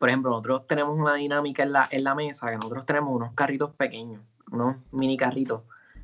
por 0.00 0.08
ejemplo, 0.08 0.30
nosotros 0.30 0.66
tenemos 0.66 0.98
una 0.98 1.12
dinámica 1.12 1.62
en 1.62 1.72
la, 1.72 1.86
en 1.90 2.04
la 2.04 2.14
mesa 2.14 2.48
que 2.48 2.56
nosotros 2.56 2.86
tenemos 2.86 3.14
unos 3.14 3.34
carritos 3.34 3.74
pequeños, 3.74 4.22
unos 4.50 4.76
mini 4.92 5.18
carritos. 5.18 5.60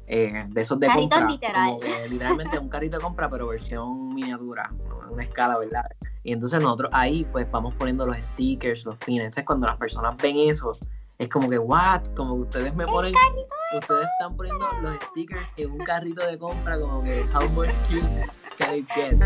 Eh, 0.07 0.45
de 0.50 0.61
esos 0.61 0.79
de 0.79 0.87
Carritos 0.87 1.19
compra, 1.19 1.33
literal. 1.33 1.69
como 1.71 1.80
que 1.80 2.08
literalmente 2.10 2.58
un 2.58 2.68
carrito 2.68 2.98
de 2.98 3.02
compra, 3.02 3.30
pero 3.30 3.48
versión 3.48 4.14
miniatura, 4.14 4.70
una 5.10 5.24
escala, 5.24 5.56
¿verdad? 5.56 5.86
Y 6.22 6.32
entonces 6.32 6.62
nosotros 6.62 6.90
ahí 6.92 7.26
pues 7.32 7.50
vamos 7.50 7.74
poniendo 7.74 8.06
los 8.06 8.16
stickers, 8.16 8.84
los 8.84 8.96
pins. 8.98 9.20
Entonces 9.20 9.45
cuando 9.46 9.66
las 9.66 9.79
personas 9.79 10.14
ven 10.18 10.36
eso, 10.40 10.72
es 11.16 11.28
como 11.30 11.48
que, 11.48 11.58
what? 11.58 12.02
Como 12.14 12.34
que 12.34 12.42
ustedes 12.42 12.74
me 12.74 12.86
ponen, 12.86 13.14
ustedes 13.74 14.08
están 14.10 14.36
poniendo 14.36 14.68
los 14.82 14.94
stickers 15.06 15.42
en 15.56 15.70
un 15.72 15.78
carrito 15.78 16.24
de 16.26 16.38
compra, 16.38 16.78
como 16.78 17.02
que, 17.02 17.24
how 17.34 17.48
much 17.48 17.72
cute 17.88 18.06
can 18.58 18.74
it 18.76 18.86
get? 18.92 19.16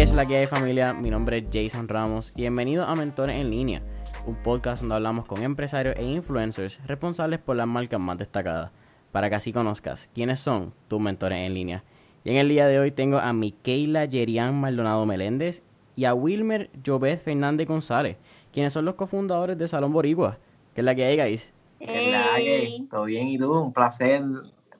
¿Qué 0.00 0.04
es 0.04 0.14
la 0.14 0.24
que 0.24 0.38
hay 0.38 0.46
familia? 0.46 0.94
Mi 0.94 1.10
nombre 1.10 1.36
es 1.36 1.50
Jason 1.52 1.86
Ramos 1.86 2.32
y 2.34 2.40
bienvenido 2.40 2.86
a 2.86 2.94
Mentores 2.94 3.36
en 3.36 3.50
Línea, 3.50 3.82
un 4.26 4.34
podcast 4.34 4.80
donde 4.80 4.94
hablamos 4.94 5.26
con 5.26 5.42
empresarios 5.42 5.94
e 5.98 6.02
influencers 6.04 6.80
responsables 6.86 7.38
por 7.38 7.56
las 7.56 7.66
marcas 7.66 8.00
más 8.00 8.16
destacadas, 8.16 8.70
para 9.12 9.28
que 9.28 9.34
así 9.34 9.52
conozcas 9.52 10.08
quiénes 10.14 10.40
son 10.40 10.72
tus 10.88 10.98
mentores 11.02 11.40
en 11.40 11.52
línea. 11.52 11.84
Y 12.24 12.30
en 12.30 12.36
el 12.36 12.48
día 12.48 12.66
de 12.66 12.78
hoy 12.78 12.92
tengo 12.92 13.18
a 13.18 13.30
Miquela 13.34 14.06
Yerian 14.06 14.58
Maldonado 14.58 15.04
Meléndez 15.04 15.62
y 15.96 16.06
a 16.06 16.14
Wilmer 16.14 16.70
Jobez 16.82 17.22
Fernández 17.22 17.68
González, 17.68 18.16
quienes 18.54 18.72
son 18.72 18.86
los 18.86 18.94
cofundadores 18.94 19.58
de 19.58 19.68
Salón 19.68 19.92
Boricua. 19.92 20.38
¿Qué 20.74 20.80
es 20.80 20.84
la 20.86 20.94
que 20.94 21.04
hay, 21.04 21.18
guys? 21.18 21.52
Es 21.78 22.10
la 22.10 22.36
que, 22.36 22.86
todo 22.90 23.04
bien, 23.04 23.28
y 23.28 23.38
tú, 23.38 23.52
un 23.52 23.74
placer, 23.74 24.22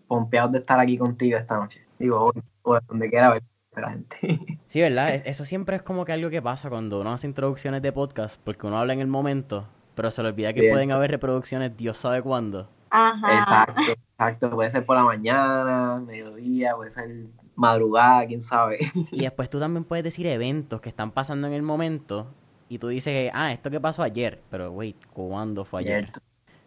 pompeado 0.09 0.49
de 0.49 0.61
estar 0.61 0.81
aquí 0.81 0.97
contigo 0.97 1.37
esta 1.37 1.59
noche. 1.59 1.83
Digo, 1.99 2.19
hoy, 2.19 2.43
o 2.63 2.81
donde 2.89 3.11
quiera 3.11 3.29
ver 3.35 3.43
a 3.75 3.81
la 3.81 3.91
gente. 3.91 4.39
Sí, 4.69 4.81
¿verdad? 4.81 5.15
Es- 5.15 5.23
Eso 5.27 5.45
siempre 5.45 5.77
es 5.77 5.83
como 5.83 6.05
que 6.05 6.13
algo 6.13 6.31
que 6.31 6.43
pasa 6.43 6.69
cuando 6.69 7.01
uno 7.01 7.13
hace 7.13 7.27
introducciones 7.27 7.83
de 7.83 7.93
podcast, 7.93 8.41
porque 8.43 8.67
uno 8.67 8.79
habla 8.79 8.93
en 8.93 9.01
el 9.01 9.07
momento, 9.07 9.67
pero 9.95 10.11
se 10.11 10.23
le 10.23 10.29
olvida 10.29 10.53
que 10.53 10.71
pueden 10.71 10.93
haber 10.93 11.11
reproducciones 11.11 11.77
Dios 11.77 11.97
sabe 11.99 12.23
cuándo. 12.23 12.69
Ajá. 12.91 13.39
Exacto, 13.39 13.81
exacto. 13.93 14.51
Puede 14.51 14.71
ser 14.71 14.85
por 14.85 14.97
la 14.97 15.05
mañana, 15.05 16.03
mediodía, 16.05 16.75
puede 16.75 16.91
ser 16.91 17.09
madrugada, 17.55 18.27
quién 18.27 18.41
sabe. 18.43 18.79
Y 19.13 19.21
después 19.23 19.49
tú 19.51 19.61
también 19.61 19.85
puedes 19.85 20.03
decir 20.05 20.27
eventos 20.27 20.81
que 20.81 20.89
están 20.89 21.13
pasando 21.13 21.47
en 21.47 21.53
el 21.53 21.63
momento 21.63 22.27
y 22.69 22.79
tú 22.79 22.89
dices, 22.89 23.31
ah, 23.35 23.53
esto 23.53 23.71
que 23.71 23.81
pasó 23.81 24.03
ayer, 24.03 24.41
pero 24.51 24.73
wait, 24.73 24.97
¿cuándo 25.13 25.65
fue 25.65 25.81
ayer? 25.81 26.05
Cierto. 26.05 26.21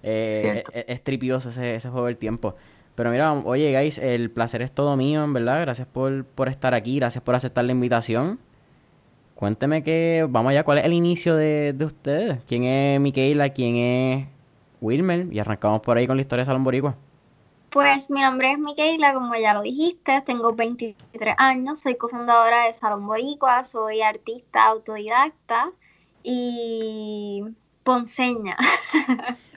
Eh, 0.03 0.39
Cierto. 0.41 0.71
es, 0.73 0.85
es 0.87 1.03
tripioso 1.03 1.49
ese, 1.49 1.75
ese 1.75 1.89
juego 1.89 2.07
del 2.07 2.17
tiempo. 2.17 2.55
Pero 2.95 3.09
mira, 3.09 3.33
oye, 3.33 3.77
guys, 3.77 3.97
el 3.97 4.29
placer 4.29 4.61
es 4.61 4.71
todo 4.71 4.95
mío, 4.95 5.23
en 5.23 5.33
verdad. 5.33 5.61
Gracias 5.61 5.87
por, 5.87 6.25
por 6.25 6.49
estar 6.49 6.73
aquí, 6.73 6.97
gracias 6.97 7.23
por 7.23 7.35
aceptar 7.35 7.65
la 7.65 7.71
invitación. 7.71 8.39
Cuénteme 9.35 9.83
que, 9.83 10.25
vamos 10.29 10.51
allá, 10.51 10.63
¿cuál 10.63 10.77
es 10.77 10.85
el 10.85 10.93
inicio 10.93 11.35
de, 11.35 11.73
de 11.73 11.85
ustedes? 11.85 12.39
¿Quién 12.47 12.65
es 12.65 13.01
Miquela? 13.01 13.49
¿Quién 13.49 13.75
es 13.75 14.27
Wilmer? 14.79 15.33
Y 15.33 15.39
arrancamos 15.39 15.81
por 15.81 15.97
ahí 15.97 16.05
con 16.05 16.17
la 16.17 16.21
historia 16.21 16.43
de 16.43 16.45
Salón 16.45 16.63
Boricua. 16.63 16.95
Pues 17.73 18.11
mi 18.11 18.21
nombre 18.21 18.51
es 18.51 18.59
Miquela, 18.59 19.15
como 19.15 19.33
ya 19.33 19.55
lo 19.55 19.63
dijiste, 19.63 20.21
tengo 20.21 20.53
23 20.53 21.33
años, 21.39 21.79
soy 21.79 21.95
cofundadora 21.95 22.67
de 22.67 22.73
Salón 22.73 23.07
Boricua, 23.07 23.65
soy 23.65 24.03
artista 24.03 24.67
autodidacta 24.67 25.71
y 26.21 27.43
ponceña. 27.83 28.55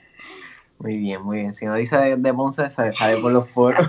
Muy 0.78 0.98
bien, 0.98 1.22
muy 1.22 1.38
bien. 1.38 1.52
Si 1.52 1.64
no 1.64 1.74
dice 1.74 1.96
de, 1.96 2.16
de 2.16 2.34
Ponce, 2.34 2.68
se 2.70 2.92
sale 2.92 3.16
por 3.20 3.32
los 3.32 3.48
foros. 3.54 3.88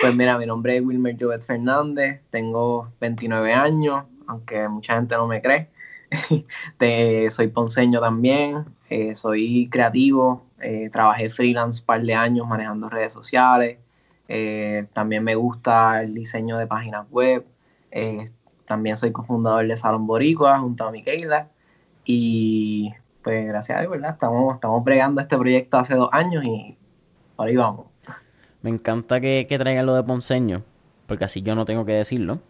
pues 0.00 0.14
mira, 0.14 0.38
mi 0.38 0.46
nombre 0.46 0.76
es 0.76 0.82
Wilmer 0.82 1.16
Jovet 1.18 1.42
Fernández, 1.42 2.20
tengo 2.30 2.90
29 3.00 3.52
años, 3.52 4.04
aunque 4.26 4.68
mucha 4.68 4.94
gente 4.96 5.14
no 5.16 5.26
me 5.26 5.42
cree. 5.42 5.68
Te- 6.78 7.28
soy 7.30 7.48
ponceño 7.48 8.00
también, 8.00 8.64
eh, 8.88 9.14
soy 9.14 9.68
creativo, 9.70 10.46
eh, 10.60 10.88
trabajé 10.90 11.28
freelance 11.28 11.80
un 11.80 11.86
par 11.86 12.02
de 12.02 12.14
años 12.14 12.48
manejando 12.48 12.88
redes 12.88 13.12
sociales, 13.12 13.78
eh, 14.26 14.86
también 14.94 15.22
me 15.24 15.34
gusta 15.34 16.02
el 16.02 16.14
diseño 16.14 16.56
de 16.58 16.66
páginas 16.66 17.06
web, 17.10 17.44
también 18.64 18.96
soy 18.96 19.12
cofundador 19.12 19.66
de 19.66 19.76
Salón 19.76 20.06
Boricua 20.06 20.58
junto 20.58 20.86
a 20.86 20.90
Miquela 20.92 21.48
y 22.04 22.90
pues 23.28 23.46
gracias 23.46 23.76
a 23.76 23.80
Dios, 23.82 23.90
¿verdad? 23.92 24.12
Estamos, 24.12 24.54
estamos 24.54 24.82
bregando 24.82 25.20
este 25.20 25.36
proyecto 25.36 25.76
hace 25.76 25.94
dos 25.94 26.08
años 26.12 26.42
y 26.46 26.78
por 27.36 27.46
ahí 27.46 27.56
vamos. 27.56 27.84
Me 28.62 28.70
encanta 28.70 29.20
que, 29.20 29.44
que 29.46 29.58
traigan 29.58 29.84
lo 29.84 29.94
de 29.94 30.02
Ponceño, 30.02 30.62
porque 31.06 31.26
así 31.26 31.42
yo 31.42 31.54
no 31.54 31.66
tengo 31.66 31.84
que 31.84 31.92
decirlo. 31.92 32.40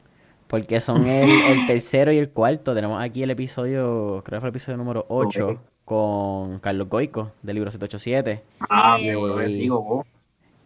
Porque 0.47 0.81
son 0.81 1.05
el, 1.09 1.29
el 1.29 1.67
tercero 1.67 2.13
y 2.13 2.19
el 2.19 2.31
cuarto. 2.31 2.77
Tenemos 2.77 3.03
aquí 3.03 3.25
el 3.25 3.31
episodio, 3.31 4.23
creo 4.25 4.37
que 4.37 4.41
fue 4.41 4.49
el 4.51 4.55
episodio 4.55 4.79
número 4.79 5.05
8, 5.09 5.49
Ok. 5.49 5.59
con 5.85 6.61
Carlos 6.61 6.89
Goico, 6.89 7.33
del 7.43 7.57
libro 7.57 7.73
787. 7.73 8.45
Ah, 8.71 8.97
sí, 9.01 9.11
sigo, 9.51 9.83
vos. 9.83 10.07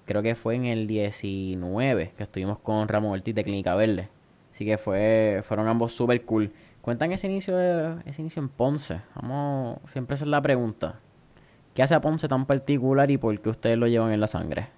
Creo 0.05 0.21
que 0.23 0.35
fue 0.35 0.57
en 0.57 0.67
el 0.67 0.87
19, 0.87 2.13
que 2.19 2.23
estuvimos 2.23 2.59
con 2.59 2.87
Ramón 2.87 3.13
Ortiz 3.13 3.35
de 3.35 3.45
Clínica 3.45 3.75
Verde. 3.75 4.11
Así 4.53 4.67
que 4.67 4.77
fue, 4.77 5.41
fueron 5.43 5.69
ambos 5.69 5.95
súper 5.95 6.23
cool. 6.27 6.53
Cuentan 6.83 7.13
ese 7.13 7.29
inicio, 7.29 7.57
de- 7.57 8.03
ese 8.07 8.21
inicio 8.23 8.43
en 8.43 8.49
Ponce. 8.49 9.01
Vamos, 9.15 9.79
siempre 9.93 10.15
esa 10.15 10.25
es 10.25 10.31
la 10.31 10.43
pregunta. 10.43 11.01
¿Qué 11.75 11.83
hace 11.83 11.95
a 11.95 12.01
Ponce 12.01 12.29
tan 12.29 12.45
particular 12.45 13.11
y 13.11 13.19
por 13.19 13.41
qué 13.41 13.51
ustedes 13.51 13.79
lo 13.79 13.87
llevan 13.87 14.13
en 14.13 14.21
la 14.21 14.27
sangre? 14.27 14.69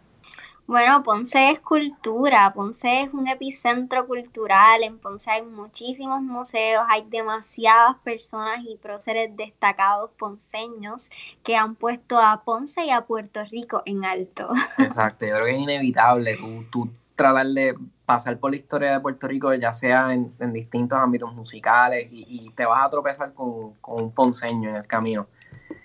Bueno, 0.67 1.03
Ponce 1.03 1.51
es 1.51 1.61
cultura, 1.61 2.53
Ponce 2.55 3.03
es 3.03 3.13
un 3.13 3.29
epicentro 3.29 4.07
cultural, 4.07 4.83
en 4.83 4.99
Ponce 4.99 5.31
hay 5.31 5.43
muchísimos 5.43 6.23
museos, 6.23 6.85
hay 6.89 7.05
demasiadas 7.09 7.97
personas 8.03 8.61
y 8.67 8.77
próceres 8.77 9.37
destacados 9.37 10.11
ponceños 10.19 11.11
que 11.43 11.57
han 11.57 11.75
puesto 11.75 12.19
a 12.19 12.43
Ponce 12.45 12.85
y 12.87 12.91
a 12.91 13.03
Puerto 13.03 13.45
Rico 13.45 13.83
en 13.85 14.07
alto. 14.07 14.51
Exacto, 14.79 15.27
yo 15.27 15.35
creo 15.35 15.47
que 15.47 15.53
es 15.57 15.61
inevitable 15.61 16.37
tú, 16.39 16.65
tú 16.71 16.91
tratar 17.17 17.47
de 17.47 17.75
pasar 18.07 18.39
por 18.39 18.51
la 18.51 18.57
historia 18.57 18.93
de 18.93 19.01
Puerto 19.01 19.27
Rico, 19.29 19.55
ya 19.55 19.73
sea 19.73 20.13
en, 20.13 20.35
distintos 20.53 20.99
ámbitos 20.99 21.35
musicales, 21.35 22.09
y, 22.11 22.51
te 22.55 22.67
vas 22.67 22.85
a 22.85 22.91
tropezar 22.91 23.33
con, 23.35 23.75
con 23.75 24.03
un 24.03 24.13
ponceño 24.13 24.71
en 24.71 24.77
el 24.77 24.87
camino. 24.87 25.27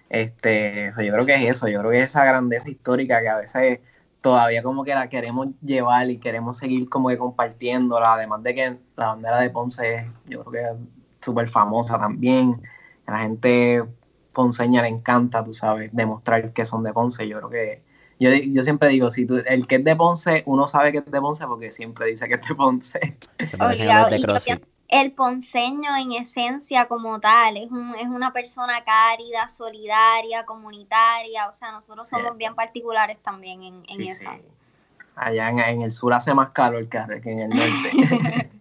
Este, 0.09 0.91
yo 0.97 1.13
creo 1.13 1.25
que 1.25 1.35
es 1.35 1.57
eso, 1.57 1.67
yo 1.67 1.79
creo 1.79 1.91
que 1.91 1.99
es 1.99 2.05
esa 2.07 2.25
grandeza 2.25 2.69
histórica 2.69 3.21
que 3.21 3.29
a 3.29 3.37
veces 3.37 3.79
todavía 4.21 4.63
como 4.63 4.83
que 4.83 4.95
la 4.95 5.07
queremos 5.07 5.49
llevar 5.61 6.09
y 6.09 6.17
queremos 6.17 6.57
seguir 6.57 6.89
como 6.89 7.09
que 7.09 7.17
compartiéndola, 7.17 8.13
además 8.15 8.43
de 8.43 8.55
que 8.55 8.77
la 8.95 9.07
bandera 9.07 9.39
de 9.39 9.49
Ponce 9.49 9.95
es, 9.95 10.05
yo 10.25 10.43
creo 10.43 10.51
que 10.51 10.59
es 10.59 11.25
súper 11.25 11.47
famosa 11.47 11.99
también, 11.99 12.61
a 13.05 13.11
la 13.11 13.19
gente 13.19 13.83
ponceña 14.33 14.81
le 14.81 14.87
encanta, 14.89 15.43
tú 15.43 15.53
sabes, 15.53 15.89
demostrar 15.93 16.53
que 16.53 16.65
son 16.65 16.83
de 16.83 16.93
Ponce, 16.93 17.27
yo 17.27 17.37
creo 17.37 17.49
que 17.49 17.88
yo, 18.19 18.29
yo 18.31 18.63
siempre 18.63 18.89
digo, 18.89 19.11
si 19.11 19.25
tú, 19.25 19.41
el 19.47 19.65
que 19.67 19.75
es 19.75 19.83
de 19.83 19.95
Ponce, 19.95 20.43
uno 20.45 20.67
sabe 20.67 20.91
que 20.91 20.99
es 20.99 21.05
de 21.05 21.21
Ponce 21.21 21.47
porque 21.47 21.71
siempre 21.71 22.07
dice 22.07 22.27
que 22.27 22.35
es 22.35 22.41
de 22.47 22.55
Ponce. 22.55 23.17
Obligado, 23.59 24.09
de 24.09 24.19
yo 24.19 24.55
El 24.89 25.11
ponceño 25.13 25.95
en 25.95 26.11
esencia 26.13 26.87
como 26.87 27.19
tal 27.19 27.57
es, 27.57 27.71
un, 27.71 27.95
es 27.95 28.07
una 28.07 28.33
persona 28.33 28.83
cárida, 28.83 29.47
solidaria, 29.49 30.45
comunitaria, 30.45 31.47
o 31.47 31.53
sea, 31.53 31.71
nosotros 31.71 32.07
somos 32.07 32.23
Cierto. 32.23 32.37
bien 32.37 32.55
particulares 32.55 33.17
también 33.23 33.63
en, 33.63 33.83
en 33.87 33.97
Sí, 33.97 34.07
eso. 34.07 34.23
sí. 34.23 34.41
Allá 35.15 35.49
en, 35.49 35.59
en 35.59 35.81
el 35.83 35.91
sur 35.91 36.13
hace 36.13 36.33
más 36.33 36.49
calor 36.51 36.87
que 36.87 36.97
en 36.97 37.39
el 37.39 37.49
norte. 37.49 38.49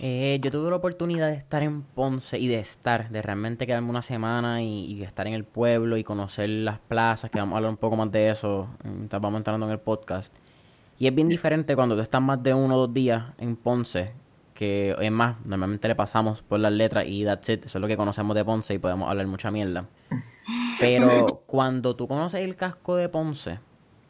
Eh, 0.00 0.38
yo 0.42 0.50
tuve 0.50 0.70
la 0.70 0.76
oportunidad 0.76 1.28
de 1.28 1.34
estar 1.34 1.62
en 1.62 1.82
Ponce 1.82 2.38
y 2.38 2.48
de 2.48 2.58
estar, 2.58 3.10
de 3.10 3.20
realmente 3.20 3.66
quedarme 3.66 3.90
una 3.90 4.02
semana 4.02 4.62
y, 4.62 4.84
y 4.84 5.02
estar 5.02 5.26
en 5.26 5.34
el 5.34 5.44
pueblo 5.44 5.96
y 5.96 6.04
conocer 6.04 6.48
las 6.48 6.78
plazas, 6.78 7.30
que 7.30 7.38
vamos 7.38 7.54
a 7.54 7.56
hablar 7.58 7.70
un 7.70 7.76
poco 7.76 7.96
más 7.96 8.10
de 8.10 8.30
eso 8.30 8.68
mientras 8.84 9.20
vamos 9.20 9.38
entrando 9.38 9.66
en 9.66 9.72
el 9.72 9.80
podcast. 9.80 10.32
Y 10.98 11.06
es 11.06 11.14
bien 11.14 11.28
diferente 11.28 11.76
cuando 11.76 11.94
tú 11.94 12.00
estás 12.00 12.20
más 12.20 12.42
de 12.42 12.54
uno 12.54 12.74
o 12.74 12.78
dos 12.86 12.94
días 12.94 13.24
en 13.38 13.56
Ponce, 13.56 14.12
que 14.54 14.96
es 14.98 15.12
más, 15.12 15.36
normalmente 15.44 15.86
le 15.86 15.94
pasamos 15.94 16.42
por 16.42 16.58
las 16.58 16.72
letras 16.72 17.04
y 17.06 17.24
that's 17.24 17.48
it, 17.48 17.66
eso 17.66 17.78
es 17.78 17.80
lo 17.80 17.86
que 17.86 17.96
conocemos 17.96 18.34
de 18.34 18.44
Ponce 18.44 18.74
y 18.74 18.78
podemos 18.78 19.08
hablar 19.08 19.26
mucha 19.28 19.52
mierda. 19.52 19.86
Pero 20.80 21.42
cuando 21.46 21.94
tú 21.94 22.08
conoces 22.08 22.40
el 22.40 22.56
casco 22.56 22.96
de 22.96 23.08
Ponce 23.08 23.60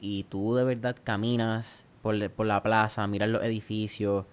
y 0.00 0.22
tú 0.24 0.54
de 0.54 0.64
verdad 0.64 0.96
caminas 1.04 1.84
por, 2.00 2.30
por 2.30 2.46
la 2.46 2.62
plaza, 2.62 3.06
miras 3.06 3.28
los 3.28 3.42
edificios, 3.42 4.24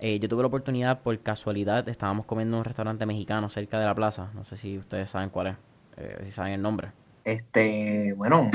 eh, 0.00 0.18
yo 0.18 0.28
tuve 0.28 0.42
la 0.42 0.48
oportunidad, 0.48 1.00
por 1.00 1.18
casualidad, 1.20 1.88
estábamos 1.88 2.26
comiendo 2.26 2.56
en 2.56 2.58
un 2.60 2.64
restaurante 2.64 3.06
mexicano 3.06 3.48
cerca 3.48 3.78
de 3.78 3.86
la 3.86 3.94
plaza. 3.94 4.30
No 4.34 4.44
sé 4.44 4.56
si 4.56 4.78
ustedes 4.78 5.10
saben 5.10 5.30
cuál 5.30 5.46
es, 5.48 5.56
eh, 5.96 6.20
si 6.24 6.30
saben 6.32 6.52
el 6.52 6.62
nombre. 6.62 6.92
este, 7.24 8.12
bueno, 8.14 8.48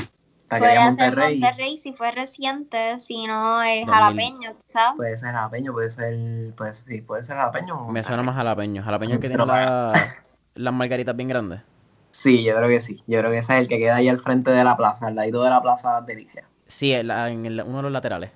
Taquería 0.48 0.76
Podría 0.76 0.94
ser 0.94 1.06
Monterrey, 1.16 1.40
Monterrey 1.40 1.78
si 1.78 1.94
fue 1.94 2.12
reciente, 2.12 3.00
si 3.00 3.26
no 3.26 3.62
es 3.64 3.86
2000. 3.86 3.94
jalapeño, 3.94 4.54
¿sabes? 4.68 4.94
puede 4.98 5.18
ser 5.18 5.32
jalapeño, 5.32 5.72
puede 5.74 5.92
ser, 5.92 6.54
pues 6.56 6.84
sí, 6.88 7.02
puede 7.02 7.24
ser 7.24 7.38
jalapeño. 7.38 7.88
Me 7.88 8.04
suena 8.04 8.18
Monterrey. 8.22 8.26
más 8.26 8.36
jalapeño. 8.36 8.84
Jalapeño 8.84 9.16
el 9.16 9.20
que 9.22 9.28
tiene 9.30 9.46
la- 9.46 9.94
las 10.56 10.74
margaritas 10.74 11.16
bien 11.16 11.30
grandes. 11.30 11.62
Sí, 12.12 12.44
yo 12.44 12.54
creo 12.58 12.68
que 12.68 12.82
sí. 12.82 13.02
Yo 13.08 13.20
creo 13.20 13.32
que 13.32 13.38
ese 13.38 13.54
es 13.54 13.60
el 13.62 13.68
que 13.70 13.78
queda 13.80 13.96
ahí 13.96 14.10
al 14.10 14.20
frente 14.20 14.52
de 14.52 14.64
la 14.66 14.76
plaza, 14.76 15.08
al 15.08 15.16
ladito 15.16 15.42
de 15.44 15.50
la 15.50 15.62
plaza 15.62 16.02
Delicia. 16.02 16.44
Sí, 16.68 16.94
en, 16.94 17.08
la- 17.08 17.30
en 17.30 17.46
el- 17.46 17.62
uno 17.64 17.78
de 17.78 17.84
los 17.84 17.92
laterales. 17.94 18.32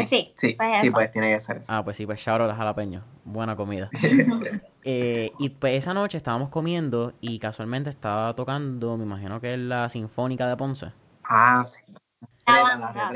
Sí, 0.00 0.06
sí, 0.06 0.32
sí, 0.36 0.54
pues 0.54 0.80
sí, 0.80 0.90
pues 0.90 1.10
tiene 1.10 1.32
que 1.34 1.40
ser 1.40 1.58
eso. 1.58 1.72
Ah, 1.72 1.84
pues 1.84 1.96
sí, 1.96 2.06
pues 2.06 2.20
shout 2.20 2.40
out 2.40 2.50
a 2.50 2.54
jalapeño. 2.54 3.02
Buena 3.24 3.56
comida. 3.56 3.90
Eh, 4.86 5.32
y 5.38 5.48
pues 5.48 5.78
esa 5.78 5.94
noche 5.94 6.18
estábamos 6.18 6.50
comiendo 6.50 7.14
y 7.22 7.38
casualmente 7.38 7.88
estaba 7.88 8.34
tocando, 8.36 8.98
me 8.98 9.04
imagino 9.04 9.40
que 9.40 9.54
es 9.54 9.58
la 9.58 9.88
Sinfónica 9.88 10.46
de 10.46 10.58
Ponce. 10.58 10.92
Ah, 11.24 11.64
sí. 11.64 11.82
La 12.46 13.08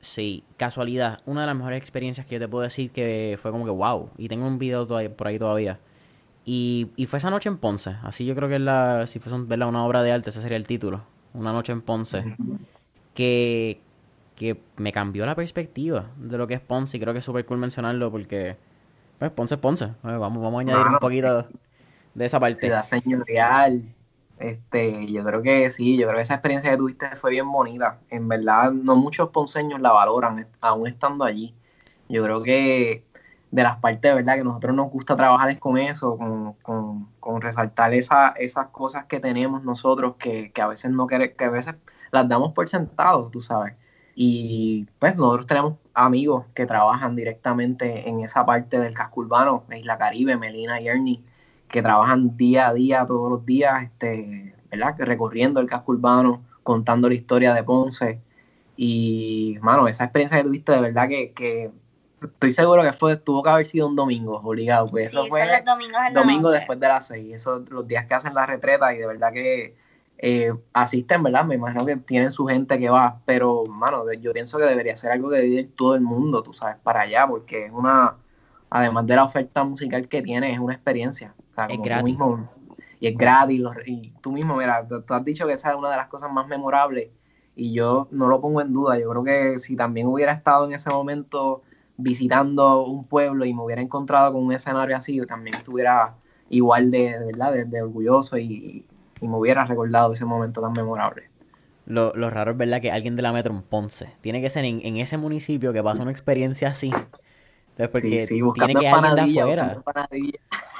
sí. 0.00 0.44
Casualidad. 0.58 1.20
Una 1.24 1.40
de 1.40 1.46
las 1.46 1.56
mejores 1.56 1.78
experiencias 1.80 2.26
que 2.26 2.34
yo 2.34 2.40
te 2.40 2.48
puedo 2.48 2.62
decir 2.62 2.90
que 2.90 3.38
fue 3.40 3.50
como 3.50 3.64
que 3.64 3.70
wow. 3.70 4.10
Y 4.18 4.28
tengo 4.28 4.46
un 4.46 4.58
video 4.58 4.86
todavía- 4.86 5.16
por 5.16 5.28
ahí 5.28 5.38
todavía. 5.38 5.78
Y, 6.44 6.88
y 6.96 7.06
fue 7.06 7.16
esa 7.18 7.30
noche 7.30 7.48
en 7.48 7.56
Ponce. 7.56 7.96
Así 8.02 8.26
yo 8.26 8.34
creo 8.34 8.50
que 8.50 8.56
es 8.56 8.60
la, 8.60 9.06
si 9.06 9.18
fuese 9.20 9.34
un- 9.34 9.48
¿verdad? 9.48 9.68
una 9.68 9.82
obra 9.84 10.02
de 10.02 10.12
arte, 10.12 10.28
ese 10.28 10.42
sería 10.42 10.58
el 10.58 10.66
título. 10.66 11.00
Una 11.32 11.52
noche 11.52 11.72
en 11.72 11.80
Ponce. 11.80 12.36
Que, 13.14 13.80
que 14.38 14.60
me 14.76 14.92
cambió 14.92 15.26
la 15.26 15.34
perspectiva 15.34 16.06
de 16.16 16.38
lo 16.38 16.46
que 16.46 16.54
es 16.54 16.60
Ponce. 16.60 16.96
Y 16.96 17.00
creo 17.00 17.12
que 17.12 17.18
es 17.18 17.24
súper 17.24 17.44
cool 17.44 17.58
mencionarlo 17.58 18.10
porque, 18.10 18.56
pues 19.18 19.30
Ponce 19.32 19.56
es 19.56 19.60
Ponce. 19.60 19.86
Eh, 19.86 19.90
Vamos, 20.02 20.40
vamos 20.42 20.58
a 20.58 20.60
añadir 20.60 20.86
un 20.86 20.98
poquito 20.98 21.46
de 22.14 22.24
esa 22.24 22.38
parte. 22.38 22.66
Ciudad 22.66 22.84
señorial. 22.84 23.82
Este, 24.38 25.08
yo 25.08 25.24
creo 25.24 25.42
que 25.42 25.68
sí, 25.72 25.98
yo 25.98 26.06
creo 26.06 26.18
que 26.18 26.22
esa 26.22 26.34
experiencia 26.34 26.70
que 26.70 26.76
tuviste 26.76 27.16
fue 27.16 27.32
bien 27.32 27.50
bonita. 27.50 27.98
En 28.10 28.28
verdad, 28.28 28.70
no 28.70 28.94
muchos 28.94 29.30
ponceños 29.30 29.80
la 29.80 29.90
valoran, 29.90 30.46
aún 30.60 30.86
estando 30.86 31.24
allí. 31.24 31.52
Yo 32.08 32.22
creo 32.22 32.40
que 32.44 33.04
de 33.50 33.62
las 33.64 33.78
partes, 33.78 34.14
¿verdad? 34.14 34.36
Que 34.36 34.44
nosotros 34.44 34.76
nos 34.76 34.90
gusta 34.92 35.16
trabajar 35.16 35.50
es 35.50 35.58
con 35.58 35.78
eso, 35.78 36.16
con, 36.16 36.52
con, 36.62 37.08
con 37.18 37.40
resaltar 37.40 37.92
esa, 37.92 38.28
esas 38.38 38.68
cosas 38.68 39.06
que 39.06 39.18
tenemos 39.18 39.64
nosotros 39.64 40.14
que, 40.16 40.52
que 40.52 40.62
a 40.62 40.68
veces 40.68 40.92
no 40.92 41.08
queremos, 41.08 41.36
que 41.36 41.44
a 41.44 41.50
veces 41.50 41.74
las 42.12 42.28
damos 42.28 42.52
por 42.52 42.68
sentado, 42.68 43.28
tú 43.30 43.40
sabes. 43.40 43.74
Y 44.20 44.88
pues 44.98 45.14
nosotros 45.14 45.46
tenemos 45.46 45.74
amigos 45.94 46.46
que 46.52 46.66
trabajan 46.66 47.14
directamente 47.14 48.08
en 48.08 48.18
esa 48.18 48.44
parte 48.44 48.80
del 48.80 48.92
casco 48.92 49.20
urbano, 49.20 49.62
de 49.68 49.78
Isla 49.78 49.96
Caribe, 49.96 50.36
Melina 50.36 50.80
y 50.80 50.88
Ernie, 50.88 51.22
que 51.68 51.82
trabajan 51.82 52.36
día 52.36 52.66
a 52.66 52.74
día, 52.74 53.06
todos 53.06 53.30
los 53.30 53.46
días, 53.46 53.84
este, 53.84 54.56
¿verdad? 54.72 54.96
Recorriendo 54.98 55.60
el 55.60 55.68
casco 55.68 55.92
urbano, 55.92 56.42
contando 56.64 57.08
la 57.08 57.14
historia 57.14 57.54
de 57.54 57.62
Ponce. 57.62 58.20
Y, 58.76 59.56
mano, 59.60 59.86
esa 59.86 60.02
experiencia 60.02 60.38
que 60.38 60.42
tuviste, 60.42 60.72
de 60.72 60.80
verdad 60.80 61.08
que, 61.08 61.30
que 61.30 61.70
estoy 62.20 62.52
seguro 62.52 62.82
que 62.82 62.92
fue, 62.92 63.18
tuvo 63.18 63.44
que 63.44 63.50
haber 63.50 63.66
sido 63.66 63.86
un 63.86 63.94
domingo, 63.94 64.40
obligado, 64.40 64.88
pues 64.88 65.10
eso 65.10 65.26
fue 65.28 65.46
los 65.46 65.64
domingos 65.64 66.00
domingo 66.12 66.50
después 66.50 66.80
de 66.80 66.88
las 66.88 67.06
seis, 67.06 67.36
esos 67.36 67.70
los 67.70 67.86
días 67.86 68.06
que 68.06 68.14
hacen 68.14 68.34
la 68.34 68.46
retreta 68.46 68.92
y 68.92 68.98
de 68.98 69.06
verdad 69.06 69.32
que 69.32 69.76
eh, 70.18 70.52
asisten, 70.72 71.22
¿verdad? 71.22 71.44
Me 71.44 71.54
imagino 71.54 71.86
que 71.86 71.96
tienen 71.96 72.30
su 72.30 72.46
gente 72.46 72.78
que 72.78 72.90
va, 72.90 73.20
pero, 73.24 73.64
mano, 73.66 74.04
yo 74.20 74.32
pienso 74.32 74.58
que 74.58 74.64
debería 74.64 74.96
ser 74.96 75.12
algo 75.12 75.30
que 75.30 75.46
ir 75.46 75.72
todo 75.76 75.94
el 75.94 76.00
mundo, 76.00 76.42
tú 76.42 76.52
sabes, 76.52 76.76
para 76.82 77.02
allá, 77.02 77.26
porque 77.26 77.66
es 77.66 77.72
una, 77.72 78.16
además 78.68 79.06
de 79.06 79.16
la 79.16 79.24
oferta 79.24 79.62
musical 79.64 80.08
que 80.08 80.20
tiene, 80.22 80.52
es 80.52 80.58
una 80.58 80.74
experiencia. 80.74 81.34
O 81.52 81.54
sea, 81.54 81.66
Es 81.66 81.80
gratis. 81.80 82.04
mismo- 82.04 82.48
y 83.00 83.06
es 83.06 83.16
gratis, 83.16 83.60
los- 83.60 83.76
y 83.86 84.12
tú 84.20 84.32
mismo, 84.32 84.56
mira, 84.56 84.86
tú, 84.86 85.02
has 85.14 85.24
dicho 85.24 85.46
que 85.46 85.52
esa 85.52 85.70
es 85.70 85.76
una 85.76 85.90
de 85.90 85.96
las 85.96 86.08
cosas 86.08 86.32
más 86.32 86.48
memorables 86.48 87.10
y 87.54 87.72
yo 87.72 88.08
no 88.10 88.26
lo 88.28 88.40
pongo 88.40 88.60
en 88.60 88.72
duda, 88.72 88.98
yo 88.98 89.08
creo 89.10 89.22
que 89.24 89.58
si 89.60 89.76
también 89.76 90.08
hubiera 90.08 90.32
estado 90.32 90.66
en 90.66 90.72
ese 90.72 90.90
momento 90.90 91.62
visitando 91.96 92.84
un 92.84 93.04
pueblo 93.04 93.44
y 93.44 93.54
me 93.54 93.62
hubiera 93.62 93.82
encontrado 93.82 94.32
con 94.32 94.44
un 94.44 94.52
escenario 94.52 94.96
así, 94.96 95.14
yo 95.16 95.26
también 95.26 95.56
estuviera 95.56 96.16
igual 96.50 96.90
de, 96.90 97.18
de 97.18 97.26
verdad, 97.26 97.52
de, 97.52 97.64
de 97.64 97.82
orgulloso 97.82 98.36
y, 98.38 98.84
y 99.20 99.28
me 99.28 99.36
hubiera 99.36 99.64
recordado 99.64 100.12
ese 100.12 100.24
momento 100.24 100.60
tan 100.60 100.72
memorable. 100.72 101.30
Lo, 101.86 102.14
lo 102.14 102.28
raro 102.28 102.52
es 102.52 102.56
verdad 102.56 102.82
que 102.82 102.90
alguien 102.90 103.16
de 103.16 103.22
la 103.22 103.32
metro 103.32 103.54
en 103.54 103.62
Ponce 103.62 104.12
tiene 104.20 104.42
que 104.42 104.50
ser 104.50 104.64
en, 104.64 104.80
en 104.84 104.98
ese 104.98 105.16
municipio 105.16 105.72
que 105.72 105.82
pasa 105.82 106.02
una 106.02 106.10
experiencia 106.10 106.68
así. 106.68 106.92
Entonces, 107.78 107.88
porque 107.88 108.26
Sí, 108.26 108.26
sí, 108.26 108.26
tiene 108.26 108.42
buscando 108.42 108.80
que 108.80 108.88
alguien 108.88 109.34
de 109.34 109.40
afuera. 109.40 109.82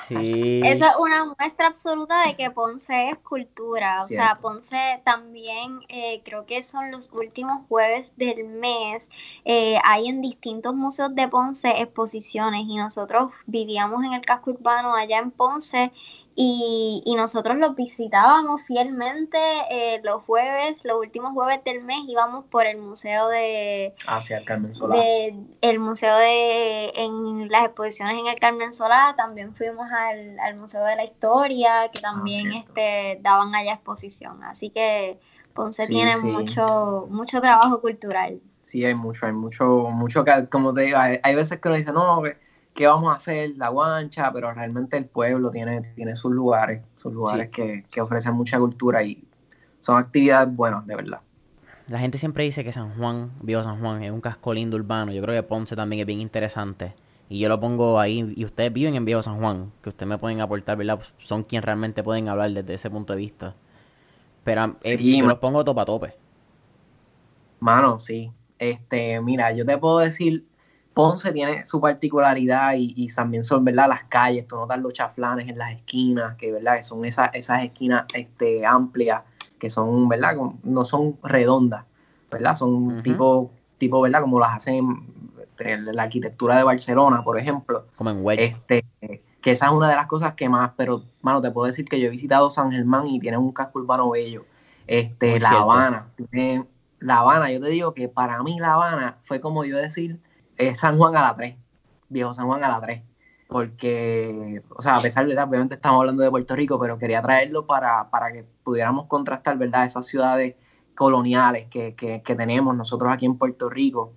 Sí. 0.08 0.62
Eso 0.64 0.86
es 0.86 0.96
una 0.98 1.24
muestra 1.38 1.66
absoluta 1.68 2.26
de 2.26 2.34
que 2.34 2.50
Ponce 2.50 3.10
es 3.10 3.18
cultura. 3.18 4.00
O 4.00 4.04
sea. 4.04 4.36
Ponce 4.40 5.00
también, 5.04 5.80
eh, 5.88 6.22
creo 6.24 6.44
que 6.46 6.62
son 6.62 6.90
los 6.90 7.12
últimos 7.12 7.66
jueves 7.68 8.14
del 8.16 8.44
mes, 8.44 9.10
eh, 9.44 9.78
hay 9.84 10.08
en 10.08 10.22
distintos 10.22 10.74
museos 10.74 11.14
de 11.14 11.28
Ponce 11.28 11.68
exposiciones 11.80 12.62
y 12.66 12.76
nosotros 12.76 13.32
vivíamos 13.46 14.02
en 14.04 14.14
el 14.14 14.22
casco 14.24 14.52
urbano 14.52 14.94
allá 14.94 15.18
en 15.18 15.30
Ponce 15.30 15.92
y, 16.40 17.02
y 17.04 17.16
nosotros 17.16 17.56
los 17.58 17.74
visitábamos 17.74 18.62
fielmente 18.62 19.38
eh, 19.70 20.00
los 20.04 20.22
jueves, 20.22 20.84
los 20.84 20.98
últimos 21.00 21.32
jueves 21.32 21.64
del 21.64 21.82
mes 21.82 21.98
íbamos 22.06 22.44
por 22.44 22.64
el 22.66 22.78
museo 22.78 23.26
de, 23.28 23.92
Hacia 24.06 24.38
el 24.38 24.44
Carmen 24.44 24.72
Solá. 24.72 24.94
de 24.96 25.34
el 25.62 25.78
museo 25.80 26.16
de 26.16 26.90
en 26.94 27.48
las 27.48 27.64
exposiciones 27.64 28.16
en 28.20 28.26
el 28.28 28.38
Carmen 28.38 28.72
Solá 28.72 29.14
también 29.16 29.52
fuimos 29.56 29.90
al, 29.90 30.38
al 30.38 30.54
museo 30.56 30.84
de 30.84 30.94
la 30.96 31.04
historia 31.04 31.90
que 31.92 32.00
también 32.00 32.52
Ah, 32.52 32.58
este 32.66 33.18
daban 33.20 33.54
allá 33.56 33.72
exposición 33.74 34.44
así 34.44 34.70
que 34.70 35.18
Ponce 35.54 35.86
Sí, 35.86 35.92
tiene 35.94 36.12
sí. 36.12 36.26
mucho 36.26 37.06
mucho 37.10 37.40
trabajo 37.40 37.80
cultural 37.80 38.40
Sí, 38.62 38.84
hay 38.84 38.94
mucho, 38.94 39.24
hay 39.26 39.32
mucho, 39.32 39.64
mucho 39.90 40.24
que, 40.24 40.46
como 40.50 40.74
te 40.74 40.82
digo, 40.82 40.98
hay, 40.98 41.18
hay 41.22 41.34
veces 41.34 41.58
que 41.58 41.68
uno 41.68 41.76
dice, 41.78 41.92
no, 41.92 42.20
que, 42.22 42.36
¿qué 42.78 42.86
vamos 42.86 43.12
a 43.12 43.16
hacer? 43.16 43.54
La 43.56 43.70
guancha, 43.70 44.32
pero 44.32 44.52
realmente 44.54 44.96
el 44.96 45.06
pueblo 45.06 45.50
tiene, 45.50 45.82
tiene 45.96 46.14
sus 46.14 46.30
lugares, 46.32 46.84
sus 46.96 47.12
lugares 47.12 47.50
Sí. 47.52 47.52
que, 47.52 47.84
que 47.90 48.00
ofrecen 48.00 48.34
mucha 48.34 48.56
cultura 48.60 49.02
y 49.02 49.26
son 49.80 49.98
actividades 49.98 50.54
buenas, 50.54 50.86
de 50.86 50.94
verdad. 50.94 51.20
La 51.88 51.98
gente 51.98 52.18
siempre 52.18 52.44
dice 52.44 52.62
que 52.62 52.72
San 52.72 52.94
Juan, 52.96 53.32
Viejo 53.42 53.64
San 53.64 53.80
Juan, 53.80 54.02
es 54.04 54.12
un 54.12 54.20
casco 54.20 54.54
lindo 54.54 54.76
urbano. 54.76 55.12
Yo 55.12 55.22
creo 55.22 55.34
que 55.34 55.42
Ponce 55.42 55.74
también 55.74 56.00
es 56.00 56.06
bien 56.06 56.20
interesante. 56.20 56.94
Y 57.28 57.40
yo 57.40 57.48
lo 57.48 57.58
pongo 57.60 57.98
ahí. 57.98 58.32
Y 58.36 58.44
ustedes 58.44 58.72
viven 58.72 58.94
en 58.94 59.04
Viejo 59.04 59.22
San 59.24 59.38
Juan, 59.40 59.72
que 59.82 59.88
ustedes 59.88 60.08
me 60.08 60.18
pueden 60.18 60.40
aportar, 60.40 60.76
¿verdad? 60.76 61.00
Son 61.18 61.42
quien 61.44 61.62
realmente 61.62 62.02
pueden 62.04 62.28
hablar 62.28 62.52
desde 62.52 62.74
ese 62.74 62.90
punto 62.90 63.12
de 63.14 63.18
vista. 63.18 63.56
Pero 64.44 64.76
eh, 64.84 64.98
Sí, 64.98 65.18
yo 65.18 65.26
los 65.26 65.38
pongo 65.38 65.64
topa 65.64 65.82
a 65.82 65.84
tope. 65.86 66.14
Mano, 67.60 67.98
sí. 67.98 68.32
Este, 68.58 69.20
mira, 69.20 69.52
yo 69.52 69.64
te 69.66 69.78
puedo 69.78 69.98
decir, 69.98 70.46
Ponce 70.98 71.30
tiene 71.30 71.64
su 71.64 71.80
particularidad 71.80 72.72
y, 72.74 72.92
y 72.96 73.06
también 73.06 73.44
son, 73.44 73.64
¿verdad? 73.64 73.86
Las 73.88 74.02
calles, 74.02 74.48
tú 74.48 74.56
notas 74.56 74.80
los 74.80 74.92
chaflanes 74.92 75.48
en 75.48 75.56
las 75.56 75.70
esquinas, 75.72 76.34
que, 76.36 76.50
¿verdad? 76.50 76.74
Que 76.74 76.82
son 76.82 77.04
esas, 77.04 77.30
esas 77.34 77.62
esquinas 77.62 78.04
este, 78.12 78.66
amplias, 78.66 79.22
que 79.60 79.70
son, 79.70 80.08
¿verdad? 80.08 80.34
Como- 80.34 80.58
No 80.64 80.84
son 80.84 81.16
redondas, 81.22 81.84
¿verdad? 82.32 82.56
Son 82.56 83.00
tipo, 83.04 83.52
tipo, 83.78 84.00
¿verdad? 84.00 84.22
Como 84.22 84.40
las 84.40 84.56
hacen 84.56 85.06
este, 85.40 85.78
la 85.92 86.02
arquitectura 86.02 86.56
de 86.56 86.64
Barcelona, 86.64 87.22
por 87.22 87.38
ejemplo. 87.38 87.86
Como 87.94 88.10
en 88.10 88.24
Wedge. 88.24 88.42
Este, 88.42 88.84
que 89.40 89.52
esa 89.52 89.66
es 89.66 89.72
una 89.72 89.88
de 89.90 89.94
las 89.94 90.08
cosas 90.08 90.34
que 90.34 90.48
más, 90.48 90.72
pero, 90.76 91.04
mano, 91.22 91.40
te 91.40 91.52
puedo 91.52 91.68
decir 91.68 91.84
que 91.84 92.00
yo 92.00 92.08
he 92.08 92.10
visitado 92.10 92.50
San 92.50 92.72
Germán 92.72 93.06
y 93.06 93.20
tiene 93.20 93.36
un 93.38 93.52
casco 93.52 93.78
urbano 93.78 94.10
bello. 94.10 94.46
Este, 94.88 95.30
Muy 95.30 95.38
La 95.38 95.48
cierto. 95.48 95.70
Habana, 95.70 96.08
tiene- 96.32 96.64
La 96.98 97.18
Habana, 97.18 97.52
yo 97.52 97.60
te 97.60 97.68
digo 97.68 97.94
que 97.94 98.08
para 98.08 98.42
mí 98.42 98.58
La 98.58 98.74
Habana 98.74 99.18
fue 99.22 99.40
como 99.40 99.64
yo 99.64 99.76
decir 99.76 100.18
eh, 100.58 100.74
San 100.74 100.98
Juan 100.98 101.16
a 101.16 101.22
la 101.22 101.36
3, 101.36 101.56
viejo 102.08 102.34
San 102.34 102.46
Juan 102.46 102.62
a 102.64 102.68
la 102.68 102.80
3. 102.80 103.02
Porque, 103.48 104.62
o 104.76 104.82
sea, 104.82 104.96
a 104.96 105.00
pesar 105.00 105.24
de, 105.24 105.30
¿verdad? 105.30 105.48
obviamente 105.48 105.76
estamos 105.76 106.00
hablando 106.00 106.22
de 106.22 106.30
Puerto 106.30 106.54
Rico, 106.54 106.78
pero 106.78 106.98
quería 106.98 107.22
traerlo 107.22 107.66
para, 107.66 108.10
para 108.10 108.30
que 108.30 108.44
pudiéramos 108.62 109.06
contrastar, 109.06 109.56
¿verdad? 109.56 109.86
Esas 109.86 110.06
ciudades 110.06 110.56
coloniales 110.94 111.66
que, 111.68 111.94
que, 111.94 112.20
tenemos 112.36 112.76
nosotros 112.76 113.10
aquí 113.12 113.24
en 113.24 113.38
Puerto 113.38 113.70
Rico, 113.70 114.12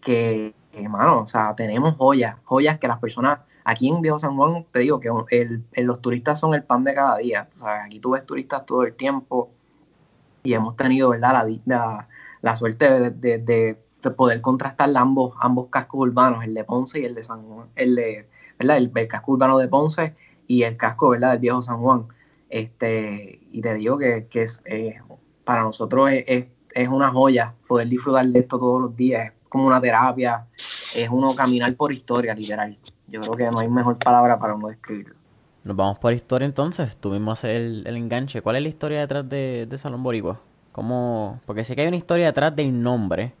que, 0.00 0.54
hermano, 0.72 1.22
o 1.22 1.26
sea, 1.26 1.54
tenemos 1.56 1.96
joyas, 1.96 2.36
joyas 2.44 2.78
que 2.78 2.88
las 2.88 2.98
personas, 2.98 3.40
aquí 3.64 3.88
en 3.88 4.02
Viejo 4.02 4.18
San 4.18 4.36
Juan, 4.36 4.66
te 4.72 4.80
digo 4.80 5.00
que 5.00 5.10
el, 5.30 5.64
los 5.84 6.02
turistas 6.02 6.38
son 6.38 6.54
el 6.54 6.64
pan 6.64 6.84
de 6.84 6.94
cada 6.94 7.16
día, 7.18 7.48
o 7.56 7.60
sea, 7.60 7.84
aquí 7.84 8.00
tú 8.00 8.10
ves 8.10 8.26
turistas 8.26 8.66
todo 8.66 8.82
el 8.82 8.94
tiempo 8.94 9.52
y 10.42 10.54
hemos 10.54 10.76
tenido, 10.76 11.10
¿verdad? 11.10 11.32
La, 11.32 11.48
la, 11.64 12.08
la 12.42 12.56
suerte 12.56 13.10
de- 13.10 13.85
de 14.10 14.14
poder 14.14 14.40
contrastar 14.40 14.90
ambos, 14.96 15.34
ambos 15.40 15.68
cascos 15.68 16.00
urbanos, 16.00 16.44
el 16.44 16.54
de 16.54 16.64
Ponce 16.64 17.00
y 17.00 17.04
el 17.04 17.14
de 17.14 17.24
San 17.24 17.42
Juan, 17.42 17.68
el 17.76 17.94
de, 17.94 18.28
¿verdad? 18.58 18.78
El, 18.78 18.90
casco 19.08 19.32
urbano 19.32 19.58
de 19.58 19.68
Ponce 19.68 20.14
y 20.46 20.62
el 20.62 20.76
casco, 20.76 21.10
¿verdad? 21.10 21.32
Del 21.32 21.40
Viejo 21.40 21.62
San 21.62 21.78
Juan. 21.80 22.06
Este, 22.48 23.40
y 23.52 23.60
te 23.60 23.74
digo 23.74 23.98
que, 23.98 24.26
que 24.30 24.42
es, 24.42 24.60
eh, 24.64 24.98
para 25.44 25.62
nosotros 25.62 26.10
es, 26.10 26.24
es- 26.26 26.46
es 26.74 26.88
una 26.88 27.08
joya 27.08 27.54
poder 27.66 27.88
disfrutar 27.88 28.26
de 28.26 28.38
esto 28.38 28.58
todos 28.58 28.80
los 28.82 28.94
días, 28.96 29.28
es 29.28 29.32
como 29.48 29.66
una 29.66 29.80
terapia, 29.80 30.46
es 30.94 31.08
uno 31.08 31.34
caminar 31.34 31.74
por 31.74 31.90
historia, 31.92 32.34
literal. 32.34 32.76
Yo 33.08 33.20
creo 33.22 33.32
que 33.34 33.50
no 33.50 33.60
hay 33.60 33.68
mejor 33.68 33.96
palabra 33.98 34.38
para 34.38 34.54
uno 34.54 34.68
describirlo. 34.68 35.14
Nos 35.64 35.74
vamos 35.74 35.98
por 35.98 36.12
historia 36.12 36.44
entonces. 36.44 36.96
Tú 36.96 37.10
mismo 37.10 37.32
haces 37.32 37.54
el, 37.54 37.84
el 37.86 37.96
enganche. 37.96 38.42
¿Cuál 38.42 38.56
es 38.56 38.62
la 38.62 38.68
historia 38.68 39.00
detrás 39.00 39.26
de, 39.28 39.66
de 39.68 39.78
Salón 39.78 40.02
Boricua? 40.02 40.38
¿Cómo? 40.72 41.40
Porque 41.46 41.64
sé 41.64 41.74
que 41.74 41.80
hay 41.82 41.88
una 41.88 41.96
historia 41.96 42.26
detrás 42.26 42.54
del 42.54 42.82
nombre, 42.82 43.32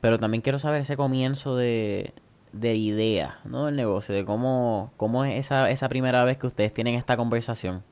pero 0.00 0.18
también 0.18 0.42
quiero 0.42 0.58
saber 0.58 0.82
ese 0.82 0.96
comienzo 0.96 1.56
de, 1.56 2.12
de 2.52 2.74
idea, 2.74 3.38
¿no? 3.44 3.66
Del 3.66 3.76
negocio, 3.76 4.14
de 4.14 4.24
cómo, 4.24 4.92
cómo 4.96 5.24
es 5.24 5.38
esa, 5.38 5.70
esa 5.70 5.88
primera 5.88 6.24
vez 6.24 6.38
que 6.38 6.46
ustedes 6.46 6.72
tienen 6.72 6.94
esta 6.94 7.16
conversación. 7.16 7.82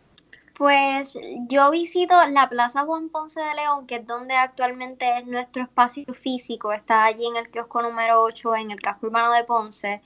Pues 0.57 1.19
yo 1.49 1.71
visito 1.71 2.15
la 2.29 2.49
Plaza 2.49 2.85
Juan 2.85 3.11
Ponce 3.11 3.41
de 3.41 3.55
León, 3.55 3.87
que 3.87 3.97
es 3.97 4.07
donde 4.07 4.35
actualmente 4.35 5.19
es 5.19 5.27
nuestro 5.27 5.63
espacio 5.63 6.07
físico, 6.15 6.73
está 6.73 7.05
allí 7.05 7.27
en 7.27 7.37
el 7.37 7.51
kiosco 7.51 7.83
número 7.83 8.23
8, 8.23 8.57
en 8.57 8.71
el 8.71 8.81
casco 8.81 9.09
urbano 9.09 9.33
de 9.33 9.45
Ponce. 9.45 10.01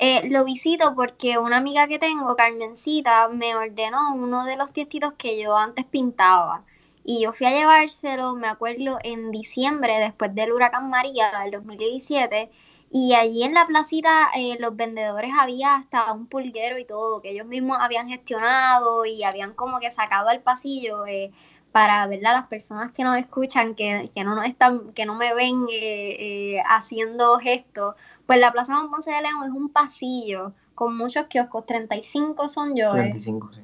Eh, 0.00 0.28
lo 0.28 0.44
visito 0.44 0.94
porque 0.96 1.38
una 1.38 1.58
amiga 1.58 1.86
que 1.86 2.00
tengo, 2.00 2.34
Carmencita, 2.34 3.28
me 3.28 3.54
ordenó 3.54 4.14
uno 4.16 4.44
de 4.44 4.56
los 4.56 4.72
tiestitos 4.72 5.12
que 5.12 5.40
yo 5.40 5.56
antes 5.56 5.84
pintaba. 5.84 6.64
Y 7.04 7.22
yo 7.22 7.32
fui 7.34 7.46
a 7.46 7.50
llevárselo, 7.50 8.34
me 8.34 8.48
acuerdo, 8.48 8.98
en 9.02 9.30
diciembre, 9.30 9.98
después 9.98 10.34
del 10.34 10.52
huracán 10.52 10.88
María 10.88 11.30
del 11.42 11.50
2017. 11.50 12.50
Y 12.90 13.12
allí 13.12 13.42
en 13.42 13.52
la 13.52 13.66
placita 13.66 14.30
eh, 14.36 14.56
los 14.58 14.74
vendedores 14.74 15.30
había 15.38 15.74
hasta 15.74 16.12
un 16.12 16.26
pulguero 16.26 16.78
y 16.78 16.86
todo, 16.86 17.20
que 17.20 17.30
ellos 17.30 17.46
mismos 17.46 17.76
habían 17.80 18.08
gestionado 18.08 19.04
y 19.04 19.22
habían 19.22 19.52
como 19.52 19.80
que 19.80 19.90
sacado 19.90 20.28
al 20.28 20.40
pasillo 20.40 21.04
eh, 21.06 21.30
para 21.72 22.06
¿verdad? 22.06 22.34
las 22.34 22.46
personas 22.46 22.92
que 22.92 23.02
nos 23.04 23.18
escuchan, 23.18 23.74
que, 23.74 24.10
que, 24.14 24.24
no, 24.24 24.34
nos 24.34 24.46
están, 24.46 24.92
que 24.94 25.04
no 25.04 25.16
me 25.16 25.34
ven 25.34 25.66
eh, 25.70 26.62
haciendo 26.66 27.38
gestos. 27.38 27.96
Pues 28.26 28.38
la 28.38 28.52
Plaza 28.52 28.74
Ponce 28.90 29.10
de 29.10 29.22
León 29.22 29.44
es 29.44 29.50
un 29.50 29.68
pasillo 29.68 30.52
con 30.74 30.96
muchos 30.96 31.26
kioscos, 31.26 31.66
35 31.66 32.48
son 32.48 32.76
yo. 32.76 32.92
35, 32.92 33.52
sí. 33.52 33.60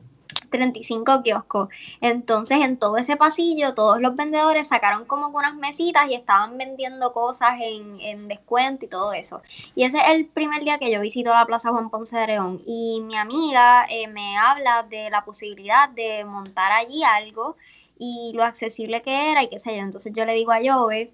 35 0.50 1.22
kioscos. 1.22 1.68
Entonces, 2.00 2.58
en 2.62 2.76
todo 2.76 2.96
ese 2.98 3.16
pasillo, 3.16 3.74
todos 3.74 4.00
los 4.00 4.14
vendedores 4.16 4.68
sacaron 4.68 5.04
como 5.04 5.28
unas 5.28 5.54
mesitas 5.54 6.08
y 6.08 6.14
estaban 6.14 6.58
vendiendo 6.58 7.12
cosas 7.12 7.58
en, 7.60 8.28
descuento 8.28 8.84
y 8.84 8.88
todo 8.88 9.12
eso. 9.12 9.42
Y 9.74 9.84
ese 9.84 9.98
es 9.98 10.08
el 10.10 10.26
primer 10.26 10.62
día 10.62 10.78
que 10.78 10.90
yo 10.90 11.00
visito 11.00 11.30
la 11.30 11.46
Plaza 11.46 11.70
Juan 11.70 11.90
Ponce 11.90 12.16
de 12.16 12.26
León. 12.26 12.60
Y 12.66 13.00
mi 13.02 13.16
amiga 13.16 13.86
eh, 13.88 14.08
me 14.08 14.36
habla 14.36 14.84
de 14.88 15.10
la 15.10 15.24
posibilidad 15.24 15.88
de 15.88 16.24
montar 16.24 16.72
allí 16.72 17.02
algo 17.02 17.56
y 17.98 18.32
lo 18.34 18.44
accesible 18.44 19.02
que 19.02 19.30
era 19.30 19.42
y 19.42 19.48
qué 19.48 19.58
sé 19.58 19.76
yo. 19.76 19.82
Entonces 19.82 20.12
yo 20.14 20.24
le 20.24 20.34
digo 20.34 20.52
a 20.52 20.58
Jove, 20.62 21.12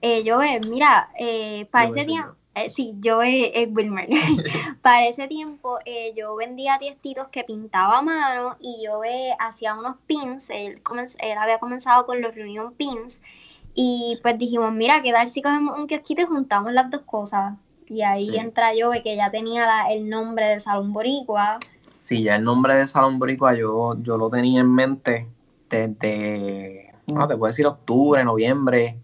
eh, 0.00 0.22
Jove, 0.24 0.60
mira, 0.68 1.10
eh, 1.18 1.66
para 1.70 1.88
ese 1.88 2.04
día 2.04 2.32
eh, 2.64 2.70
sí, 2.70 2.94
yo 3.00 3.22
es, 3.22 3.68
Wilmer. 3.70 4.08
Para 4.82 5.06
ese 5.06 5.28
tiempo 5.28 5.78
eh, 5.84 6.12
yo 6.16 6.36
vendía 6.36 6.78
tiestitos 6.78 7.28
que 7.28 7.44
pintaba 7.44 7.98
a 7.98 8.02
mano 8.02 8.56
y 8.60 8.84
yo 8.84 9.04
eh, 9.04 9.30
hacía 9.38 9.74
unos 9.74 9.96
pins. 10.06 10.50
Él, 10.50 10.80
había 11.38 11.58
comenzado 11.58 12.06
con 12.06 12.20
los 12.20 12.34
Reunion 12.34 12.72
Pins. 12.74 13.20
Y 13.74 14.18
pues 14.22 14.38
dijimos, 14.38 14.72
mira, 14.72 15.02
¿qué 15.02 15.12
tal 15.12 15.28
si 15.28 15.40
cogemos 15.40 15.78
un 15.78 15.86
kiosquito 15.86 16.22
y 16.22 16.26
juntamos 16.26 16.72
las 16.72 16.90
dos 16.90 17.02
cosas? 17.02 17.54
Y 17.86 18.02
ahí 18.02 18.36
entra 18.36 18.74
yo, 18.74 18.90
que 19.02 19.16
ya 19.16 19.30
tenía 19.30 19.86
el 19.90 20.08
nombre 20.08 20.46
de 20.46 20.60
Salón 20.60 20.92
Boricua. 20.92 21.58
Sí, 22.00 22.22
ya 22.22 22.36
el 22.36 22.44
nombre 22.44 22.74
de 22.74 22.86
Salón 22.88 23.18
Boricua 23.18 23.54
yo, 23.54 23.96
yo 24.02 24.16
lo 24.16 24.28
tenía 24.30 24.60
en 24.60 24.74
mente 24.74 25.26
desde, 25.70 26.92
no 27.06 27.28
te 27.28 27.36
puedo 27.36 27.50
decir 27.50 27.66
octubre, 27.66 28.24
noviembre 28.24 28.98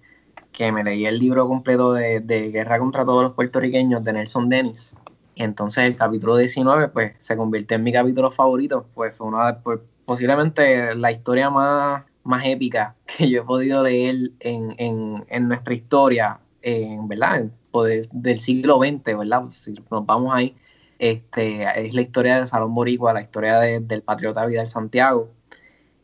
que 0.55 0.71
me 0.71 0.85
leí 0.85 1.05
el 1.05 1.19
libro 1.19 1.49
completo 1.49 1.93
de, 1.93 2.51
Guerra 2.53 2.79
contra 2.79 3.05
todos 3.05 3.25
los 3.25 3.33
puertorriqueños 3.33 4.05
de 4.05 4.13
Nelson 4.13 4.49
Dennis. 4.49 4.95
Y 5.35 5.43
entonces 5.43 5.85
el 5.85 5.97
capítulo 5.97 6.37
19 6.37 6.89
pues 6.89 7.13
se 7.21 7.37
convirtió 7.37 7.77
en 7.77 7.83
mi 7.83 7.93
capítulo 7.93 8.31
favorito, 8.31 8.87
pues 8.95 9.15
fue 9.17 9.27
una 9.27 9.59
pues, 9.59 9.81
posiblemente 10.07 10.95
la 10.95 11.11
historia 11.11 11.51
más, 11.51 12.05
más 12.23 12.47
épica 12.47 12.95
que 13.07 13.29
yo 13.29 13.43
he 13.43 13.45
podido 13.45 13.83
leer 13.83 14.15
en, 14.39 15.49
nuestra 15.49 15.75
historia, 15.75 16.39
en 16.63 17.09
verdad, 17.09 17.47
pues, 17.73 18.09
del 18.13 18.39
siglo 18.39 18.79
XX, 18.79 19.19
¿verdad? 19.19 19.43
Si 19.51 19.75
nos 19.91 20.07
vamos 20.07 20.33
ahí, 20.33 20.57
este, 21.01 21.65
es 21.85 21.95
la 21.95 22.03
historia 22.03 22.39
de 22.41 22.47
Salón 22.47 22.75
Boricua, 22.75 23.13
la 23.13 23.23
historia 23.23 23.59
del 23.59 24.03
patriota 24.03 24.47
Vidal 24.47 24.69
Santiago. 24.69 25.31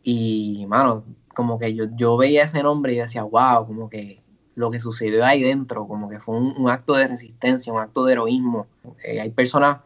Y, 0.02 0.66
mano, 0.66 1.04
como 1.34 1.58
que 1.58 1.72
yo, 1.74 1.84
yo 1.94 2.16
veía 2.16 2.44
ese 2.44 2.62
nombre 2.62 2.94
y 2.94 2.96
decía, 2.96 3.22
wow, 3.22 3.66
como 3.66 3.88
que 3.88 4.19
lo 4.60 4.70
que 4.70 4.78
sucedió 4.78 5.24
ahí 5.24 5.42
dentro, 5.42 5.88
como 5.88 6.08
que 6.10 6.20
fue 6.20 6.36
un, 6.36 6.68
acto 6.68 6.94
de 6.94 7.08
resistencia, 7.08 7.72
un 7.72 7.80
acto 7.80 8.04
de 8.04 8.12
heroísmo. 8.12 8.66
Eh, 9.02 9.18
hay 9.18 9.30
personas 9.30 9.78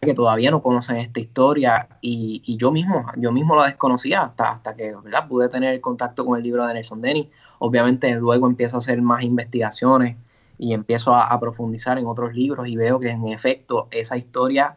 que 0.00 0.14
todavía 0.14 0.50
no 0.50 0.62
conocen 0.62 0.96
esta 0.96 1.20
historia 1.20 1.86
y, 2.00 2.56
yo 2.56 2.72
mismo, 2.72 3.04
yo 3.18 3.30
mismo 3.30 3.54
la 3.54 3.66
desconocía 3.66 4.22
hasta, 4.22 4.52
hasta 4.52 4.74
que 4.74 4.94
pude 5.28 5.50
tener 5.50 5.78
contacto 5.82 6.24
con 6.24 6.38
el 6.38 6.42
libro 6.42 6.66
de 6.66 6.72
Nelson 6.72 7.02
Dennis. 7.02 7.26
Obviamente 7.58 8.10
luego 8.14 8.46
empiezo 8.46 8.76
a 8.76 8.78
hacer 8.78 9.02
más 9.02 9.22
investigaciones 9.22 10.16
y 10.56 10.72
empiezo 10.72 11.14
a, 11.14 11.38
profundizar 11.38 11.98
en 11.98 12.06
otros 12.06 12.32
libros 12.34 12.68
y 12.68 12.76
veo 12.76 12.98
que 12.98 13.10
en 13.10 13.28
efecto 13.28 13.88
esa 13.90 14.16
historia 14.16 14.76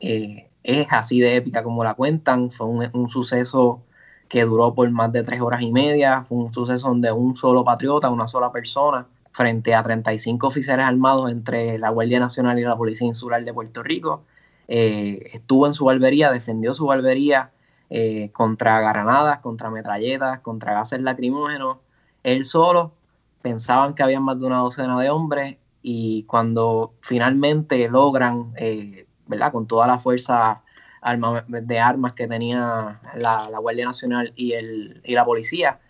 eh, 0.00 0.48
es 0.62 0.86
así 0.90 1.20
de 1.20 1.36
épica 1.36 1.62
como 1.62 1.84
la 1.84 1.92
cuentan, 1.92 2.50
fue 2.50 2.66
un 2.66 3.08
suceso 3.10 3.82
que 4.32 4.46
duró 4.46 4.74
por 4.74 4.90
más 4.90 5.12
de 5.12 5.22
tres 5.22 5.42
horas 5.42 5.60
y 5.60 5.70
media. 5.70 6.22
Fue 6.22 6.38
un 6.38 6.54
suceso 6.54 6.88
donde 6.88 7.12
un 7.12 7.36
solo 7.36 7.64
patriota, 7.64 8.08
una 8.08 8.26
sola 8.26 8.50
persona, 8.50 9.06
frente 9.30 9.74
a 9.74 9.82
35 9.82 10.46
oficiales 10.46 10.86
armados 10.86 11.30
entre 11.30 11.78
la 11.78 11.90
Guardia 11.90 12.18
Nacional 12.18 12.58
y 12.58 12.62
la 12.62 12.74
Policía 12.74 13.06
Insular 13.06 13.44
de 13.44 13.52
Puerto 13.52 13.82
Rico, 13.82 14.22
eh, 14.68 15.28
estuvo 15.34 15.66
en 15.66 15.74
su 15.74 15.84
barbería, 15.84 16.32
defendió 16.32 16.72
su 16.72 16.86
barbería 16.86 17.50
eh, 17.90 18.30
contra 18.32 18.80
granadas, 18.80 19.40
contra 19.40 19.68
metralletas, 19.68 20.40
contra 20.40 20.72
gases 20.72 21.02
lacrimógenos. 21.02 21.76
Él 22.22 22.46
solo 22.46 22.94
pensaban 23.42 23.94
que 23.94 24.02
había 24.02 24.18
más 24.18 24.40
de 24.40 24.46
una 24.46 24.60
docena 24.60 24.98
de 24.98 25.10
hombres 25.10 25.58
y 25.82 26.22
cuando 26.22 26.94
finalmente 27.02 27.86
logran, 27.90 28.54
eh, 28.56 29.06
¿verdad? 29.26 29.52
Con 29.52 29.66
toda 29.66 29.86
la 29.86 29.98
fuerza 29.98 30.61
de 31.02 31.80
armas 31.80 32.12
que 32.12 32.28
tenía 32.28 33.00
la, 33.16 33.48
Guardia 33.58 33.86
Nacional 33.86 34.32
y, 34.36 34.52
el, 34.52 35.00
y 35.04 35.14
la 35.14 35.24
policía, 35.24 35.80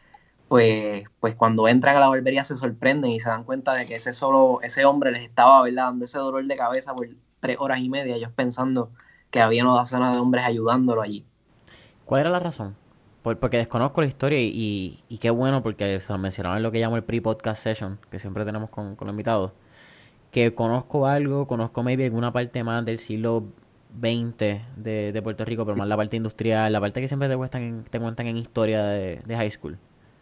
pues, 0.49 1.05
pues 1.21 1.35
cuando 1.35 1.69
entran 1.69 1.97
a 1.97 2.01
la 2.01 2.09
barbería 2.09 2.45
se 2.45 2.57
sorprenden 2.57 3.11
y 3.11 3.21
se 3.21 3.29
dan 3.29 3.45
cuenta 3.45 3.75
de 3.75 3.87
que 3.87 3.95
ese 3.95 4.13
solo, 4.13 4.61
ese 4.63 4.85
hombre 4.85 5.13
les 5.13 5.23
estaba 5.23 5.69
dando 5.71 6.05
ese 6.05 6.19
dolor 6.19 6.45
de 6.45 6.57
cabeza 6.57 6.95
por 6.95 7.09
tres 7.41 7.57
horas 7.59 7.79
y 7.81 7.89
media, 7.89 8.17
ellos 8.17 8.33
pensando 8.35 8.91
que 9.31 9.41
había 9.41 9.65
una 9.65 9.73
docena 9.73 10.13
de 10.13 10.19
hombres 10.19 10.45
ayudándolo 10.45 11.03
allí. 11.03 11.25
¿Cuál 12.05 12.23
era 12.23 12.31
la 12.31 12.39
razón? 12.39 12.77
porque 13.23 13.57
desconozco 13.57 14.01
la 14.01 14.09
historia 14.09 14.41
y, 14.41 14.99
y, 15.09 15.19
qué 15.19 15.31
bueno 15.31 15.63
porque 15.63 16.01
se 16.01 16.13
lo 16.13 16.19
mencionaron 16.19 16.57
en 16.57 16.65
lo 16.65 16.73
que 16.73 16.81
llamo 16.81 16.97
el 16.97 17.05
pre-podcast 17.05 17.63
session, 17.63 18.01
que 18.11 18.19
siempre 18.19 18.45
tenemos 18.45 18.69
con, 18.69 18.97
con 18.97 19.07
los 19.07 19.13
invitados. 19.13 19.53
Que 20.33 20.55
conozco 20.55 21.07
algo, 21.07 21.47
conozco 21.47 21.85
maybe 21.85 22.05
alguna 22.05 22.33
parte 22.33 22.65
más 22.65 22.85
del 22.85 22.99
siglo 22.99 23.45
20 23.95 24.65
de, 24.77 25.13
de, 25.13 25.23
Puerto 25.23 25.45
Rico, 25.45 25.65
pero 25.65 25.77
más 25.77 25.89
la 25.89 25.97
parte 25.97 26.17
industrial, 26.17 26.73
la 26.73 26.81
parte 26.81 27.01
que 27.01 27.09
siempre 27.09 27.29
te 27.29 27.37
cuentan 27.37 27.63
en, 27.63 27.85
te 27.85 28.01
cuentan 28.01 28.27
en 28.27 28.37
historia 28.37 28.85
de, 28.85 29.23
high 29.29 29.51
school. 29.51 29.79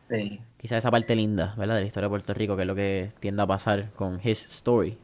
Sí. 0.08 0.40
Quizá 0.56 0.76
esa 0.76 0.90
parte 0.90 1.14
linda, 1.14 1.54
¿verdad? 1.56 1.76
De 1.76 1.82
la 1.82 1.86
historia 1.86 2.06
de 2.06 2.10
Puerto 2.10 2.34
Rico, 2.34 2.56
que 2.56 2.62
es 2.62 2.68
lo 2.68 2.74
que 2.74 3.10
tiende 3.20 3.42
a 3.42 3.46
pasar 3.46 3.90
con 3.92 4.20
His 4.22 4.44
Story. 4.46 4.98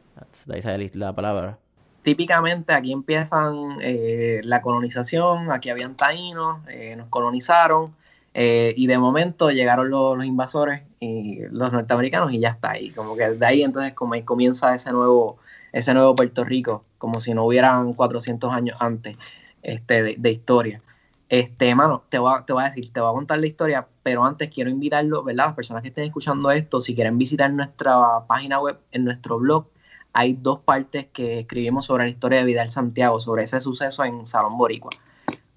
Ahí 0.51 0.91
la 0.93 1.13
palabra. 1.13 1.57
Típicamente 2.03 2.73
aquí 2.73 2.91
empiezan 2.91 3.79
eh, 3.81 4.41
la 4.43 4.61
colonización, 4.61 5.51
aquí 5.51 5.69
habían 5.69 5.95
taínos, 5.95 6.59
eh, 6.69 6.95
nos 6.95 7.07
colonizaron, 7.09 7.93
eh, 8.33 8.73
y 8.77 8.87
de 8.87 8.97
momento 8.97 9.49
llegaron 9.51 9.89
los, 9.89 10.17
los, 10.17 10.25
invasores 10.25 10.83
y 10.99 11.39
los 11.49 11.73
norteamericanos 11.73 12.31
y 12.31 12.39
ya 12.39 12.49
está 12.49 12.71
ahí. 12.71 12.91
Como 12.91 13.15
que 13.15 13.31
de 13.31 13.45
ahí 13.45 13.63
entonces 13.63 13.93
como 13.93 14.13
ahí 14.13 14.23
comienza 14.23 14.73
ese 14.73 14.91
nuevo 14.91 15.37
ese 15.71 15.93
nuevo 15.93 16.15
Puerto 16.15 16.43
Rico, 16.43 16.85
como 16.97 17.21
si 17.21 17.33
no 17.33 17.45
hubieran 17.45 17.93
400 17.93 18.51
años 18.53 18.77
antes 18.81 19.17
este, 19.61 20.15
de, 20.17 20.31
historia. 20.31 20.81
Este, 21.29 21.75
mano, 21.75 22.03
te 22.09 22.19
voy, 22.19 22.33
a, 22.35 22.45
te 22.45 22.53
voy 22.53 22.63
a 22.63 22.67
decir, 22.67 22.91
te 22.91 23.01
voy 23.01 23.09
a 23.09 23.13
contar 23.13 23.39
la 23.39 23.47
historia, 23.47 23.87
pero 24.03 24.23
antes 24.23 24.49
quiero 24.49 24.69
invitarlo, 24.69 25.23
¿verdad? 25.23 25.47
Las 25.47 25.55
personas 25.55 25.83
que 25.83 25.89
estén 25.89 26.05
escuchando 26.05 26.51
esto, 26.51 26.79
si 26.79 26.95
quieren 26.95 27.17
visitar 27.17 27.51
nuestra 27.51 28.25
página 28.27 28.59
web, 28.61 28.79
en 28.91 29.03
nuestro 29.03 29.37
blog, 29.39 29.67
hay 30.13 30.33
dos 30.33 30.59
partes 30.59 31.07
que 31.13 31.39
escribimos 31.41 31.85
sobre 31.85 32.05
la 32.05 32.09
historia 32.09 32.39
de 32.39 32.45
Vidal 32.45 32.69
Santiago, 32.69 33.19
sobre 33.19 33.43
ese 33.43 33.59
suceso 33.59 34.03
en 34.03 34.25
Salón 34.25 34.57
Boricua. 34.57 34.91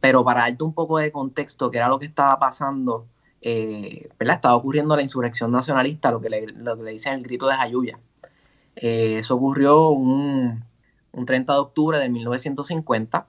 Pero 0.00 0.24
para 0.24 0.40
darte 0.40 0.64
un 0.64 0.74
poco 0.74 0.98
de 0.98 1.12
contexto, 1.12 1.70
que 1.70 1.78
era 1.78 1.88
lo 1.88 1.98
que 1.98 2.06
estaba 2.06 2.38
pasando, 2.38 3.06
eh, 3.40 4.08
¿verdad? 4.18 4.36
Estaba 4.36 4.56
ocurriendo 4.56 4.96
la 4.96 5.02
insurrección 5.02 5.52
nacionalista, 5.52 6.10
lo 6.10 6.20
que 6.20 6.30
le, 6.30 6.46
lo 6.48 6.76
que 6.76 6.82
le 6.82 6.90
dicen 6.92 7.14
el 7.14 7.22
grito 7.22 7.46
de 7.46 7.54
Jayuya. 7.54 7.98
Eh, 8.80 9.18
eso 9.18 9.34
ocurrió 9.37 9.90
un, 9.90 10.64
30 11.26 11.52
de 11.52 11.58
octubre 11.58 11.99
de 11.99 12.08
1950 12.08 13.26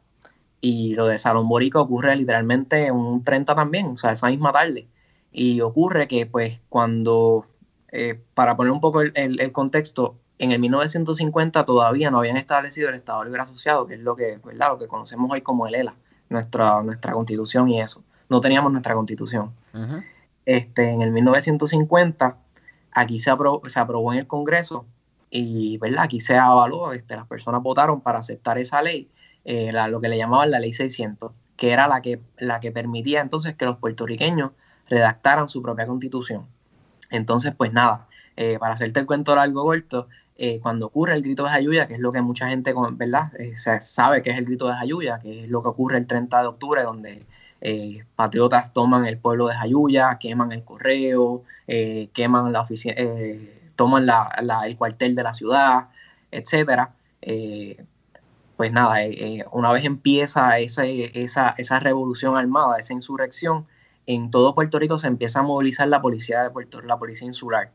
y 0.62 0.96
lo 0.96 1.08
de 1.08 1.20
Salón 1.20 1.50
Borica 1.50 1.82
ocurre 1.82 2.16
literalmente 2.16 2.90
un 2.92 3.22
30 3.24 3.54
también, 3.54 3.88
o 3.88 3.98
sea, 3.98 4.14
esa 4.14 4.28
misma 4.28 4.54
tarde. 4.54 4.88
Y 5.32 5.60
ocurre 5.60 6.08
que 6.08 6.26
pues 6.26 6.62
cuando, 6.70 7.48
eh, 7.92 8.22
para 8.34 8.56
poner 8.56 8.72
un 8.72 8.80
poco 8.80 9.02
el, 9.02 9.52
contexto, 9.52 10.16
en 10.40 10.54
el 10.54 10.60
1950 10.60 11.66
todavía 11.66 12.12
no 12.12 12.20
habían 12.20 12.38
establecido 12.38 12.88
el 12.88 12.96
Estado 12.96 13.26
Libre 13.26 13.42
Asociado, 13.42 13.86
que 13.88 13.96
es 13.96 14.00
lo 14.00 14.16
que, 14.16 14.40
lo 14.54 14.78
que 14.78 14.88
conocemos 14.88 15.30
hoy 15.32 15.42
como 15.42 15.68
el 15.68 15.76
ELA, 15.76 15.96
nuestra, 16.30 16.82
nuestra 16.82 17.12
constitución 17.12 17.68
y 17.68 17.82
eso. 17.82 18.04
No 18.30 18.40
teníamos 18.40 18.72
nuestra 18.72 18.96
constitución. 18.96 19.52
este, 20.46 20.92
en 20.92 21.02
el 21.02 21.12
1950, 21.12 22.38
aquí 22.94 23.20
se 23.20 23.32
se 23.66 23.80
aprobó 23.80 24.14
en 24.14 24.20
el 24.20 24.28
Congreso 24.28 24.86
y 25.32 25.78
¿verdad? 25.80 26.04
aquí 26.04 26.20
se 26.20 26.38
avaló, 26.38 26.94
este, 26.94 27.16
las 27.16 27.26
personas 27.26 27.64
votaron 27.64 28.02
para 28.02 28.20
aceptar 28.20 28.58
esa 28.60 28.82
ley, 28.82 29.10
eh, 29.46 29.72
lo 29.90 30.00
que 30.00 30.10
le 30.10 30.18
llamaban 30.18 30.52
la 30.52 30.60
ley 30.60 30.74
600. 30.74 31.32
que 31.56 31.72
era 31.72 31.88
la 31.88 32.02
que, 32.02 32.20
la 32.38 32.60
que 32.60 32.72
permitía 32.72 33.22
entonces 33.22 33.56
que 33.56 33.66
los 33.66 33.78
puertorriqueños 33.78 34.52
redactaran 34.90 35.48
su 35.48 35.62
propia 35.62 35.88
constitución. 35.88 36.48
Entonces, 37.12 37.54
pues 37.56 37.72
nada, 37.74 38.08
eh, 38.36 38.58
para 38.60 38.74
hacerte 38.74 39.00
el 39.00 39.06
cuento 39.06 39.36
largo 39.36 39.64
corto, 39.64 40.08
eh, 40.38 40.60
cuando 40.62 40.88
ocurre 40.88 41.14
el 41.14 41.22
grito 41.22 41.44
de 41.44 41.50
Jayuya, 41.50 41.88
que 41.88 41.96
es 41.96 42.00
lo 42.00 42.12
que 42.12 42.22
mucha 42.22 42.50
gente, 42.50 42.74
¿verdad? 42.94 43.32
Eh, 43.40 43.54
sabe 43.56 44.22
que 44.22 44.32
es 44.32 44.38
el 44.38 44.46
grito 44.46 44.68
de 44.68 44.74
Jayuya, 44.74 45.20
que 45.20 45.44
es 45.44 45.50
lo 45.50 45.62
que 45.62 45.70
ocurre 45.70 45.98
el 45.98 46.08
30 46.08 46.42
de 46.42 46.48
octubre, 46.48 46.84
donde 46.84 47.26
patriotas 48.16 48.74
toman 48.74 49.06
el 49.06 49.20
pueblo 49.20 49.48
de 49.48 49.54
Jayuya, 49.54 50.18
queman 50.20 50.52
el 50.52 50.64
correo, 50.64 51.44
queman 51.68 52.52
la 52.52 52.62
oficina, 52.62 52.96
toman 53.82 54.08
el 54.66 54.78
cuartel 54.78 55.16
de 55.16 55.24
la 55.24 55.34
ciudad, 55.34 55.90
etcétera. 56.32 56.94
pues 58.58 58.72
nada, 58.72 58.98
una 59.52 59.72
vez 59.72 59.86
empieza 59.86 60.60
esa, 60.60 60.88
esa 60.88 61.80
revolución 61.80 62.38
armada, 62.38 62.78
esa 62.78 62.94
insurrección, 62.94 63.66
en 64.06 64.32
todo 64.32 64.56
Puerto 64.56 64.80
Rico 64.80 64.98
se 64.98 65.08
empieza 65.08 65.40
a 65.40 65.44
movilizar 65.44 65.88
la 65.88 66.02
policía 66.02 66.44
de 66.44 66.50
Puerto 66.50 66.82
la 66.82 66.98
policía 66.98 67.28
insular 67.28 67.72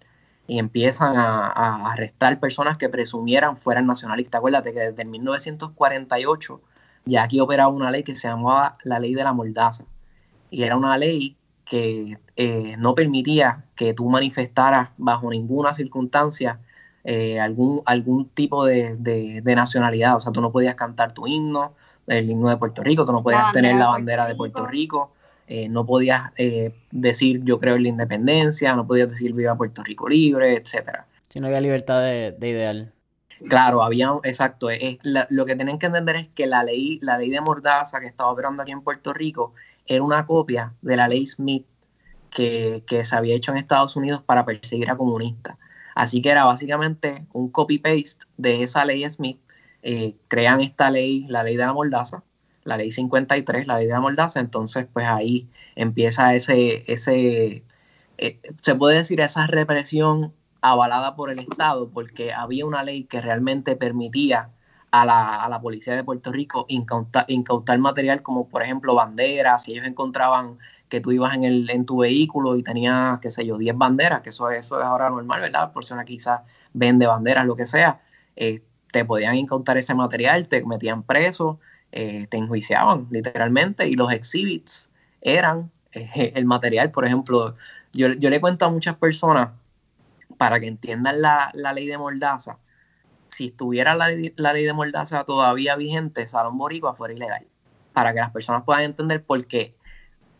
y 0.46 0.58
empiezan 0.58 1.16
a, 1.16 1.90
arrestar 1.92 2.38
personas 2.40 2.76
que 2.76 2.88
presumieran 2.88 3.56
fueran 3.56 3.86
nacionalistas. 3.86 4.38
Acuérdate 4.38 4.72
que 4.72 4.80
desde 4.80 5.04
1948 5.04 6.60
ya 7.04 7.25
aquí 7.25 7.40
operaba 7.40 7.68
una 7.68 7.90
ley 7.90 8.02
que 8.02 8.16
se 8.16 8.28
llamaba 8.28 8.76
la 8.84 8.98
ley 8.98 9.14
de 9.14 9.25
la 9.25 9.32
mordaza 9.32 9.84
y 10.50 10.62
era 10.62 10.76
una 10.76 10.96
ley 10.98 11.36
que 11.66 12.18
eh, 12.37 12.76
no 12.78 12.94
permitía 12.94 13.64
que 13.75 13.92
tú 13.92 14.08
manifestaras 14.08 14.90
bajo 14.96 15.28
ninguna 15.30 15.75
circunstancia 15.75 16.61
eh, 17.04 17.38
algún, 17.38 17.82
algún 17.85 18.28
tipo 18.30 18.64
de, 18.64 18.96
de, 18.96 19.54
nacionalidad. 19.54 20.16
O 20.16 20.20
sea, 20.20 20.32
tú 20.32 20.40
no 20.40 20.50
podías 20.50 20.76
cantar 20.76 21.12
tu 21.12 21.26
himno, 21.26 21.75
el 22.06 22.30
himno 22.30 22.49
de 22.49 22.56
Puerto 22.56 22.82
Rico, 22.82 23.04
tú 23.04 23.12
no 23.12 23.23
podías 23.23 23.52
tener 23.52 23.76
la 23.76 23.88
bandera 23.88 24.26
de 24.26 24.35
Puerto 24.35 24.66
Rico 24.66 25.12
eh, 25.49 25.68
no 25.68 25.87
podías 25.87 26.32
eh, 26.37 26.75
decir 26.90 27.40
yo 27.44 27.61
creo 27.61 27.76
en 27.76 27.85
la 27.85 27.88
independencia, 27.88 28.75
no 28.75 28.87
podías 28.87 29.08
decir 29.08 29.32
viva 29.32 29.56
Puerto 29.56 29.82
Rico 29.85 30.08
libre, 30.08 30.56
etcétera. 30.56 31.06
Si 31.28 31.38
no 31.38 31.46
había 31.46 31.61
libertad 31.61 32.02
de, 32.02 32.37
ideal. 32.40 32.92
Claro, 33.49 33.82
había, 33.82 34.11
exacto, 34.25 34.70
es, 34.70 34.99
lo 35.04 35.46
que 35.46 35.54
tienen 35.54 35.78
que 35.78 35.87
entender 35.87 36.16
es 36.16 36.28
que 36.35 36.46
la 36.46 36.64
ley, 36.64 36.99
la 37.02 37.18
ley 37.18 37.30
de 37.30 37.40
Mordaza 37.40 38.00
que 38.00 38.06
estaba 38.06 38.30
operando 38.30 38.62
aquí 38.62 38.73
en 38.73 38.80
Puerto 38.80 39.12
Rico 39.12 39.52
era 39.87 40.02
una 40.02 40.26
copia 40.26 40.75
de 40.83 40.97
la 40.97 41.09
ley 41.09 41.26
Smith 41.26 41.66
que, 42.31 42.83
se 43.05 43.16
había 43.16 43.35
hecho 43.35 43.52
en 43.52 43.59
Estados 43.59 43.97
Unidos 43.97 44.23
para 44.25 44.45
perseguir 44.45 44.90
a 44.90 44.97
comunistas. 44.97 45.57
Así 45.95 46.21
que 46.21 46.31
era 46.31 46.45
básicamente 46.45 47.26
un 47.33 47.50
copy-paste 47.50 48.26
de 48.37 48.62
esa 48.62 48.85
ley 48.85 49.09
Smith. 49.11 49.38
Eh, 49.83 50.16
crean 50.28 50.61
esta 50.61 50.90
ley, 50.90 51.26
la 51.28 51.45
ley 51.45 51.57
de 51.57 51.64
la 51.64 51.73
Mordaza, 51.73 52.25
la 52.64 52.76
ley 52.76 52.90
53, 52.90 53.66
la 53.66 53.78
ley 53.78 53.87
de 53.87 53.99
Mordaza, 53.99 54.40
entonces 54.40 54.87
pues 54.93 55.07
ahí 55.07 55.49
empieza 55.76 56.35
ese, 56.35 56.85
ese 56.93 57.64
eh, 58.19 58.38
se 58.62 58.75
puede 58.75 58.99
decir 58.99 59.21
esa 59.21 59.47
represión 59.47 60.35
avalada 60.61 61.16
por 61.16 61.31
el 61.31 61.38
Estado, 61.38 61.90
porque 61.90 62.33
había 62.33 62.66
una 62.66 62.83
ley 62.83 63.05
que 63.05 63.21
realmente 63.21 63.76
permitía 63.76 64.50
a 64.90 65.05
la, 65.05 65.45
a 65.45 65.49
la 65.49 65.61
policía 65.61 65.95
de 65.95 66.05
Puerto 66.05 66.33
Rico 66.33 66.66
incautar, 66.69 67.78
material 67.78 68.23
como 68.23 68.49
por 68.49 68.62
ejemplo 68.62 68.95
banderas, 68.95 69.64
si 69.64 69.73
ellos 69.73 69.87
encontraban 69.87 70.59
que 70.88 71.00
tú 71.00 71.12
ibas 71.12 71.35
en, 71.35 71.45
el, 71.45 71.69
en 71.71 71.85
tu 71.85 71.99
vehículo 71.99 72.57
y 72.57 72.62
tenías, 72.62 73.19
qué 73.21 73.31
sé 73.31 73.45
yo, 73.45 73.59
10 73.59 73.76
banderas, 73.76 74.21
que 74.23 74.31
eso, 74.31 74.50
eso 74.50 74.78
es 74.78 74.85
ahora 74.85 75.11
normal, 75.11 75.40
¿verdad? 75.40 75.61
La 75.62 75.73
persona 75.73 76.05
quizás 76.05 76.43
vende 76.73 77.07
banderas, 77.07 77.45
lo 77.45 77.57
que 77.57 77.66
sea, 77.66 78.00
eh, 78.37 78.62
te 78.93 79.05
podían 79.05 79.35
incautar 79.35 79.76
ese 79.78 79.95
material, 79.95 80.49
te 80.49 80.64
metían 80.64 81.02
preso, 81.02 81.59
eh, 81.93 82.26
te 82.28 82.37
enjuiciaban 82.37 83.07
literalmente 83.11 83.88
y 83.88 83.95
los 83.95 84.12
exhibits 84.12 84.88
eran 85.21 85.71
eh, 85.93 86.33
el 86.35 86.45
material. 86.45 86.90
Por 86.90 87.05
ejemplo, 87.05 87.57
yo, 87.93 88.09
le 88.09 88.40
cuento 88.40 88.66
a 88.66 88.71
muchas 88.71 88.97
personas 88.97 89.50
para 90.38 90.61
que 90.61 90.66
entiendan 90.66 91.23
la, 91.23 91.50
ley 91.75 91.87
de 91.87 91.99
Mordaza. 91.99 92.59
Si 93.37 93.49
estuviera 93.49 93.95
la, 93.95 94.09
ley 94.09 94.64
de 94.64 94.73
Mordaza 94.73 95.25
todavía 95.25 95.76
vigente, 95.76 96.26
Salón 96.26 96.57
Boricua 96.57 96.95
fuera 96.95 97.12
ilegal. 97.12 97.47
Para 97.93 98.15
que 98.15 98.21
las 98.21 98.30
personas 98.30 98.63
puedan 98.65 98.84
entender 98.84 99.23
por 99.23 99.47
qué 99.47 99.76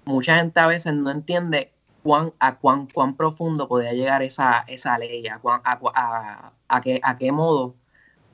mucha 0.07 0.38
gente 0.38 0.61
a 0.61 0.66
veces 0.66 0.94
no 0.94 1.11
entiende 1.11 1.75
cuán, 2.03 2.33
a 2.40 2.57
cuán, 2.57 2.87
cuán 2.87 3.14
profundo 3.14 3.68
podía 3.68 3.92
llegar 3.92 4.23
esa, 4.23 4.64
esa 4.66 4.97
ley, 4.97 5.27
a, 5.27 5.38
a, 5.44 6.53
a, 6.68 6.81
qué, 6.81 6.99
a 7.03 7.18
qué 7.18 7.33
modo 7.33 7.75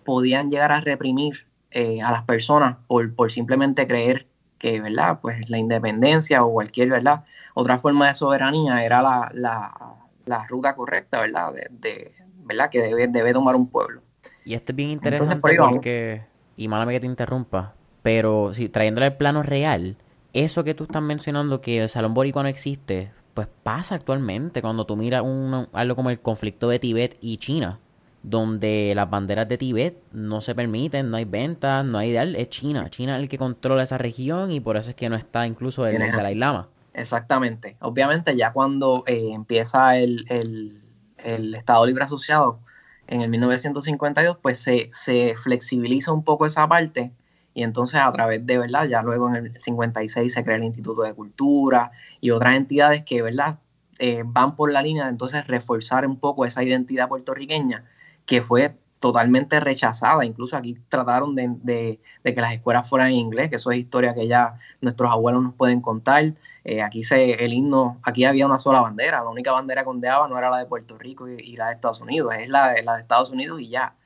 podían 0.04 0.48
llegar 0.48 0.70
a 0.70 0.80
reprimir 0.80 1.48
eh, 1.72 2.00
a 2.00 2.12
las 2.12 2.22
personas 2.22 2.76
por, 2.86 3.12
por 3.16 3.32
simplemente 3.32 3.88
creer 3.88 4.28
que, 4.58 4.80
¿verdad? 4.80 5.18
Pues 5.20 5.50
la 5.50 5.58
independencia 5.58 6.44
o 6.44 6.52
cualquier, 6.52 6.88
¿verdad? 6.88 7.24
Otra 7.54 7.78
forma 7.78 8.06
de 8.06 8.14
soberanía 8.14 8.84
era 8.84 9.02
la, 9.02 9.28
la, 9.34 9.96
la 10.24 10.46
ruta 10.46 10.76
correcta, 10.76 11.20
¿verdad? 11.20 11.52
De, 11.52 12.14
¿verdad? 12.44 12.70
Que 12.70 12.80
debe, 12.80 13.08
debe 13.08 13.32
tomar 13.32 13.56
un 13.56 13.66
pueblo. 13.68 14.02
Y 14.44 14.54
esto 14.54 14.72
es 14.72 14.76
bien 14.76 14.90
interesante 14.90 15.36
porque, 15.36 16.22
y 16.56 16.68
málame 16.68 16.94
que 16.94 17.00
te 17.00 17.06
interrumpa, 17.06 17.74
pero 18.02 18.52
si 18.54 18.68
trayéndole 18.68 19.06
el 19.06 19.16
plano 19.16 19.42
real, 19.42 19.96
eso 20.32 20.64
que 20.64 20.74
tú 20.74 20.84
estás 20.84 21.02
mencionando 21.02 21.60
que 21.60 21.82
el 21.82 21.88
Salón 21.88 22.14
Boricua 22.14 22.42
no 22.42 22.48
existe, 22.48 23.12
pues 23.34 23.48
pasa 23.62 23.94
actualmente 23.94 24.60
cuando 24.60 24.84
tú 24.84 24.96
miras 24.96 25.22
un, 25.22 25.68
algo 25.72 25.96
como 25.96 26.10
el 26.10 26.20
conflicto 26.20 26.68
de 26.68 26.78
Tibet 26.78 27.16
y 27.20 27.38
China 27.38 27.78
donde 28.22 28.92
las 28.94 29.10
banderas 29.10 29.48
de 29.48 29.58
Tibet 29.58 30.00
no 30.12 30.40
se 30.40 30.54
permiten, 30.54 31.10
no 31.10 31.16
hay 31.16 31.24
ventas, 31.24 31.84
no 31.84 31.98
hay 31.98 32.10
ideal, 32.10 32.36
es 32.36 32.48
China. 32.50 32.88
China 32.88 33.16
es 33.16 33.22
el 33.22 33.28
que 33.28 33.38
controla 33.38 33.82
esa 33.82 33.98
región 33.98 34.52
y 34.52 34.60
por 34.60 34.76
eso 34.76 34.90
es 34.90 34.96
que 34.96 35.08
no 35.08 35.16
está 35.16 35.46
incluso 35.46 35.86
el, 35.86 36.00
el 36.00 36.12
Dalai 36.12 36.34
Lama. 36.34 36.68
Exactamente. 36.94 37.76
Obviamente 37.80 38.36
ya 38.36 38.52
cuando 38.52 39.02
eh, 39.06 39.30
empieza 39.32 39.96
el, 39.96 40.78
Estado 41.16 41.86
Libre 41.86 42.04
Asociado 42.04 42.60
en 43.06 43.22
el 43.22 43.28
1952, 43.28 44.38
pues 44.40 44.58
se, 44.60 44.90
se 44.92 45.34
flexibiliza 45.34 46.12
un 46.12 46.24
poco 46.24 46.46
esa 46.46 46.66
parte 46.68 47.12
y 47.54 47.62
entonces 47.62 48.00
a 48.00 48.12
través 48.12 48.44
de, 48.46 48.58
¿verdad? 48.58 48.86
Ya 48.86 49.02
luego 49.02 49.28
en 49.28 49.46
el 49.46 49.60
56 49.60 50.32
se 50.32 50.44
crea 50.44 50.56
el 50.56 50.64
Instituto 50.64 51.02
de 51.02 51.14
Cultura 51.14 51.92
y 52.20 52.30
otras 52.30 52.56
entidades 52.56 53.04
que, 53.04 53.22
¿verdad? 53.22 53.58
Eh, 53.98 54.22
van 54.24 54.56
por 54.56 54.72
la 54.72 54.82
línea 54.82 55.04
de 55.04 55.10
entonces 55.10 55.46
reforzar 55.46 56.06
un 56.06 56.18
poco 56.18 56.44
esa 56.44 56.62
identidad 56.62 57.08
puertorriqueña 57.08 57.84
que 58.26 58.42
fue 58.42 58.74
totalmente 59.00 59.60
rechazada. 59.60 60.24
Incluso 60.24 60.56
aquí 60.56 60.78
trataron 60.88 61.34
de, 61.34 62.00
que 62.24 62.40
las 62.40 62.54
escuelas 62.54 62.88
fueran 62.88 63.08
en 63.08 63.16
inglés, 63.16 63.50
que 63.50 63.56
eso 63.56 63.70
es 63.70 63.78
historia 63.78 64.14
que 64.14 64.26
ya 64.26 64.58
nuestros 64.80 65.10
abuelos 65.10 65.42
nos 65.42 65.54
pueden 65.54 65.80
contar. 65.80 66.34
Eh, 66.64 66.80
aquí 66.80 67.02
se, 67.02 67.44
el 67.44 67.52
himno, 67.52 68.00
aquí 68.04 68.24
había 68.24 68.46
una 68.46 68.58
sola 68.58 68.80
bandera, 68.80 69.22
la 69.22 69.28
única 69.28 69.52
bandera 69.52 69.82
que 69.82 69.88
ondeaba 69.88 70.28
no 70.28 70.38
era 70.38 70.48
la 70.48 70.58
de 70.58 70.66
Puerto 70.66 70.96
Rico 70.96 71.28
y, 71.28 71.56
la 71.56 71.68
de 71.68 71.74
Estados 71.74 72.00
Unidos, 72.00 72.32
es 72.38 72.48
la 72.48 72.72
de, 72.72 72.82
la 72.82 72.94
de 72.94 73.02
Estados 73.02 73.30
Unidos 73.30 73.60
y 73.60 73.68
ya. 73.68 73.96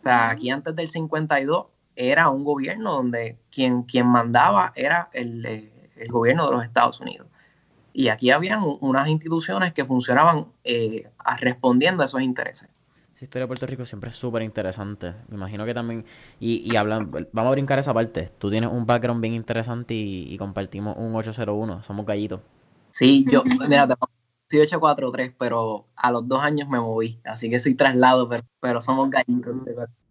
O 0.00 0.02
sea, 0.02 0.30
aquí 0.30 0.50
antes 0.50 0.74
del 0.74 0.88
52 0.88 1.66
era 1.94 2.28
un 2.28 2.44
gobierno 2.44 2.92
donde 2.92 3.38
quien, 3.50 3.82
quien 3.82 4.06
mandaba 4.06 4.72
era 4.76 5.10
el, 5.12 5.44
eh, 5.44 5.90
el 5.96 6.08
gobierno 6.08 6.46
de 6.46 6.52
los 6.52 6.64
Estados 6.64 7.00
Unidos. 7.00 7.26
Y 7.92 8.08
aquí 8.08 8.30
habían 8.30 8.60
unas 8.80 9.08
instituciones 9.08 9.72
que 9.72 9.84
funcionaban 9.84 10.48
eh, 10.64 11.08
respondiendo 11.38 12.02
a 12.02 12.06
esos 12.06 12.20
intereses. 12.20 12.68
Esa 13.16 13.24
historia 13.24 13.44
de 13.44 13.46
Puerto 13.46 13.66
Rico 13.66 13.86
siempre 13.86 14.10
es 14.10 14.16
súper 14.16 14.42
interesante. 14.42 15.14
Me 15.28 15.36
imagino 15.36 15.64
que 15.64 15.72
también. 15.72 16.04
Y, 16.38 16.70
y 16.70 16.76
hablan, 16.76 17.10
vamos 17.32 17.48
a 17.48 17.52
brincar 17.52 17.78
esa 17.78 17.94
parte. 17.94 18.28
Tú 18.36 18.50
tienes 18.50 18.70
un 18.70 18.84
background 18.84 19.22
bien 19.22 19.32
interesante 19.32 19.94
y, 19.94 20.36
compartimos 20.36 20.98
un 20.98 21.14
801. 21.14 21.82
Somos 21.82 22.04
gallitos. 22.04 22.42
Sí, 22.90 23.24
yo, 23.30 23.42
mira, 23.68 23.88
soy 24.50 24.60
843, 24.60 25.32
pero 25.38 25.86
a 25.96 26.10
los 26.10 26.28
dos 26.28 26.42
años 26.42 26.68
me 26.68 26.78
moví. 26.78 27.18
Así 27.24 27.48
que 27.48 27.58
soy 27.58 27.74
traslado, 27.74 28.28
pero, 28.28 28.42
pero 28.60 28.82
somos 28.82 29.08
gallitos. 29.08 29.56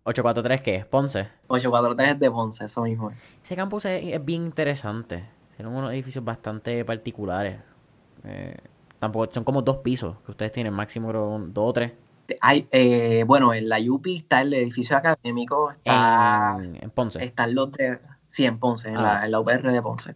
¿843 0.03 0.61
qué 0.63 0.75
es? 0.77 0.85
¿Ponce? 0.87 1.27
843 1.45 2.13
es 2.13 2.19
de 2.19 2.31
Ponce, 2.31 2.65
eso 2.65 2.81
mismo. 2.81 3.11
Ese 3.43 3.55
campus 3.55 3.85
es, 3.85 4.25
bien 4.25 4.45
interesante. 4.45 5.25
Tienen 5.55 5.75
unos 5.75 5.91
edificios 5.91 6.25
bastante 6.25 6.83
particulares. 6.83 7.59
Eh, 8.23 8.57
tampoco 8.97 9.31
son 9.31 9.43
como 9.43 9.61
dos 9.61 9.77
pisos 9.77 10.17
que 10.25 10.31
ustedes 10.31 10.51
tienen, 10.51 10.73
máximo 10.73 11.13
dos 11.13 11.51
o 11.55 11.71
tres. 11.71 11.91
Hay, 12.41 12.67
eh, 12.71 13.23
bueno, 13.27 13.53
en 13.53 13.69
la 13.69 13.77
UPI 13.79 14.17
está 14.17 14.41
el 14.41 14.53
edificio 14.53 14.97
académico, 14.97 15.71
está, 15.71 16.57
en, 16.59 16.89
Ponce. 16.91 17.23
Están 17.23 17.53
los 17.53 17.71
de, 17.73 17.99
sí, 18.27 18.45
en 18.45 18.59
Ponce, 18.59 18.89
en, 18.89 18.95
la, 18.95 19.21
ah. 19.21 19.25
en, 19.25 19.31
la, 19.31 19.39
UPR 19.39 19.71
de 19.71 19.81
Ponce. 19.81 20.15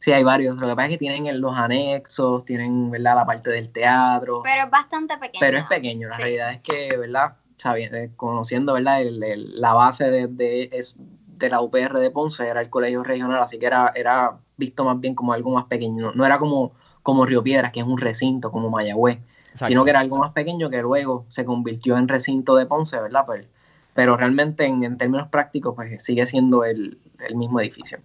Sí, 0.00 0.10
hay 0.12 0.24
varios. 0.24 0.56
Lo 0.56 0.66
que 0.66 0.74
pasa 0.74 0.86
es 0.86 0.94
que 0.94 0.98
tienen 0.98 1.40
los 1.40 1.56
anexos, 1.56 2.44
tienen, 2.44 2.90
¿verdad? 2.90 3.14
La 3.14 3.26
parte 3.26 3.50
del 3.50 3.70
teatro. 3.70 4.42
Pero 4.42 4.64
es 4.64 4.70
bastante 4.70 5.16
pequeño. 5.16 5.40
Pero 5.40 5.58
es 5.58 5.64
pequeño. 5.64 6.08
La 6.08 6.16
realidad 6.16 6.50
es 6.50 6.60
que, 6.60 6.96
¿verdad? 6.96 7.36
Eh, 7.76 8.10
conociendo, 8.16 8.72
¿verdad? 8.72 9.02
la 9.04 9.72
base 9.72 10.10
de, 10.10 10.26
de, 10.26 10.70
es, 10.72 10.96
de 10.98 11.48
la 11.48 11.60
UPR 11.60 12.00
de 12.00 12.10
Ponce 12.10 12.48
era 12.48 12.60
el 12.60 12.68
colegio 12.68 13.04
regional, 13.04 13.40
así 13.40 13.60
que 13.60 13.66
era, 13.66 13.92
era 13.94 14.38
visto 14.56 14.84
más 14.84 14.98
bien 14.98 15.14
como 15.14 15.32
algo 15.32 15.52
más 15.52 15.66
pequeño. 15.66 16.06
No, 16.06 16.12
no 16.12 16.26
era 16.26 16.40
como, 16.40 16.72
como 17.04 17.24
Río 17.24 17.44
Piedras, 17.44 17.70
que 17.70 17.78
es 17.78 17.86
un 17.86 17.98
recinto, 17.98 18.50
como 18.50 18.68
Mayagüez 18.68 19.20
sino 19.54 19.84
que 19.84 19.90
era 19.90 20.00
algo 20.00 20.16
más 20.18 20.32
pequeño 20.32 20.70
que 20.70 20.82
luego 20.82 21.26
se 21.28 21.44
convirtió 21.44 21.96
en 21.96 22.08
recinto 22.08 22.56
de 22.56 22.66
Ponce, 22.66 23.00
¿verdad? 23.00 23.24
Pero, 23.26 23.48
pero 23.94 24.16
realmente 24.16 24.64
en, 24.64 24.96
términos 24.96 25.28
prácticos 25.28 25.74
pues 25.74 26.02
sigue 26.02 26.26
siendo 26.26 26.64
el, 26.64 26.98
mismo 27.34 27.60
edificio. 27.60 27.98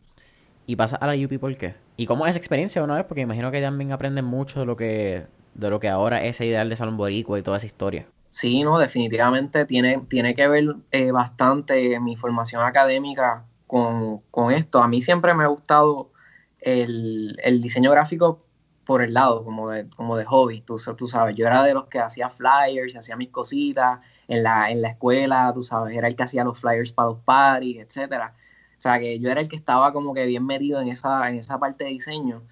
¿Y 0.65 0.75
pasas 0.75 0.99
a 1.01 1.07
la 1.07 1.13
UP 1.13 1.39
por 1.39 1.55
qué? 1.57 1.75
¿Y 1.95 2.05
cómo 2.05 2.25
es 2.25 2.31
esa 2.31 2.39
experiencia 2.39 2.83
una 2.83 2.95
vez? 2.95 3.05
Porque 3.05 3.21
imagino 3.21 3.51
que 3.51 3.62
también 3.62 3.91
aprenden 3.91 4.25
mucho 4.25 4.60
de 4.60 4.65
lo 4.65 4.75
que, 4.75 5.25
de 5.53 5.69
lo 5.69 5.79
que 5.79 5.89
ahora 5.89 6.23
es 6.23 6.36
ese 6.36 6.45
ideal 6.45 6.69
de 6.69 6.75
Salón 6.75 6.97
Boricua 6.97 7.39
y 7.39 7.41
toda 7.41 7.57
esa 7.57 7.65
historia. 7.65 8.05
Sí, 8.29 8.63
no, 8.63 8.77
definitivamente 8.77 9.65
tiene, 9.65 9.99
tiene 10.10 10.36
que 10.36 10.47
ver 10.47 10.75
eh, 10.91 11.12
bastante 11.12 11.99
mi 11.99 12.17
formación 12.17 12.62
académica 12.63 13.45
con, 13.67 14.51
esto. 14.51 14.81
A 14.81 14.88
mí 14.88 15.01
siempre 15.01 15.33
me 15.33 15.43
ha 15.43 15.47
gustado 15.47 16.12
el, 16.60 17.38
diseño 17.62 17.91
gráfico 17.91 18.43
por 18.88 19.04
el 19.04 19.13
lado, 19.13 19.43
como 19.43 19.69
de, 19.69 19.89
como 19.89 20.15
de 20.17 20.23
hobby, 20.26 20.62
tú, 20.62 20.78
tú 20.97 21.08
sabes. 21.10 21.36
Yo 21.36 21.45
era 21.45 21.62
de 21.63 21.73
los 21.73 21.88
que 21.88 22.00
hacía 22.00 22.30
flyers, 22.30 22.95
hacía 22.95 23.17
mis 23.17 23.30
cositas 23.30 24.00
en 24.30 24.43
la, 24.43 24.71
en 24.71 24.82
la 24.82 24.89
escuela, 24.89 25.52
tú 25.54 25.62
sabes, 25.62 25.95
era 25.95 26.08
el 26.08 26.15
que 26.15 26.23
hacía 26.23 26.45
los 26.45 26.58
flyers 26.58 26.93
para 26.93 27.10
los 27.10 27.19
parties, 27.19 27.86
etcétera. 27.86 28.34
O 28.78 28.82
sea, 28.82 29.00
que 29.00 29.19
yo 29.19 29.30
era 29.30 29.41
el 29.41 29.50
que 29.50 29.58
estaba 29.58 29.91
como 29.91 30.13
que 30.13 30.26
bien 30.26 30.45
metido 30.45 30.80
en 30.82 30.88
esa, 30.88 31.30
en 31.30 31.36
esa 31.38 31.60
parte 31.60 31.84
de 31.84 31.89
diseño, 31.91 32.43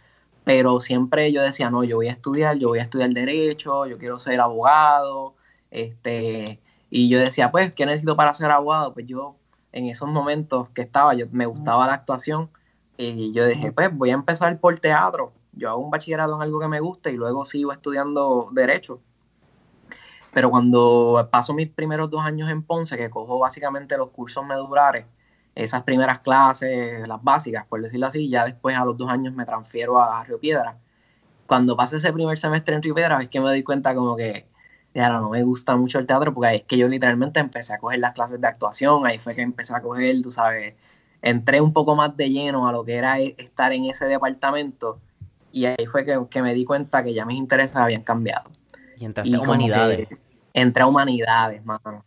pero 0.43 0.81
siempre 0.81 1.31
yo 1.31 1.41
decía, 1.41 1.69
no, 1.69 1.83
yo 1.85 1.97
voy 1.97 2.09
a 2.09 2.11
estudiar, 2.11 2.57
yo 2.57 2.67
voy 2.69 2.79
a 2.79 2.83
estudiar 2.83 3.11
derecho, 3.11 3.85
yo 3.85 3.97
quiero 3.97 4.19
ser 4.19 4.41
abogado, 4.41 5.35
este, 5.71 6.59
y 6.89 7.09
yo 7.09 7.19
decía, 7.19 7.49
pues, 7.51 7.73
¿qué 7.73 7.85
necesito 7.85 8.17
para 8.17 8.33
ser 8.33 8.51
abogado? 8.51 8.93
Pues 8.93 9.05
yo, 9.07 9.37
en 9.71 9.87
esos 9.87 10.09
momentos 10.09 10.69
que 10.71 10.81
estaba, 10.81 11.13
yo 11.13 11.27
me 11.31 11.45
gustaba 11.45 11.87
la 11.87 11.93
actuación, 11.93 12.49
y 12.97 13.33
yo 13.33 13.45
dije, 13.47 13.71
pues, 13.71 13.89
voy 13.95 14.09
a 14.11 14.13
empezar 14.13 14.59
por 14.59 14.79
teatro, 14.79 15.33
yo 15.55 15.69
hago 15.69 15.79
un 15.79 15.89
bachillerato 15.89 16.35
en 16.35 16.41
algo 16.41 16.59
que 16.59 16.67
me 16.67 16.79
gusta 16.79 17.09
y 17.09 17.17
luego 17.17 17.45
sigo 17.45 17.71
estudiando 17.71 18.49
derecho. 18.51 18.99
Pero 20.33 20.49
cuando 20.49 21.27
paso 21.31 21.53
mis 21.53 21.69
primeros 21.69 22.09
dos 22.09 22.21
años 22.23 22.49
en 22.51 22.61
Ponce, 22.63 22.97
que 22.97 23.09
cojo 23.09 23.39
básicamente 23.39 23.97
los 23.97 24.09
cursos 24.09 24.45
medulares, 24.45 25.05
esas 25.55 25.83
primeras 25.83 26.19
clases, 26.19 27.07
las 27.07 27.23
básicas, 27.23 27.65
por 27.65 27.81
decirlo 27.81 28.07
así, 28.07 28.29
ya 28.29 28.43
después 28.43 28.75
a 28.75 28.83
los 28.83 28.97
dos 28.97 29.09
años 29.09 29.33
me 29.33 29.45
transfiero 29.45 30.01
a 30.01 30.23
Río 30.25 30.39
Piedra. 30.39 30.77
Cuando 31.47 31.77
pasé 31.77 31.97
ese 31.97 32.11
primer 32.11 32.37
semestre 32.37 32.75
en 32.75 32.83
Río 32.83 32.95
Piedra 32.95 33.21
es 33.21 33.29
que 33.29 33.39
me 33.39 33.53
di 33.53 33.63
cuenta 33.63 33.95
como 33.95 34.17
que 34.17 34.47
ya 34.93 35.09
no 35.09 35.29
me 35.29 35.43
gusta 35.43 35.75
mucho 35.77 35.99
el 35.99 36.05
teatro 36.05 36.33
porque 36.33 36.55
es 36.55 36.63
que 36.63 36.77
yo 36.77 36.87
literalmente 36.89 37.39
empecé 37.39 37.73
a 37.73 37.79
coger 37.79 37.99
las 37.99 38.13
clases 38.13 38.41
de 38.41 38.47
actuación, 38.47 39.05
ahí 39.05 39.19
fue 39.19 39.35
que 39.35 39.41
empecé 39.41 39.75
a 39.75 39.81
coger, 39.81 40.21
tú 40.21 40.31
sabes, 40.31 40.73
entré 41.21 41.61
un 41.61 41.73
poco 41.73 41.95
más 41.95 42.15
de 42.17 42.29
lleno 42.29 42.67
a 42.67 42.71
lo 42.71 42.83
que 42.83 42.95
era 42.95 43.19
e, 43.19 43.35
estar 43.37 43.71
en 43.71 43.85
ese 43.85 44.05
departamento 44.05 44.99
y 45.55 45.67
ahí 45.67 45.85
fue 45.89 46.05
que, 46.05 46.41
me 46.41 46.53
di 46.53 46.65
cuenta 46.65 47.01
que 47.01 47.13
ya 47.13 47.25
mis 47.25 47.37
intereses 47.37 47.77
habían 47.77 48.03
cambiado. 48.03 48.51
Y 48.97 49.05
entraste 49.05 49.33
a 49.33 49.39
humanidades. 49.39 50.09
Entré 50.53 50.83
a 50.83 50.85
humanidades, 50.85 51.63
mano. 51.63 52.03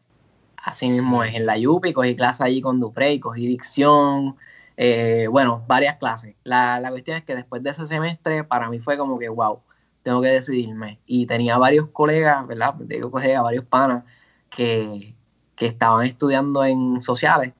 Así 0.62 0.90
mismo 0.90 1.24
es, 1.24 1.34
en 1.34 1.46
la 1.46 1.56
Yupi 1.56 1.94
cogí 1.94 2.14
clase 2.14 2.44
allí 2.44 2.60
con 2.60 2.78
Duprey, 2.78 3.18
cogí 3.18 3.46
dicción, 3.46 4.36
eh, 4.76 5.28
bueno, 5.30 5.64
varias 5.66 5.96
clases. 5.96 6.34
La, 6.44 6.84
cuestión 6.90 7.16
es 7.16 7.24
que 7.24 7.34
después 7.34 7.62
de 7.62 7.70
ese 7.70 7.86
semestre, 7.86 8.44
para 8.44 8.68
mí 8.68 8.80
fue 8.80 8.98
como 8.98 9.18
que, 9.18 9.30
wow, 9.30 9.60
tengo 10.02 10.20
que 10.20 10.28
decidirme. 10.28 11.00
Y 11.06 11.24
tenía 11.24 11.56
varios 11.56 11.88
colegas, 11.88 12.46
¿verdad? 12.46 12.74
Digo 12.80 13.10
colegas, 13.10 13.42
varios 13.42 13.64
panas 13.64 14.04
que, 14.50 15.14
estaban 15.58 16.04
estudiando 16.04 16.66
en 16.66 17.00
sociales. 17.00 17.54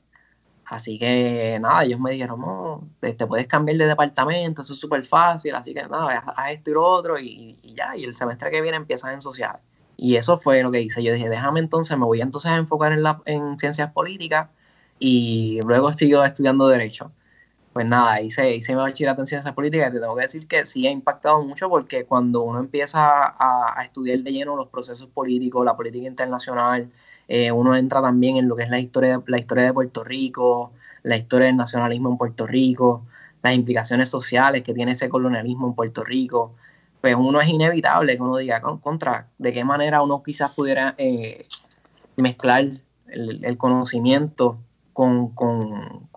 Así 0.70 0.98
que 0.98 1.58
nada, 1.60 1.84
ellos 1.84 1.98
me 1.98 2.10
dijeron, 2.10 2.40
no, 2.40 2.86
te, 3.00 3.14
puedes 3.26 3.46
cambiar 3.46 3.78
de 3.78 3.86
departamento, 3.86 4.60
eso 4.62 4.74
es 4.74 4.80
súper 4.80 5.02
fácil, 5.04 5.54
así 5.54 5.72
que 5.72 5.82
nada, 5.84 6.18
haz 6.18 6.52
esto 6.52 6.70
y 6.70 6.74
lo 6.74 6.84
otro 6.84 7.18
y, 7.18 7.58
y, 7.62 7.74
ya, 7.74 7.96
y 7.96 8.04
el 8.04 8.14
semestre 8.14 8.50
que 8.50 8.60
viene 8.60 8.76
empiezas 8.76 9.14
en 9.14 9.22
sociales. 9.22 9.62
Y 9.96 10.16
eso 10.16 10.38
fue 10.38 10.62
lo 10.62 10.70
que 10.70 10.80
hice. 10.80 11.02
Yo 11.02 11.12
dije, 11.12 11.28
déjame 11.28 11.60
entonces, 11.60 11.96
me 11.98 12.04
voy 12.04 12.20
entonces 12.20 12.50
a 12.50 12.56
enfocar 12.56 12.92
en, 12.92 13.02
la, 13.02 13.20
en 13.24 13.58
ciencias 13.58 13.92
políticas 13.92 14.48
y 14.98 15.60
luego 15.64 15.92
sigo 15.92 16.24
estudiando 16.24 16.68
Derecho. 16.68 17.12
Pues 17.72 17.86
nada, 17.86 18.20
hice, 18.20 18.54
hice 18.56 18.74
mi 18.74 18.80
bachillerato 18.80 19.22
en 19.22 19.26
ciencias 19.26 19.54
políticas 19.54 19.90
y 19.90 19.92
te 19.94 20.00
tengo 20.00 20.16
que 20.16 20.22
decir 20.22 20.46
que 20.48 20.66
sí 20.66 20.86
ha 20.86 20.90
impactado 20.90 21.42
mucho 21.42 21.68
porque 21.68 22.04
cuando 22.06 22.42
uno 22.42 22.60
empieza 22.60 23.00
a, 23.00 23.82
estudiar 23.84 24.18
de 24.20 24.32
lleno 24.32 24.56
los 24.56 24.68
procesos 24.68 25.08
políticos, 25.08 25.64
la 25.64 25.76
política 25.76 26.06
internacional, 26.08 26.90
eh, 27.28 27.52
uno 27.52 27.76
entra 27.76 28.02
también 28.02 28.36
en 28.36 28.48
lo 28.48 28.56
que 28.56 28.64
es 28.64 28.70
la 28.70 28.80
historia, 28.80 29.22
la 29.26 29.38
historia 29.38 29.64
de 29.64 29.72
Puerto 29.72 30.02
Rico, 30.04 30.72
la 31.02 31.16
historia 31.16 31.46
del 31.46 31.56
nacionalismo 31.56 32.10
en 32.10 32.16
Puerto 32.16 32.46
Rico, 32.46 33.04
las 33.42 33.54
implicaciones 33.54 34.08
sociales 34.08 34.62
que 34.62 34.74
tiene 34.74 34.92
ese 34.92 35.08
colonialismo 35.08 35.68
en 35.68 35.74
Puerto 35.74 36.04
Rico 36.04 36.54
pues 37.00 37.14
uno 37.14 37.40
es 37.40 37.48
inevitable 37.48 38.16
que 38.16 38.22
uno 38.22 38.36
diga 38.36 38.60
contra 38.60 39.28
de 39.38 39.52
qué 39.52 39.64
manera 39.64 40.02
uno 40.02 40.22
quizás 40.22 40.52
pudiera 40.52 40.94
eh, 40.98 41.46
mezclar 42.16 42.80
el, 43.06 43.58
conocimiento 43.58 44.58
con, 44.92 45.32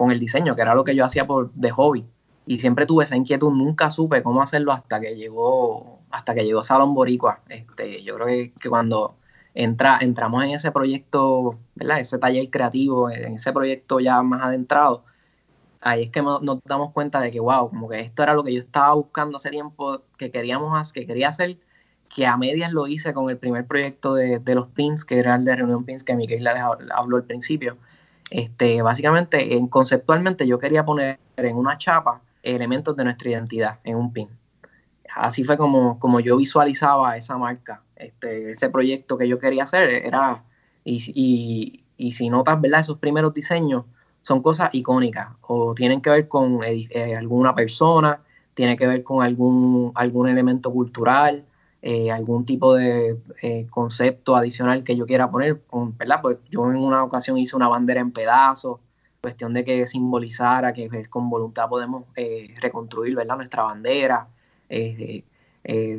el 0.10 0.19
diseño, 0.19 0.56
que 0.56 0.62
era 0.62 0.76
lo 0.76 0.84
que 0.84 0.95
yo 0.95 1.06
hacía 1.06 1.28
por, 1.28 1.54
de 1.54 1.69
hobby. 1.71 2.06
Y 2.47 2.58
siempre 2.58 2.86
tuve 2.88 3.04
esa 3.04 3.15
inquietud, 3.15 3.52
nunca 3.52 3.91
supe 3.91 4.24
cómo 4.24 4.41
hacerlo 4.41 4.71
hasta 4.71 5.00
que 5.00 5.15
llegó, 5.15 6.00
hasta 6.10 6.34
que 6.34 6.43
llegó 6.43 6.63
Salón 6.63 6.95
Boricua. 6.95 7.41
Este, 7.47 8.02
yo 8.04 8.15
creo 8.15 8.28
que, 8.28 8.69
cuando 8.69 9.15
entra, 9.54 10.00
entramos 10.02 10.44
en 10.44 10.52
ese 10.52 10.72
proyecto, 10.72 11.60
¿verdad? 11.76 12.00
Ese 12.00 12.18
taller 12.18 12.50
creativo, 12.50 13.10
en 13.10 13.36
ese 13.36 13.52
proyecto 13.54 14.00
ya 14.00 14.22
más 14.22 14.42
adentrado, 14.44 15.04
ahí 15.82 16.04
es 16.04 16.12
que 16.12 16.22
nos 16.22 16.60
damos 16.64 16.92
cuenta 16.92 17.20
de 17.22 17.32
que, 17.32 17.40
wow, 17.40 17.70
como 17.70 17.90
que 17.90 18.00
esto 18.00 18.24
era 18.24 18.34
lo 18.34 18.44
que 18.44 18.54
yo 18.54 18.60
estaba 18.60 18.94
buscando 18.94 19.38
hace 19.38 19.50
tiempo, 19.50 20.04
que 20.18 20.32
queríamos 20.32 20.94
que 20.94 21.06
quería 21.06 21.30
hacer, 21.30 21.58
que 22.14 22.26
a 22.28 22.38
medias 22.38 22.72
lo 22.72 22.88
hice 22.88 23.14
con 23.14 23.30
el 23.30 23.38
primer 23.38 23.66
proyecto 23.66 24.16
de, 24.16 24.42
los 24.56 24.68
pins, 24.70 25.06
que 25.06 25.20
era 25.20 25.36
el 25.36 25.46
de 25.46 25.56
Reunión 25.56 25.86
Pins, 25.86 26.04
que 26.04 26.16
Miguel 26.16 26.48
habló 26.48 27.18
al 27.18 27.24
principio. 27.24 27.78
Este, 28.30 28.82
básicamente, 28.82 29.58
en, 29.58 29.68
conceptualmente 29.68 30.48
yo 30.48 30.60
quería 30.60 30.86
poner 30.86 31.20
en 31.38 31.56
una 31.56 31.78
chapa 31.78 32.22
elementos 32.44 32.96
de 32.96 33.04
nuestra 33.04 33.30
identidad 33.30 33.80
en 33.84 33.98
un 33.98 34.14
pin. 34.14 34.30
Así 35.16 35.44
fue 35.44 35.58
como, 35.58 36.00
como 36.00 36.20
yo 36.20 36.38
visualizaba 36.38 37.18
esa 37.18 37.38
marca, 37.38 37.82
este, 38.02 38.52
ese 38.52 38.70
proyecto 38.70 39.18
que 39.18 39.28
yo 39.28 39.40
quería 39.40 39.64
hacer 39.64 39.90
era, 39.90 40.44
y, 40.84 41.02
y, 41.16 41.84
y 41.98 42.12
si 42.14 42.30
notas, 42.30 42.60
¿verdad? 42.60 42.82
Esos 42.82 42.98
primeros 42.98 43.34
diseños, 43.34 43.86
son 44.22 44.42
cosas 44.42 44.70
icónicas 44.74 45.30
o 45.42 45.74
tienen 45.74 46.02
que 46.02 46.10
ver 46.10 46.28
con 46.28 46.60
eh, 46.64 47.16
alguna 47.16 47.56
persona, 47.56 48.22
tiene 48.54 48.78
que 48.78 48.88
ver 48.88 49.04
con 49.04 49.24
algún, 49.24 49.92
algún 49.96 50.28
elemento 50.28 50.72
cultural, 50.72 51.46
eh, 51.82 52.12
algún 52.12 52.46
tipo 52.46 52.76
de 52.76 53.18
eh, 53.42 53.68
concepto 53.70 54.36
adicional 54.36 54.84
que 54.84 54.96
yo 54.96 55.06
quiera 55.06 55.32
poner, 55.32 55.62
¿verdad? 55.98 56.22
Pues 56.22 56.38
yo 56.50 56.70
en 56.70 56.78
una 56.78 57.04
ocasión 57.04 57.38
hice 57.38 57.56
una 57.56 57.68
bandera 57.68 58.02
en 58.02 58.12
pedazos, 58.12 58.80
cuestión 59.20 59.54
de 59.54 59.64
que 59.66 59.88
simbolizara 59.88 60.74
que 60.74 60.88
pues, 60.90 61.08
con 61.08 61.30
voluntad 61.30 61.70
podemos 61.70 62.06
reconstruir, 62.62 63.16
¿verdad? 63.16 63.38
Nuestra 63.38 63.64
bandera. 63.64 64.28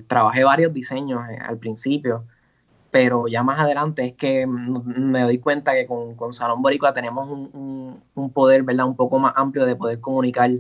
Trabajé 0.07 0.45
varios 0.45 0.73
diseños 0.73 1.21
al 1.41 1.59
principio 1.59 2.25
pero 2.93 3.27
ya 3.27 3.43
más 3.43 3.59
adelante 3.59 4.05
es 4.05 4.13
que 4.13 4.47
me 4.47 5.23
doy 5.23 5.39
cuenta 5.39 5.73
que 5.73 5.87
con, 5.87 6.33
Salón 6.35 6.61
Boricua 6.61 6.93
tenemos 6.93 7.27
un, 7.27 8.31
poder, 8.35 8.63
¿verdad? 8.63 8.87
Un 8.87 8.97
poco 8.97 9.19
más 9.19 9.33
amplio 9.35 9.65
de 9.65 9.75
poder 9.75 9.99
comunicar 9.99 10.51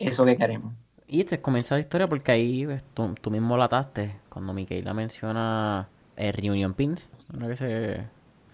eso 0.00 0.24
que 0.24 0.36
queremos. 0.36 0.74
Y 1.06 1.22
te 1.22 1.40
comienza 1.40 1.76
la 1.76 1.82
historia 1.82 2.08
porque 2.08 2.32
ahí 2.32 2.66
pues, 2.66 2.82
tú, 2.92 3.30
mismo 3.30 3.56
lataste 3.56 4.16
cuando 4.28 4.52
Miquela 4.52 4.92
menciona 4.94 5.88
eh, 6.16 6.32
Reunion 6.32 6.74
Pins, 6.74 7.08
¿no 7.32 7.46
que 7.46 7.54
se, 7.54 8.04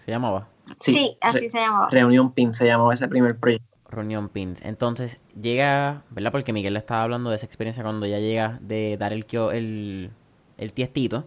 llamaba? 0.05 0.47
Sí, 0.79 1.17
así 1.19 1.49
se 1.49 1.57
llamaba. 1.57 1.89
Reunion 1.89 2.31
Pins 2.31 2.55
se 2.55 2.67
llamaba 2.67 2.93
ese 2.93 3.07
primer 3.07 3.35
proyecto. 3.35 3.72
Reunion 3.93 4.29
Pins. 4.29 4.61
Entonces 4.63 5.21
llega, 5.39 6.03
¿verdad? 6.09 6.31
Porque 6.31 6.53
Miguel 6.53 6.75
estaba 6.77 7.03
hablando 7.03 7.29
de 7.29 7.37
esa 7.37 7.45
experiencia 7.45 7.83
cuando 7.83 8.05
ya 8.05 8.19
llega 8.19 8.59
de 8.61 8.97
dar 8.97 9.13
el, 9.13 9.25
el, 9.53 10.11
el 10.57 10.73
tiestito 10.73 11.25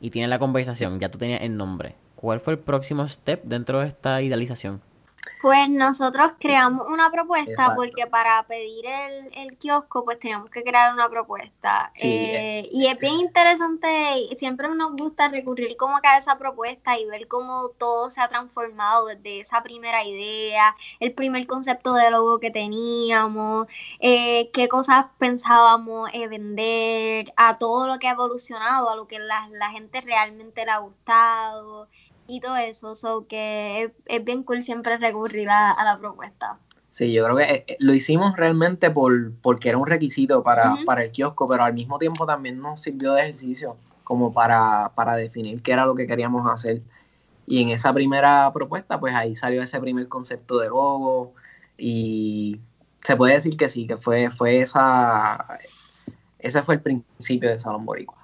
y 0.00 0.10
tiene 0.10 0.28
la 0.28 0.38
conversación, 0.38 1.00
ya 1.00 1.10
tú 1.10 1.18
tenías 1.18 1.42
el 1.42 1.56
nombre. 1.56 1.94
¿Cuál 2.14 2.40
fue 2.40 2.54
el 2.54 2.58
próximo 2.58 3.06
step 3.06 3.44
dentro 3.44 3.80
de 3.80 3.88
esta 3.88 4.20
idealización? 4.22 4.80
Pues 5.40 5.68
nosotros 5.68 6.32
creamos 6.38 6.86
una 6.88 7.10
propuesta 7.10 7.74
porque 7.76 8.06
para 8.06 8.42
pedir 8.44 8.86
el, 8.86 9.30
el, 9.34 9.56
kiosco 9.56 10.04
pues 10.04 10.18
teníamos 10.18 10.50
que 10.50 10.62
crear 10.62 10.92
una 10.92 11.08
propuesta. 11.08 11.92
Eh, 12.00 12.68
y 12.72 12.86
es 12.86 12.98
bien 12.98 13.14
interesante, 13.14 13.88
siempre 14.36 14.68
nos 14.68 14.96
gusta 14.96 15.28
recurrir 15.28 15.76
como 15.76 15.98
que 16.00 16.08
a 16.08 16.18
esa 16.18 16.38
propuesta 16.38 16.98
y 16.98 17.06
ver 17.06 17.28
cómo 17.28 17.70
todo 17.78 18.10
se 18.10 18.20
ha 18.20 18.28
transformado 18.28 19.06
desde 19.06 19.40
esa 19.40 19.62
primera 19.62 20.04
idea, 20.04 20.74
el 21.00 21.12
primer 21.12 21.46
concepto 21.46 21.94
de 21.94 22.10
logo 22.10 22.40
que 22.40 22.50
teníamos, 22.50 23.68
eh, 24.00 24.50
qué 24.52 24.68
cosas 24.68 25.06
pensábamos 25.18 26.10
eh, 26.12 26.26
vender, 26.28 27.32
a 27.36 27.58
todo 27.58 27.86
lo 27.86 27.98
que 27.98 28.08
ha 28.08 28.12
evolucionado, 28.12 28.90
a 28.90 28.96
lo 28.96 29.06
que 29.06 29.18
la, 29.18 29.48
la 29.52 29.70
gente 29.70 30.00
realmente 30.00 30.64
le 30.64 30.70
ha 30.70 30.78
gustado 30.78 31.88
y 32.28 32.40
todo 32.40 32.56
eso, 32.56 32.94
so 32.94 33.26
que 33.26 33.90
es, 34.06 34.24
bien 34.24 34.44
cool 34.44 34.62
siempre 34.62 34.98
recurrir 34.98 35.48
a, 35.48 35.82
la 35.82 35.98
propuesta. 35.98 36.58
Sí, 36.90 37.12
yo 37.12 37.24
creo 37.24 37.36
que 37.36 37.64
eh, 37.66 37.76
lo 37.80 37.94
hicimos 37.94 38.36
realmente 38.36 38.90
por, 38.90 39.32
porque 39.40 39.70
era 39.70 39.78
un 39.78 39.86
requisito 39.86 40.42
para, 40.42 40.76
para 40.84 41.04
el 41.04 41.10
kiosco, 41.10 41.48
pero 41.48 41.64
al 41.64 41.72
mismo 41.72 41.98
tiempo 41.98 42.26
también 42.26 42.60
nos 42.60 42.82
sirvió 42.82 43.14
de 43.14 43.22
ejercicio 43.22 43.76
como 44.04 44.32
para, 44.32 44.92
para 44.94 45.16
definir 45.16 45.62
qué 45.62 45.72
era 45.72 45.86
lo 45.86 45.94
que 45.94 46.06
queríamos 46.06 46.50
hacer. 46.50 46.82
Y 47.46 47.62
en 47.62 47.70
esa 47.70 47.94
primera 47.94 48.50
propuesta, 48.52 49.00
pues 49.00 49.14
ahí 49.14 49.34
salió 49.34 49.62
ese 49.62 49.80
primer 49.80 50.08
concepto 50.08 50.58
de 50.58 50.68
logo 50.68 51.34
y 51.78 52.60
se 53.02 53.16
puede 53.16 53.34
decir 53.34 53.56
que 53.56 53.70
sí, 53.70 53.86
que 53.86 53.96
fue, 53.96 54.28
fue 54.30 54.60
esa, 54.60 55.46
ese 56.38 56.62
fue 56.62 56.74
el 56.74 56.82
principio 56.82 57.48
de 57.48 57.58
Salón 57.58 57.86
Boricua. 57.86 58.17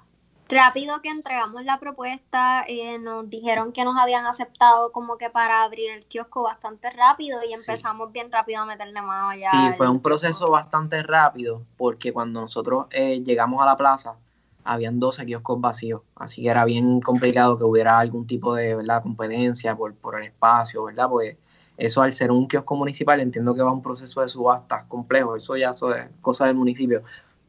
Rápido 0.47 1.01
que 1.01 1.09
entregamos 1.09 1.63
la 1.65 1.79
propuesta, 1.79 2.63
eh, 2.67 2.99
nos 2.99 3.27
dijeron 3.29 3.71
que 3.71 3.83
nos 3.83 3.97
habían 3.97 4.27
aceptado 4.27 4.91
como 4.91 5.17
que 5.17 5.31
para 5.31 5.63
abrir 5.63 5.89
el 5.91 6.05
kiosco 6.05 6.43
bastante 6.43 6.91
rápido 6.91 7.39
y 7.43 7.53
empezamos 7.53 8.11
bien 8.11 8.31
rápido 8.31 8.61
a 8.61 8.65
meterle 8.65 9.01
mano 9.01 9.29
allá. 9.29 9.49
Sí, 9.49 9.57
fue 9.75 9.89
un 9.89 10.01
proceso 10.01 10.51
bastante 10.51 11.01
rápido 11.01 11.63
porque 11.77 12.13
cuando 12.13 12.41
nosotros 12.41 12.85
eh, 12.91 13.23
llegamos 13.23 13.59
a 13.61 13.65
la 13.65 13.75
plaza, 13.75 14.17
habían 14.63 14.99
12 14.99 15.25
kioscos 15.25 15.59
vacíos, 15.59 16.01
así 16.15 16.43
que 16.43 16.49
era 16.49 16.63
bien 16.65 17.01
complicado 17.01 17.57
que 17.57 17.63
hubiera 17.63 17.97
algún 17.97 18.27
tipo 18.27 18.53
de 18.53 18.75
¿verdad? 18.75 19.01
competencia 19.01 19.75
por, 19.75 19.95
por 19.95 20.19
el 20.19 20.27
espacio, 20.27 20.83
¿verdad? 20.83 21.09
Pues 21.09 21.37
eso 21.77 22.01
al 22.01 22.13
ser 22.13 22.31
un 22.31 22.47
kiosco 22.47 22.75
municipal 22.75 23.19
entiendo 23.19 23.53
que 23.53 23.61
va 23.61 23.69
a 23.69 23.73
un 23.73 23.81
proceso 23.81 24.21
de 24.21 24.27
subastas 24.27 24.85
complejo, 24.85 25.35
eso 25.35 25.57
ya 25.57 25.71
es 25.71 25.81
cosa 26.21 26.45
del 26.45 26.55
municipio, 26.55 27.03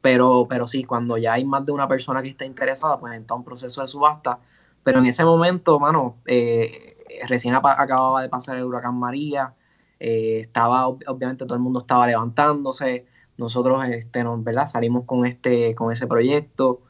pero, 0.07 0.47
pero 0.49 0.69
sí, 0.69 0.85
cuando 0.85 1.19
ya 1.19 1.33
hay 1.33 1.45
más 1.45 1.67
de 1.67 1.73
una 1.73 1.89
persona 1.89 2.23
que 2.23 2.29
está 2.29 2.45
interesada, 2.45 2.97
pues 3.01 3.13
entra 3.13 3.35
un 3.35 3.43
proceso 3.43 3.83
de 3.83 3.89
subasta. 3.89 4.39
Pero 4.85 5.01
en 5.01 5.07
ese 5.07 5.25
momento, 5.25 5.81
mano, 5.81 6.19
eh, 6.27 6.97
recién 7.27 7.57
acababa 7.57 8.23
de 8.23 8.29
pasar 8.29 8.57
el 8.57 8.63
huracán 8.63 8.97
María, 9.01 9.55
eh, 9.99 10.39
estaba, 10.43 10.87
obviamente 10.87 11.45
todo 11.45 11.57
el 11.57 11.61
mundo 11.61 11.81
estaba 11.81 12.07
levantándose, 12.07 13.05
nosotros 13.37 13.85
este, 13.89 14.23
nos, 14.23 14.45
¿verdad? 14.45 14.67
salimos 14.67 15.07
con, 15.07 15.27
este, 15.27 15.75
con 15.75 15.91
ese 15.91 16.07
proyecto. 16.07 16.83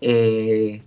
Eh, 0.00 0.82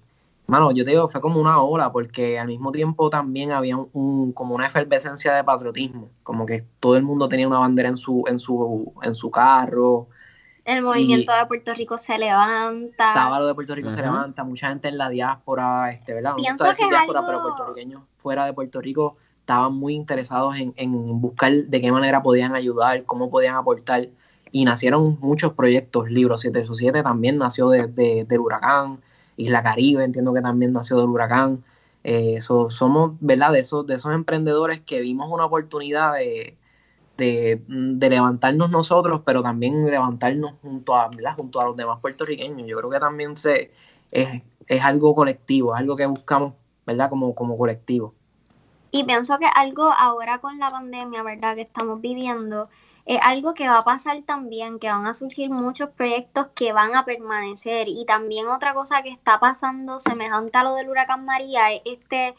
mano, 0.46 0.74
yo 0.74 0.84
te 0.84 0.92
digo, 0.92 1.08
fue 1.08 1.22
como 1.22 1.40
una 1.40 1.62
ola, 1.62 1.94
porque 1.94 2.38
al 2.38 2.48
mismo 2.48 2.74
tiempo 2.74 3.10
también 3.10 3.54
había 3.54 3.78
un, 3.78 4.34
como 4.34 4.56
una 4.56 4.68
efervescencia 4.68 5.34
de 5.34 5.46
patriotismo, 5.46 6.10
como 6.24 6.46
que 6.46 6.66
todo 6.82 6.98
el 6.98 7.04
mundo 7.04 7.30
tenía 7.30 7.48
una 7.48 7.60
bandera 7.60 7.88
en 7.88 7.96
su, 7.96 8.26
en 8.28 8.40
su, 8.40 8.94
en 9.04 9.16
su 9.16 9.32
carro, 9.32 10.10
el 10.68 10.82
movimiento 10.82 11.34
de 11.34 11.46
Puerto 11.46 11.74
Rico 11.74 11.98
se 11.98 12.18
levanta. 12.18 13.08
Estaba 13.08 13.40
lo 13.40 13.48
de 13.48 13.56
Puerto 13.56 13.74
Rico 13.74 13.90
se 13.90 14.02
levanta, 14.02 14.44
mucha 14.44 14.68
gente 14.68 14.90
en 14.90 14.98
la 14.98 15.08
diáspora, 15.08 15.92
este, 15.94 16.14
¿verdad? 16.14 16.32
No 16.32 16.36
Pienso 16.36 16.66
que 16.66 16.88
diáspora, 16.90 17.26
pero 17.26 17.42
puertorriqueños 17.42 18.02
fuera 18.18 18.46
de 18.46 18.52
Puerto 18.52 18.82
Rico 18.82 19.16
estaban 19.40 19.74
muy 19.76 19.94
interesados 19.94 20.58
en, 20.58 20.74
en, 20.76 21.22
buscar 21.22 21.54
de 21.54 21.82
qué 21.82 21.90
manera 21.90 22.22
podían 22.22 22.54
ayudar, 22.54 23.06
cómo 23.06 23.30
podían 23.30 23.56
aportar. 23.56 24.10
Y 24.52 24.66
nacieron 24.66 25.18
muchos 25.22 25.54
proyectos, 25.54 26.12
Libro 26.12 26.38
787 26.38 27.02
también 27.02 27.38
nació 27.38 27.70
de, 27.70 27.88
del 27.88 28.40
huracán, 28.40 29.00
Isla 29.38 29.64
Caribe 29.64 30.04
entiendo 30.04 30.34
que 30.34 30.42
también 30.42 30.74
nació 30.74 30.98
del 30.98 31.08
huracán. 31.08 31.64
Eh, 32.04 32.40
somos, 32.42 33.12
¿verdad? 33.22 33.54
De 33.54 33.60
esos, 33.60 33.88
de 33.88 33.96
esos 33.96 34.14
emprendedores 34.14 34.82
que 34.82 35.00
vimos 35.00 35.30
una 35.32 35.46
oportunidad 35.46 36.14
de, 36.14 36.57
de, 37.18 37.62
levantarnos 37.68 38.70
nosotros, 38.70 39.22
pero 39.26 39.44
también 39.44 39.86
levantarnos 39.86 40.54
junto 40.62 40.96
a, 40.96 41.10
junto 41.36 41.60
a 41.60 41.66
los 41.66 41.76
demás 41.76 42.00
puertorriqueños. 42.00 42.68
Yo 42.68 42.78
creo 42.78 42.90
que 42.90 43.00
también 43.00 43.36
se, 43.36 43.72
es, 44.12 44.82
algo 44.82 45.16
colectivo, 45.16 45.76
es 45.76 45.82
algo 45.82 45.96
que 45.96 46.06
buscamos, 46.06 46.54
¿verdad? 46.86 47.10
Como, 47.10 47.34
como 47.36 47.58
colectivo. 47.58 48.14
Y 48.92 49.04
pienso 49.04 49.38
que 49.38 49.48
algo 49.54 49.84
ahora 49.84 50.40
con 50.40 50.60
la 50.60 50.70
pandemia, 50.70 51.24
¿verdad? 51.24 51.56
Que 51.56 51.62
estamos 51.62 52.00
viviendo, 52.00 52.70
es 53.06 53.20
algo 53.22 53.54
que 53.54 53.68
va 53.68 53.80
a 53.80 53.82
pasar 53.82 54.22
también, 54.24 54.80
que 54.80 54.90
van 54.90 55.08
a 55.08 55.14
surgir 55.14 55.50
muchos 55.50 55.90
proyectos 55.92 56.48
que 56.54 56.74
van 56.74 56.96
a 56.96 57.06
permanecer. 57.06 57.88
Y 57.88 58.06
también 58.06 58.48
otra 58.48 58.74
cosa 58.74 59.02
que 59.02 59.10
está 59.10 59.40
pasando 59.40 60.00
semejante 60.00 60.58
a 60.58 60.64
lo 60.64 60.76
del 60.76 60.90
huracán 60.90 61.26
María 61.26 61.72
es 61.72 61.82
este 61.86 62.36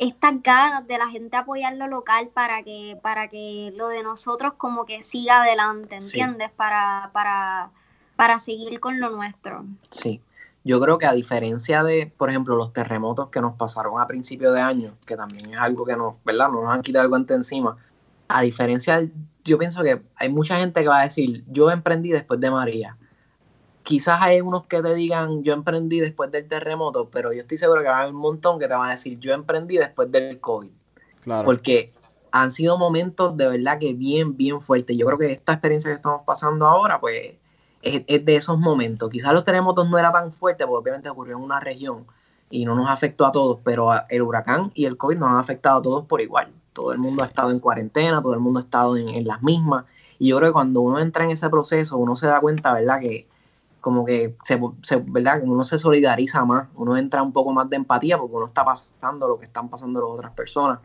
estas 0.00 0.42
ganas 0.42 0.88
de 0.88 0.96
la 0.96 1.08
gente 1.08 1.36
apoyar 1.36 1.76
lo 1.76 1.86
local 1.86 2.30
para 2.32 2.62
que, 2.62 2.98
para 3.02 3.28
que 3.28 3.72
lo 3.76 3.88
de 3.88 4.02
nosotros 4.02 4.54
como 4.56 4.86
que 4.86 5.02
siga 5.02 5.42
adelante, 5.42 5.96
¿entiendes? 5.96 6.50
Para, 6.56 7.10
para, 7.12 7.70
para 8.16 8.40
seguir 8.40 8.80
con 8.80 8.98
lo 8.98 9.10
nuestro. 9.10 9.64
Sí. 9.90 10.22
Yo 10.64 10.80
creo 10.80 10.98
que 10.98 11.06
a 11.06 11.12
diferencia 11.12 11.82
de, 11.82 12.12
por 12.16 12.30
ejemplo, 12.30 12.56
los 12.56 12.72
terremotos 12.72 13.28
que 13.28 13.42
nos 13.42 13.56
pasaron 13.56 14.00
a 14.00 14.06
principio 14.06 14.52
de 14.52 14.60
año, 14.62 14.96
que 15.06 15.16
también 15.16 15.50
es 15.50 15.58
algo 15.58 15.84
que 15.84 15.96
nos, 15.96 16.22
¿verdad? 16.24 16.48
Nos 16.50 16.70
han 16.70 16.82
quitado 16.82 17.02
algo 17.02 17.16
ante 17.16 17.34
encima. 17.34 17.76
A 18.28 18.40
diferencia, 18.40 19.06
yo 19.44 19.58
pienso 19.58 19.82
que 19.82 20.00
hay 20.16 20.28
mucha 20.30 20.56
gente 20.56 20.80
que 20.80 20.88
va 20.88 21.00
a 21.00 21.04
decir, 21.04 21.44
yo 21.46 21.70
emprendí 21.70 22.10
después 22.10 22.40
de 22.40 22.50
María 22.50 22.96
quizás 23.90 24.22
hay 24.22 24.40
unos 24.40 24.66
que 24.68 24.80
te 24.80 24.94
digan 24.94 25.42
yo 25.42 25.52
emprendí 25.52 25.98
después 25.98 26.30
del 26.30 26.46
terremoto, 26.46 27.10
pero 27.10 27.32
yo 27.32 27.40
estoy 27.40 27.58
seguro 27.58 27.82
que 27.82 27.88
va 27.88 27.96
a 27.96 28.00
haber 28.02 28.14
un 28.14 28.20
montón 28.20 28.60
que 28.60 28.68
te 28.68 28.74
van 28.74 28.88
a 28.88 28.92
decir 28.92 29.18
yo 29.18 29.34
emprendí 29.34 29.78
después 29.78 30.12
del 30.12 30.38
COVID. 30.38 30.70
Claro. 31.24 31.44
Porque 31.44 31.92
han 32.30 32.52
sido 32.52 32.78
momentos 32.78 33.36
de 33.36 33.48
verdad 33.48 33.80
que 33.80 33.92
bien, 33.92 34.36
bien 34.36 34.60
fuertes. 34.60 34.96
Yo 34.96 35.06
creo 35.06 35.18
que 35.18 35.32
esta 35.32 35.54
experiencia 35.54 35.90
que 35.90 35.96
estamos 35.96 36.22
pasando 36.24 36.68
ahora, 36.68 37.00
pues, 37.00 37.32
es, 37.82 38.24
de 38.24 38.36
esos 38.36 38.60
momentos. 38.60 39.10
Quizás 39.10 39.32
los 39.32 39.44
terremotos 39.44 39.90
no 39.90 39.98
eran 39.98 40.12
tan 40.12 40.30
fuertes, 40.30 40.68
porque 40.68 40.82
obviamente 40.82 41.08
ocurrió 41.08 41.36
en 41.36 41.42
una 41.42 41.58
región 41.58 42.06
y 42.48 42.64
no 42.64 42.76
nos 42.76 42.88
afectó 42.88 43.26
a 43.26 43.32
todos, 43.32 43.58
pero 43.64 43.90
el 44.08 44.22
huracán 44.22 44.70
y 44.72 44.84
el 44.84 44.96
COVID 44.98 45.16
nos 45.16 45.30
han 45.30 45.38
afectado 45.38 45.80
a 45.80 45.82
todos 45.82 46.04
por 46.06 46.20
igual. 46.20 46.52
Todo 46.72 46.92
el 46.92 47.00
mundo 47.00 47.24
ha 47.24 47.26
estado 47.26 47.50
en 47.50 47.58
cuarentena, 47.58 48.22
todo 48.22 48.34
el 48.34 48.40
mundo 48.40 48.60
ha 48.60 48.62
estado 48.62 48.96
en, 48.96 49.08
en 49.08 49.26
las 49.26 49.42
mismas. 49.42 49.84
Y 50.20 50.28
yo 50.28 50.36
creo 50.36 50.50
que 50.50 50.52
cuando 50.52 50.80
uno 50.80 51.00
entra 51.00 51.24
en 51.24 51.32
ese 51.32 51.50
proceso, 51.50 51.96
uno 51.96 52.14
se 52.14 52.28
da 52.28 52.40
cuenta, 52.40 52.72
¿verdad? 52.72 53.00
Que 53.00 53.26
como 53.80 54.04
que 54.04 54.36
se, 54.44 54.60
se, 54.82 54.96
¿verdad? 54.96 55.40
uno 55.42 55.64
se 55.64 55.78
solidariza 55.78 56.44
más, 56.44 56.68
uno 56.74 56.96
entra 56.96 57.22
un 57.22 57.32
poco 57.32 57.52
más 57.52 57.68
de 57.68 57.76
empatía 57.76 58.18
porque 58.18 58.36
uno 58.36 58.46
está 58.46 58.64
pasando 58.64 59.28
lo 59.28 59.38
que 59.38 59.46
están 59.46 59.68
pasando 59.68 60.00
las 60.00 60.10
otras 60.10 60.32
personas. 60.32 60.80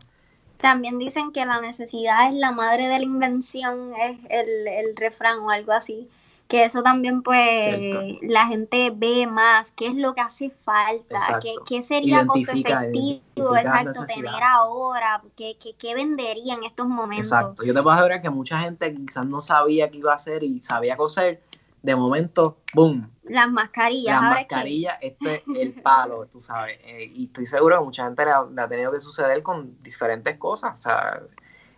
También 0.58 0.98
dicen 0.98 1.32
que 1.32 1.44
la 1.44 1.60
necesidad 1.60 2.28
es 2.28 2.34
la 2.34 2.50
madre 2.50 2.88
de 2.88 2.98
la 2.98 3.04
invención, 3.04 3.92
es 3.94 4.18
el, 4.30 4.66
el 4.66 4.96
refrán 4.96 5.40
o 5.40 5.50
algo 5.50 5.72
así. 5.72 6.08
Que 6.48 6.64
eso 6.64 6.80
también, 6.80 7.22
pues, 7.22 7.76
la 8.22 8.46
gente 8.46 8.92
ve 8.94 9.26
más 9.26 9.72
qué 9.72 9.88
es 9.88 9.96
lo 9.96 10.14
que 10.14 10.20
hace 10.20 10.50
falta, 10.64 11.40
qué, 11.42 11.52
qué, 11.66 11.82
sería 11.82 12.24
costo 12.24 12.52
efectivo, 12.52 13.56
exacto, 13.56 14.06
tener 14.06 14.42
ahora, 14.44 15.20
qué, 15.34 15.56
qué, 15.60 15.74
qué, 15.76 15.96
vendería 15.96 16.54
en 16.54 16.62
estos 16.62 16.86
momentos. 16.86 17.26
Exacto, 17.26 17.64
yo 17.64 17.74
te 17.74 17.82
puedo 17.82 17.96
asegurar 17.96 18.22
que 18.22 18.30
mucha 18.30 18.60
gente 18.60 18.94
quizás 18.94 19.26
no 19.26 19.40
sabía 19.40 19.90
qué 19.90 19.98
iba 19.98 20.12
a 20.12 20.14
hacer 20.14 20.44
y 20.44 20.60
sabía 20.62 20.96
coser, 20.96 21.42
de 21.82 21.96
momento, 21.96 22.58
boom. 22.74 23.10
Las 23.24 23.50
mascarillas. 23.50 24.20
Las 24.20 24.30
mascarillas, 24.30 24.98
este 25.00 25.36
es 25.36 25.42
el 25.58 25.72
palo, 25.82 26.26
tú 26.26 26.40
sabes. 26.40 26.78
Eh, 26.84 27.10
y 27.14 27.24
estoy 27.24 27.46
seguro 27.46 27.78
que 27.78 27.84
mucha 27.84 28.04
gente 28.04 28.24
le 28.24 28.62
ha, 28.62 28.68
tenido 28.68 28.92
que 28.92 29.00
suceder 29.00 29.42
con 29.42 29.82
diferentes 29.82 30.36
cosas. 30.38 30.78
O 30.78 30.82
sea, 30.82 31.22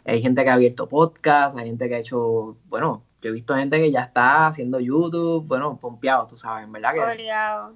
hay 0.05 0.21
gente 0.21 0.45
que 0.45 0.51
ha 0.51 0.55
abierto 0.55 0.89
podcast, 0.89 1.59
hay 1.59 1.67
gente 1.67 1.89
que 1.89 1.95
ha 1.95 1.99
hecho, 1.99 2.57
bueno, 2.69 3.03
yo 3.23 3.31
he 3.31 3.33
visto 3.33 3.55
gente 3.57 3.79
que 3.79 3.91
ya 3.91 4.03
está 4.03 4.47
haciendo 4.47 4.79
YouTube, 4.81 5.47
bueno, 5.47 5.79
pompeado, 5.79 6.27
tú 6.27 6.37
sabes, 6.37 6.71
¿verdad? 6.71 6.93
Que, 6.93 7.01
Obligado. 7.01 7.75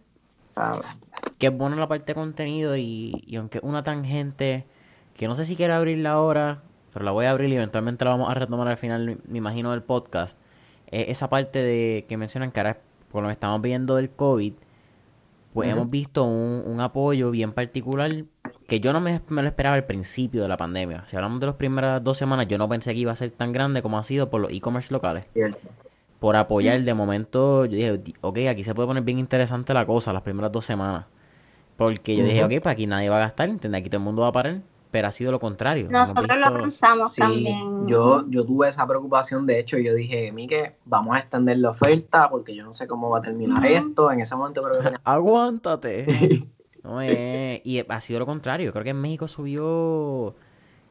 Que 1.38 1.46
es 1.46 1.56
bueno 1.56 1.76
la 1.76 1.88
parte 1.88 2.06
de 2.06 2.14
contenido 2.14 2.76
y, 2.76 3.24
y 3.26 3.36
aunque 3.36 3.58
una 3.62 3.82
tangente 3.82 4.66
que 5.14 5.26
no 5.28 5.34
sé 5.34 5.44
si 5.44 5.56
quiero 5.56 5.74
abrirla 5.74 6.12
ahora, 6.12 6.62
pero 6.92 7.04
la 7.04 7.10
voy 7.10 7.24
a 7.24 7.30
abrir 7.30 7.50
y 7.50 7.56
eventualmente 7.56 8.04
la 8.04 8.12
vamos 8.12 8.30
a 8.30 8.34
retomar 8.34 8.68
al 8.68 8.76
final, 8.76 9.18
me 9.26 9.38
imagino, 9.38 9.70
del 9.70 9.82
podcast 9.82 10.36
esa 10.92 11.28
parte 11.28 11.62
de 11.62 12.04
que 12.08 12.16
mencionan 12.16 12.52
que 12.52 12.60
ahora, 12.60 12.78
por 13.10 13.22
lo 13.22 13.28
que 13.28 13.32
estamos 13.32 13.60
viendo 13.62 13.96
del 13.96 14.10
COVID, 14.10 14.52
pues 15.54 15.68
hemos 15.68 15.90
visto 15.90 16.24
un, 16.24 16.80
apoyo 16.80 17.30
bien 17.30 17.52
particular 17.52 18.10
que 18.66 18.80
yo 18.80 18.92
no 18.92 19.00
me, 19.00 19.20
lo 19.28 19.42
esperaba 19.42 19.76
al 19.76 19.84
principio 19.84 20.42
de 20.42 20.48
la 20.48 20.56
pandemia. 20.56 21.04
Si 21.08 21.16
hablamos 21.16 21.40
de 21.40 21.46
las 21.46 21.56
primeras 21.56 22.02
dos 22.02 22.16
semanas, 22.16 22.46
yo 22.48 22.56
no 22.56 22.68
pensé 22.68 22.94
que 22.94 23.00
iba 23.00 23.12
a 23.12 23.16
ser 23.16 23.30
tan 23.32 23.52
grande 23.52 23.82
como 23.82 23.98
ha 23.98 24.04
sido 24.04 24.30
por 24.30 24.40
los 24.40 24.52
e-commerce 24.52 24.92
locales. 24.92 25.26
Por 26.20 26.36
apoyar, 26.36 26.80
de 26.82 26.94
momento, 26.94 27.66
yo 27.66 27.76
dije, 27.76 28.14
ok, 28.20 28.38
aquí 28.48 28.64
se 28.64 28.74
puede 28.74 28.86
poner 28.86 29.02
bien 29.02 29.18
interesante 29.18 29.74
la 29.74 29.84
cosa 29.84 30.12
las 30.12 30.22
primeras 30.22 30.52
dos 30.52 30.64
semanas. 30.64 31.04
Porque 31.76 32.16
yo 32.16 32.24
dije, 32.24 32.44
ok, 32.44 32.52
pues 32.62 32.72
aquí 32.72 32.86
nadie 32.86 33.10
va 33.10 33.16
a 33.16 33.20
gastar, 33.20 33.48
¿entiendes? 33.48 33.80
Aquí 33.80 33.90
todo 33.90 33.98
el 33.98 34.04
mundo 34.04 34.22
va 34.22 34.28
a 34.28 34.32
parar 34.32 34.60
pero 34.92 35.08
ha 35.08 35.10
sido 35.10 35.32
lo 35.32 35.40
contrario. 35.40 35.88
Nosotros 35.90 36.38
lo 36.38 36.52
pensamos 36.52 37.16
también. 37.16 37.88
Yo, 37.88 38.24
yo 38.28 38.44
tuve 38.44 38.68
esa 38.68 38.86
preocupación, 38.86 39.46
de 39.46 39.58
hecho, 39.58 39.78
yo 39.78 39.94
dije, 39.94 40.30
Mike, 40.32 40.76
vamos 40.84 41.16
a 41.16 41.20
extender 41.20 41.56
la 41.56 41.70
oferta 41.70 42.28
porque 42.28 42.54
yo 42.54 42.62
no 42.62 42.74
sé 42.74 42.86
cómo 42.86 43.08
va 43.08 43.18
a 43.18 43.22
terminar 43.22 43.64
esto. 43.64 44.12
En 44.12 44.20
ese 44.20 44.36
momento 44.36 44.62
creo 44.62 44.80
que... 44.80 44.98
Aguántate. 45.04 46.46
no, 46.84 47.00
eh, 47.00 47.62
y 47.64 47.82
ha 47.88 48.00
sido 48.02 48.20
lo 48.20 48.26
contrario. 48.26 48.70
Creo 48.70 48.84
que 48.84 48.90
en 48.90 49.00
México 49.00 49.26
subió... 49.26 50.36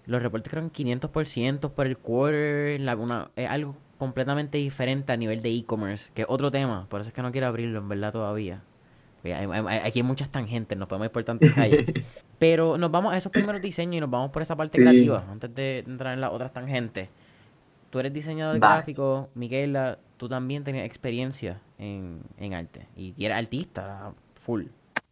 Los 0.08 0.24
reportes 0.24 0.52
creo 0.52 0.64
500% 0.64 1.70
por 1.70 1.86
el 1.86 2.00
quarter. 2.00 2.82
La, 2.82 3.30
es 3.36 3.48
algo 3.48 3.76
completamente 4.00 4.58
diferente 4.58 5.14
a 5.14 5.18
nivel 5.18 5.42
de 5.42 5.52
e-commerce, 5.52 6.10
que 6.16 6.24
es 6.24 6.28
otro 6.28 6.50
tema. 6.50 6.88
Por 6.90 7.02
eso 7.02 7.10
es 7.10 7.14
que 7.14 7.22
no 7.22 7.32
quiero 7.32 7.46
abrirlo, 7.46 7.78
en 7.78 7.88
verdad, 7.88 8.12
todavía. 8.12 8.64
Aquí 9.24 10.00
hay 10.00 10.04
muchas 10.04 10.30
tangentes, 10.30 10.78
nos 10.78 10.88
podemos 10.88 11.06
ir 11.06 11.12
por 11.12 11.24
tantas 11.24 11.52
calles. 11.54 11.86
Pero 12.40 12.78
nos 12.78 12.90
vamos 12.90 13.14
a 13.14 13.18
esos 13.18 13.32
primeros 13.32 13.62
diseños 13.62 13.96
y 13.98 14.00
nos 14.00 14.10
vamos 14.10 14.32
por 14.32 14.42
esa 14.42 14.56
parte 14.56 14.80
creativa, 14.80 15.24
antes 15.30 15.54
de 15.54 15.80
entrar 15.80 16.14
en 16.14 16.22
las 16.22 16.32
otras 16.32 16.52
tangentes. 16.52 17.10
Tú 17.92 18.00
eres 18.00 18.14
diseñador 18.14 18.58
gráfico, 18.58 19.30
Miquela, 19.36 20.00
tú 20.18 20.30
también 20.30 20.64
tenías 20.64 20.86
experiencia 20.86 21.60
en, 21.78 22.54
arte 22.54 22.88
y 22.96 23.14
eres 23.24 23.38
artista, 23.38 24.14
full. 24.46 24.66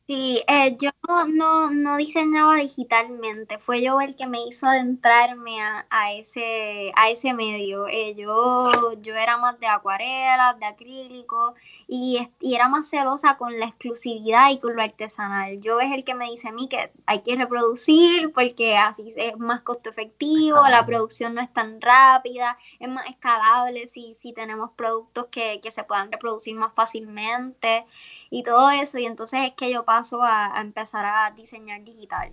Sí, 0.09 0.41
eh, 0.47 0.75
yo 0.79 0.89
no, 1.27 1.69
no 1.69 1.97
diseñaba 1.97 2.55
digitalmente, 2.55 3.59
fue 3.59 3.83
yo 3.83 4.01
el 4.01 4.15
que 4.15 4.25
me 4.25 4.39
hizo 4.47 4.65
adentrarme 4.65 5.61
a, 5.61 5.85
a 5.91 6.13
ese, 6.13 6.91
a 6.95 7.11
ese 7.11 7.31
medio. 7.35 7.87
Eh, 7.87 8.15
yo, 8.15 8.99
yo 9.03 9.13
era 9.13 9.37
más 9.37 9.59
de 9.59 9.67
acuarelas, 9.67 10.59
de 10.59 10.65
acrílico 10.65 11.53
y, 11.91 12.19
y, 12.39 12.53
era 12.53 12.69
más 12.69 12.87
celosa 12.87 13.35
con 13.37 13.59
la 13.59 13.65
exclusividad 13.65 14.51
y 14.51 14.59
con 14.59 14.75
lo 14.75 14.81
artesanal. 14.83 15.59
Yo 15.59 15.79
es 15.79 15.91
el 15.91 16.03
que 16.03 16.13
me 16.13 16.29
dice 16.29 16.47
a 16.47 16.51
mí 16.51 16.69
que 16.69 16.91
hay 17.07 17.23
que 17.23 17.35
reproducir 17.35 18.31
porque 18.31 18.77
así 18.77 19.11
es 19.15 19.37
más 19.39 19.61
costo 19.61 19.89
efectivo, 19.89 20.61
la 20.69 20.85
producción 20.85 21.33
no 21.33 21.41
es 21.41 21.51
tan 21.51 21.81
rápida, 21.81 22.59
es 22.79 22.89
más 22.89 23.07
escalable 23.07 23.87
si, 23.87 24.13
si 24.13 24.33
tenemos 24.33 24.69
productos 24.75 25.25
que, 25.31 25.61
que 25.61 25.71
se 25.71 25.83
puedan 25.83 26.11
reproducir 26.11 26.55
más 26.55 26.75
fácilmente 26.75 27.87
y 28.29 28.43
todo 28.43 28.69
eso. 28.69 28.99
Y 28.99 29.07
entonces 29.07 29.39
es 29.47 29.53
que 29.55 29.71
yo 29.71 29.83
paso 29.83 30.21
a, 30.21 30.61
empezar 30.61 31.05
a 31.05 31.31
diseñar 31.31 31.83
digital. 31.83 32.31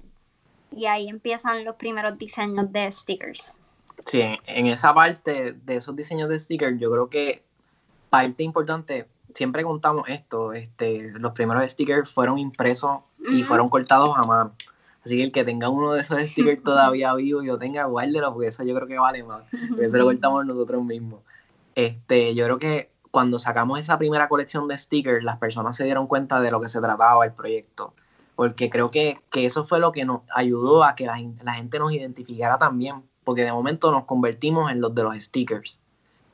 Y 0.70 0.84
ahí 0.84 1.08
empiezan 1.08 1.64
los 1.64 1.76
primeros 1.76 2.18
diseños 2.18 2.70
de 2.72 2.92
stickers. 2.92 3.56
Sí, 4.04 4.20
en 4.20 4.66
esa 4.66 4.92
parte 4.92 5.52
de 5.52 5.76
esos 5.76 5.96
diseños 5.96 6.28
de 6.28 6.38
stickers, 6.38 6.78
yo 6.78 6.90
creo 6.90 7.08
que 7.08 7.42
parte 8.10 8.42
importante, 8.42 9.06
siempre 9.36 9.64
contamos 9.64 10.08
esto, 10.08 10.54
este, 10.54 11.12
los 11.18 11.32
primeros 11.32 11.70
stickers 11.70 12.10
fueron 12.10 12.38
impresos 12.38 13.00
y 13.30 13.44
fueron 13.44 13.68
cortados 13.68 14.16
a 14.16 14.22
mano. 14.22 14.54
Así 15.04 15.18
que 15.18 15.24
el 15.24 15.30
que 15.30 15.44
tenga 15.44 15.68
uno 15.68 15.92
de 15.92 16.00
esos 16.00 16.20
stickers 16.22 16.62
todavía 16.64 17.12
vivo 17.14 17.42
y 17.42 17.46
lo 17.46 17.58
tenga, 17.58 17.84
guárdelo, 17.84 18.32
porque 18.32 18.48
eso 18.48 18.64
yo 18.64 18.74
creo 18.74 18.88
que 18.88 18.98
vale 18.98 19.22
más. 19.22 19.44
Porque 19.68 19.84
eso 19.84 19.98
lo 19.98 20.06
cortamos 20.06 20.46
nosotros 20.46 20.82
mismos. 20.82 21.20
Este, 21.74 22.34
yo 22.34 22.46
creo 22.46 22.58
que 22.58 22.90
cuando 23.10 23.38
sacamos 23.38 23.78
esa 23.78 23.98
primera 23.98 24.28
colección 24.28 24.68
de 24.68 24.78
stickers, 24.78 25.22
las 25.22 25.36
personas 25.36 25.76
se 25.76 25.84
dieron 25.84 26.06
cuenta 26.06 26.40
de 26.40 26.50
lo 26.50 26.60
que 26.60 26.70
se 26.70 26.80
trataba 26.80 27.24
el 27.24 27.32
proyecto. 27.32 27.92
Porque 28.36 28.70
creo 28.70 28.90
que, 28.90 29.20
eso 29.34 29.66
fue 29.66 29.80
lo 29.80 29.92
que 29.92 30.06
nos 30.06 30.22
ayudó 30.34 30.82
a 30.82 30.94
que 30.94 31.04
la, 31.04 31.16
gente 31.16 31.78
nos 31.78 31.92
identificara 31.92 32.58
también. 32.58 33.02
Porque 33.22 33.42
de 33.42 33.52
momento 33.52 33.90
nos 33.90 34.04
convertimos 34.04 34.70
en 34.70 34.80
los 34.80 34.94
de 34.94 35.02
los 35.02 35.14
stickers. 35.22 35.80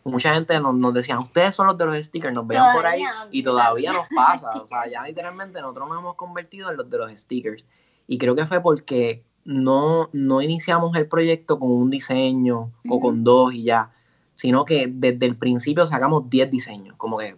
Mucha 0.04 0.34
gente 0.34 0.58
nos, 0.60 0.74
nos 0.74 0.94
decía, 0.94 1.18
ustedes 1.18 1.54
son 1.54 1.68
los 1.68 1.78
de 1.78 1.86
los 1.86 1.96
stickers, 1.96 2.34
nos 2.34 2.46
vean 2.46 2.74
por 2.74 2.86
ahí 2.86 3.04
y 3.30 3.42
todavía 3.42 3.92
nos 3.92 4.06
pasa. 4.14 4.50
O 4.60 4.66
sea, 4.66 4.88
ya 4.90 5.02
literalmente 5.04 5.60
nosotros 5.60 5.88
nos 5.88 5.98
hemos 5.98 6.16
convertido 6.16 6.70
en 6.70 6.76
los 6.76 6.90
de 6.90 6.98
los 6.98 7.10
stickers. 7.12 7.64
Y 8.08 8.18
creo 8.18 8.34
que 8.34 8.46
fue 8.46 8.60
porque 8.60 9.22
no, 9.44 10.10
no 10.12 10.42
iniciamos 10.42 10.96
el 10.96 11.06
proyecto 11.06 11.58
con 11.58 11.70
un 11.70 11.90
diseño 11.90 12.72
o 12.88 13.00
con 13.00 13.22
dos 13.22 13.54
y 13.54 13.64
ya 13.64 13.92
sino 14.34 14.64
que 14.64 14.88
desde 14.88 15.26
el 15.26 15.36
principio 15.36 15.86
sacamos 15.86 16.28
10 16.28 16.50
diseños, 16.50 16.96
como 16.96 17.16
que, 17.18 17.36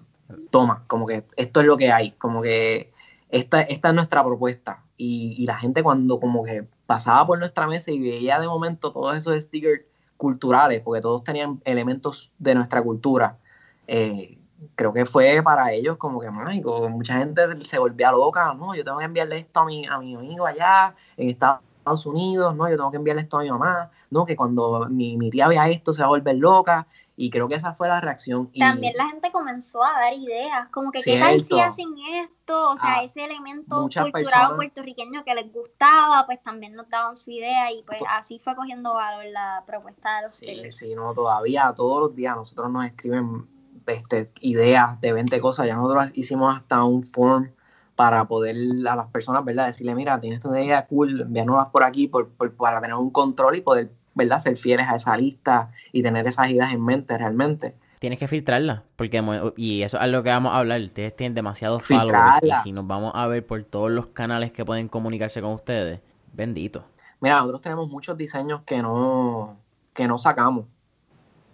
toma, 0.50 0.84
como 0.86 1.06
que 1.06 1.24
esto 1.36 1.60
es 1.60 1.66
lo 1.66 1.76
que 1.76 1.92
hay, 1.92 2.12
como 2.12 2.40
que 2.40 2.92
esta, 3.28 3.60
esta 3.60 3.88
es 3.88 3.94
nuestra 3.94 4.24
propuesta. 4.24 4.82
Y, 4.96 5.44
la 5.44 5.56
gente 5.56 5.82
cuando 5.82 6.20
como 6.20 6.44
que 6.44 6.66
pasaba 6.86 7.26
por 7.26 7.38
nuestra 7.38 7.66
mesa 7.66 7.90
y 7.90 7.98
veía 7.98 8.40
de 8.40 8.46
momento 8.46 8.90
todos 8.90 9.16
esos 9.16 9.38
stickers 9.42 9.82
culturales, 10.16 10.80
porque 10.82 11.00
todos 11.00 11.24
tenían 11.24 11.60
elementos 11.64 12.32
de 12.38 12.54
nuestra 12.54 12.82
cultura, 12.82 13.38
eh, 13.86 14.38
creo 14.74 14.92
que 14.92 15.06
fue 15.06 15.42
para 15.42 15.72
ellos 15.72 15.96
como 15.96 16.20
que 16.20 16.30
mágico. 16.30 16.88
Mucha 16.88 17.18
gente 17.18 17.42
se 17.64 17.78
volvía 17.78 18.12
loca, 18.12 18.54
no, 18.54 18.74
yo 18.74 18.84
tengo 18.84 18.98
que 18.98 19.04
enviarle 19.04 19.38
esto 19.38 19.60
a 19.60 19.64
mi, 19.64 19.86
a 19.86 19.98
mi 19.98 20.14
amigo 20.14 20.46
allá 20.46 20.94
en 21.16 21.30
Estados 21.30 22.06
Unidos, 22.06 22.54
¿no? 22.56 22.68
Yo 22.68 22.76
tengo 22.76 22.90
que 22.90 22.96
enviarle 22.96 23.22
esto 23.22 23.38
a 23.38 23.42
mi 23.42 23.50
mamá, 23.50 23.90
¿no? 24.10 24.24
Que 24.24 24.36
cuando 24.36 24.86
mi, 24.90 25.30
tía 25.30 25.48
vea 25.48 25.68
esto 25.68 25.92
se 25.92 26.00
va 26.00 26.06
a 26.06 26.10
volver 26.10 26.36
loca. 26.36 26.86
Y 27.16 27.30
creo 27.30 27.46
que 27.46 27.54
esa 27.54 27.74
fue 27.74 27.86
la 27.86 28.00
reacción. 28.00 28.50
También 28.58 28.94
la 28.96 29.06
gente 29.06 29.30
comenzó 29.30 29.84
a 29.84 29.92
dar 29.92 30.14
ideas, 30.14 30.68
como 30.70 30.90
que 30.90 31.00
qué 31.00 31.18
tal 31.18 31.40
si 31.40 31.60
hacen 31.60 31.94
esto, 32.12 32.70
o 32.70 32.76
sea, 32.76 32.96
ah, 32.96 33.04
ese 33.04 33.24
elemento 33.24 33.88
cultural 33.88 34.56
puertorriqueño 34.56 35.24
que 35.24 35.34
les 35.34 35.52
gustaba, 35.52 36.26
pues 36.26 36.42
también 36.42 36.74
nos 36.74 36.88
daban 36.88 37.16
su 37.16 37.30
idea 37.30 37.70
y 37.70 37.82
pues 37.84 38.00
así 38.08 38.40
fue 38.40 38.56
cogiendo 38.56 38.94
valor 38.94 39.24
la 39.26 39.62
propuesta 39.64 40.16
de 40.16 40.22
los 40.22 40.32
Sí, 40.32 40.70
sí, 40.70 40.94
no, 40.94 41.14
todavía 41.14 41.72
todos 41.76 42.00
los 42.00 42.16
días 42.16 42.34
nosotros 42.34 42.70
nos 42.70 42.84
escriben 42.84 43.46
este, 43.86 44.32
ideas 44.40 45.00
de 45.00 45.12
20 45.12 45.40
cosas, 45.40 45.66
ya 45.66 45.76
nosotros 45.76 46.10
hicimos 46.14 46.56
hasta 46.56 46.82
un 46.84 47.02
form 47.02 47.50
para 47.94 48.26
poder 48.26 48.56
a 48.88 48.96
las 48.96 49.08
personas, 49.08 49.44
¿verdad? 49.44 49.66
Decirle, 49.66 49.94
mira, 49.94 50.20
tienes 50.20 50.44
una 50.44 50.62
idea 50.62 50.86
cool, 50.86 51.20
envíanoslas 51.20 51.68
por 51.68 51.84
aquí 51.84 52.08
por, 52.08 52.30
para 52.56 52.80
tener 52.80 52.96
un 52.96 53.10
control 53.10 53.56
y 53.56 53.60
poder, 53.60 53.90
¿verdad? 54.14 54.38
Ser 54.38 54.56
fieles 54.56 54.88
a 54.88 54.96
esa 54.96 55.16
lista 55.16 55.70
y 55.92 56.02
tener 56.02 56.26
esas 56.26 56.50
ideas 56.50 56.72
en 56.72 56.84
mente 56.84 57.16
realmente. 57.16 57.74
Tienes 57.98 58.18
que 58.18 58.28
filtrarla, 58.28 58.82
porque 58.96 59.22
y 59.56 59.82
eso 59.82 59.98
es 59.98 60.10
lo 60.10 60.22
que 60.22 60.28
vamos 60.28 60.52
a 60.52 60.58
hablar. 60.58 60.80
Ustedes 60.82 61.16
tienen 61.16 61.34
demasiados 61.34 61.82
followers 61.82 62.38
y 62.42 62.50
si 62.62 62.72
nos 62.72 62.86
vamos 62.86 63.12
a 63.14 63.26
ver 63.26 63.46
por 63.46 63.62
todos 63.64 63.90
los 63.90 64.08
canales 64.08 64.52
que 64.52 64.64
pueden 64.64 64.88
comunicarse 64.88 65.40
con 65.40 65.52
ustedes, 65.52 66.00
bendito. 66.32 66.84
Mira, 67.20 67.36
nosotros 67.36 67.62
tenemos 67.62 67.88
muchos 67.88 68.16
diseños 68.18 68.62
que 68.66 68.82
no 68.82 69.56
que 69.94 70.06
no 70.08 70.18
sacamos 70.18 70.66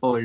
por, 0.00 0.22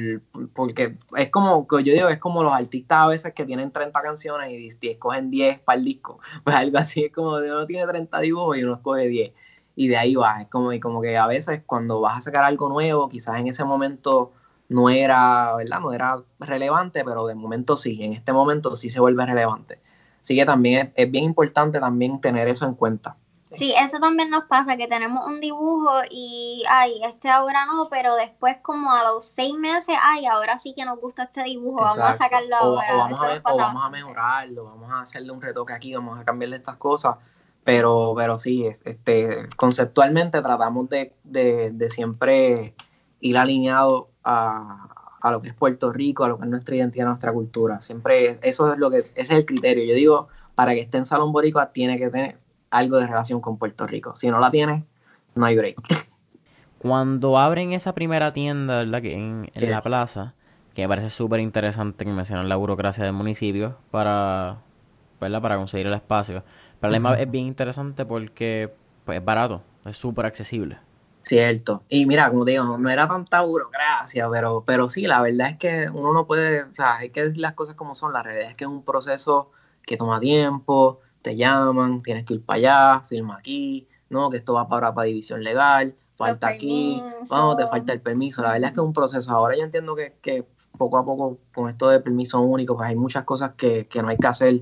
porque 0.53 0.95
es 1.17 1.29
como, 1.29 1.67
yo 1.69 1.93
digo, 1.93 2.07
es 2.07 2.17
como 2.17 2.41
los 2.41 2.53
artistas 2.53 2.97
a 2.97 3.07
veces 3.07 3.33
que 3.33 3.45
tienen 3.45 3.71
30 3.71 4.01
canciones 4.01 4.49
y, 4.49 4.89
escogen 4.89 5.29
10 5.29 5.59
para 5.59 5.77
el 5.77 5.85
disco. 5.85 6.19
Pues 6.43 6.55
algo 6.55 6.77
así 6.77 7.03
es 7.03 7.11
como 7.11 7.35
uno 7.35 7.65
tiene 7.65 7.85
30 7.85 8.19
dibujos 8.21 8.57
y 8.57 8.63
uno 8.63 8.75
escoge 8.75 9.07
10. 9.07 9.33
Y 9.75 9.87
de 9.87 9.97
ahí 9.97 10.15
va. 10.15 10.41
Es 10.41 10.47
como, 10.47 10.71
y 10.71 10.79
como 10.79 11.01
que 11.01 11.17
a 11.17 11.27
veces 11.27 11.61
cuando 11.65 12.01
vas 12.01 12.17
a 12.17 12.21
sacar 12.21 12.43
algo 12.43 12.69
nuevo, 12.69 13.09
quizás 13.09 13.39
en 13.39 13.47
ese 13.47 13.63
momento 13.63 14.31
no 14.69 14.89
era, 14.89 15.55
¿verdad? 15.55 15.79
No 15.79 15.91
era 15.91 16.19
relevante, 16.39 17.03
pero 17.03 17.27
de 17.27 17.35
momento 17.35 17.77
sí. 17.77 18.01
En 18.01 18.13
este 18.13 18.33
momento 18.33 18.75
sí 18.75 18.89
se 18.89 18.99
vuelve 18.99 19.25
relevante. 19.25 19.79
Así 20.21 20.35
que 20.35 20.45
también 20.45 20.91
es 20.95 21.11
bien 21.11 21.25
importante 21.25 21.79
también 21.79 22.19
tener 22.19 22.47
eso 22.47 22.65
en 22.65 22.73
cuenta. 22.73 23.15
Sí, 23.55 23.73
eso 23.79 23.99
también 23.99 24.29
nos 24.29 24.45
pasa, 24.45 24.75
que 24.75 24.87
tenemos 24.87 25.25
un 25.25 25.39
dibujo 25.39 25.91
y, 26.09 26.63
ay, 26.69 27.01
este 27.05 27.29
ahora 27.29 27.65
no, 27.65 27.87
pero 27.89 28.15
después 28.15 28.57
como 28.61 28.91
a 28.91 29.03
los 29.03 29.27
seis 29.27 29.53
meses, 29.55 29.95
ay, 30.01 30.25
ahora 30.25 30.59
sí 30.59 30.73
que 30.75 30.83
nos 30.83 30.99
gusta 30.99 31.23
este 31.23 31.43
dibujo, 31.43 31.79
vamos 31.79 31.99
a 31.99 32.13
sacarlo 32.15 32.55
ahora. 32.55 32.95
O 32.95 32.97
vamos, 32.97 33.21
a, 33.21 33.39
vamos 33.39 33.83
a 33.83 33.89
mejorarlo, 33.89 34.65
vamos 34.65 34.91
a 34.91 35.01
hacerle 35.01 35.31
un 35.31 35.41
retoque 35.41 35.73
aquí, 35.73 35.93
vamos 35.93 36.19
a 36.19 36.25
cambiarle 36.25 36.57
estas 36.57 36.77
cosas, 36.77 37.15
pero, 37.65 38.13
pero 38.15 38.37
sí, 38.37 38.67
este, 38.85 39.49
conceptualmente 39.57 40.41
tratamos 40.41 40.87
de, 40.87 41.13
de, 41.23 41.89
siempre 41.89 42.75
ir 43.19 43.37
alineado 43.37 44.09
a, 44.23 45.17
a 45.19 45.31
lo 45.31 45.41
que 45.41 45.49
es 45.49 45.55
Puerto 45.55 45.91
Rico, 45.91 46.23
a 46.23 46.27
lo 46.27 46.37
que 46.37 46.43
es 46.43 46.49
nuestra 46.49 46.75
identidad, 46.75 47.07
nuestra 47.07 47.33
cultura. 47.33 47.81
Siempre 47.81 48.37
eso 48.43 48.71
es 48.71 48.77
lo 48.77 48.91
que, 48.91 48.99
ese 48.99 49.09
es 49.15 49.31
el 49.31 49.45
criterio. 49.47 49.83
Yo 49.83 49.95
digo, 49.95 50.27
para 50.53 50.75
que 50.75 50.81
esté 50.81 50.99
en 50.99 51.05
Salón 51.05 51.31
Boricua 51.31 51.71
tiene 51.71 51.97
que 51.97 52.11
tener 52.11 52.37
algo 52.69 52.97
de 52.97 53.07
relación 53.07 53.41
con 53.41 53.57
Puerto 53.57 53.87
Rico. 53.87 54.15
Si 54.15 54.29
no 54.29 54.39
la 54.39 54.51
tienes, 54.51 54.83
no 55.33 55.45
hay 55.47 55.57
break. 55.57 55.81
Cuando 56.77 57.39
abren 57.39 57.73
esa 57.73 57.95
primera 57.95 58.31
tienda, 58.31 58.83
¿verdad? 58.83 59.01
Que 59.01 59.15
en, 59.15 59.49
la 59.55 59.81
plaza, 59.81 60.35
que 60.75 60.83
me 60.83 60.87
parece 60.87 61.09
súper 61.09 61.39
interesante 61.39 62.05
que 62.05 62.11
mencionan 62.11 62.47
la 62.47 62.57
burocracia 62.57 63.03
del 63.03 63.13
municipio 63.13 63.75
para, 63.89 64.57
¿verdad? 65.19 65.41
Para 65.41 65.57
conseguir 65.57 65.87
el 65.87 65.95
espacio. 65.95 66.43
Pero 66.79 66.91
además 66.91 67.19
es 67.19 67.29
bien 67.29 67.45
interesante 67.47 68.05
porque 68.05 68.73
pues, 69.05 69.19
es 69.19 69.25
barato, 69.25 69.61
es 69.85 69.97
súper 69.97 70.25
accesible. 70.25 70.77
Cierto. 71.23 71.83
Y 71.89 72.05
mira, 72.05 72.29
como 72.29 72.45
digo, 72.45 72.77
no 72.77 72.89
era 72.89 73.07
tanta 73.07 73.41
burocracia, 73.41 74.29
pero, 74.29 74.63
pero 74.65 74.89
sí, 74.89 75.07
la 75.07 75.21
verdad 75.21 75.49
es 75.49 75.57
que 75.57 75.89
uno 75.91 76.13
no 76.13 76.27
puede, 76.27 76.63
o 76.63 76.75
sea, 76.75 76.97
hay 76.97 77.09
que 77.09 77.23
decir 77.23 77.41
las 77.41 77.53
cosas 77.53 77.75
como 77.75 77.95
son. 77.95 78.13
La 78.13 78.21
realidad 78.21 78.51
es 78.51 78.55
que 78.55 78.65
es 78.65 78.69
un 78.69 78.83
proceso 78.83 79.51
que 79.83 79.97
toma 79.97 80.19
tiempo, 80.19 80.99
te 81.23 81.35
llaman, 81.35 82.03
tienes 82.03 82.25
que 82.25 82.35
ir 82.35 82.45
para 82.45 82.57
allá, 82.57 83.01
firma 83.07 83.37
aquí, 83.37 83.87
no, 84.09 84.29
que 84.29 84.37
esto 84.37 84.53
va 84.53 84.67
para, 84.67 84.93
para 84.93 85.07
división 85.07 85.43
legal, 85.43 85.95
falta 86.15 86.47
aquí, 86.47 87.01
vamos, 87.29 87.57
te 87.57 87.65
falta 87.67 87.93
el 87.93 88.01
permiso. 88.01 88.43
La 88.43 88.53
verdad 88.53 88.69
es 88.69 88.73
que 88.75 88.81
es 88.81 88.85
un 88.85 88.93
proceso. 88.93 89.31
Ahora 89.31 89.55
yo 89.57 89.63
entiendo 89.63 89.95
que, 89.95 90.13
que 90.21 90.45
poco 90.77 90.99
a 90.99 91.05
poco 91.05 91.39
con 91.53 91.69
esto 91.69 91.89
de 91.89 92.01
permiso 92.01 92.39
único, 92.41 92.75
pues 92.75 92.89
hay 92.89 92.95
muchas 92.95 93.23
cosas 93.23 93.53
que, 93.57 93.87
que 93.87 94.03
no 94.03 94.09
hay 94.09 94.17
que 94.17 94.27
hacer, 94.27 94.61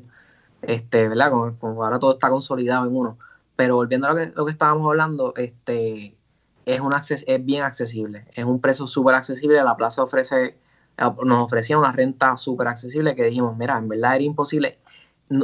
este, 0.64 1.08
¿verdad? 1.08 1.32
Como, 1.32 1.84
ahora 1.84 2.00
todo 2.00 2.14
está 2.14 2.30
consolidado 2.30 2.88
en 2.88 2.96
uno. 2.96 3.18
Pero 3.56 3.76
volviendo 3.76 4.08
a 4.08 4.14
lo 4.14 4.18
que, 4.18 4.34
lo 4.36 4.46
que 4.46 4.52
estábamos 4.52 4.88
hablando, 4.88 5.34
este, 5.38 6.18
es, 6.66 6.80
una, 6.80 7.04
es 7.08 7.46
bien 7.46 7.64
accesible, 7.64 8.26
es 8.34 8.46
un 8.46 8.60
precio 8.60 8.88
súper 8.88 9.16
accesible, 9.16 9.62
la 9.64 9.78
plaza 9.78 10.04
ofrece, 10.04 10.58
nos 10.98 11.40
ofrecía 11.40 11.78
una 11.78 11.92
renta 11.92 12.36
súper 12.38 12.68
accesible 12.68 13.16
que 13.16 13.24
dijimos, 13.24 13.58
mira, 13.58 13.78
en 13.78 13.88
verdad 13.90 14.16
era 14.16 14.24
imposible 14.24 14.80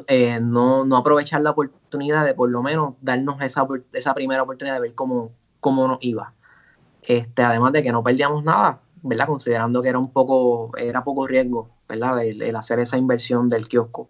eh, 0.07 0.39
no, 0.41 0.85
no, 0.85 0.97
aprovechar 0.97 1.41
la 1.41 1.51
oportunidad 1.51 2.25
de 2.25 2.33
por 2.33 2.49
lo 2.49 2.61
menos 2.61 2.95
darnos 3.01 3.41
esa, 3.41 3.67
esa 3.93 4.13
primera 4.13 4.43
oportunidad 4.43 4.75
de 4.75 4.81
ver 4.81 4.95
cómo, 4.95 5.31
cómo 5.59 5.87
nos 5.87 5.97
iba. 6.01 6.33
Este, 7.01 7.43
además 7.43 7.71
de 7.73 7.81
que 7.83 7.91
no 7.91 8.03
perdíamos 8.03 8.43
nada, 8.43 8.81
¿verdad? 9.01 9.27
Considerando 9.27 9.81
que 9.81 9.89
era 9.89 9.99
un 9.99 10.11
poco, 10.11 10.75
era 10.77 11.03
poco 11.03 11.27
riesgo, 11.27 11.69
¿verdad? 11.87 12.23
El, 12.23 12.55
hacer 12.55 12.79
esa 12.79 12.97
inversión 12.97 13.47
del 13.47 13.67
kiosco. 13.67 14.09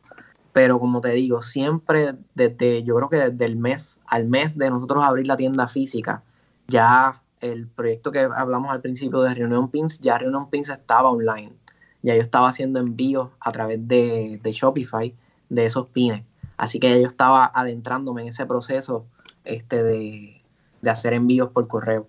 Pero 0.54 0.80
como 0.80 1.02
te 1.02 1.10
digo, 1.10 1.42
siempre 1.42 2.16
desde, 2.36 2.84
yo 2.84 2.96
creo 2.96 3.10
que 3.10 3.18
desde 3.18 3.46
el 3.46 3.56
mes 3.56 4.00
al 4.08 4.28
mes 4.28 4.58
de 4.58 4.70
nosotros 4.70 5.04
abrir 5.04 5.28
la 5.28 5.38
tienda 5.38 5.68
física, 5.68 6.24
ya 6.68 7.22
el 7.42 7.68
proyecto 7.68 8.12
que 8.12 8.20
hablamos 8.20 8.72
al 8.72 8.82
principio 8.82 9.22
de 9.22 9.34
Reunión 9.34 9.70
Pins, 9.70 10.00
ya 10.00 10.18
Reunión 10.18 10.50
Pins 10.50 10.70
estaba 10.70 11.10
online. 11.10 11.54
Ya 12.02 12.16
yo 12.16 12.22
estaba 12.22 12.50
haciendo 12.50 12.80
envíos 12.80 13.30
a 13.40 13.52
través 13.52 13.86
de, 13.88 14.40
de 14.42 14.52
Shopify 14.52 15.14
de 15.50 15.66
esos 15.66 15.88
pines. 15.88 16.24
Así 16.58 16.80
que 16.80 17.02
yo 17.02 17.08
estaba 17.08 17.52
adentrándome 17.54 18.24
en 18.24 18.30
ese 18.30 18.46
proceso 18.46 19.06
este, 19.46 19.84
de, 19.84 20.42
de 20.82 20.90
hacer 20.90 21.14
envíos 21.14 21.50
por 21.52 21.68
correo. 21.68 22.08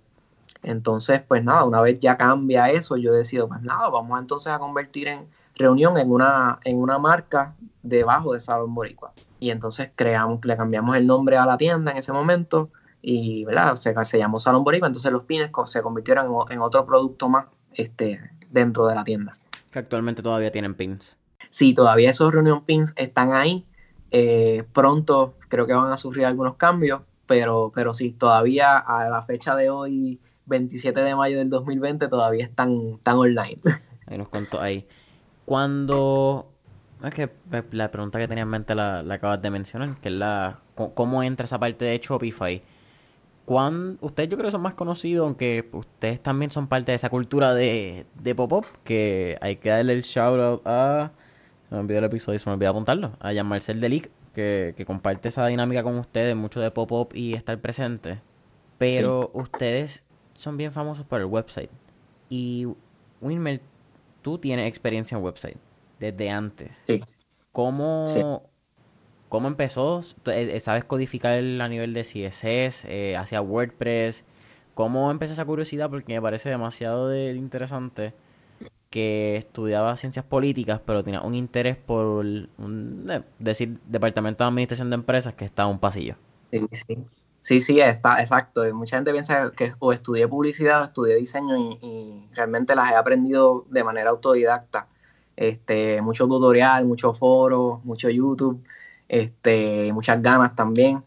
Entonces, 0.62 1.22
pues 1.26 1.42
nada, 1.44 1.64
una 1.64 1.80
vez 1.80 1.98
ya 2.00 2.16
cambia 2.16 2.70
eso, 2.70 2.96
yo 2.96 3.12
decido, 3.12 3.48
pues 3.48 3.62
nada, 3.62 3.88
vamos 3.88 4.18
entonces 4.20 4.52
a 4.52 4.58
convertir 4.58 5.08
en 5.08 5.26
reunión 5.60 5.98
en 5.98 6.10
una, 6.10 6.58
en 6.64 6.78
una 6.78 6.98
marca 6.98 7.54
debajo 7.82 8.32
de 8.32 8.40
Salón 8.40 8.74
Boricua. 8.74 9.12
Y 9.38 9.50
entonces 9.50 9.90
creamos, 9.94 10.44
le 10.44 10.56
cambiamos 10.56 10.96
el 10.96 11.06
nombre 11.06 11.36
a 11.36 11.46
la 11.46 11.56
tienda 11.56 11.92
en 11.92 11.98
ese 11.98 12.12
momento 12.12 12.70
y, 13.02 13.44
¿verdad? 13.44 13.76
Se, 13.76 13.94
se 14.04 14.18
llamó 14.18 14.40
Salón 14.40 14.64
Boricua, 14.64 14.88
entonces 14.88 15.10
los 15.12 15.24
pines 15.24 15.50
se 15.66 15.82
convirtieron 15.82 16.26
en, 16.26 16.52
en, 16.52 16.60
otro 16.60 16.84
producto 16.84 17.28
más 17.28 17.46
este, 17.72 18.20
dentro 18.50 18.86
de 18.86 18.94
la 18.94 19.04
tienda. 19.04 19.32
Que 19.70 19.78
actualmente 19.78 20.22
todavía 20.22 20.50
tienen 20.50 20.74
pins. 20.74 21.16
Sí, 21.50 21.74
todavía 21.74 22.10
esos 22.10 22.32
reunión 22.32 22.64
pins 22.64 22.92
están 22.96 23.32
ahí. 23.32 23.66
Eh, 24.10 24.64
pronto 24.72 25.34
creo 25.48 25.66
que 25.66 25.72
van 25.72 25.92
a 25.92 25.96
sufrir 25.96 26.26
algunos 26.26 26.56
cambios, 26.56 27.02
pero, 27.26 27.70
pero 27.74 27.94
sí, 27.94 28.10
todavía 28.10 28.76
a 28.76 29.08
la 29.08 29.22
fecha 29.22 29.54
de 29.54 29.70
hoy 29.70 30.20
27 30.46 31.00
de 31.00 31.14
mayo 31.14 31.38
del 31.38 31.48
2020 31.48 32.08
todavía 32.08 32.44
están, 32.44 32.94
están 32.96 33.16
online. 33.16 33.60
Ahí 34.06 34.18
nos 34.18 34.28
contó 34.28 34.60
ahí. 34.60 34.88
Cuando... 35.50 36.48
Es 37.02 37.12
que 37.12 37.28
la 37.72 37.90
pregunta 37.90 38.20
que 38.20 38.28
tenía 38.28 38.42
en 38.42 38.48
mente 38.48 38.76
la, 38.76 39.02
la 39.02 39.14
acabas 39.14 39.42
de 39.42 39.50
mencionar, 39.50 39.96
que 39.96 40.08
es 40.08 40.14
la... 40.14 40.60
¿Cómo 40.94 41.24
entra 41.24 41.46
esa 41.46 41.58
parte 41.58 41.84
de 41.86 41.98
Shopify? 41.98 42.62
¿Cuán, 43.46 43.98
ustedes 44.00 44.28
yo 44.28 44.36
creo 44.36 44.46
que 44.46 44.52
son 44.52 44.62
más 44.62 44.74
conocidos, 44.74 45.26
aunque 45.26 45.68
ustedes 45.72 46.22
también 46.22 46.52
son 46.52 46.68
parte 46.68 46.92
de 46.92 46.96
esa 46.96 47.10
cultura 47.10 47.52
de, 47.52 48.06
de 48.14 48.34
pop-up, 48.36 48.64
que 48.84 49.38
hay 49.40 49.56
que 49.56 49.70
darle 49.70 49.94
el 49.94 50.02
shout 50.02 50.38
out 50.38 50.62
a... 50.64 51.10
Se 51.68 51.74
me 51.74 51.80
olvidó 51.80 51.98
el 51.98 52.04
episodio, 52.04 52.38
se 52.38 52.48
me 52.48 52.54
olvidó 52.54 52.70
apuntarlo. 52.70 53.16
A 53.18 53.34
Jan 53.34 53.46
Marcel 53.48 53.80
Delic, 53.80 54.08
que, 54.32 54.74
que 54.76 54.84
comparte 54.86 55.30
esa 55.30 55.44
dinámica 55.48 55.82
con 55.82 55.98
ustedes, 55.98 56.36
mucho 56.36 56.60
de 56.60 56.70
pop-up 56.70 57.08
y 57.12 57.34
estar 57.34 57.58
presente. 57.58 58.20
Pero 58.78 59.32
sí. 59.34 59.40
ustedes 59.40 60.04
son 60.32 60.56
bien 60.56 60.70
famosos 60.70 61.04
por 61.06 61.18
el 61.18 61.26
website. 61.26 61.70
Y 62.28 62.68
Winmer, 63.20 63.60
tú 64.22 64.38
tienes 64.38 64.68
experiencia 64.68 65.16
en 65.16 65.24
website 65.24 65.58
desde 65.98 66.30
antes. 66.30 66.76
Sí. 66.86 67.02
¿Cómo, 67.52 68.06
sí. 68.06 68.22
¿Cómo 69.30 69.46
empezó? 69.46 70.00
Eh, 70.26 70.58
¿Sabes 70.58 70.84
codificar 70.84 71.32
a 71.38 71.68
nivel 71.68 71.94
de 71.94 72.02
CSS, 72.02 72.84
eh, 72.86 73.16
hacia 73.16 73.40
WordPress? 73.40 74.24
¿Cómo 74.74 75.08
empezó 75.12 75.34
esa 75.34 75.44
curiosidad? 75.44 75.88
Porque 75.88 76.14
me 76.14 76.20
parece 76.20 76.50
demasiado 76.50 77.08
de, 77.08 77.32
interesante 77.34 78.12
que 78.90 79.36
estudiaba 79.36 79.96
ciencias 79.96 80.24
políticas, 80.24 80.80
pero 80.84 81.04
tenía 81.04 81.20
un 81.20 81.36
interés 81.36 81.76
por 81.76 82.06
un, 82.06 83.06
eh, 83.08 83.22
decir, 83.38 83.78
departamento 83.86 84.42
de 84.42 84.48
administración 84.48 84.90
de 84.90 84.94
empresas 84.94 85.34
que 85.34 85.44
está 85.44 85.62
en 85.62 85.68
un 85.68 85.78
pasillo. 85.78 86.16
Sí, 86.50 86.66
sí. 86.72 86.98
Sí, 87.42 87.60
sí, 87.60 87.80
está, 87.80 88.20
exacto. 88.20 88.62
Mucha 88.74 88.96
gente 88.96 89.12
piensa 89.12 89.50
que 89.52 89.74
o 89.78 89.92
estudié 89.92 90.28
publicidad 90.28 90.82
o 90.82 90.84
estudié 90.84 91.16
diseño 91.16 91.56
y, 91.56 92.28
realmente 92.34 92.74
las 92.74 92.92
he 92.92 92.94
aprendido 92.94 93.64
de 93.70 93.82
manera 93.84 94.10
autodidacta. 94.10 94.88
Este, 95.36 96.02
mucho 96.02 96.28
tutorial, 96.28 96.84
mucho 96.84 97.14
foro, 97.14 97.80
mucho 97.84 98.10
YouTube, 98.10 98.62
este, 99.08 99.92
muchas 99.92 100.22
ganas 100.22 100.54
también. 100.54 101.02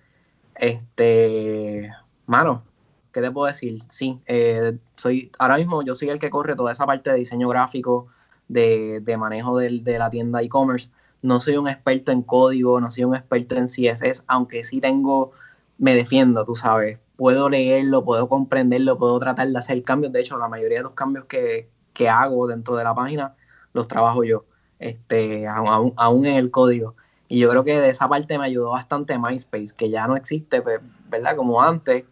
Este, 0.55 1.91
mano, 2.25 2.63
¿qué 3.11 3.21
te 3.21 3.31
puedo 3.31 3.47
decir? 3.47 3.84
Sí, 3.89 4.19
eh, 4.25 4.77
soy, 4.95 5.31
ahora 5.39 5.57
mismo 5.57 5.84
yo 5.84 5.95
soy 5.95 6.09
el 6.09 6.19
que 6.19 6.29
corre 6.29 6.55
toda 6.55 6.71
esa 6.71 6.86
parte 6.86 7.11
de 7.11 7.17
diseño 7.17 7.47
gráfico, 7.49 8.07
de, 8.47 8.99
de 9.01 9.17
manejo 9.17 9.57
de, 9.57 9.81
de 9.84 9.99
la 9.99 10.09
tienda 10.09 10.41
e-commerce. 10.41 10.89
No 11.21 11.39
soy 11.39 11.57
un 11.57 11.69
experto 11.69 12.11
en 12.11 12.23
código, 12.23 12.81
no 12.81 12.91
soy 12.91 13.03
un 13.05 13.15
experto 13.15 13.55
en 13.55 13.67
CSS, 13.67 14.23
aunque 14.27 14.63
sí 14.63 14.81
tengo 14.81 15.31
me 15.78 15.95
defiendo, 15.95 16.45
tú 16.45 16.55
sabes. 16.55 16.99
Puedo 17.15 17.49
leerlo, 17.49 18.03
puedo 18.03 18.28
comprenderlo, 18.28 18.97
puedo 18.97 19.19
tratar 19.19 19.47
de 19.47 19.57
hacer 19.57 19.84
cambios. 19.84 20.11
De 20.13 20.21
hecho, 20.21 20.38
la 20.38 20.47
mayoría 20.47 20.80
de 20.80 20.84
los 20.84 20.93
cambios 20.93 21.26
que, 21.26 21.69
que 21.93 22.09
hago 22.09 22.47
dentro 22.47 22.76
de 22.76 22.84
la 22.84 22.95
página 22.95 23.36
los 23.74 23.88
trabajo 23.88 24.24
yo, 24.24 24.45
este, 24.80 25.47
aún, 25.47 25.93
aún, 25.97 26.26
en 26.26 26.36
el 26.36 26.51
código. 26.51 26.95
Y 27.28 27.39
yo 27.39 27.49
creo 27.49 27.63
que 27.63 27.80
de 27.80 27.89
esa 27.89 28.07
parte 28.07 28.38
me 28.38 28.45
ayudó 28.45 28.71
bastante 28.71 29.17
MySpace, 29.17 29.74
que 29.76 29.89
ya 29.89 30.07
no 30.07 30.15
existe, 30.15 30.61
pues, 30.61 30.80
¿verdad? 31.09 31.36
Como 31.36 31.61
antes. 31.61 32.05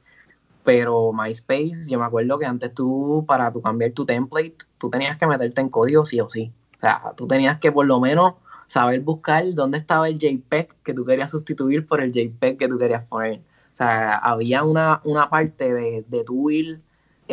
Pero 0.64 1.12
MySpace, 1.14 1.88
yo 1.88 2.00
me 2.00 2.06
acuerdo 2.06 2.38
que 2.38 2.46
antes 2.46 2.74
tú, 2.74 3.26
para 3.28 3.52
tu 3.52 3.62
cambiar 3.62 3.92
tu 3.92 4.06
template, 4.06 4.58
tú 4.78 4.90
tenías 4.90 5.18
que 5.18 5.28
meterte 5.28 5.62
en 5.62 5.70
código 5.70 6.06
sí 6.06 6.20
o 6.20 6.30
sí. 6.30 6.52
O 6.78 6.80
sea, 6.82 7.14
tú 7.16 7.28
tenías 7.28 7.60
que 7.60 7.72
por 7.72 7.86
lo 7.86 8.00
menos 8.00 8.34
saber 8.68 9.02
buscar 9.02 9.44
dónde 9.54 9.78
estaba 9.80 10.08
el 10.08 10.18
JPEG 10.18 10.76
que 10.84 10.94
tú 10.94 11.04
querías 11.04 11.32
sustituir 11.32 11.86
por 11.86 12.02
el 12.02 12.12
JPEG 12.12 12.58
que 12.58 12.68
tú 12.68 12.78
querías 12.78 13.04
poner. 13.06 13.42
O 13.74 13.76
sea, 13.76 14.16
había 14.18 14.64
una, 14.64 15.02
una 15.04 15.30
parte 15.30 15.74
de, 15.74 16.06
de 16.08 16.24
tu 16.24 16.50
ir 16.50 16.82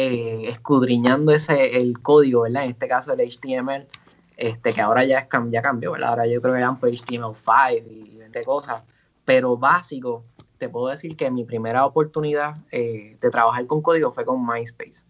eh, 0.01 0.49
escudriñando 0.51 1.33
ese, 1.33 1.81
el 1.81 2.01
código, 2.01 2.43
¿verdad? 2.43 2.63
En 2.63 2.71
este 2.71 2.87
caso 2.87 3.15
el 3.15 3.19
HTML, 3.19 3.89
este, 4.37 4.73
que 4.73 4.81
ahora 4.81 5.03
ya, 5.05 5.19
es, 5.19 5.29
ya 5.51 5.61
cambió, 5.61 5.91
¿verdad? 5.91 6.11
Ahora 6.11 6.27
yo 6.29 6.41
creo 6.41 6.55
que 6.55 6.61
eran 6.61 6.79
por 6.79 6.89
HTML5 6.89 7.83
y 8.13 8.17
20 8.17 8.45
cosas. 8.45 8.85
Pero 9.25 9.57
básico, 9.57 10.23
te 10.57 10.69
puedo 10.69 10.87
decir 10.87 11.17
que 11.17 11.29
mi 11.33 11.43
primera 11.43 11.85
oportunidad 11.85 12.59
eh, 12.71 13.17
de 13.21 13.31
trabajar 13.31 13.67
con 13.67 13.83
código 13.83 14.13
fue 14.13 14.25
con 14.25 14.47
MySpace. 14.47 15.05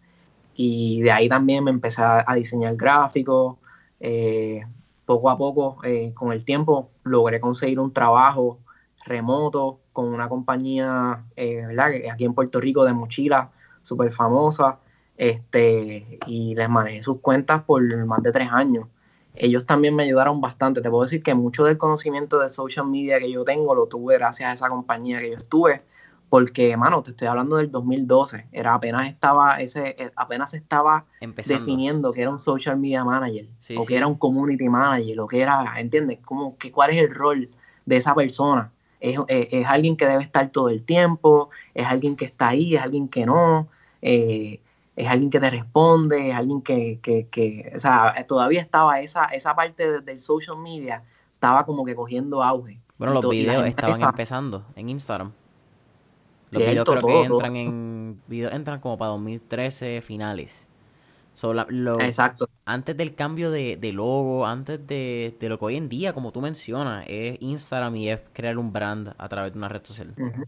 Y 0.54 1.02
de 1.02 1.12
ahí 1.12 1.28
también 1.28 1.64
me 1.64 1.70
empecé 1.70 2.00
a, 2.02 2.24
diseñar 2.34 2.74
gráficos. 2.74 3.58
Eh, 4.00 4.62
poco 5.04 5.28
a 5.28 5.36
poco, 5.36 5.76
con 6.14 6.32
el 6.32 6.46
tiempo, 6.46 6.88
logré 7.04 7.40
conseguir 7.40 7.78
un 7.78 7.92
trabajo 7.92 8.58
remoto 9.04 9.80
con 9.98 10.14
una 10.14 10.28
compañía 10.28 11.24
eh, 11.34 11.66
¿verdad? 11.66 11.90
aquí 12.12 12.24
en 12.24 12.32
Puerto 12.32 12.60
Rico 12.60 12.84
de 12.84 12.92
mochila 12.92 13.50
súper 13.82 14.12
famosa 14.12 14.78
este, 15.16 16.20
y 16.24 16.54
les 16.54 16.68
manejé 16.68 17.02
sus 17.02 17.18
cuentas 17.18 17.64
por 17.64 17.82
más 18.06 18.22
de 18.22 18.30
tres 18.30 18.48
años. 18.52 18.86
Ellos 19.34 19.66
también 19.66 19.96
me 19.96 20.04
ayudaron 20.04 20.40
bastante. 20.40 20.82
Te 20.82 20.88
puedo 20.88 21.02
decir 21.02 21.20
que 21.20 21.34
mucho 21.34 21.64
del 21.64 21.78
conocimiento 21.78 22.38
de 22.38 22.48
social 22.48 22.86
media 22.86 23.18
que 23.18 23.28
yo 23.28 23.42
tengo 23.42 23.74
lo 23.74 23.86
tuve 23.86 24.18
gracias 24.18 24.48
a 24.48 24.52
esa 24.52 24.68
compañía 24.68 25.18
que 25.18 25.30
yo 25.32 25.36
estuve, 25.36 25.82
porque, 26.28 26.76
mano, 26.76 27.02
te 27.02 27.10
estoy 27.10 27.26
hablando 27.26 27.56
del 27.56 27.72
2012. 27.72 28.46
Era 28.52 28.74
apenas 28.74 29.08
estaba 29.08 29.56
ese, 29.56 29.96
eh, 29.98 30.12
apenas 30.14 30.54
estaba 30.54 31.06
Empezando. 31.20 31.58
definiendo 31.58 32.12
que 32.12 32.22
era 32.22 32.30
un 32.30 32.38
social 32.38 32.76
media 32.76 33.02
manager, 33.02 33.48
sí, 33.62 33.74
o 33.76 33.80
sí. 33.80 33.88
que 33.88 33.96
era 33.96 34.06
un 34.06 34.14
community 34.14 34.68
manager, 34.68 35.18
o 35.18 35.26
que 35.26 35.40
era, 35.40 35.74
¿entiendes? 35.76 36.20
Como 36.24 36.56
que 36.56 36.70
cuál 36.70 36.90
es 36.90 37.00
el 37.00 37.12
rol 37.12 37.50
de 37.84 37.96
esa 37.96 38.14
persona 38.14 38.70
es, 39.00 39.18
es, 39.28 39.48
es, 39.52 39.66
alguien 39.66 39.96
que 39.96 40.06
debe 40.06 40.22
estar 40.22 40.50
todo 40.50 40.68
el 40.68 40.82
tiempo, 40.82 41.50
es 41.74 41.86
alguien 41.86 42.16
que 42.16 42.24
está 42.24 42.48
ahí, 42.48 42.76
es 42.76 42.82
alguien 42.82 43.08
que 43.08 43.26
no, 43.26 43.68
eh, 44.02 44.60
es 44.96 45.08
alguien 45.08 45.30
que 45.30 45.40
te 45.40 45.50
responde, 45.50 46.30
es 46.30 46.34
alguien 46.34 46.60
que, 46.62 46.98
que, 47.00 47.28
que, 47.28 47.72
o 47.74 47.78
sea, 47.78 48.14
todavía 48.26 48.60
estaba 48.60 49.00
esa, 49.00 49.26
esa 49.26 49.54
parte 49.54 49.90
de, 49.90 50.00
del 50.00 50.20
social 50.20 50.56
media, 50.58 51.04
estaba 51.34 51.64
como 51.64 51.84
que 51.84 51.94
cogiendo 51.94 52.42
auge. 52.42 52.80
Bueno, 52.98 53.14
los 53.14 53.28
videos 53.28 53.64
estaban 53.66 54.02
empezando 54.02 54.64
en 54.74 54.88
Instagram. 54.88 55.32
Los 56.50 56.62
Cierto, 56.62 56.70
videos 56.70 56.84
creo 56.84 57.00
todo, 57.00 57.10
que 57.10 57.26
entran 57.26 57.52
todo. 57.52 57.62
en 57.62 58.22
videos 58.26 58.52
entran 58.52 58.80
como 58.80 58.98
para 58.98 59.10
2013 59.12 60.00
finales. 60.00 60.66
So, 61.38 61.54
la, 61.54 61.68
lo, 61.68 62.00
Exacto. 62.00 62.48
Antes 62.64 62.96
del 62.96 63.14
cambio 63.14 63.52
de, 63.52 63.76
de 63.76 63.92
logo, 63.92 64.44
antes 64.44 64.84
de, 64.88 65.36
de, 65.38 65.48
lo 65.48 65.56
que 65.56 65.66
hoy 65.66 65.76
en 65.76 65.88
día, 65.88 66.12
como 66.12 66.32
tú 66.32 66.40
mencionas, 66.40 67.04
es 67.06 67.40
Instagram 67.40 67.94
y 67.94 68.10
es 68.10 68.18
crear 68.32 68.58
un 68.58 68.72
brand 68.72 69.14
a 69.16 69.28
través 69.28 69.52
de 69.52 69.58
una 69.58 69.68
red 69.68 69.84
social. 69.84 70.14
Uh 70.18 70.22
-huh. 70.22 70.46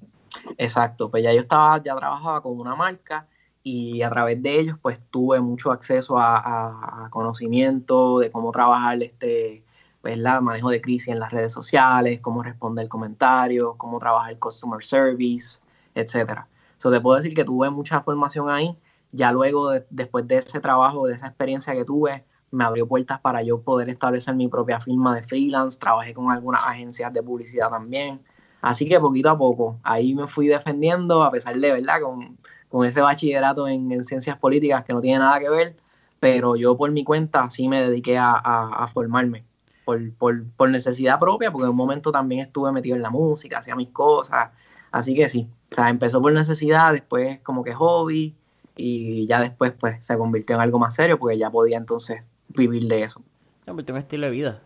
Exacto, 0.59 1.09
pues 1.09 1.23
ya 1.23 1.33
yo 1.33 1.39
estaba, 1.39 1.81
ya 1.81 1.95
trabajaba 1.95 2.43
con 2.43 2.59
una 2.59 2.75
marca 2.75 3.29
y 3.63 4.03
a 4.03 4.11
través 4.11 4.43
de 4.43 4.59
ellos 4.59 4.79
pues 4.83 4.99
tuve 5.13 5.41
mucho 5.41 5.71
acceso 5.71 6.19
a, 6.19 6.37
a, 6.37 7.05
a 7.05 7.11
conocimiento 7.11 8.19
de 8.19 8.33
cómo 8.33 8.51
trabajar 8.51 9.01
este, 9.01 9.63
¿verdad? 10.03 10.41
manejo 10.41 10.71
de 10.71 10.81
crisis 10.81 11.07
en 11.07 11.21
las 11.21 11.31
redes 11.31 11.53
sociales, 11.53 12.19
cómo 12.21 12.43
responder 12.43 12.89
comentarios, 12.89 13.77
cómo 13.77 14.01
trabajar 14.01 14.37
customer 14.41 14.83
service, 14.83 15.61
etcétera. 15.95 16.49
So, 16.79 16.91
te 16.91 17.01
puedo 17.01 17.17
decir 17.17 17.33
que 17.33 17.45
tuve 17.45 17.71
mucha 17.71 18.01
formación 18.01 18.51
ahí 18.51 18.77
ya 19.13 19.33
luego, 19.33 19.71
de, 19.71 19.87
después 19.91 20.27
de 20.29 20.39
ese 20.39 20.61
trabajo, 20.61 21.07
de 21.07 21.15
esa 21.15 21.27
experiencia 21.27 21.75
que 21.75 21.85
tuve, 21.85 22.25
me 22.51 22.65
abrió 22.65 22.87
puertas 22.87 23.21
para 23.21 23.43
yo 23.43 23.61
poder 23.63 23.89
establecer 23.89 24.35
mi 24.35 24.49
propia 24.49 24.81
firma 24.81 25.15
de 25.15 25.23
freelance, 25.23 25.79
trabajé 25.79 26.15
con 26.15 26.31
algunas 26.31 26.65
agencias 26.67 27.13
de 27.13 27.23
publicidad 27.23 27.71
también, 27.71 28.21
así 28.61 28.89
que 28.89 28.99
poquito 29.01 29.31
a 29.31 29.39
poco, 29.39 29.79
ahí 29.83 30.15
me 30.15 30.27
fui 30.27 30.49
defendiendo, 30.49 31.23
a 31.23 31.31
pesar 31.31 31.57
de, 31.57 31.73
¿verdad?, 31.73 32.01
con, 32.03 32.39
con 32.69 32.87
ese 32.87 33.01
bachillerato 33.01 33.69
en, 33.69 33.91
en, 33.93 34.05
ciencias 34.05 34.39
políticas 34.39 34.85
que 34.85 34.93
no 34.93 35.01
tiene 35.01 35.19
nada 35.21 35.39
que 35.39 35.49
ver, 35.49 35.77
pero 36.19 36.57
yo 36.57 36.77
por 36.77 36.91
mi 36.91 37.05
cuenta 37.05 37.49
sí 37.51 37.69
me 37.69 37.83
dediqué 37.83 38.19
a, 38.19 38.33
a, 38.33 38.85
a 38.85 38.89
formarme, 38.89 39.45
por, 39.85 40.13
por, 40.15 40.45
por, 40.53 40.71
necesidad 40.71 41.19
propia, 41.19 41.51
porque 41.51 41.65
en 41.65 41.71
un 41.71 41.77
momento 41.77 42.13
también 42.13 42.43
estuve 42.43 42.73
metido 42.73 42.97
en 42.97 43.03
la 43.03 43.11
música, 43.11 43.59
hacía 43.59 43.77
mis 43.77 43.89
cosas, 43.91 44.51
así 44.93 45.15
que 45.15 45.29
sí, 45.29 45.49
o 45.71 45.75
sea, 45.75 45.89
empezó 45.89 46.21
por 46.21 46.33
necesidad, 46.33 46.93
después 46.93 47.41
como 47.41 47.65
que 47.65 47.75
hobby, 47.75 48.37
y 48.81 49.27
ya 49.27 49.41
después 49.41 49.73
pues 49.73 50.05
se 50.05 50.17
convirtió 50.17 50.57
en 50.57 50.63
algo 50.63 50.79
más 50.79 50.95
serio 50.95 51.19
porque 51.19 51.39
ya 51.39 51.51
podía 51.51 51.77
entonces 51.77 52.23
vivir 52.49 52.89
de 52.89 53.03
eso. 53.03 53.23
Se 53.61 53.67
convirtió 53.67 53.93
en 53.93 53.97
un 53.97 54.03
estilo 54.03 54.27
de 54.27 54.33
vida. 54.33 54.63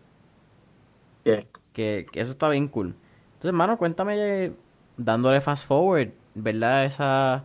Yeah. 1.24 1.44
Que, 1.72 2.06
que, 2.10 2.20
eso 2.20 2.30
está 2.32 2.48
bien 2.48 2.68
cool. 2.68 2.94
Entonces, 3.34 3.48
hermano, 3.48 3.76
cuéntame, 3.78 4.52
dándole 4.96 5.40
fast 5.40 5.66
forward, 5.66 6.10
¿verdad? 6.34 6.84
Esa, 6.84 7.44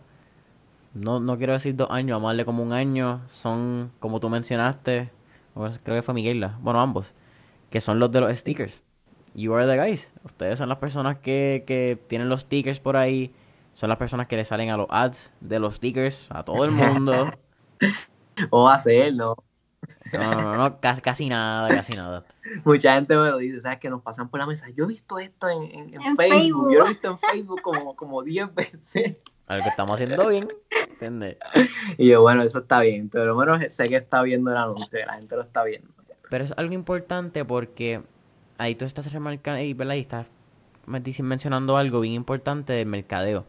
no, 0.94 1.20
no 1.20 1.36
quiero 1.38 1.54
decir 1.54 1.74
dos 1.74 1.90
años, 1.90 2.16
amarle 2.16 2.44
como 2.44 2.62
un 2.62 2.72
año, 2.72 3.22
son, 3.28 3.90
como 3.98 4.20
tú 4.20 4.28
mencionaste, 4.28 5.10
creo 5.82 5.96
que 5.96 6.02
fue 6.02 6.14
Miguel, 6.14 6.48
bueno, 6.60 6.80
ambos, 6.80 7.12
que 7.70 7.80
son 7.80 7.98
los 7.98 8.10
de 8.12 8.20
los 8.20 8.32
stickers. 8.38 8.82
You 9.34 9.54
are 9.54 9.66
the 9.66 9.80
guys. 9.80 10.12
Ustedes 10.24 10.58
son 10.58 10.68
las 10.68 10.78
personas 10.78 11.18
que, 11.18 11.62
que 11.66 11.98
tienen 12.08 12.28
los 12.28 12.42
stickers 12.42 12.80
por 12.80 12.96
ahí, 12.96 13.32
son 13.72 13.88
las 13.88 13.98
personas 13.98 14.26
que 14.26 14.36
le 14.36 14.44
salen 14.44 14.70
a 14.70 14.76
los 14.76 14.86
ads 14.90 15.32
de 15.40 15.58
los 15.58 15.76
stickers, 15.76 16.28
a 16.30 16.44
todo 16.44 16.64
el 16.64 16.70
mundo. 16.70 17.32
o 18.50 18.68
hacerlo. 18.68 19.36
No, 20.12 20.34
no, 20.34 20.56
no, 20.56 20.80
casi, 20.80 21.00
casi, 21.00 21.28
nada, 21.28 21.68
casi 21.68 21.92
nada. 21.92 22.24
Mucha 22.64 22.94
gente 22.94 23.16
me 23.16 23.30
lo 23.30 23.38
dice, 23.38 23.60
¿sabes? 23.60 23.78
Que 23.78 23.88
nos 23.88 24.02
pasan 24.02 24.28
por 24.28 24.40
la 24.40 24.46
mesa. 24.46 24.68
Yo 24.70 24.84
he 24.84 24.88
visto 24.88 25.18
esto 25.18 25.48
en, 25.48 25.94
en, 25.94 26.16
Facebook. 26.16 26.72
yo 26.72 26.80
lo 26.80 26.86
he 26.86 26.88
visto 26.90 27.10
en 27.10 27.18
Facebook 27.18 27.62
como, 27.62 27.94
como 27.96 28.22
10 28.22 28.54
veces. 28.54 29.16
Algo 29.46 29.64
que 29.64 29.70
estamos 29.70 29.94
haciendo 29.94 30.28
bien, 30.28 30.48
¿entiendes? 30.90 31.36
Y 31.96 32.08
yo, 32.08 32.22
bueno, 32.22 32.42
eso 32.42 32.60
está 32.60 32.80
bien. 32.80 33.08
Pero 33.08 33.24
lo 33.26 33.36
menos 33.36 33.60
sé 33.72 33.88
que 33.88 33.96
está 33.96 34.22
viendo 34.22 34.50
el 34.50 34.56
anuncio, 34.56 34.98
la 35.04 35.14
gente 35.14 35.36
lo 35.36 35.42
está 35.42 35.64
viendo. 35.64 35.88
Pero 36.28 36.44
es 36.44 36.52
algo 36.56 36.72
importante 36.72 37.44
porque 37.44 38.02
ahí 38.58 38.74
tú 38.74 38.84
estás 38.84 39.12
remarcando, 39.12 39.60
y, 39.60 39.74
¿verdad? 39.74 39.94
Y 39.94 40.00
estás 40.00 40.26
mencionando 40.86 41.76
algo 41.76 42.00
bien 42.00 42.14
importante 42.14 42.72
del 42.72 42.86
mercadeo 42.86 43.46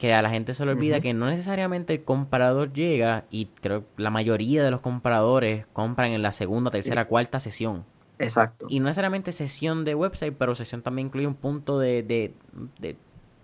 que 0.00 0.14
a 0.14 0.22
la 0.22 0.30
gente 0.30 0.54
se 0.54 0.64
le 0.64 0.70
olvida 0.72 1.02
que 1.02 1.12
no 1.12 1.26
necesariamente 1.26 1.92
el 1.92 2.04
comprador 2.04 2.72
llega 2.72 3.26
y 3.30 3.50
creo 3.60 3.82
que 3.82 4.02
la 4.02 4.08
mayoría 4.08 4.64
de 4.64 4.70
los 4.70 4.80
compradores 4.80 5.66
compran 5.74 6.12
en 6.12 6.22
la 6.22 6.32
segunda, 6.32 6.70
tercera, 6.70 7.06
cuarta 7.06 7.38
sesión. 7.38 7.84
Exacto. 8.18 8.64
Y 8.70 8.80
no 8.80 8.86
necesariamente 8.86 9.30
sesión 9.32 9.84
de 9.84 9.94
website, 9.94 10.34
pero 10.38 10.54
sesión 10.54 10.80
también 10.80 11.08
incluye 11.08 11.26
un 11.26 11.34
punto 11.34 11.78
de, 11.78 12.02
de, 12.02 12.32
de 12.78 12.96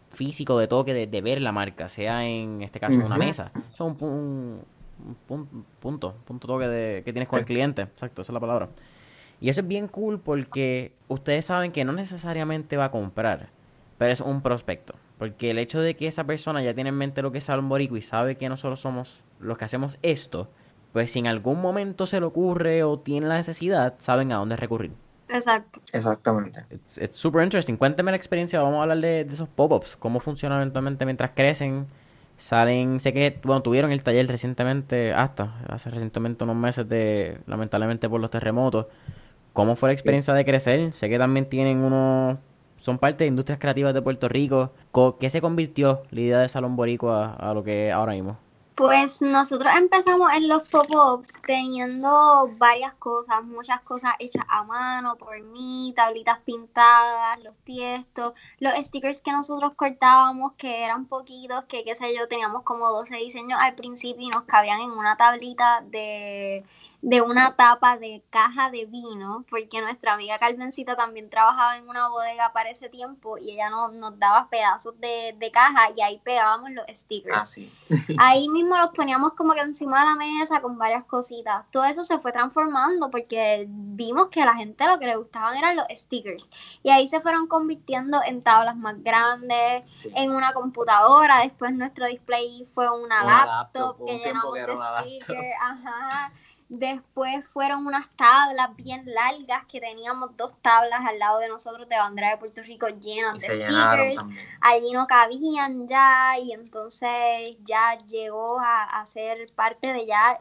físico, 0.09 0.59
de 0.59 0.67
toque, 0.67 0.95
de, 0.95 1.07
de, 1.07 1.21
ver 1.21 1.43
la 1.43 1.53
marca, 1.53 1.91
sea 1.91 2.27
en 2.27 2.63
este 2.63 2.81
caso 2.81 3.01
una 3.05 3.19
mesa. 3.19 3.53
Eso 3.75 3.85
es 3.85 4.01
un, 4.01 4.65
punto, 5.27 6.15
punto 6.25 6.47
toque 6.47 6.69
de, 6.69 7.03
que 7.05 7.13
tienes 7.13 7.29
con 7.29 7.39
el 7.39 7.45
cliente. 7.45 7.83
Exacto, 7.83 8.23
esa 8.23 8.33
es 8.33 8.35
la 8.35 8.41
palabra. 8.41 8.71
Y 9.43 9.51
eso 9.51 9.61
es 9.61 9.69
bien 9.69 9.89
cool 9.89 10.21
porque 10.21 10.95
ustedes 11.09 11.45
saben 11.45 11.71
que 11.71 11.85
no 11.85 11.93
necesariamente 11.93 12.79
va 12.79 12.87
a 12.87 12.91
comprar, 12.91 13.51
pero 13.99 14.11
es 14.11 14.23
un 14.23 14.41
prospecto. 14.41 14.95
Porque 15.19 15.51
el 15.51 15.59
hecho 15.59 15.81
de 15.81 15.97
que 15.97 16.07
esa 16.07 16.25
persona 16.25 16.63
ya 16.63 16.75
tiene 16.75 16.91
en 16.91 16.97
mente 16.97 17.23
lo 17.23 17.33
que 17.33 17.39
es 17.39 17.45
Salón 17.45 17.71
y 17.81 18.03
sabe 18.03 18.37
que 18.37 18.49
nosotros 18.49 18.81
somos 18.81 19.25
los 19.41 19.57
que 19.57 19.65
hacemos 19.65 19.99
esto, 20.03 20.51
pues 20.93 21.11
si 21.11 21.19
en 21.19 21.27
algún 21.27 21.61
momento 21.61 22.07
se 22.07 22.21
le 22.21 22.27
ocurre 22.27 22.83
o 22.83 22.99
tiene 22.99 23.27
la 23.27 23.37
necesidad, 23.37 23.95
saben 23.99 24.33
a 24.33 24.37
dónde 24.37 24.57
recurrir. 24.57 24.93
Exacto. 25.29 25.81
Exactamente. 25.93 26.65
It's, 26.71 27.17
super 27.17 27.43
interesting. 27.43 27.77
Cuénteme 27.77 28.11
la 28.11 28.17
experiencia, 28.17 28.61
vamos 28.61 28.79
a 28.79 28.83
hablar 28.83 28.99
de, 28.99 29.21
esos 29.23 29.49
pop-ups, 29.49 29.97
cómo 29.97 30.21
funcionan 30.21 30.59
eventualmente 30.59 31.05
mientras 31.05 31.33
crecen. 31.35 31.87
Salen, 32.37 33.01
sé 33.01 33.15
que 33.15 33.41
bueno, 33.45 33.63
tuvieron 33.63 33.93
el 33.93 34.03
taller 34.03 34.27
recientemente, 34.29 35.15
hasta 35.15 35.59
hace 35.69 35.89
recientemente 35.89 36.45
unos 36.45 36.57
meses 36.57 36.87
de, 36.87 37.39
lamentablemente 37.47 38.09
por 38.09 38.21
los 38.21 38.31
terremotos. 38.31 38.87
¿Cómo 39.55 39.75
fue 39.75 39.89
la 39.89 39.95
experiencia 39.95 40.35
de 40.35 40.45
crecer? 40.45 40.93
Sé 40.93 41.09
que 41.09 41.19
también 41.19 41.49
tienen 41.49 41.79
unos 41.79 42.37
son 42.77 42.99
parte 42.99 43.25
de 43.25 43.29
industrias 43.29 43.59
creativas 43.59 43.95
de 43.95 44.03
Puerto 44.03 44.29
Rico. 44.29 44.73
¿Qué 45.19 45.31
se 45.31 45.41
convirtió 45.41 46.03
la 46.11 46.21
idea 46.21 46.39
de 46.39 46.49
Salón 46.49 46.77
Boricua 46.77 47.35
a, 47.35 47.55
lo 47.55 47.65
que 47.65 47.93
ahora 47.93 48.13
mismo? 48.13 48.39
Pues 48.77 49.23
nosotros 49.23 49.73
empezamos 49.75 50.31
en 50.35 50.49
los 50.49 50.69
pop-ups 50.69 51.33
teniendo 51.47 52.51
varias 52.59 52.93
cosas, 52.97 53.43
muchas 53.43 53.81
cosas 53.81 54.11
hechas 54.19 54.45
a 54.49 54.65
mano 54.65 55.17
por 55.17 55.41
mí, 55.41 55.95
tablitas 55.97 56.41
pintadas, 56.41 57.43
los 57.43 57.57
tiestos, 57.61 58.35
los 58.59 58.75
stickers 58.75 59.23
que 59.23 59.33
nosotros 59.33 59.73
cortábamos 59.77 60.53
que 60.59 60.85
eran 60.85 61.07
poquitos, 61.07 61.65
que 61.65 61.85
qué 61.85 61.97
sé 61.97 62.15
yo, 62.15 62.29
teníamos 62.29 62.65
como 62.65 62.91
12 62.91 63.17
diseños 63.17 63.59
al 63.59 63.75
principio 63.77 64.27
y 64.27 64.29
nos 64.29 64.45
cabían 64.45 64.83
en 64.83 64.91
una 64.91 65.17
tablita 65.17 65.83
de 65.87 66.63
de 67.07 67.23
una 67.23 67.55
tapa 67.55 67.99
de 67.99 68.21
caja 68.31 68.69
de 68.73 68.85
vino, 68.85 69.45
porque 69.49 69.81
nuestra 69.81 70.15
amiga 70.15 70.41
Carmencita 70.41 70.97
también 70.97 71.31
trabajaba 71.31 71.77
en 71.77 71.89
una 71.89 72.09
bodega 72.09 72.53
para 72.53 72.71
ese 72.71 72.89
tiempo 72.89 73.39
y 73.39 73.53
ella 73.53 73.71
no, 73.71 73.93
nos 73.93 74.19
daba 74.19 74.49
pedazos 74.51 74.99
de, 74.99 75.51
caja 75.53 75.91
y 75.97 76.03
ahí 76.03 76.21
pegábamos 76.25 76.73
los 76.73 76.85
stickers. 76.93 77.59
Ah, 77.59 77.91
ahí 78.19 78.49
mismo 78.49 78.77
los 78.77 78.91
poníamos 78.91 79.35
como 79.35 79.55
que 79.55 79.61
encima 79.61 80.01
de 80.01 80.07
la 80.07 80.15
mesa 80.17 80.61
con 80.61 80.79
varias 80.79 81.05
cositas. 81.05 81.65
Todo 81.71 81.85
eso 81.85 82.03
se 82.03 82.19
fue 82.19 82.33
transformando 82.33 83.09
porque 83.09 83.67
vimos 83.69 84.27
que 84.29 84.43
a 84.43 84.47
la 84.47 84.57
gente 84.57 84.85
lo 84.85 84.99
que 84.99 85.07
le 85.07 85.15
gustaban 85.15 85.57
eran 85.57 85.77
los 85.77 85.87
stickers. 85.89 86.51
Y 86.83 86.91
ahí 86.91 87.07
se 87.07 87.21
fueron 87.21 87.47
convirtiendo 87.47 88.19
en 88.27 88.43
tablas 88.43 88.75
más 88.75 89.01
grandes, 89.05 89.87
en 90.13 90.35
una 90.35 90.53
computadora. 90.53 91.39
Después 91.43 91.73
nuestro 91.73 92.07
display 92.07 92.67
fue 92.75 92.91
una, 92.91 93.23
laptop, 93.23 94.05
que 94.05 94.19
llenamos 94.19 94.55
de 94.55 94.77
stickers. 94.77 95.55
Ajá. 95.63 96.33
Después 96.69 97.47
fueron 97.47 97.87
unas 97.87 98.11
tablas 98.17 98.75
bien 98.75 99.05
largas 99.07 99.65
que 99.71 99.81
teníamos 99.81 100.37
dos 100.37 100.53
tablas 100.63 101.01
al 101.07 101.17
lado 101.21 101.39
de 101.39 101.49
nosotros 101.49 101.89
de 101.89 101.97
bandera 101.97 102.31
de 102.31 102.39
Puerto 102.39 102.61
Rico 102.63 102.89
llenas 102.89 103.39
de 103.39 103.55
stickers. 103.55 104.27
Allí 104.61 104.91
no 104.93 105.07
cabían 105.07 105.87
ya 105.87 106.37
y 106.41 106.53
entonces 106.53 107.57
ya 107.65 107.97
llegó 108.09 108.59
a, 108.61 109.07
ser 109.07 109.47
parte 109.55 109.93
de 109.93 110.07
ya 110.07 110.39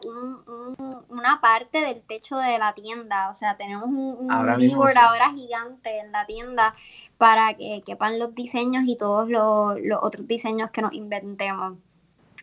una 1.08 1.40
parte 1.40 1.80
del 1.80 2.02
techo 2.02 2.36
de 2.38 2.58
la 2.58 2.74
tienda. 2.74 3.30
O 3.30 3.36
sea, 3.36 3.56
tenemos 3.56 3.84
un, 3.84 4.16
un 4.18 4.30
ahora 4.32 5.30
gigante 5.32 5.98
en 6.00 6.10
la 6.10 6.26
tienda 6.26 6.74
para 7.18 7.54
que 7.54 7.84
quepan 7.86 8.18
los 8.18 8.34
diseños 8.34 8.82
y 8.86 8.96
todos 8.96 9.28
los 9.28 9.78
otros 10.02 10.26
diseños 10.26 10.70
que 10.72 10.82
nos 10.82 10.92
inventemos 10.92 11.78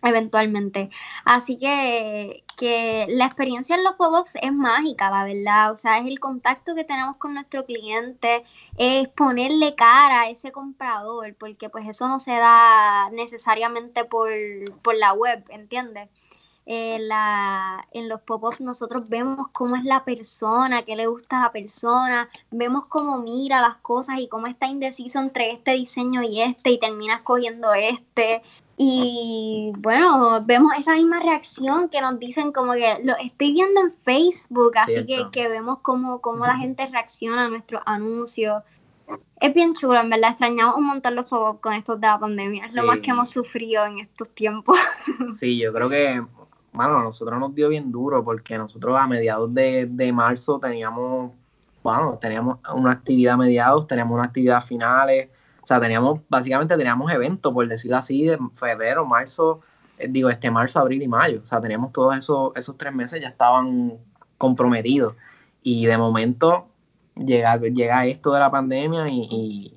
eventualmente. 0.04 0.90
Así 1.26 1.58
que, 1.58 2.44
que 2.58 3.08
la 3.10 3.26
experiencia 3.26 3.76
en 3.76 3.84
los 3.84 3.96
pop 3.96 4.28
es 4.42 4.54
mágica, 4.54 5.10
la 5.10 5.24
verdad. 5.24 5.72
O 5.72 5.78
sea, 5.78 5.98
es 6.00 6.06
el 6.06 6.20
contacto 6.20 6.76
que 6.76 6.84
tenemos 6.84 7.18
con 7.18 7.34
nuestro 7.34 7.66
cliente, 7.66 8.44
es 8.78 9.08
ponerle 9.10 9.76
cara 9.76 10.22
a 10.22 10.30
ese 10.30 10.52
comprador, 10.52 11.36
porque 11.36 11.70
pues 11.70 11.88
eso 11.88 12.08
no 12.08 12.20
se 12.20 12.32
da 12.32 13.10
necesariamente 13.12 14.06
por, 14.06 14.30
por 14.82 14.96
la 14.96 15.14
web, 15.14 15.44
¿entiendes? 15.50 16.10
En, 16.66 17.10
la, 17.10 17.86
en 17.92 18.08
los 18.08 18.22
pop-ups 18.22 18.62
nosotros 18.62 19.10
vemos 19.10 19.50
cómo 19.52 19.76
es 19.76 19.84
la 19.84 20.06
persona, 20.06 20.84
qué 20.84 20.96
le 20.96 21.08
gusta 21.08 21.40
a 21.40 21.44
la 21.44 21.52
persona, 21.52 22.30
vemos 22.52 22.86
cómo 22.86 23.18
mira 23.18 23.60
las 23.60 23.76
cosas 23.78 24.20
y 24.20 24.30
cómo 24.30 24.48
está 24.48 24.68
indeciso 24.68 25.20
entre 25.20 25.52
este 25.52 25.72
diseño 25.74 26.24
y 26.24 26.42
este 26.42 26.72
y 26.72 26.80
termina 26.80 27.16
escogiendo 27.16 27.74
este. 27.74 28.42
Y 28.76 29.72
bueno, 29.78 30.42
vemos 30.44 30.72
esa 30.78 30.96
misma 30.96 31.20
reacción 31.20 31.90
que 31.90 32.02
nos 32.02 32.18
dicen 32.18 32.52
como 32.52 32.74
que 32.74 33.00
lo 33.04 33.16
estoy 33.18 33.54
viendo 33.54 33.82
en 33.82 33.92
Facebook, 33.92 34.72
así 34.76 35.06
que, 35.06 35.28
que, 35.32 35.48
vemos 35.48 35.80
cómo, 35.82 36.22
cómo 36.22 36.46
la 36.46 36.58
gente 36.58 36.88
reacciona 36.88 37.46
a 37.46 37.50
nuestros 37.50 37.84
anuncios. 37.86 38.64
Es 39.40 39.54
bien 39.54 39.76
chulo, 39.76 40.00
en 40.00 40.10
verdad, 40.10 40.32
extrañamos 40.32 40.78
un 40.78 40.88
montón 40.88 41.16
los 41.16 41.30
juegos 41.30 41.60
con 41.60 41.74
estos 41.74 42.02
de 42.02 42.08
la 42.08 42.20
pandemia, 42.20 42.66
es 42.66 42.74
lo 42.74 42.84
más 42.84 43.00
que 43.00 43.12
hemos 43.12 43.30
sufrido 43.30 43.86
en 43.86 44.00
estos 44.00 44.30
tiempos. 44.30 44.78
Sí, 45.38 45.60
yo 45.60 45.72
creo 45.72 45.90
que, 45.90 46.26
bueno, 46.72 46.98
a 46.98 47.04
nosotros 47.04 47.40
nos 47.40 47.54
dio 47.54 47.70
bien 47.70 47.92
duro 47.92 48.24
porque 48.24 48.58
nosotros 48.58 48.98
a 48.98 49.06
mediados 49.06 49.54
de, 49.54 49.86
de 49.86 50.12
marzo 50.12 50.60
teníamos, 50.60 51.32
bueno, 51.84 52.18
teníamos 52.20 52.58
una 52.74 52.92
actividad 52.92 53.36
a 53.36 53.38
mediados, 53.38 53.86
teníamos 53.86 54.16
una 54.16 54.24
actividad 54.24 54.58
a 54.58 54.62
finales, 54.62 55.30
o 55.64 55.66
sea, 55.66 55.80
teníamos, 55.80 56.20
básicamente 56.28 56.76
teníamos 56.76 57.12
eventos, 57.14 57.54
por 57.54 57.66
decirlo 57.68 57.96
así, 57.96 58.26
de 58.26 58.38
febrero, 58.52 59.06
marzo, 59.06 59.62
eh, 59.98 60.08
digo, 60.10 60.30
este 60.30 60.52
marzo, 60.52 60.80
abril 60.80 61.02
y 61.02 61.08
mayo. 61.08 61.40
O 61.42 61.46
sea, 61.46 61.62
teníamos 61.62 61.94
todos 61.94 62.18
esos, 62.18 62.52
esos 62.56 62.78
tres 62.78 62.94
meses 62.94 63.22
ya 63.22 63.30
estaban 63.30 63.94
comprometidos. 64.38 65.16
Y 65.62 65.86
de 65.86 65.98
momento 65.98 66.68
llega, 67.16 67.58
llega 67.58 68.06
esto 68.06 68.34
de 68.34 68.42
la 68.42 68.52
pandemia 68.52 69.08
y, 69.08 69.74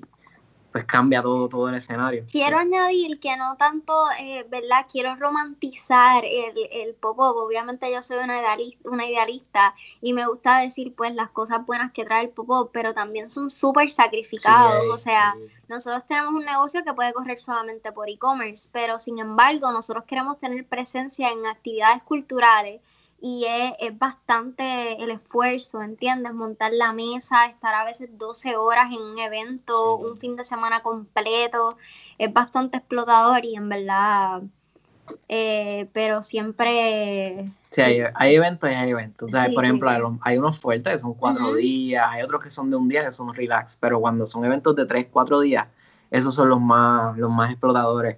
pues 0.77 0.85
cambia 0.85 1.23
todo, 1.23 1.49
todo 1.49 1.69
el 1.69 1.75
escenario. 1.75 2.23
Quiero 2.31 2.59
añadir 2.59 3.19
que 3.19 3.35
no 3.35 3.55
tanto, 3.57 3.93
eh, 4.19 4.45
¿verdad? 4.47 4.85
Quiero 4.91 5.15
romantizar 5.15 6.23
el, 6.23 6.53
el 6.71 6.93
pop 6.93 7.17
Obviamente 7.17 7.91
yo 7.91 8.03
soy 8.03 8.17
una 8.17 8.39
idealista, 8.39 8.87
una 8.87 9.07
idealista 9.07 9.73
y 10.01 10.13
me 10.13 10.27
gusta 10.27 10.59
decir 10.59 10.93
pues 10.95 11.15
las 11.15 11.31
cosas 11.31 11.65
buenas 11.65 11.91
que 11.93 12.05
trae 12.05 12.25
el 12.25 12.29
pop 12.29 12.69
pero 12.71 12.93
también 12.93 13.31
son 13.31 13.49
súper 13.49 13.89
sacrificados. 13.89 14.85
o 14.93 14.99
sea, 14.99 15.35
nosotros 15.67 16.03
tenemos 16.07 16.35
un 16.35 16.45
negocio 16.45 16.83
que 16.83 16.93
puede 16.93 17.11
correr 17.11 17.39
solamente 17.39 17.91
por 17.91 18.07
e-commerce, 18.07 18.69
pero 18.71 18.99
sin 18.99 19.17
embargo 19.17 19.71
nosotros 19.71 20.03
queremos 20.05 20.39
tener 20.39 20.63
presencia 20.67 21.31
en 21.31 21.43
actividades 21.47 22.03
culturales 22.03 22.81
y 23.19 23.45
es, 23.79 23.97
bastante 23.97 25.01
el 25.03 25.09
esfuerzo, 25.09 25.81
¿entiendes? 25.81 26.33
Montar 26.33 26.71
la 26.73 26.93
mesa, 26.93 27.47
estar 27.47 27.73
a 27.73 27.83
veces 27.83 28.09
12 28.17 28.57
horas 28.57 28.91
en 28.91 29.01
un 29.01 29.17
evento, 29.17 29.95
un 29.95 30.17
fin 30.17 30.35
de 30.35 30.43
semana 30.43 30.81
completo, 30.81 31.77
es 32.17 32.31
bastante 32.31 32.77
explotador 32.77 33.43
y 33.43 33.55
en 33.55 33.69
verdad, 33.69 34.41
eh, 35.27 35.89
pero 35.93 36.21
siempre... 36.21 37.45
Sí, 37.71 37.81
hay, 37.81 38.35
eventos 38.35 38.69
y 38.69 38.73
hay 38.73 38.91
eventos. 38.91 39.31
por 39.53 39.63
ejemplo, 39.63 39.89
hay, 40.21 40.37
unos 40.37 40.59
fuertes 40.59 40.93
que 40.93 40.99
son 40.99 41.15
cuatro 41.15 41.55
días, 41.55 42.05
hay 42.07 42.21
otros 42.21 42.43
que 42.43 42.51
son 42.51 42.69
de 42.69 42.77
un 42.77 42.87
día 42.87 43.03
que 43.03 43.11
son 43.11 43.33
relax, 43.33 43.77
pero 43.77 43.99
cuando 43.99 44.27
son 44.27 44.45
eventos 44.45 44.75
de 44.75 44.85
tres, 44.85 45.07
cuatro 45.11 45.39
días, 45.39 45.67
esos 46.11 46.35
son 46.35 46.49
los 46.49 46.61
más, 46.61 47.17
los 47.17 47.31
más 47.31 47.49
explotadores, 47.49 48.17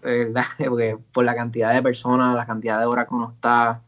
¿verdad? 0.00 0.44
Porque 0.58 0.96
por 1.12 1.24
la 1.24 1.34
cantidad 1.34 1.74
de 1.74 1.82
personas, 1.82 2.36
la 2.36 2.46
cantidad 2.46 2.78
de 2.78 2.86
horas 2.86 3.08
que 3.08 3.14
uno 3.14 3.32
está. 3.34 3.82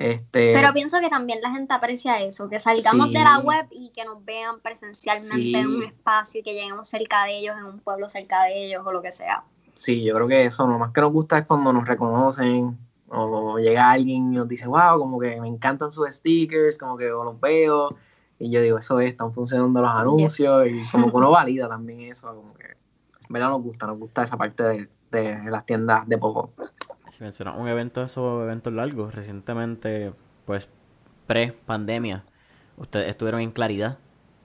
Este, 0.00 0.54
Pero 0.54 0.72
pienso 0.72 0.98
que 0.98 1.10
también 1.10 1.42
la 1.42 1.50
gente 1.50 1.74
aprecia 1.74 2.22
eso, 2.22 2.48
que 2.48 2.58
salgamos 2.58 3.08
Sí. 3.08 3.12
de 3.12 3.20
la 3.22 3.38
web 3.40 3.66
y 3.70 3.90
que 3.90 4.02
nos 4.06 4.24
vean 4.24 4.58
presencialmente 4.60 5.36
Sí. 5.36 5.54
en 5.54 5.66
un 5.68 5.82
espacio 5.82 6.40
y 6.40 6.42
que 6.42 6.54
lleguemos 6.54 6.88
cerca 6.88 7.24
de 7.24 7.36
ellos, 7.38 7.54
en 7.58 7.64
un 7.66 7.80
pueblo 7.80 8.08
cerca 8.08 8.44
de 8.44 8.64
ellos 8.64 8.82
o 8.86 8.92
lo 8.92 9.02
que 9.02 9.12
sea. 9.12 9.44
Sí, 9.74 10.02
yo 10.02 10.14
creo 10.14 10.26
que 10.26 10.46
eso, 10.46 10.66
lo 10.66 10.78
más 10.78 10.92
que 10.92 11.02
nos 11.02 11.12
gusta 11.12 11.36
es 11.36 11.44
cuando 11.44 11.70
nos 11.74 11.86
reconocen 11.86 12.78
o 13.08 13.58
llega 13.58 13.90
alguien 13.90 14.32
y 14.32 14.36
nos 14.36 14.48
dice, 14.48 14.66
wow, 14.68 14.98
como 14.98 15.20
que 15.20 15.38
me 15.38 15.48
encantan 15.48 15.92
sus 15.92 16.08
stickers, 16.08 16.78
como 16.78 16.96
que 16.96 17.08
los 17.08 17.38
veo. 17.38 17.90
Y 18.38 18.50
yo 18.50 18.62
digo, 18.62 18.78
eso 18.78 19.00
es, 19.00 19.10
están 19.10 19.34
funcionando 19.34 19.82
los 19.82 19.90
anuncios 19.90 20.66
y 20.66 20.82
como 20.90 21.10
que 21.10 21.16
uno 21.18 21.30
valida 21.30 21.68
también 21.68 22.00
eso, 22.10 22.34
como 22.34 22.54
que, 22.54 22.68
en 22.68 23.28
verdad 23.28 23.50
nos 23.50 23.62
gusta, 23.62 23.86
nos 23.86 23.98
gusta 23.98 24.22
esa 24.22 24.38
parte 24.38 24.62
de, 24.62 24.88
de 25.10 25.50
las 25.50 25.66
tiendas 25.66 26.08
de 26.08 26.16
poco. 26.16 26.52
Si 27.20 27.24
mencionas 27.24 27.58
un 27.58 27.68
evento 27.68 28.00
de 28.00 28.06
esos 28.06 28.42
eventos 28.44 28.72
largos, 28.72 29.14
recientemente, 29.14 30.14
pues, 30.46 30.70
pre-pandemia, 31.26 32.24
ustedes 32.78 33.10
estuvieron 33.10 33.42
en 33.42 33.50
Claridad, 33.50 33.98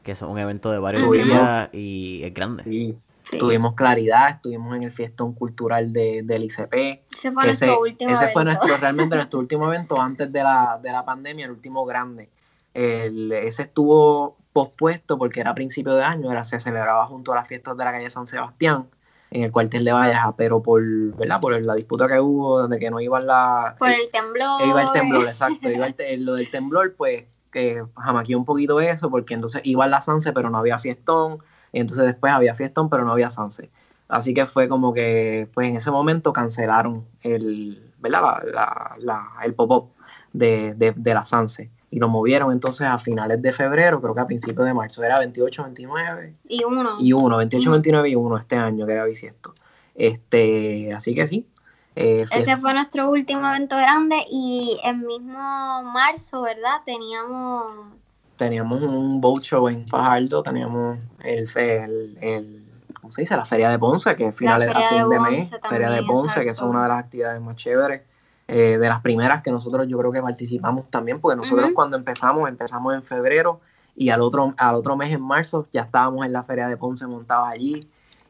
que 0.03 0.11
es 0.11 0.21
un 0.21 0.37
evento 0.37 0.71
de 0.71 0.79
varios 0.79 1.09
días 1.09 1.69
y 1.71 2.21
es 2.25 2.33
grande. 2.33 2.63
Sí, 2.65 2.97
Sí. 3.23 3.39
tuvimos 3.39 3.75
claridad, 3.75 4.29
estuvimos 4.29 4.75
en 4.75 4.83
el 4.83 4.91
fiestón 4.91 5.31
cultural 5.31 5.93
de, 5.93 6.21
del 6.23 6.43
ICP. 6.43 7.05
Ese 7.09 7.31
fue 7.31 7.45
nuestro 7.45 7.79
último 7.79 8.11
ese 8.11 8.27
fue 8.33 8.41
evento. 8.41 8.59
nuestro, 8.59 8.77
realmente 8.81 9.15
nuestro 9.15 9.39
último 9.39 9.67
evento 9.67 10.01
antes 10.01 10.29
de 10.33 10.43
la, 10.43 10.77
de 10.83 10.91
la 10.91 11.05
pandemia, 11.05 11.45
el 11.45 11.51
último 11.51 11.85
grande. 11.85 12.29
El- 12.73 13.31
ese 13.31 13.63
estuvo 13.63 14.35
pospuesto 14.51 15.17
porque 15.17 15.39
era 15.39 15.51
a 15.51 15.55
principio 15.55 15.93
de 15.93 16.03
año, 16.03 16.29
era, 16.29 16.43
se 16.43 16.59
celebraba 16.59 17.05
junto 17.07 17.31
a 17.31 17.35
las 17.37 17.47
fiestas 17.47 17.77
de 17.77 17.85
la 17.85 17.91
calle 17.93 18.09
San 18.09 18.27
Sebastián, 18.27 18.89
en 19.35 19.43
el 19.43 19.51
cuartel 19.51 19.83
de 19.83 19.91
Valleja, 19.91 20.33
pero 20.37 20.63
por, 20.63 20.81
¿verdad? 21.17 21.39
por 21.41 21.65
la 21.65 21.75
disputa 21.75 22.07
que 22.07 22.19
hubo, 22.21 22.67
de 22.69 22.79
que 22.79 22.89
no 22.89 23.01
iban 23.01 23.27
la... 23.27 23.75
Por 23.77 23.89
el 23.91 24.09
temblor. 24.09 24.61
iba 24.65 24.81
el 24.81 24.91
temblor, 24.93 25.27
exacto, 25.27 25.69
iba 25.69 25.85
el 25.87 25.93
te- 25.93 26.17
lo 26.17 26.35
del 26.35 26.49
temblor, 26.49 26.95
pues 26.95 27.25
que 27.51 27.83
jamaqueó 27.97 28.37
un 28.37 28.45
poquito 28.45 28.79
eso, 28.79 29.09
porque 29.09 29.33
entonces 29.33 29.61
iba 29.65 29.87
la 29.87 30.01
Sanse, 30.01 30.31
pero 30.33 30.49
no 30.49 30.57
había 30.57 30.77
fiestón, 30.79 31.39
y 31.73 31.79
entonces 31.81 32.05
después 32.05 32.31
había 32.31 32.55
fiestón, 32.55 32.89
pero 32.89 33.03
no 33.03 33.11
había 33.11 33.29
Sanse. 33.29 33.69
Así 34.07 34.33
que 34.33 34.45
fue 34.45 34.69
como 34.69 34.93
que, 34.93 35.49
pues 35.53 35.67
en 35.67 35.75
ese 35.77 35.91
momento 35.91 36.31
cancelaron 36.31 37.05
el, 37.21 37.91
¿verdad? 37.99 38.21
La, 38.21 38.43
la- 38.53 38.95
la- 38.99 39.29
el 39.43 39.53
pop-up 39.53 39.89
de, 40.31 40.73
de, 40.75 40.93
de 40.95 41.13
la 41.13 41.25
Sanse. 41.25 41.69
Y 41.95 41.99
lo 41.99 42.09
movieron 42.09 42.51
entonces 42.51 42.85
a 42.85 42.99
finales 42.99 43.41
de 43.41 43.53
febrero, 43.53 44.01
creo 44.01 44.13
que 44.13 44.19
a 44.19 44.25
principios 44.27 44.67
de 44.67 44.73
marzo, 44.73 45.01
era 45.01 45.17
28, 45.17 45.63
29 45.63 46.35
Y 46.45 46.61
uno. 46.65 46.97
y 46.99 47.13
1, 47.13 47.37
28, 47.37 47.69
Ujú. 47.69 47.71
29 47.71 48.09
y 48.09 48.15
1 48.15 48.37
este 48.37 48.57
año 48.57 48.85
que 48.85 48.91
era 48.91 49.05
bisiesto. 49.05 49.53
Este, 49.95 50.93
así 50.93 51.15
que 51.15 51.25
sí. 51.25 51.47
eh, 51.95 52.25
Ese 52.29 52.57
fue 52.57 52.73
nuestro 52.73 53.09
último 53.09 53.47
evento 53.47 53.77
grande 53.77 54.17
y 54.29 54.77
el 54.83 54.97
mismo 54.97 55.83
marzo, 55.83 56.41
¿verdad? 56.41 56.81
Teníamos 56.85 57.93
teníamos 58.35 58.81
un 58.81 59.21
boat 59.21 59.41
show 59.43 59.69
en 59.69 59.87
Fajardo, 59.87 60.43
teníamos 60.43 60.97
el, 61.23 61.49
el, 61.55 62.17
el- 62.19 62.65
¿cómo 62.99 63.13
se 63.13 63.21
dice? 63.21 63.37
La 63.37 63.45
Feria 63.45 63.69
de 63.69 63.79
Ponce, 63.79 64.13
que 64.17 64.27
es 64.27 64.35
finales 64.35 64.69
a 64.69 64.79
de 64.79 64.85
fin 64.85 65.09
de 65.09 65.19
mes, 65.21 65.49
también, 65.49 65.69
Feria 65.69 65.89
de 65.91 66.03
Ponce, 66.03 66.43
que 66.43 66.49
es 66.49 66.59
una 66.61 66.83
de 66.83 66.89
las 66.89 66.99
actividades 67.05 67.41
más 67.41 67.55
chéveres, 67.55 68.01
eh, 68.47 68.77
de 68.77 68.89
las 68.89 69.01
primeras 69.01 69.41
que 69.41 69.51
nosotros 69.51 69.87
yo 69.87 69.97
creo 69.97 70.11
que 70.11 70.21
participamos 70.21 70.87
también, 70.89 71.19
porque 71.19 71.35
nosotros 71.35 71.71
cuando 71.73 71.97
empezamos, 71.97 72.47
empezamos 72.47 72.93
en 72.93 73.03
febrero 73.03 73.59
y 73.95 74.09
al 74.09 74.21
otro, 74.21 74.53
al 74.57 74.75
otro 74.75 74.95
mes 74.95 75.13
en 75.13 75.21
marzo 75.21 75.67
ya 75.71 75.81
estábamos 75.81 76.25
en 76.25 76.33
la 76.33 76.43
Feria 76.43 76.67
de 76.67 76.77
Ponce 76.77 77.07
montados 77.07 77.47
allí, 77.47 77.79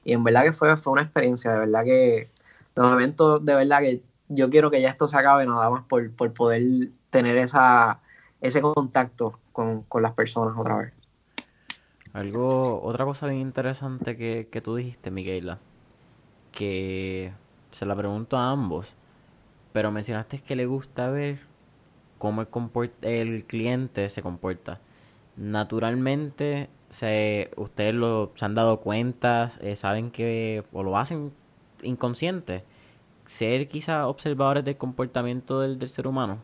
y 0.04 0.14
en 0.14 0.24
verdad 0.24 0.44
que 0.44 0.54
fue, 0.54 0.78
fue 0.78 0.94
una 0.94 1.02
experiencia, 1.02 1.52
de 1.52 1.60
verdad 1.60 1.84
que 1.84 2.30
los 2.76 2.92
eventos, 2.94 3.44
de 3.44 3.56
verdad 3.56 3.80
que 3.80 4.02
yo 4.30 4.50
quiero 4.50 4.72
que 4.72 4.82
ya 4.82 4.90
esto 4.90 5.08
se 5.08 5.18
acabe 5.18 5.46
nada 5.46 5.70
más 5.70 5.84
por, 5.84 6.12
por 6.12 6.32
poder 6.34 6.64
tener 7.10 7.38
esa, 7.38 8.00
ese 8.42 8.62
contacto 8.62 9.40
con, 9.52 9.84
con 9.84 10.02
las 10.02 10.14
personas 10.14 10.56
otra 10.58 10.78
vez. 10.78 10.94
Algo, 12.14 12.82
otra 12.82 13.04
cosa 13.04 13.28
bien 13.28 13.42
interesante 13.42 14.16
que, 14.16 14.48
que 14.50 14.62
tú 14.62 14.76
dijiste, 14.76 15.12
Miguela, 15.12 15.60
que 16.52 17.34
se 17.72 17.86
la 17.86 17.96
pregunto 17.96 18.38
a 18.38 18.52
ambos, 18.52 18.96
pero 19.76 19.92
mencionaste 19.92 20.40
que 20.40 20.56
le 20.56 20.68
gusta 20.68 21.10
ver 21.10 21.40
cómo 22.18 22.44
el, 22.44 22.92
el 23.02 23.44
cliente 23.44 24.10
se 24.10 24.22
comporta. 24.22 24.80
Naturalmente, 25.36 26.70
se, 26.88 27.52
ustedes 27.58 27.94
lo, 27.94 28.32
se 28.36 28.46
han 28.46 28.56
dado 28.56 28.80
cuenta, 28.80 29.52
eh, 29.60 29.76
saben 29.76 30.12
que, 30.12 30.64
o 30.72 30.82
lo 30.82 30.98
hacen 30.98 31.34
inconsciente, 31.84 32.64
ser 33.26 33.68
quizás 33.68 34.06
observadores 34.06 34.64
del 34.64 34.78
comportamiento 34.78 35.60
del 35.60 35.90
ser 35.90 36.08
humano. 36.08 36.40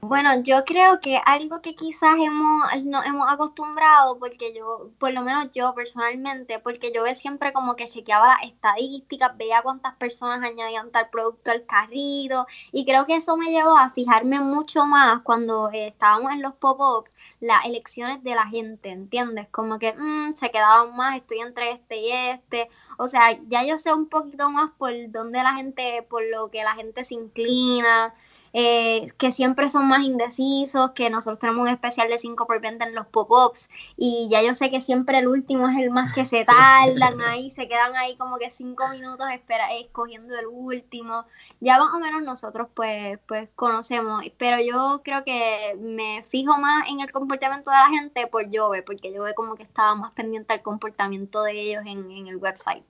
Bueno, 0.00 0.30
yo 0.42 0.64
creo 0.64 1.00
que 1.00 1.20
algo 1.26 1.60
que 1.60 1.74
quizás 1.74 2.16
hemos, 2.18 2.84
nos 2.84 3.04
hemos 3.04 3.28
acostumbrado, 3.28 4.16
porque 4.18 4.54
yo, 4.54 4.90
por 4.98 5.12
lo 5.12 5.22
menos 5.22 5.50
yo 5.50 5.74
personalmente, 5.74 6.60
porque 6.60 6.92
yo 6.94 7.02
ve 7.02 7.16
siempre 7.16 7.52
como 7.52 7.74
que 7.74 7.86
chequeaba 7.86 8.28
las 8.28 8.44
estadísticas, 8.44 9.36
veía 9.36 9.60
cuántas 9.62 9.96
personas 9.96 10.42
añadían 10.48 10.92
tal 10.92 11.10
producto 11.10 11.50
al 11.50 11.66
carrito, 11.66 12.46
y 12.70 12.84
creo 12.86 13.06
que 13.06 13.16
eso 13.16 13.36
me 13.36 13.50
llevó 13.50 13.76
a 13.76 13.90
fijarme 13.90 14.38
mucho 14.38 14.86
más 14.86 15.22
cuando 15.22 15.68
eh, 15.72 15.88
estábamos 15.88 16.32
en 16.32 16.42
los 16.42 16.54
pop-up, 16.54 17.08
las 17.40 17.64
elecciones 17.66 18.22
de 18.22 18.36
la 18.36 18.46
gente, 18.46 18.90
¿entiendes? 18.90 19.48
Como 19.50 19.80
que 19.80 19.94
mm, 19.94 20.34
se 20.34 20.50
quedaban 20.52 20.96
más, 20.96 21.16
estoy 21.16 21.40
entre 21.40 21.72
este 21.72 21.96
y 21.96 22.10
este, 22.12 22.68
o 22.98 23.08
sea, 23.08 23.32
ya 23.48 23.64
yo 23.64 23.76
sé 23.78 23.92
un 23.92 24.08
poquito 24.08 24.48
más 24.48 24.70
por 24.78 24.92
dónde 25.10 25.42
la 25.42 25.54
gente, 25.54 26.06
por 26.08 26.22
lo 26.24 26.50
que 26.50 26.62
la 26.62 26.74
gente 26.74 27.04
se 27.04 27.14
inclina 27.14 28.14
eh, 28.52 29.08
que 29.18 29.32
siempre 29.32 29.70
son 29.70 29.88
más 29.88 30.02
indecisos, 30.04 30.92
que 30.92 31.10
nosotros 31.10 31.38
tenemos 31.38 31.62
un 31.62 31.68
especial 31.68 32.08
de 32.08 32.18
5 32.18 32.46
por 32.46 32.60
20 32.60 32.84
en 32.84 32.94
los 32.94 33.06
pop-ups 33.06 33.68
y 33.96 34.28
ya 34.30 34.42
yo 34.42 34.54
sé 34.54 34.70
que 34.70 34.80
siempre 34.80 35.18
el 35.18 35.28
último 35.28 35.68
es 35.68 35.76
el 35.78 35.90
más 35.90 36.14
que 36.14 36.24
se 36.24 36.44
tardan 36.44 37.20
ahí, 37.28 37.50
se 37.50 37.68
quedan 37.68 37.94
ahí 37.96 38.16
como 38.16 38.38
que 38.38 38.50
5 38.50 38.88
minutos 38.88 39.28
espera, 39.30 39.74
escogiendo 39.74 40.38
el 40.38 40.46
último. 40.46 41.24
Ya 41.60 41.78
más 41.78 41.92
o 41.94 41.98
menos 41.98 42.22
nosotros 42.22 42.68
pues, 42.74 43.18
pues 43.26 43.48
conocemos, 43.54 44.24
pero 44.38 44.60
yo 44.60 45.02
creo 45.04 45.24
que 45.24 45.76
me 45.78 46.22
fijo 46.24 46.56
más 46.58 46.88
en 46.88 47.00
el 47.00 47.10
comportamiento 47.12 47.70
de 47.70 47.76
la 47.76 47.88
gente 47.88 48.26
por 48.26 48.48
yo 48.50 48.70
porque 48.86 49.12
yo 49.12 49.24
como 49.34 49.54
que 49.56 49.62
estaba 49.62 49.94
más 49.94 50.12
pendiente 50.12 50.52
al 50.52 50.62
comportamiento 50.62 51.42
de 51.42 51.52
ellos 51.52 51.82
en, 51.86 52.10
en 52.10 52.28
el 52.28 52.36
website. 52.36 52.84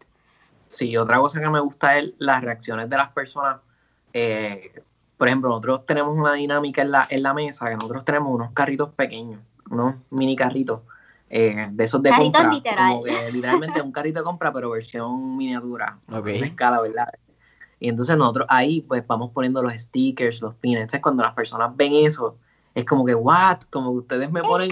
Sí, 0.68 0.96
otra 0.96 1.18
cosa 1.18 1.40
que 1.40 1.48
me 1.48 1.60
gusta 1.60 1.98
es 1.98 2.12
las 2.18 2.42
reacciones 2.42 2.88
de 2.90 2.96
las 2.96 3.10
personas. 3.12 3.60
eh, 4.12 4.82
por 5.18 5.28
ejemplo, 5.28 5.50
nosotros 5.50 5.84
tenemos 5.84 6.16
una 6.16 6.32
dinámica 6.34 6.80
en 6.80 6.92
la, 6.92 7.06
en 7.10 7.22
la 7.22 7.34
mesa, 7.34 7.68
que 7.68 7.74
nosotros 7.74 8.04
tenemos 8.04 8.32
unos 8.34 8.52
carritos 8.52 8.90
pequeños, 8.94 9.40
unos 9.68 9.96
mini 10.10 10.34
carritos, 10.36 10.80
eh, 11.28 11.68
de 11.70 11.84
esos 11.84 12.02
de 12.02 12.08
Carritos 12.10 12.40
compra. 12.40 12.54
literal. 12.54 12.92
Como 12.92 13.04
que 13.04 13.32
literalmente 13.32 13.82
un 13.82 13.92
carrito 13.92 14.20
de 14.20 14.24
compra, 14.24 14.52
pero 14.52 14.70
versión 14.70 15.36
miniatura, 15.36 15.98
Ok. 16.10 16.26
una 16.36 16.46
escala, 16.46 16.80
¿verdad? 16.80 17.08
Y 17.80 17.88
entonces 17.88 18.16
nosotros 18.16 18.46
ahí 18.48 18.80
pues 18.80 19.06
vamos 19.06 19.30
poniendo 19.32 19.62
los 19.62 19.72
stickers, 19.74 20.40
los 20.40 20.54
pins. 20.54 20.76
Entonces 20.78 21.00
cuando 21.00 21.22
las 21.22 21.34
personas 21.34 21.76
ven 21.76 21.92
eso, 21.94 22.36
es 22.74 22.84
como 22.84 23.04
que, 23.04 23.14
what? 23.14 23.58
Como 23.70 23.90
que 23.92 23.98
ustedes 23.98 24.30
me 24.32 24.40
ponen, 24.42 24.70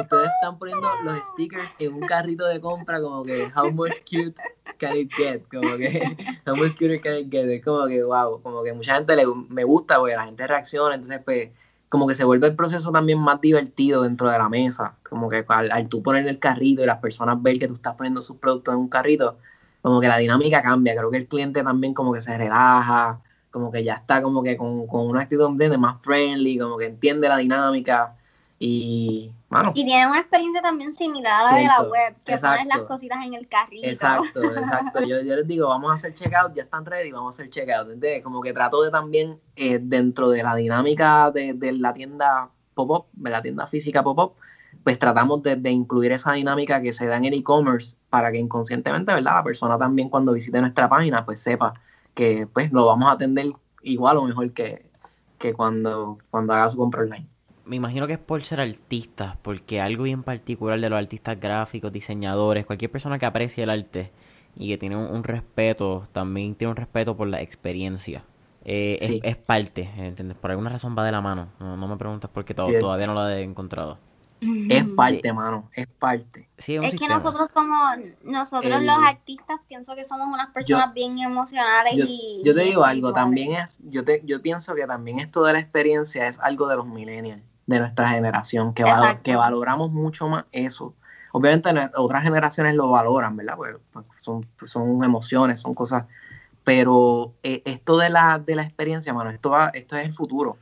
ustedes 0.00 0.30
están 0.30 0.58
poniendo 0.58 0.88
los 1.04 1.18
stickers 1.32 1.68
en 1.78 1.94
un 1.94 2.00
carrito 2.00 2.46
de 2.46 2.60
compra, 2.60 3.00
como 3.00 3.24
que, 3.24 3.50
how 3.56 3.70
much 3.70 3.94
cute 4.08 4.34
can 4.78 4.96
it 4.96 5.12
get? 5.14 5.42
Como 5.50 5.76
que, 5.76 6.16
how 6.46 6.56
much 6.56 6.76
cute 6.76 7.00
can 7.00 7.16
it 7.18 7.30
get? 7.30 7.48
Es 7.48 7.64
como 7.64 7.86
que, 7.86 8.02
wow, 8.02 8.40
como 8.42 8.62
que 8.62 8.72
mucha 8.72 8.96
gente 8.96 9.16
le, 9.16 9.24
me 9.48 9.64
gusta 9.64 9.98
porque 9.98 10.16
la 10.16 10.26
gente 10.26 10.46
reacciona, 10.46 10.94
entonces 10.94 11.20
pues 11.24 11.50
como 11.88 12.08
que 12.08 12.16
se 12.16 12.24
vuelve 12.24 12.48
el 12.48 12.56
proceso 12.56 12.90
también 12.90 13.20
más 13.20 13.40
divertido 13.40 14.02
dentro 14.02 14.28
de 14.28 14.36
la 14.36 14.48
mesa, 14.48 14.96
como 15.08 15.28
que 15.28 15.44
al, 15.46 15.88
tú 15.88 16.02
poner 16.02 16.26
el 16.26 16.40
carrito 16.40 16.82
y 16.82 16.86
las 16.86 16.98
personas 16.98 17.40
ver 17.40 17.58
que 17.60 17.68
tú 17.68 17.74
estás 17.74 17.94
poniendo 17.94 18.20
sus 18.20 18.36
productos 18.36 18.74
en 18.74 18.80
un 18.80 18.88
carrito, 18.88 19.38
como 19.80 20.00
que 20.00 20.08
la 20.08 20.18
dinámica 20.18 20.60
cambia, 20.60 20.96
creo 20.96 21.08
que 21.10 21.18
el 21.18 21.28
cliente 21.28 21.62
también 21.62 21.94
como 21.94 22.12
que 22.12 22.20
se 22.20 22.36
relaja, 22.36 23.20
como 23.52 23.70
que 23.70 23.84
ya 23.84 23.94
está 23.94 24.22
como 24.22 24.42
que 24.42 24.56
con, 24.56 24.88
con 24.88 25.06
una 25.06 25.22
actitud 25.22 25.48
más 25.78 26.00
friendly, 26.00 26.58
como 26.58 26.76
que 26.78 26.86
entiende 26.86 27.28
la 27.28 27.36
dinámica 27.36 28.16
y, 28.58 29.30
Y 29.74 29.84
tienen 29.84 30.08
una 30.08 30.20
experiencia 30.20 30.62
también 30.62 30.94
similar 30.94 31.40
a 31.40 31.52
la 31.52 31.58
de 31.58 31.64
la 31.64 31.82
web, 31.82 32.14
que 32.24 32.32
pones 32.32 32.42
las 32.42 32.64
exacto. 32.64 32.86
cositas 32.86 33.24
en 33.24 33.34
el 33.34 33.48
carrito. 33.48 33.86
Exacto, 33.86 34.42
exacto. 34.56 35.00
Yo, 35.02 35.20
yo 35.20 35.36
les 35.36 35.46
digo, 35.46 35.68
vamos 35.68 35.90
a 35.90 35.94
hacer 35.94 36.14
checkout, 36.14 36.54
ya 36.54 36.64
están 36.64 36.84
ready, 36.84 37.12
vamos 37.12 37.34
a 37.34 37.42
hacer 37.42 37.50
checkout. 37.50 37.90
¿entiendes? 37.90 38.22
Como 38.22 38.40
que 38.40 38.52
trato 38.52 38.82
de 38.82 38.90
también, 38.90 39.40
eh, 39.56 39.78
dentro 39.80 40.30
de 40.30 40.42
la 40.42 40.54
dinámica 40.54 41.30
de, 41.30 41.54
de 41.54 41.72
la 41.72 41.92
tienda 41.92 42.50
pop-up, 42.74 43.06
de 43.12 43.30
la 43.30 43.42
tienda 43.42 43.66
física 43.66 44.02
pop-up, 44.02 44.34
pues 44.82 44.98
tratamos 44.98 45.42
de, 45.42 45.56
de 45.56 45.70
incluir 45.70 46.12
esa 46.12 46.32
dinámica 46.32 46.82
que 46.82 46.92
se 46.92 47.06
da 47.06 47.16
en 47.16 47.24
el 47.24 47.34
e-commerce 47.34 47.96
para 48.10 48.30
que 48.32 48.38
inconscientemente, 48.38 49.12
¿verdad? 49.12 49.34
La 49.34 49.44
persona 49.44 49.78
también 49.78 50.08
cuando 50.08 50.32
visite 50.32 50.60
nuestra 50.60 50.88
página, 50.88 51.24
pues 51.24 51.40
sepa 51.40 51.74
que 52.14 52.46
pues 52.46 52.72
lo 52.72 52.86
vamos 52.86 53.08
a 53.08 53.12
atender 53.12 53.46
igual 53.82 54.16
o 54.18 54.24
mejor 54.24 54.52
que, 54.52 54.90
que 55.38 55.52
cuando, 55.52 56.18
cuando 56.30 56.52
haga 56.52 56.68
su 56.68 56.76
compra 56.76 57.02
online. 57.02 57.28
Me 57.66 57.76
imagino 57.76 58.06
que 58.06 58.14
es 58.14 58.18
por 58.18 58.42
ser 58.44 58.60
artistas, 58.60 59.36
porque 59.42 59.80
algo 59.80 60.04
bien 60.04 60.22
particular 60.22 60.78
de 60.80 60.90
los 60.90 60.98
artistas 60.98 61.40
gráficos, 61.40 61.92
diseñadores, 61.92 62.66
cualquier 62.66 62.90
persona 62.90 63.18
que 63.18 63.26
aprecie 63.26 63.64
el 63.64 63.70
arte, 63.70 64.10
y 64.56 64.68
que 64.68 64.78
tiene 64.78 64.96
un, 64.96 65.24
respeto, 65.24 66.06
también 66.12 66.54
tiene 66.54 66.70
un 66.70 66.76
respeto 66.76 67.16
por 67.16 67.28
la 67.28 67.40
experiencia. 67.40 68.24
Eh, 68.64 69.20
es, 69.22 69.36
parte, 69.36 69.90
¿entiendes? 69.96 70.36
Por 70.38 70.50
alguna 70.50 70.70
razón 70.70 70.94
va 70.96 71.04
de 71.04 71.12
la 71.12 71.20
mano. 71.20 71.48
No, 71.58 71.76
me 71.76 71.96
preguntas 71.96 72.30
por 72.30 72.44
qué 72.44 72.54
todavía 72.54 73.06
no 73.06 73.14
lo 73.14 73.28
he 73.28 73.42
encontrado. 73.42 73.98
Es 74.68 74.84
parte, 74.84 75.32
mano, 75.32 75.70
es 75.74 75.86
parte. 75.86 76.48
es, 76.58 76.66
que 76.66 77.08
nosotros 77.08 77.48
somos, 77.52 77.96
nosotros 78.22 78.82
los 78.82 78.98
artistas, 79.02 79.60
pienso 79.66 79.94
que 79.94 80.04
somos 80.04 80.28
unas 80.28 80.50
personas 80.50 80.92
bien 80.92 81.18
emocionales 81.18 81.94
yo, 81.96 82.04
y... 82.06 82.42
Yo 82.44 82.54
te 82.54 82.62
digo 82.62 82.84
algo, 82.84 83.12
también 83.12 83.54
es, 83.54 83.78
yo, 83.84 84.04
te, 84.04 84.22
yo 84.24 84.42
pienso 84.42 84.74
que 84.74 84.86
también 84.86 85.18
esto 85.18 85.42
de 85.44 85.54
la 85.54 85.60
experiencia 85.60 86.28
es 86.28 86.38
algo 86.40 86.68
de 86.68 86.76
los 86.76 86.86
millennials, 86.86 87.42
de 87.66 87.78
nuestra 87.80 88.08
generación, 88.08 88.74
que, 88.74 88.84
que 89.22 89.36
valoramos 89.36 89.90
mucho 89.92 90.28
más 90.28 90.44
eso. 90.52 90.94
Obviamente 91.32 91.70
otras 91.96 92.22
generaciones 92.22 92.76
lo 92.76 92.90
valoran, 92.90 93.36
¿verdad? 93.36 93.56
Pues, 93.56 93.76
pues 93.92 94.06
son, 94.16 94.46
son 94.66 95.02
emociones, 95.02 95.60
son 95.60 95.74
cosas, 95.74 96.04
pero 96.62 97.34
eh, 97.42 97.62
esto 97.64 97.98
de 97.98 98.08
la, 98.08 98.38
de 98.38 98.54
la 98.54 98.62
experiencia, 98.62 99.12
mano, 99.12 99.30
esto, 99.30 99.50
va, 99.50 99.68
esto 99.74 99.96
es 99.96 100.04
el 100.04 100.12
futuro. 100.12 100.56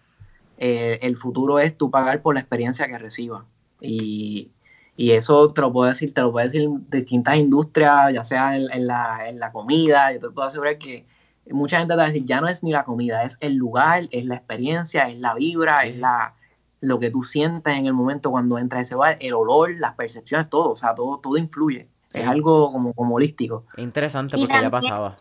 Eh, 0.59 0.99
el 1.03 1.17
futuro 1.17 1.59
es 1.59 1.77
tú 1.77 1.91
pagar 1.91 2.23
por 2.23 2.35
la 2.35 2.41
experiencia 2.41 2.87
que 2.87 2.99
recibas. 2.99 3.45
Y, 3.81 4.51
eso 4.97 5.53
te 5.53 5.61
lo 5.61 5.73
puedo 5.73 5.89
decir, 5.89 6.15
te 6.15 6.21
lo 6.21 6.31
puedo 6.31 6.47
decir 6.47 6.69
distintas 6.89 7.37
industrias, 7.37 8.15
ya 8.15 8.23
sea 8.23 8.57
en, 8.57 8.87
la, 8.87 9.29
en 9.29 9.41
la 9.41 9.51
comida, 9.51 10.13
yo 10.13 10.21
te 10.21 10.31
puedo 10.31 10.47
asegurar 10.47 10.79
que 10.79 11.05
mucha 11.51 11.79
gente 11.79 11.95
te 11.95 11.99
va 11.99 12.05
a 12.05 12.07
decir, 12.07 12.25
ya 12.25 12.41
no 12.41 12.47
es 12.47 12.63
ni 12.63 12.71
la 12.71 12.85
comida, 12.85 13.25
es 13.25 13.37
el 13.41 13.57
lugar, 13.57 14.09
es 14.13 14.25
la 14.25 14.37
experiencia, 14.37 15.09
es 15.09 15.19
la 15.19 15.35
vibra, 15.35 15.85
es 15.85 15.99
la 15.99 16.35
lo 16.83 16.99
que 16.99 17.11
tú 17.11 17.23
sientes 17.23 17.75
en 17.75 17.87
el 17.87 17.95
momento 17.95 18.33
cuando 18.33 18.59
entras 18.59 18.81
a 18.81 18.83
ese 18.83 18.95
bar, 18.97 19.17
el 19.21 19.35
olor, 19.35 19.71
las 19.79 19.95
percepciones, 19.95 20.51
todo, 20.51 20.73
o 20.73 20.77
sea, 20.77 20.95
todo, 20.95 21.19
todo 21.19 21.37
influye. 21.37 21.89
Es 22.13 22.27
algo 22.27 22.71
como, 22.73 22.93
como 22.93 23.15
holístico. 23.15 23.65
Interesante 23.77 24.37
porque 24.37 24.53
ya 24.61 24.69
pasaba. 24.69 25.17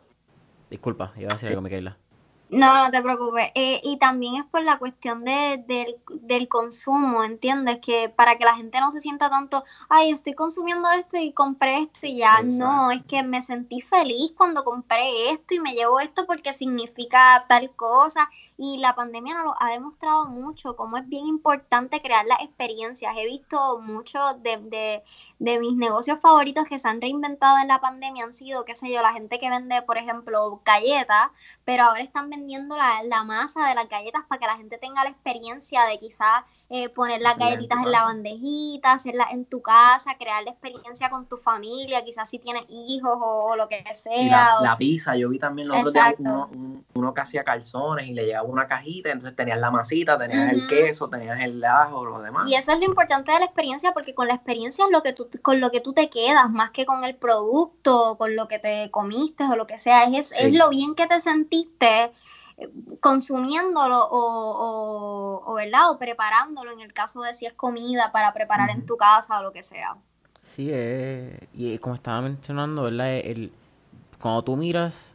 Disculpa, 0.70 1.14
iba 1.18 1.30
a 1.30 1.34
decir 1.36 1.50
algo, 1.50 1.62
Micaela. 1.62 1.98
No, 2.52 2.84
no 2.84 2.92
te 2.92 3.02
preocupes. 3.02 3.50
Eh, 3.56 3.80
y 3.82 3.98
también 3.98 4.36
es 4.36 4.46
por 4.46 4.62
la 4.64 4.78
cuestión 4.78 5.24
de, 5.24 5.64
del 6.22 6.48
consumo, 6.50 7.24
¿entiendes? 7.24 7.80
Que 7.80 8.10
para 8.10 8.38
que 8.38 8.44
la 8.44 8.56
gente 8.56 8.80
no 8.82 8.92
se 8.92 9.00
sienta 9.00 9.30
tanto, 9.30 9.64
ay, 9.88 10.12
estoy 10.12 10.34
consumiendo 10.34 10.92
esto 10.92 11.16
y 11.18 11.32
compré 11.32 11.80
esto 11.80 12.08
y 12.08 12.18
ya. 12.18 12.42
No, 12.44 12.92
es 12.92 13.04
que 13.06 13.24
me 13.24 13.42
sentí 13.42 13.80
feliz 13.80 14.34
cuando 14.36 14.66
compré 14.66 15.32
esto 15.32 15.54
y 15.54 15.62
me 15.62 15.74
llevo 15.74 16.02
esto 16.02 16.26
porque 16.26 16.54
significa 16.54 17.46
tal 17.48 17.74
cosa. 17.74 18.30
Y 18.58 18.80
la 18.80 18.96
pandemia 18.96 19.34
nos 19.36 19.46
lo 19.46 19.56
ha 19.58 19.70
demostrado 19.72 20.26
mucho, 20.28 20.76
cómo 20.76 20.98
es 20.98 21.08
bien 21.08 21.28
importante 21.28 22.02
crear 22.02 22.26
las 22.26 22.42
experiencias. 22.42 23.16
He 23.18 23.26
visto 23.28 23.80
mucho 23.80 24.20
de, 24.40 24.58
de 24.58 25.04
de 25.42 25.60
mis 25.60 25.76
negocios 25.76 26.20
favoritos 26.20 26.66
que 26.70 26.78
se 26.78 26.88
han 26.88 27.02
reinventado 27.02 27.58
en 27.58 27.68
la 27.68 27.82
pandemia 27.82 28.26
han 28.26 28.34
sido, 28.34 28.64
qué 28.64 28.76
sé 28.76 28.92
yo, 28.92 29.02
la 29.02 29.12
gente 29.12 29.40
que 29.40 29.50
vende, 29.50 29.82
por 29.82 29.98
ejemplo, 29.98 30.62
galletas, 30.64 31.32
pero 31.66 31.84
ahora 31.86 32.02
están 32.02 32.30
vendiendo 32.30 32.78
la, 32.78 33.02
la 33.04 33.24
masa 33.24 33.68
de 33.68 33.74
las 33.74 33.90
galletas 33.90 34.22
para 34.28 34.40
que 34.40 34.46
la 34.46 34.58
gente 34.58 34.78
tenga 34.78 35.04
la 35.04 35.10
experiencia 35.10 35.86
de 35.86 35.98
quizás 35.98 36.44
eh, 36.74 36.88
poner 36.88 37.20
las 37.20 37.38
galletitas 37.38 37.80
en 37.84 37.92
la 37.92 38.06
bandejita, 38.06 38.94
hacerlas 38.94 39.34
en 39.34 39.44
tu 39.44 39.62
casa, 39.62 40.16
crear 40.18 40.42
la 40.46 40.52
experiencia 40.52 41.10
con 41.10 41.26
tu 41.26 41.36
familia, 41.36 42.02
quizás 42.06 42.30
si 42.30 42.40
tienes 42.40 42.64
hijos 42.70 43.18
o, 43.22 43.58
lo 43.58 43.68
que 43.68 43.84
sea. 43.94 44.56
la, 44.62 44.78
pizza, 44.78 45.18
yo 45.18 45.28
vi 45.28 45.38
también 45.38 45.68
los 45.68 45.80
otros 45.80 45.94
días 45.94 46.16
uno, 46.20 46.50
uno, 46.94 47.14
que 47.14 47.20
hacía 47.20 47.44
calzones 47.44 48.08
y 48.08 48.14
le 48.14 48.26
llegaba 48.26 48.48
una 48.48 48.70
cajita, 48.70 49.12
entonces 49.12 49.36
tenías 49.36 49.60
la 49.60 49.70
masita, 49.70 50.18
tenías 50.18 50.50
el 50.50 50.66
queso, 50.66 51.10
tenías 51.10 51.44
el 51.44 51.62
ajo, 51.62 52.06
lo 52.06 52.22
demás. 52.22 52.50
Y 52.50 52.56
eso 52.56 52.72
es 52.72 52.80
lo 52.80 52.86
importante 52.86 53.34
de 53.34 53.40
la 53.40 53.46
experiencia, 53.48 53.92
porque 53.92 54.16
con 54.16 54.30
la 54.30 54.36
experiencia 54.36 54.86
es 54.86 54.92
lo 54.92 55.04
que 55.04 55.12
tú, 55.12 55.28
con 55.42 55.60
lo 55.60 55.72
que 55.72 55.82
tú 55.82 55.92
te 55.92 56.10
quedas, 56.10 56.50
más 56.50 56.72
que 56.72 56.86
con 56.86 57.04
el 57.04 57.16
producto, 57.16 58.16
con 58.18 58.38
lo 58.38 58.48
que 58.48 58.60
te 58.60 58.90
comiste 58.92 59.44
o 59.44 59.58
lo 59.58 59.68
que 59.68 59.78
sea, 59.78 60.06
es, 60.06 60.32
es 60.40 60.54
lo 60.54 60.70
bien 60.70 60.96
que 60.96 61.06
te 61.06 61.20
sentiste 61.20 62.14
consumiéndolo 63.00 64.08
o, 64.10 65.42
o, 65.46 65.54
¿verdad? 65.54 65.92
o 65.92 65.98
preparándolo 65.98 66.72
en 66.72 66.82
el 66.82 66.94
caso 66.94 67.22
de 67.22 67.36
si 67.36 67.46
es 67.46 67.54
comida 67.54 68.12
para 68.12 68.34
preparar 68.34 68.70
en 68.70 68.86
tu 68.86 68.98
casa 68.98 69.40
o 69.40 69.44
lo 69.44 69.52
que 69.52 69.64
sea. 69.64 69.96
Sí, 70.44 70.70
eh, 70.72 71.48
y 71.54 71.78
como 71.78 71.96
estaba 71.96 72.22
mencionando, 72.22 72.84
¿verdad? 72.84 73.18
El, 73.18 73.52
cuando 74.20 74.44
tú 74.44 74.58
miras 74.58 75.12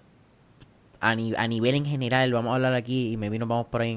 a, 1.01 1.11
a, 1.11 1.49
nivel 1.49 1.75
en 1.75 1.85
general, 1.85 2.33
vamos 2.33 2.53
a 2.53 2.55
hablar 2.57 2.75
aquí 2.75 3.13
y 3.13 3.17
me 3.17 3.31
vino, 3.31 3.47
vamos 3.47 3.67
por 3.67 3.83
ahí. 3.83 3.95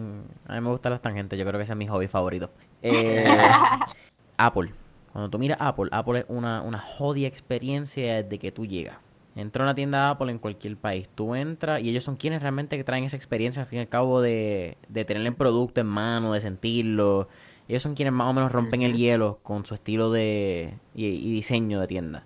a 0.48 0.54
mí 0.54 0.62
me 0.62 0.70
gustan 0.70 0.92
las 0.92 1.02
tangentes, 1.02 1.38
yo 1.38 1.46
creo 1.46 1.58
que 1.58 1.64
ese 1.64 1.74
es 1.74 1.78
mi 1.78 1.88
hobby 1.88 2.08
favorito. 2.08 2.50
Eh, 2.82 3.26
Apple. 4.38 4.74
Cuando 5.12 5.30
tú 5.30 5.40
miras 5.40 5.58
Apple, 5.60 5.90
Apple 5.92 6.20
es 6.20 6.26
una, 6.28 6.62
una 6.62 6.80
jodida 6.80 7.28
experiencia 7.28 8.24
desde 8.24 8.38
que 8.38 8.52
tú 8.52 8.66
llegas. 8.66 8.98
Entra 9.36 9.64
a 9.64 9.68
una 9.68 9.76
tienda 9.76 10.10
Apple 10.10 10.32
en 10.32 10.40
cualquier 10.40 10.76
país. 10.76 11.08
Tú 11.14 11.36
entras 11.36 11.82
y 11.82 11.90
ellos 11.90 12.04
son 12.04 12.16
quienes 12.16 12.42
realmente 12.42 12.78
que 12.78 12.84
traen 12.84 13.04
esa 13.04 13.16
experiencia 13.16 13.62
al 13.62 13.68
fin 13.68 13.80
y 13.80 13.82
al 13.82 13.88
cabo 13.88 14.22
de, 14.22 14.78
de 14.88 15.06
tener 15.06 15.26
el 15.26 15.36
producto 15.36 15.82
en 15.82 15.88
mano, 15.88 16.34
de 16.34 16.42
sentirlo. 16.42 17.28
Ellos 17.70 17.84
son 17.84 17.94
quienes 17.94 18.14
más 18.14 18.28
o 18.28 18.34
menos 18.34 18.52
rompen 18.52 18.82
el 18.82 18.96
hielo 18.96 19.40
con 19.44 19.64
su 19.64 19.76
estilo 19.76 20.12
de 20.12 20.74
y, 20.96 21.32
diseño 21.32 21.80
de 21.80 21.88
tienda. 21.88 22.24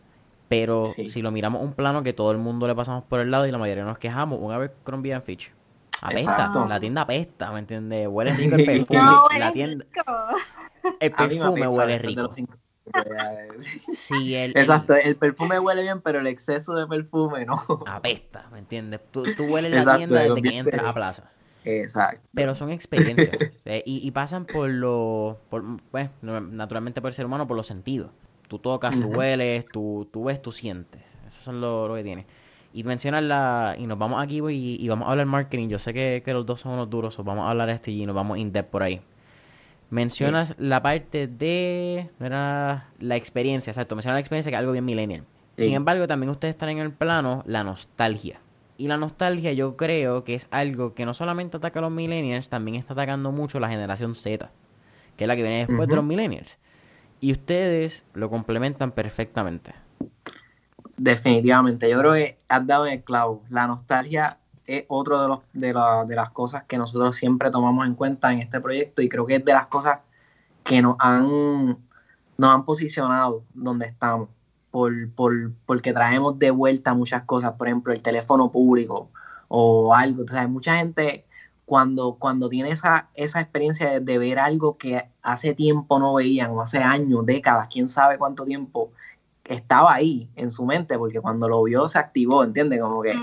Pero 0.47 0.93
si 1.07 1.21
lo 1.21 1.31
miramos 1.31 1.61
un 1.61 1.73
plano 1.73 2.01
que 2.01 2.13
todo 2.13 2.31
el 2.31 2.37
mundo 2.37 2.67
le 2.67 2.75
pasamos 2.75 3.03
por 3.03 3.19
el 3.19 3.29
lado 3.29 3.45
y 3.45 3.51
la 3.51 3.57
mayoría 3.57 3.83
nos 3.83 3.97
quejamos, 3.97 4.39
una 4.41 4.57
vez 4.57 4.71
Crombie 4.83 5.13
and 5.13 5.23
Fitch. 5.23 5.51
Apesta, 6.01 6.51
la 6.67 6.79
tienda 6.79 7.01
apesta, 7.01 7.51
¿me 7.51 7.59
entiendes? 7.59 8.07
Huele 8.09 8.33
rico 8.33 8.55
el 8.55 8.65
perfume. 8.65 8.99
la 9.37 9.51
tienda, 9.51 9.85
el 10.99 11.11
perfume 11.11 11.67
huele 11.67 11.97
rico. 11.97 12.29
Sí, 13.93 14.35
el, 14.35 14.51
Exacto, 14.51 14.95
el... 14.95 15.15
perfume 15.15 15.59
huele 15.59 15.83
bien, 15.83 16.01
pero 16.01 16.19
el 16.19 16.27
exceso 16.27 16.73
de 16.73 16.85
perfume 16.87 17.45
no. 17.45 17.55
Apesta, 17.87 18.47
¿me 18.51 18.59
entiendes? 18.59 18.99
Tú, 19.11 19.23
tú 19.35 19.45
hueles 19.45 19.71
la 19.85 19.97
tienda 19.97 20.21
desde 20.21 20.41
que 20.41 20.57
entras 20.57 20.85
a 20.85 20.93
plaza. 20.93 21.31
Exacto. 21.65 22.27
Pero 22.33 22.55
son 22.55 22.71
experiencias. 22.71 23.29
Eh, 23.65 23.81
y, 23.85 24.11
pasan 24.11 24.45
por 24.45 24.69
lo. 24.69 25.39
Por, 25.49 25.63
pues, 25.89 26.09
naturalmente 26.21 27.01
por 27.01 27.09
el 27.09 27.13
ser 27.13 27.25
humano, 27.25 27.47
por 27.47 27.55
los 27.55 27.65
sentidos. 27.65 28.11
Tú 28.49 28.59
tocas, 28.59 28.93
tú 28.99 29.07
hueles, 29.07 29.65
tú, 29.65 30.07
tú 30.11 30.25
ves, 30.25 30.41
tú 30.41 30.51
sientes. 30.51 31.01
Eso 31.25 31.39
son 31.41 31.61
lo, 31.61 31.87
lo 31.87 31.95
que 31.95 32.03
tiene. 32.03 32.25
Y 32.73 32.83
mencionar 32.83 33.23
la. 33.23 33.75
Y 33.79 33.87
nos 33.87 33.97
vamos 33.97 34.21
aquí 34.21 34.41
y, 34.49 34.83
y 34.83 34.89
vamos 34.89 35.07
a 35.07 35.11
hablar 35.11 35.25
marketing. 35.27 35.69
Yo 35.69 35.79
sé 35.79 35.93
que, 35.93 36.21
que 36.25 36.33
los 36.33 36.45
dos 36.45 36.59
son 36.59 36.73
unos 36.73 36.89
duros, 36.89 37.17
vamos 37.23 37.45
a 37.47 37.51
hablar 37.51 37.69
este 37.69 37.91
y 37.91 38.05
nos 38.05 38.15
vamos 38.15 38.37
in 38.37 38.51
depth 38.51 38.69
por 38.69 38.83
ahí. 38.83 39.01
Mencionas 39.93 40.55
la 40.57 40.81
parte 40.81 41.27
de 41.27 42.09
la 42.17 43.15
experiencia, 43.15 43.69
exacto, 43.69 43.95
mencionas 43.95 44.15
la 44.15 44.21
experiencia 44.21 44.49
que 44.49 44.55
es 44.55 44.59
algo 44.59 44.71
bien 44.71 44.85
millennial. 44.85 45.23
Sin 45.55 45.75
embargo, 45.75 46.07
también 46.07 46.31
ustedes 46.31 46.55
están 46.55 46.69
en 46.69 46.79
el 46.79 46.91
plano 46.91 47.43
la 47.45 47.63
nostalgia. 47.63 48.39
Y 48.75 48.87
la 48.87 48.97
nostalgia 48.97 49.53
yo 49.53 49.77
creo 49.77 50.23
que 50.23 50.33
es 50.33 50.47
algo 50.49 50.95
que 50.95 51.05
no 51.05 51.13
solamente 51.13 51.57
ataca 51.57 51.77
a 51.77 51.83
los 51.83 51.91
millennials, 51.91 52.49
también 52.49 52.75
está 52.75 52.93
atacando 52.93 53.31
mucho 53.31 53.59
la 53.59 53.69
generación 53.69 54.15
Z, 54.15 54.49
que 55.15 55.25
es 55.25 55.27
la 55.27 55.35
que 55.35 55.43
viene 55.43 55.67
después 55.67 55.87
de 55.87 55.95
los 55.95 56.03
millennials. 56.03 56.57
Y 57.19 57.31
ustedes 57.31 58.03
lo 58.15 58.31
complementan 58.31 58.93
perfectamente. 58.93 59.75
Definitivamente, 60.97 61.87
yo 61.87 61.99
creo 61.99 62.13
que 62.13 62.39
has 62.49 62.65
dado 62.65 62.87
en 62.87 62.93
el 62.93 63.03
clavo. 63.03 63.43
La 63.47 63.67
nostalgia 63.67 64.39
es 64.65 64.85
otro 64.87 65.21
de, 65.21 65.27
los, 65.27 65.39
de, 65.53 65.67
de 66.07 66.15
las 66.15 66.29
cosas 66.31 66.63
que 66.63 66.77
nosotros 66.77 67.15
siempre 67.15 67.51
tomamos 67.51 67.85
en 67.85 67.95
cuenta 67.95 68.31
en 68.31 68.39
este 68.39 68.61
proyecto 68.61 69.01
y 69.01 69.09
creo 69.09 69.25
que 69.25 69.35
es 69.35 69.45
de 69.45 69.53
las 69.53 69.67
cosas 69.67 69.99
que 70.63 70.81
nos 70.81 70.95
han, 70.99 71.77
nos 72.37 72.49
han 72.49 72.65
posicionado 72.65 73.43
donde 73.53 73.85
estamos, 73.87 74.29
por, 74.71 75.11
por, 75.11 75.51
porque 75.65 75.93
traemos 75.93 76.39
de 76.39 76.51
vuelta 76.51 76.93
muchas 76.93 77.23
cosas, 77.23 77.53
por 77.53 77.67
ejemplo, 77.67 77.93
el 77.93 78.01
teléfono 78.01 78.51
público 78.51 79.09
o 79.49 79.93
algo. 79.93 80.23
Mucha 80.47 80.77
gente 80.77 81.25
cuando, 81.65 82.15
cuando 82.15 82.49
tiene 82.49 82.69
esa, 82.69 83.09
esa 83.13 83.41
experiencia 83.41 83.99
de, 83.99 84.17
ver 84.17 84.39
algo 84.39 84.77
que 84.77 85.09
hace 85.21 85.53
tiempo 85.53 85.99
no 85.99 86.13
veían, 86.13 86.51
o 86.51 86.61
hace 86.61 86.79
años, 86.79 87.25
décadas, 87.25 87.67
quién 87.71 87.89
sabe 87.89 88.17
cuánto 88.17 88.45
tiempo, 88.45 88.91
estaba 89.43 89.93
ahí 89.93 90.29
en 90.35 90.51
su 90.51 90.65
mente, 90.65 90.97
porque 90.97 91.19
cuando 91.19 91.49
lo 91.49 91.61
vio 91.63 91.87
se 91.87 91.99
activó, 91.99 92.43
¿entiendes? 92.43 92.81
Como 92.81 93.01
que... 93.01 93.13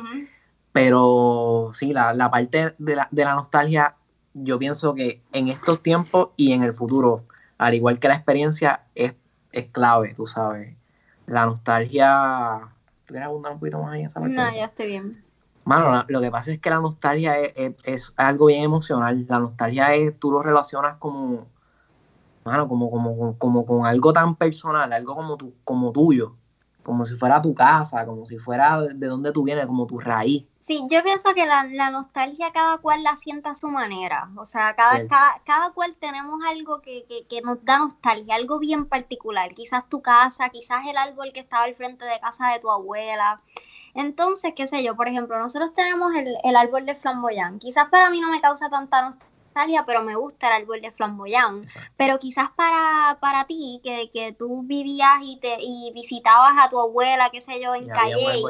Pero 0.73 1.71
sí, 1.75 1.93
la, 1.93 2.13
la 2.15 2.31
parte 2.31 2.75
de 2.79 2.97
la, 2.97 3.09
de 3.11 3.25
la 3.25 3.35
nostalgia, 3.35 3.97
yo 4.35 4.59
pienso 4.59 4.95
que 4.95 5.23
en 5.33 5.49
estos 5.49 5.83
tiempos 5.83 6.31
y 6.37 6.53
en 6.53 6.63
el 6.63 6.73
futuro, 6.73 7.25
al 7.59 7.75
igual 7.75 7.99
que 7.99 8.09
la 8.09 8.15
experiencia, 8.15 8.85
es, 8.95 9.15
es 9.53 9.67
clave, 9.67 10.15
tú 10.15 10.27
sabes. 10.27 10.77
La 11.27 11.47
nostalgia. 11.47 12.61
¿Tú 13.07 13.15
quieres 13.15 13.27
abundar 13.27 13.53
un 13.53 13.59
poquito 13.59 13.83
más 13.83 13.93
ahí 13.93 14.01
en 14.01 14.07
esa 14.07 14.21
parte? 14.21 14.35
No, 14.35 14.55
ya 14.55 14.65
estoy 14.67 14.87
bien. 14.87 15.25
Mano, 15.65 16.05
lo 16.09 16.21
que 16.21 16.31
pasa 16.31 16.51
es 16.51 16.59
que 16.59 16.71
la 16.71 16.81
nostalgia 16.81 17.39
es, 17.39 17.75
es, 17.85 18.13
algo 18.17 18.47
bien 18.47 18.65
emocional. 18.65 19.27
La 19.29 19.39
nostalgia 19.39 19.95
es, 19.95 20.19
tú 20.19 20.31
lo 20.33 20.43
relacionas 20.43 20.97
como, 20.97 21.47
mano, 22.45 22.67
como, 22.67 22.91
como, 22.91 23.37
como, 23.39 23.67
con 23.67 23.87
algo 23.87 24.13
tan 24.13 24.37
personal, 24.37 24.93
algo 24.93 25.15
como, 25.15 25.37
tu, 25.37 25.55
como 25.63 25.93
tuyo, 25.93 26.35
como 26.83 27.05
si 27.05 27.15
fuera 27.15 27.43
tu 27.43 27.55
casa, 27.55 28.07
como 28.07 28.27
si 28.27 28.39
fuera 28.39 28.81
de 28.83 29.07
donde 29.07 29.33
tú 29.33 29.45
vienes, 29.45 29.67
como 29.67 29.87
tu 29.87 29.99
raíz. 29.99 30.47
Sí, 30.71 30.87
yo 30.89 31.03
pienso 31.03 31.35
que 31.35 31.47
la, 31.47 31.91
nostalgia 31.91 32.53
cada 32.53 32.79
cual 32.79 33.03
la 33.03 33.17
sienta 33.17 33.51
a 33.51 33.55
su 33.57 33.67
manera. 33.67 34.31
O 34.37 34.45
sea, 34.47 34.77
cada, 34.77 35.05
cada, 35.45 35.73
cual 35.73 35.97
tenemos 35.97 36.41
algo 36.47 36.81
que, 36.81 37.05
que, 37.29 37.43
nos 37.43 37.65
da 37.65 37.79
nostalgia, 37.79 38.37
algo 38.37 38.61
bien 38.61 38.87
particular. 38.87 39.53
Quizás 39.53 39.89
tu 39.89 40.01
casa, 40.01 40.49
quizás 40.51 40.87
el 40.87 40.97
árbol 40.97 41.33
que 41.33 41.41
estaba 41.41 41.65
al 41.65 41.75
frente 41.75 42.05
de 42.05 42.21
casa 42.21 42.53
de 42.53 42.61
tu 42.61 42.71
abuela. 42.71 43.41
Entonces, 43.95 44.53
qué 44.55 44.69
sé 44.69 44.85
yo, 44.85 44.95
por 44.95 45.09
ejemplo, 45.09 45.37
nosotros 45.41 45.75
tenemos 45.75 46.15
el, 46.15 46.37
el 46.45 46.55
árbol 46.55 46.87
de 46.87 46.95
flamboyán. 46.95 47.59
Quizás 47.59 47.89
para 47.89 48.09
mí 48.09 48.21
no 48.21 48.31
me 48.31 48.41
causa 48.41 48.71
tanta 48.71 49.03
nostalgia 49.03 49.30
pero 49.87 50.03
me 50.03 50.15
gusta 50.15 50.49
el 50.49 50.63
árbol 50.63 50.81
de 50.81 50.91
flamboyán. 50.91 51.63
Pero 51.97 52.19
quizás 52.19 52.51
para, 52.51 53.19
para 53.21 53.45
ti, 53.47 53.81
que, 53.83 54.11
que 54.11 54.33
tú 54.33 54.63
vivías 54.63 55.21
y, 55.23 55.39
te, 55.39 55.57
y 55.61 55.93
visitabas 55.93 56.53
a 56.59 56.71
tu 56.71 56.79
abuela, 56.79 57.31
qué 57.31 57.41
sé 57.41 57.61
yo, 57.61 57.75
en 57.75 57.89
Calle, 57.89 58.43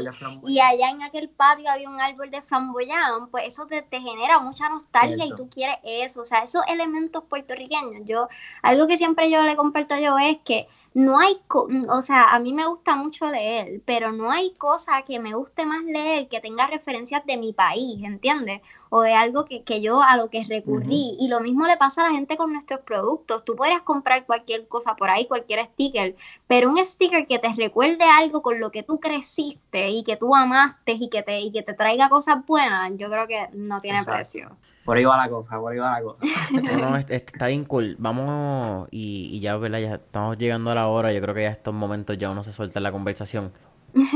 y 0.46 0.60
allá 0.60 0.90
en 0.90 1.02
aquel 1.02 1.28
patio 1.28 1.70
había 1.70 1.88
un 1.88 2.00
árbol 2.00 2.30
de 2.30 2.42
flamboyán, 2.42 3.28
pues 3.30 3.48
eso 3.48 3.66
te, 3.66 3.82
te 3.82 4.00
genera 4.00 4.38
mucha 4.38 4.68
nostalgia 4.68 5.24
y 5.26 5.34
tú 5.34 5.48
quieres 5.48 5.78
eso. 5.84 6.22
O 6.22 6.24
sea, 6.24 6.40
esos 6.40 6.62
elementos 6.68 7.24
puertorriqueños. 7.24 8.02
Yo, 8.04 8.28
algo 8.62 8.86
que 8.86 8.96
siempre 8.96 9.30
yo 9.30 9.42
le 9.42 9.56
comparto 9.56 9.96
yo 9.98 10.18
es 10.18 10.38
que 10.38 10.68
no 10.92 11.20
hay, 11.20 11.40
o 11.88 12.02
sea, 12.02 12.24
a 12.34 12.40
mí 12.40 12.52
me 12.52 12.66
gusta 12.66 12.96
mucho 12.96 13.30
leer, 13.30 13.80
pero 13.84 14.10
no 14.10 14.30
hay 14.30 14.52
cosa 14.54 15.02
que 15.02 15.20
me 15.20 15.34
guste 15.34 15.64
más 15.64 15.84
leer 15.84 16.28
que 16.28 16.40
tenga 16.40 16.66
referencias 16.66 17.24
de 17.26 17.36
mi 17.36 17.52
país, 17.52 18.02
¿entiendes? 18.02 18.60
O 18.88 19.02
de 19.02 19.14
algo 19.14 19.44
que, 19.44 19.62
que 19.62 19.80
yo 19.80 20.02
a 20.02 20.16
lo 20.16 20.30
que 20.30 20.44
recurrí. 20.44 21.16
Y 21.20 21.28
lo 21.28 21.38
mismo 21.38 21.66
le 21.66 21.76
pasa 21.76 22.04
a 22.04 22.08
la 22.08 22.16
gente 22.16 22.36
con 22.36 22.52
nuestros 22.52 22.80
productos. 22.80 23.44
Tú 23.44 23.54
podrías 23.54 23.82
comprar 23.82 24.26
cualquier 24.26 24.66
cosa 24.66 24.96
por 24.96 25.10
ahí, 25.10 25.26
cualquier 25.26 25.64
sticker, 25.66 26.16
pero 26.48 26.70
un 26.70 26.84
sticker 26.84 27.24
que 27.28 27.38
te 27.38 27.52
recuerde 27.54 28.04
algo 28.04 28.42
con 28.42 28.58
lo 28.58 28.72
que 28.72 28.82
tú 28.82 28.98
creciste 28.98 29.90
y 29.90 30.02
que 30.02 30.16
tú 30.16 30.34
amaste 30.34 30.92
y 30.92 31.08
que 31.08 31.22
te, 31.22 31.38
y 31.38 31.52
que 31.52 31.62
te 31.62 31.74
traiga 31.74 32.08
cosas 32.08 32.44
buenas, 32.44 32.90
yo 32.96 33.08
creo 33.08 33.28
que 33.28 33.48
no 33.52 33.78
tiene 33.78 34.02
precio. 34.04 34.56
Por 34.90 34.96
ahí 34.96 35.04
va 35.04 35.16
la 35.16 35.28
cosa, 35.28 35.56
por 35.60 35.70
ahí 35.70 35.78
va 35.78 35.92
la 35.92 36.02
cosa. 36.02 36.24
no, 36.50 36.96
está 36.96 37.46
bien 37.46 37.64
cool. 37.64 37.94
Vamos 38.00 38.88
y, 38.90 39.38
ya, 39.38 39.56
¿verdad? 39.56 39.78
Ya 39.78 39.94
estamos 39.94 40.36
llegando 40.36 40.72
a 40.72 40.74
la 40.74 40.88
hora. 40.88 41.12
Yo 41.12 41.20
creo 41.20 41.32
que 41.32 41.42
ya 41.42 41.50
estos 41.50 41.72
momentos 41.72 42.18
ya 42.18 42.28
uno 42.28 42.42
se 42.42 42.50
suelta 42.50 42.80
en 42.80 42.82
la 42.82 42.90
conversación. 42.90 43.52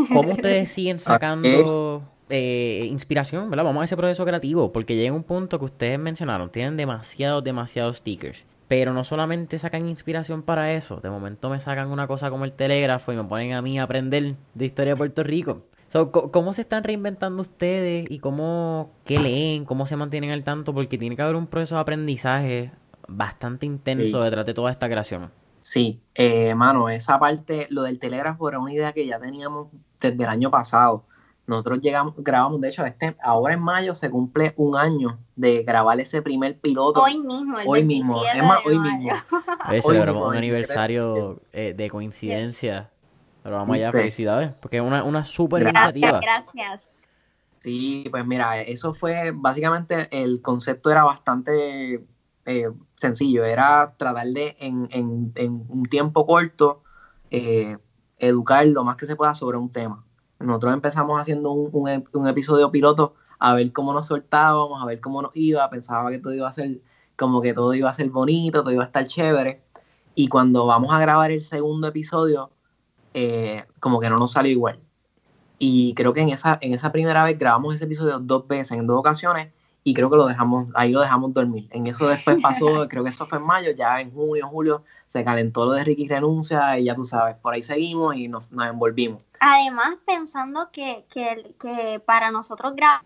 ¿Cómo 0.09 0.33
ustedes 0.33 0.73
siguen 0.73 0.99
sacando 0.99 2.03
eh, 2.29 2.89
inspiración, 2.91 3.51
¿verdad? 3.51 3.63
Vamos 3.63 3.83
a 3.83 3.85
ese 3.85 3.97
proceso 3.97 4.25
creativo, 4.25 4.73
porque 4.73 4.97
llega 4.97 5.15
un 5.15 5.23
punto 5.23 5.61
que 5.61 5.67
ustedes 5.67 5.97
mencionaron, 5.97 6.51
tienen 6.51 6.77
demasiados, 6.77 7.45
demasiados 7.45 7.99
stickers. 7.99 8.45
Pero 8.67 8.93
no 8.93 9.05
solamente 9.05 9.57
sacan 9.61 9.89
inspiración 9.89 10.43
para 10.43 10.73
eso, 10.73 10.97
de 10.97 11.09
momento 11.09 11.51
me 11.51 11.61
sacan 11.61 11.93
una 11.93 12.09
cosa 12.09 12.31
como 12.31 12.45
el 12.47 12.53
telégrafo 12.53 13.13
y 13.13 13.17
me 13.17 13.23
ponen 13.23 13.53
a 13.53 13.63
mí 13.63 13.79
a 13.79 13.85
aprender 13.85 14.35
de 14.55 14.65
historia 14.65 14.95
de 14.95 14.97
Puerto 14.97 15.23
Rico. 15.23 15.63
¿Cómo 16.11 16.53
se 16.53 16.63
están 16.63 16.83
reinventando 16.83 17.43
ustedes 17.43 18.11
y 18.11 18.19
cómo, 18.19 18.91
qué 19.05 19.21
leen, 19.21 19.65
cómo 19.65 19.87
se 19.87 19.95
mantienen 19.95 20.33
al 20.33 20.43
tanto? 20.43 20.75
Porque 20.75 20.99
tiene 20.99 21.15
que 21.15 21.23
haber 21.23 21.37
un 21.37 21.47
proceso 21.47 21.77
de 21.77 21.83
aprendizaje 21.83 22.73
bastante 23.07 23.65
intenso 23.65 24.21
detrás 24.21 24.45
de 24.45 24.55
toda 24.55 24.73
esta 24.73 24.89
creación. 24.89 25.31
Sí, 25.63 26.01
eh, 26.17 26.55
mano, 26.57 26.89
esa 26.89 27.19
parte, 27.21 27.69
lo 27.71 27.85
del 27.85 28.01
telégrafo 28.01 28.49
era 28.49 28.59
una 28.59 28.73
idea 28.73 28.93
que 28.93 29.07
ya 29.07 29.21
teníamos 29.21 29.69
desde 30.01 30.23
el 30.25 30.29
año 30.29 30.51
pasado. 30.51 31.05
Nosotros 31.47 31.81
llegamos, 31.81 32.15
grabamos, 32.17 32.61
de 32.61 32.71
hecho, 32.71 32.85
este, 32.85 33.17
ahora 33.23 33.55
en 33.55 33.61
mayo 33.61 33.95
se 33.95 34.11
cumple 34.11 34.53
un 34.57 34.77
año 34.77 35.19
de 35.37 35.63
grabar 35.63 36.01
ese 36.01 36.23
primer 36.23 36.59
piloto. 36.59 37.03
Hoy 37.03 37.19
mismo, 37.21 37.59
el 37.59 37.69
hoy 37.69 37.85
mismo, 37.85 38.25
es 38.25 38.43
más, 38.43 38.59
hoy 38.67 38.79
mismo. 38.79 39.13
Hoy 39.71 39.81
celebramos 39.81 40.29
un 40.29 40.37
aniversario 40.37 41.41
eh, 41.53 41.73
de 41.77 41.89
coincidencia. 41.89 42.91
Pero 43.45 43.57
vamos 43.57 43.77
allá, 43.77 43.93
felicidades, 43.93 44.55
porque 44.55 44.79
es 44.79 44.83
una, 44.83 45.05
una 45.05 45.23
súper 45.23 45.61
iniciativa. 45.63 46.19
Gracias. 46.19 47.07
Sí, 47.59 48.09
pues 48.11 48.27
mira, 48.27 48.63
eso 48.63 48.95
fue 48.95 49.33
básicamente 49.35 50.09
el 50.11 50.41
concepto 50.41 50.91
era 50.91 51.05
bastante 51.05 52.03
eh, 52.47 52.71
sencillo, 52.97 53.45
era 53.45 53.95
tratar 53.99 54.29
de 54.29 54.57
en, 54.61 54.89
en, 54.91 55.31
en 55.35 55.67
un 55.69 55.85
tiempo 55.91 56.27
corto 56.27 56.83
eh, 57.31 57.77
educar 58.17 58.67
lo 58.67 58.83
más 58.83 58.97
que 58.97 59.05
se 59.05 59.15
pueda 59.15 59.35
sobre 59.35 59.59
un 59.59 59.71
tema. 59.71 60.07
Nosotros 60.39 60.73
empezamos 60.73 61.21
haciendo 61.21 61.53
un, 61.53 62.03
un, 62.15 62.29
episodio 62.29 62.71
piloto 62.71 63.15
a 63.39 63.53
ver 63.53 63.75
cómo 63.75 63.93
nos 63.93 64.07
soltábamos, 64.07 64.83
a 64.83 64.87
ver 64.87 65.01
cómo 65.01 65.21
nos 65.21 65.33
iba, 65.35 65.69
pensaba 65.69 66.11
que 66.11 66.19
todo 66.19 66.33
iba 66.33 66.49
a 66.49 66.53
ser 66.53 66.81
como 67.15 67.43
que 67.43 67.53
todo 67.53 67.75
iba 67.75 67.91
a 67.91 67.95
ser 67.95 68.09
bonito, 68.09 68.63
todo 68.63 68.73
iba 68.73 68.85
a 68.85 68.87
estar 68.87 69.07
chévere. 69.07 69.63
Y 70.15 70.29
cuando 70.29 70.65
vamos 70.65 70.95
a 70.95 70.99
grabar 70.99 71.31
el 71.31 71.43
segundo 71.43 71.89
episodio, 71.89 72.54
eh, 73.15 73.65
como 73.81 74.01
que 74.01 74.11
no 74.11 74.19
nos 74.19 74.33
salió 74.33 74.53
igual. 74.53 74.81
Y 75.59 75.95
creo 75.95 76.13
que 76.13 76.21
en 76.21 76.31
esa, 76.31 76.59
en 76.61 76.75
esa 76.75 76.93
primera 76.93 77.25
vez 77.25 77.39
grabamos 77.39 77.75
ese 77.75 77.85
episodio 77.85 78.19
dos 78.19 78.47
veces, 78.47 78.73
en 78.73 78.87
dos 78.87 78.99
ocasiones, 78.99 79.53
y 79.85 79.95
creo 79.95 80.11
que 80.11 80.17
lo 80.17 80.27
dejamos, 80.27 80.67
ahí 80.75 80.91
lo 80.91 81.01
dejamos 81.01 81.33
dormir. 81.33 81.69
En 81.71 81.87
eso 81.87 82.09
después 82.09 82.39
pasó, 82.43 82.67
creo 82.89 83.05
que 83.05 83.11
eso 83.11 83.27
fue 83.27 83.39
en 83.39 83.47
mayo, 83.47 83.71
ya 83.71 84.01
en 84.01 84.11
junio, 84.11 84.49
julio, 84.49 84.83
se 85.07 85.25
calentó 85.25 85.65
lo 85.67 85.73
de 85.73 85.85
Ricky 85.85 86.09
Renuncia 86.09 86.79
y 86.79 86.85
ya 86.85 86.95
tú 86.95 87.05
sabes, 87.05 87.37
por 87.37 87.55
ahí 87.55 87.63
seguimos 87.63 88.17
y 88.17 88.29
nos, 88.29 88.51
nos 88.51 88.67
envolvimos. 88.67 89.25
Además, 89.41 89.95
pensando 90.07 90.71
que, 90.73 91.07
que, 91.11 91.55
que 91.61 92.01
para 92.05 92.31
nosotros 92.31 92.75
grabar 92.75 93.03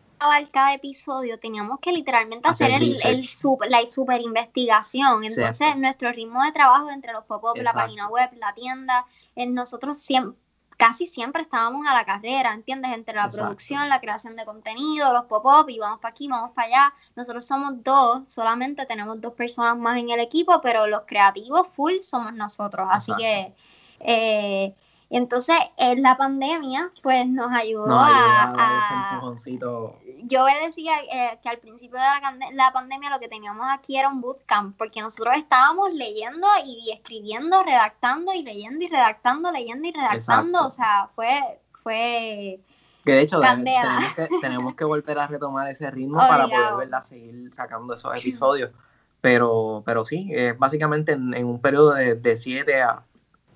cada 0.51 0.75
episodio 0.75 1.39
teníamos 1.39 1.79
que 1.81 1.93
literalmente 1.93 2.49
hacer, 2.49 2.71
el, 2.71 2.97
el 3.05 3.29
la 3.69 3.87
super 3.87 4.21
investigación. 4.21 5.25
Entonces, 5.25 5.77
nuestro 5.77 6.13
ritmo 6.13 6.43
de 6.43 6.53
trabajo 6.53 6.91
entre 6.91 7.13
los 7.13 7.25
pop-ups, 7.25 7.63
la 7.63 7.73
página 7.73 8.09
web, 8.09 8.31
la 8.39 8.53
tienda, 8.55 9.07
nosotros 9.47 9.99
siempre, 9.99 10.39
casi 10.77 11.07
siempre 11.09 11.43
estábamos 11.43 11.87
a 11.87 11.93
la 11.93 12.05
carrera, 12.05 12.55
¿entiendes? 12.55 12.93
Entre 12.93 13.15
la 13.15 13.29
producción, 13.29 13.89
la 13.89 14.01
creación 14.01 14.37
de 14.37 14.45
contenido, 14.45 15.13
los 15.13 15.25
pop-up, 15.25 15.69
y 15.69 15.79
vamos 15.79 15.99
para 16.01 16.13
aquí, 16.13 16.29
vamos 16.29 16.53
para 16.53 16.69
allá. 16.69 16.95
Nosotros 17.17 17.45
somos 17.45 17.83
dos, 17.83 18.23
solamente 18.29 18.87
tenemos 18.87 19.21
dos 19.21 19.35
personas 19.35 19.77
más 19.77 19.99
en 19.99 20.11
el 20.11 20.21
equipo, 20.21 20.61
pero 20.63 20.87
los 20.87 21.03
creativos 21.07 21.67
full 21.69 21.99
somos 22.01 22.33
nosotros. 22.33 22.89
Así 22.91 23.13
que 23.17 23.55
eh, 24.01 24.75
entonces, 25.11 25.57
en 25.79 26.03
la 26.03 26.19
pandemia, 26.19 26.91
pues 27.03 27.27
nos 27.27 27.51
ayudó 27.51 27.87
a, 27.91 29.35
Yo 30.25 30.45
decía 30.67 30.93
eh, 31.11 31.39
que 31.43 31.49
al 31.49 31.59
principio 31.59 31.99
de 31.99 32.55
la, 32.55 32.73
pandemia 32.73 33.09
lo 33.09 33.19
que 33.19 33.29
teníamos 33.29 33.67
aquí 33.71 33.97
era 33.97 34.09
un 34.09 34.21
bootcamp, 34.21 34.77
porque 34.77 35.01
nosotros 35.01 35.35
estábamos 35.39 35.95
leyendo 35.95 36.47
y 36.67 36.91
escribiendo, 36.93 37.63
redactando 37.63 38.35
y 38.35 38.43
leyendo 38.43 38.85
y 38.85 38.89
redactando, 38.89 39.51
leyendo 39.51 39.89
y 39.89 39.93
redactando. 39.93 40.67
O 40.67 40.71
sea, 40.71 41.09
fue... 41.15 41.59
fue 41.83 42.61
que 43.05 43.13
de 43.13 43.23
hecho 43.23 43.41
tenemos 43.41 44.13
que, 44.15 44.29
tenemos 44.43 44.75
que, 44.75 44.85
volver 44.85 45.19
a 45.19 45.27
retomar 45.27 45.71
ese 45.71 45.91
ritmo 45.91 46.19
para 46.19 46.45
poder 46.45 46.77
¿verdad? 46.77 47.01
seguir 47.01 47.55
sacando 47.55 47.95
esos 47.95 48.15
episodios. 48.15 48.73
Pero, 49.23 49.83
pero 49.87 50.05
sí, 50.05 50.29
es 50.31 50.59
básicamente 50.59 51.13
en, 51.13 51.45
un 51.45 51.61
periodo 51.61 51.95
de 51.95 52.37
7 52.37 52.83
a, 52.83 53.03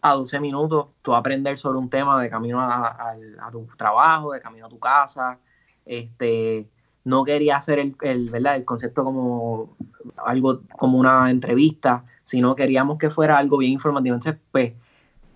a 0.02 0.14
12 0.14 0.40
minutos 0.40 0.88
tú 1.00 1.14
aprender 1.14 1.58
sobre 1.58 1.78
un 1.78 1.88
tema 1.88 2.20
de 2.20 2.28
camino 2.28 2.60
a, 2.60 3.14
tu 3.50 3.66
trabajo, 3.76 4.32
de 4.32 4.40
camino 4.40 4.66
a 4.66 4.68
tu 4.68 4.78
casa. 4.78 5.38
Este, 5.86 6.68
no 7.04 7.24
quería 7.24 7.56
hacer 7.56 7.78
el, 7.78 7.96
el, 8.02 8.28
¿verdad? 8.28 8.56
el 8.56 8.64
concepto 8.64 9.04
como 9.04 9.76
algo 10.16 10.60
como 10.76 10.98
una 10.98 11.30
entrevista, 11.30 12.04
sino 12.24 12.56
queríamos 12.56 12.98
que 12.98 13.10
fuera 13.10 13.38
algo 13.38 13.58
bien 13.58 13.72
informativo. 13.72 14.14
Entonces, 14.14 14.40
pues, 14.50 14.72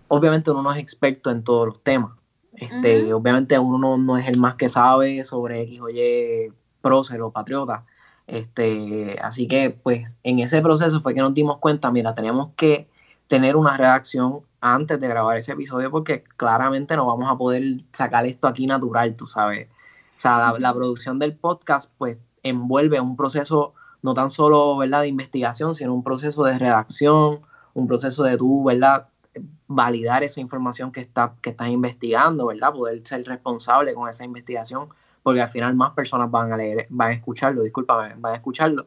obviamente 0.09 0.51
uno 0.51 0.63
no 0.63 0.73
es 0.73 0.79
experto 0.79 1.31
en 1.31 1.45
todos 1.45 1.67
los 1.67 1.83
temas. 1.83 2.13
Este, 2.55 3.13
Obviamente 3.13 3.59
uno 3.59 3.99
no, 3.99 4.17
es 4.17 4.27
el 4.29 4.39
más 4.39 4.57
que 4.57 4.69
sabe 4.69 5.25
sobre 5.25 5.63
X 5.63 5.81
o 5.81 5.91
Y 5.91 6.53
prócer 6.81 7.21
o 7.23 7.31
patriota. 7.31 7.85
Este, 8.27 9.17
así 9.23 9.47
que, 9.47 9.71
pues, 9.71 10.17
en 10.25 10.41
ese 10.41 10.61
proceso 10.61 11.01
fue 11.01 11.15
que 11.15 11.21
nos 11.21 11.35
dimos 11.35 11.59
cuenta, 11.59 11.93
mira, 11.93 12.15
teníamos 12.15 12.51
que 12.57 12.89
tener 13.29 13.57
una 13.57 13.77
redacción 13.77 14.41
antes 14.61 15.01
de 15.01 15.09
grabar 15.09 15.37
ese 15.37 15.53
episodio 15.53 15.91
porque 15.91 16.25
claramente 16.37 16.97
no 16.97 17.07
vamos 17.07 17.31
a 17.31 17.37
poder 17.37 17.63
sacar 17.93 18.27
esto 18.27 18.49
aquí 18.49 18.67
natural, 18.67 19.15
tú 19.15 19.27
sabes. 19.27 19.69
O 20.17 20.21
sea, 20.21 20.55
la, 20.59 20.75
producción 20.75 21.19
del 21.19 21.37
podcast 21.37 21.93
pues 21.99 22.19
envuelve 22.43 23.01
un 23.01 23.17
proceso 23.17 23.75
no 24.03 24.15
tan 24.15 24.31
solo, 24.31 24.77
¿verdad?, 24.77 25.03
de 25.03 25.09
investigación, 25.09 25.75
sino 25.75 25.93
un 25.93 26.03
proceso 26.03 26.45
de 26.45 26.59
redacción, 26.59 27.41
un 27.75 27.87
proceso 27.87 28.23
de 28.23 28.37
tú, 28.37 28.65
¿verdad?, 28.65 29.09
validar 29.67 30.23
esa 30.23 30.41
información 30.41 30.93
que, 30.93 31.01
está, 31.01 31.35
que 31.43 31.51
estás 31.51 31.69
investigando, 31.69 32.47
¿verdad?, 32.47 32.73
poder 32.73 33.07
ser 33.07 33.25
responsable 33.27 33.95
con 33.95 34.09
esa 34.09 34.25
investigación, 34.25 34.89
porque 35.23 35.43
al 35.43 35.49
final 35.49 35.75
más 35.75 35.93
personas 35.93 36.31
van 36.31 36.53
a 36.53 36.57
leer, 36.57 36.87
van 36.89 37.11
a 37.11 37.13
escucharlo, 37.15 37.63
discúlpame, 37.63 38.15
van 38.17 38.33
a 38.33 38.37
escucharlo 38.37 38.87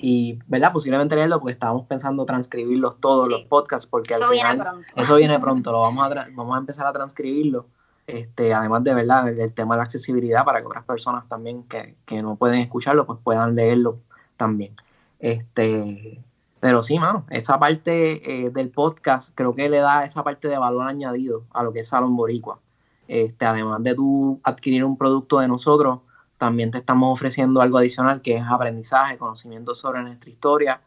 y, 0.00 0.38
¿verdad? 0.46 0.72
Posiblemente 0.72 1.16
leerlo 1.16 1.40
porque 1.40 1.54
estábamos 1.54 1.84
pensando 1.86 2.24
transcribirlos 2.24 3.00
todos 3.00 3.28
los 3.28 3.42
podcasts 3.42 3.84
porque 3.84 4.14
eso 4.14 4.30
viene 4.30 4.56
pronto. 4.56 4.86
eso 4.94 5.16
viene 5.16 5.40
pronto, 5.40 5.72
lo 5.72 5.80
vamos 5.82 6.08
a, 6.08 6.28
vamos 6.32 6.54
a 6.54 6.58
empezar 6.58 6.86
a 6.86 6.92
transcribirlo. 6.92 7.66
Este, 8.06 8.54
además 8.54 8.84
de 8.84 8.94
verdad 8.94 9.28
el, 9.28 9.52
tema 9.52 9.74
de 9.74 9.78
la 9.78 9.82
accesibilidad 9.82 10.44
para 10.44 10.60
que 10.60 10.66
otras 10.66 10.84
personas 10.84 11.28
también 11.28 11.64
que, 11.64 11.96
que, 12.06 12.22
no 12.22 12.36
pueden 12.36 12.60
escucharlo 12.60 13.06
pues 13.06 13.18
puedan 13.22 13.56
leerlo 13.56 13.98
también. 14.36 14.76
Este, 15.18 16.22
pero 16.60 16.84
sí, 16.84 16.96
mano, 17.00 17.26
esa 17.30 17.58
parte 17.58 18.46
eh, 18.46 18.50
del 18.50 18.70
podcast 18.70 19.32
creo 19.34 19.52
que 19.56 19.68
le 19.68 19.78
da 19.78 20.04
esa 20.04 20.22
parte 20.22 20.46
de 20.46 20.58
valor 20.58 20.88
añadido 20.88 21.42
a 21.50 21.64
lo 21.64 21.72
que 21.72 21.80
es 21.80 21.88
Salón 21.88 22.14
Boricua. 22.14 22.60
Este, 23.08 23.46
además 23.46 23.82
de 23.82 23.96
tú 23.96 24.40
adquirir 24.44 24.84
un 24.84 24.96
producto 24.96 25.40
de 25.40 25.48
nosotros, 25.48 26.00
también 26.38 26.70
te 26.70 26.78
estamos 26.78 27.12
ofreciendo 27.12 27.60
algo 27.60 27.78
adicional 27.78 28.22
que 28.22 28.36
es 28.36 28.44
aprendizaje, 28.48 29.18
conocimiento 29.18 29.74
sobre 29.74 30.02
nuestra 30.02 30.30
historia. 30.30 30.80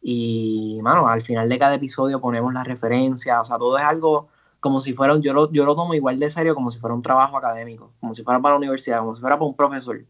Y, 0.00 0.80
mano, 0.82 1.08
al 1.08 1.20
final 1.20 1.48
de 1.48 1.58
cada 1.58 1.74
episodio 1.74 2.20
ponemos 2.20 2.52
la 2.54 2.64
referencia, 2.64 3.40
o 3.40 3.44
sea, 3.44 3.58
todo 3.58 3.76
es 3.78 3.84
algo 3.84 4.28
como 4.60 4.80
si 4.80 4.94
fuera, 4.94 5.16
yo 5.18 5.34
lo, 5.34 5.50
yo 5.50 5.64
lo 5.64 5.74
tomo 5.74 5.92
igual 5.92 6.20
de 6.20 6.30
serio 6.30 6.54
como 6.54 6.70
si 6.70 6.78
fuera 6.78 6.94
un 6.94 7.02
trabajo 7.02 7.36
académico, 7.36 7.90
como 8.00 8.14
si 8.14 8.22
fuera 8.22 8.40
para 8.40 8.54
la 8.54 8.58
universidad, 8.58 9.00
como 9.00 9.16
si 9.16 9.20
fuera 9.20 9.36
para 9.36 9.46
un 9.46 9.56
profesor. 9.56 10.04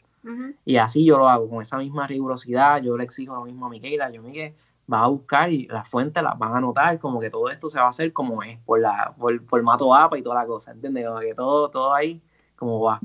Y 0.64 0.76
así 0.76 1.04
yo 1.04 1.18
lo 1.18 1.28
hago, 1.28 1.48
con 1.48 1.62
esa 1.62 1.78
misma 1.78 2.06
rigurosidad, 2.06 2.82
yo 2.82 2.96
le 2.96 3.04
exijo 3.04 3.34
lo 3.34 3.44
mismo 3.44 3.66
a 3.66 3.70
Miquela, 3.70 4.10
yo 4.10 4.22
Miquel, 4.22 4.54
vas 4.86 5.04
a 5.04 5.06
buscar 5.06 5.50
y 5.50 5.66
las 5.68 5.88
fuentes 5.88 6.22
las 6.22 6.38
van 6.38 6.52
a 6.52 6.58
anotar, 6.58 6.98
como 6.98 7.18
que 7.18 7.30
todo 7.30 7.48
esto 7.48 7.70
se 7.70 7.78
va 7.78 7.86
a 7.86 7.88
hacer 7.88 8.12
como 8.12 8.42
es, 8.42 8.58
por 8.58 8.78
la, 8.78 9.14
por 9.18 9.32
el 9.32 9.40
formato 9.40 9.94
APA 9.94 10.18
y 10.18 10.22
toda 10.22 10.36
la 10.36 10.46
cosa, 10.46 10.72
¿entiendes? 10.72 11.06
Como 11.06 11.20
que 11.20 11.34
todo, 11.34 11.70
todo 11.70 11.94
ahí, 11.94 12.22
como 12.54 12.80
va. 12.80 13.00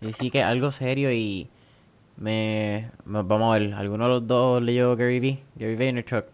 Y 0.00 0.12
sí 0.12 0.30
que 0.30 0.42
algo 0.42 0.70
serio 0.70 1.12
y 1.12 1.48
me, 2.16 2.90
vamos 3.04 3.54
a 3.54 3.58
ver, 3.58 3.74
¿alguno 3.74 4.04
de 4.04 4.10
los 4.10 4.26
dos 4.26 4.62
leyó 4.62 4.96
Gary 4.96 5.20
Vee? 5.20 5.42
Gary 5.56 5.76
Vaynerchuk. 5.76 6.24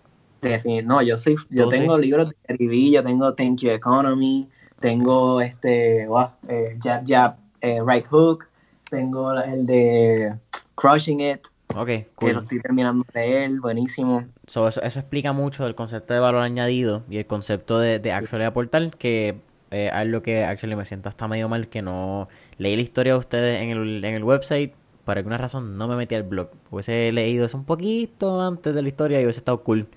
No, 0.85 1.03
yo 1.03 1.17
soy, 1.17 1.37
yo 1.51 1.69
tengo 1.69 1.99
libros 1.99 2.29
de 2.31 2.37
Gary 2.47 2.67
Vee, 2.69 2.91
yo 2.93 3.03
tengo 3.03 3.35
Thank 3.35 3.61
You 3.61 3.71
Economy, 3.71 4.49
tengo 4.81 5.41
este, 5.41 6.05
eh, 6.49 6.79
Jab 6.83 7.05
Jab, 7.07 7.37
eh, 7.61 7.81
Right 7.85 8.07
Hook, 8.07 8.45
tengo 8.89 9.33
el 9.33 9.67
de 9.67 10.35
Crushing 10.75 11.21
It. 11.21 11.41
Ok, 11.77 11.87
Que 11.87 12.33
lo 12.33 12.41
estoy 12.41 12.61
terminando 12.61 13.05
de 13.13 13.45
él, 13.45 13.61
buenísimo. 13.61 14.25
eso, 14.47 14.67
explica 14.83 15.33
mucho 15.33 15.67
el 15.67 15.75
concepto 15.75 16.15
de 16.15 16.21
valor 16.21 16.43
añadido 16.43 17.03
y 17.11 17.19
el 17.19 17.27
concepto 17.27 17.79
de, 17.79 17.99
de 17.99 18.13
actually 18.13 18.45
aportar, 18.45 18.97
que 18.97 19.37
eh, 19.71 19.91
es 19.95 20.07
lo 20.07 20.23
que 20.23 20.45
actually 20.45 20.77
me 20.77 20.85
siento 20.85 21.09
hasta 21.09 21.29
medio 21.29 21.49
mal 21.49 21.69
que 21.69 21.83
no 21.83 22.29
leí 22.59 22.77
la 22.77 22.83
historia 22.83 23.13
de 23.15 23.19
ustedes 23.19 23.63
en 23.63 23.71
el, 23.71 24.05
en 24.05 24.15
el 24.15 24.25
website. 24.25 24.73
Por 25.05 25.17
alguna 25.19 25.39
razón 25.39 25.79
no 25.79 25.89
me 25.89 25.97
metí 25.97 26.15
al 26.15 26.23
blog. 26.23 26.51
Hubiese 26.71 27.13
leído 27.13 27.47
eso 27.47 27.57
un 27.57 27.65
poquito 27.65 28.41
antes 28.41 28.75
de 28.75 28.83
la 28.83 28.89
historia 28.89 29.21
y 29.21 29.25
hubiese 29.25 29.41
estado 29.41 29.63
cool. 29.63 29.89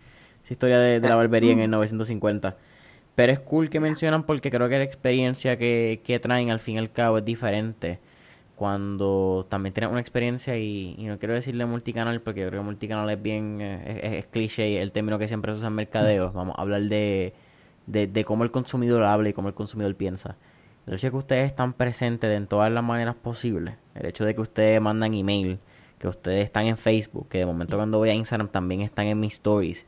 Esa 0.44 0.54
historia 0.54 0.80
de, 0.80 1.00
de 1.00 1.10
la 1.10 1.16
barbería 1.16 1.52
en 1.52 1.60
el 1.60 1.70
950. 1.70 2.56
Pero 3.16 3.34
es 3.34 3.40
cool 3.40 3.70
que 3.70 3.80
mencionan 3.80 4.24
porque 4.24 4.50
creo 4.50 4.70
que 4.70 4.78
la 4.78 4.84
experiencia 4.84 5.58
que, 5.58 6.02
que 6.04 6.20
traen 6.20 6.50
al 6.52 6.60
fin 6.60 6.76
y 6.76 6.80
al 6.80 6.92
cabo 6.92 7.18
es 7.18 7.26
diferente 7.26 8.00
cuando 8.62 9.48
también 9.50 9.74
tienes 9.74 9.90
una 9.90 10.02
experiencia 10.02 10.56
y, 10.56 10.96
no 11.00 11.18
quiero 11.18 11.34
decirle 11.34 11.66
multicanal 11.66 12.22
porque 12.22 12.46
creo 12.46 12.62
que 12.62 12.66
multicanal 12.66 13.10
es 13.10 13.20
bien, 13.20 13.58
eh, 13.60 14.20
es, 14.20 14.26
cliché 14.28 14.80
el 14.84 14.92
término 14.92 15.18
que 15.18 15.28
siempre 15.28 15.52
se 15.52 15.58
usa 15.58 15.70
en 15.70 15.74
mercadeos, 15.74 16.32
vamos 16.32 16.56
a 16.56 16.62
hablar 16.62 16.84
de, 16.84 17.34
de, 17.88 18.26
cómo 18.26 18.44
el 18.44 18.52
consumidor 18.52 19.04
habla 19.04 19.30
y 19.30 19.34
cómo 19.34 19.48
el 19.48 19.54
consumidor 19.54 19.96
piensa. 19.96 20.38
El 20.88 20.96
hecho 20.96 21.08
de 21.08 21.12
que 21.12 21.18
ustedes 21.18 21.46
están 21.46 21.74
presentes 21.74 22.30
de 22.30 22.36
en 22.36 22.48
todas 22.48 22.72
las 22.72 22.84
maneras 22.84 23.16
posibles, 23.16 23.76
el 23.96 24.06
hecho 24.08 24.26
de 24.26 24.34
que 24.34 24.42
ustedes 24.42 24.82
mandan 24.82 25.14
email, 25.14 25.60
que 26.00 26.08
ustedes 26.08 26.44
están 26.44 26.66
en 26.66 26.78
Facebook, 26.78 27.28
que 27.30 27.40
de 27.40 27.46
momento 27.46 27.78
cuando 27.78 28.00
voy 28.00 28.10
a 28.10 28.14
Instagram 28.14 28.48
también 28.50 28.82
están 28.82 29.06
en 29.08 29.20
mis 29.20 29.34
stories, 29.34 29.86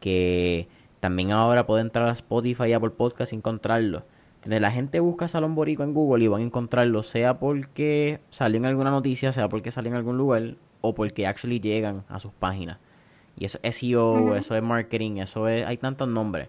que 0.00 0.68
también 1.00 1.32
ahora 1.32 1.66
puedo 1.66 1.80
entrar 1.80 2.08
a 2.08 2.12
Spotify 2.12 2.64
y 2.66 2.72
Apple 2.74 2.90
Podcast 2.90 3.32
y 3.32 3.36
encontrarlo 3.36 4.04
la 4.46 4.70
gente 4.70 5.00
busca 5.00 5.28
Salón 5.28 5.54
Borico 5.54 5.82
en 5.82 5.92
Google 5.92 6.24
y 6.24 6.28
van 6.28 6.40
a 6.40 6.44
encontrarlo, 6.44 7.02
sea 7.02 7.38
porque 7.38 8.20
salió 8.30 8.58
en 8.58 8.66
alguna 8.66 8.90
noticia, 8.90 9.32
sea 9.32 9.48
porque 9.48 9.70
salió 9.70 9.90
en 9.90 9.96
algún 9.96 10.16
lugar, 10.16 10.54
o 10.80 10.94
porque 10.94 11.26
actually 11.26 11.60
llegan 11.60 12.04
a 12.08 12.18
sus 12.18 12.32
páginas. 12.32 12.78
Y 13.36 13.44
eso 13.44 13.58
es 13.62 13.76
SEO, 13.76 14.36
eso 14.36 14.56
es 14.56 14.62
marketing, 14.62 15.16
eso 15.16 15.48
es, 15.48 15.66
hay 15.66 15.76
tantos 15.76 16.08
nombres. 16.08 16.48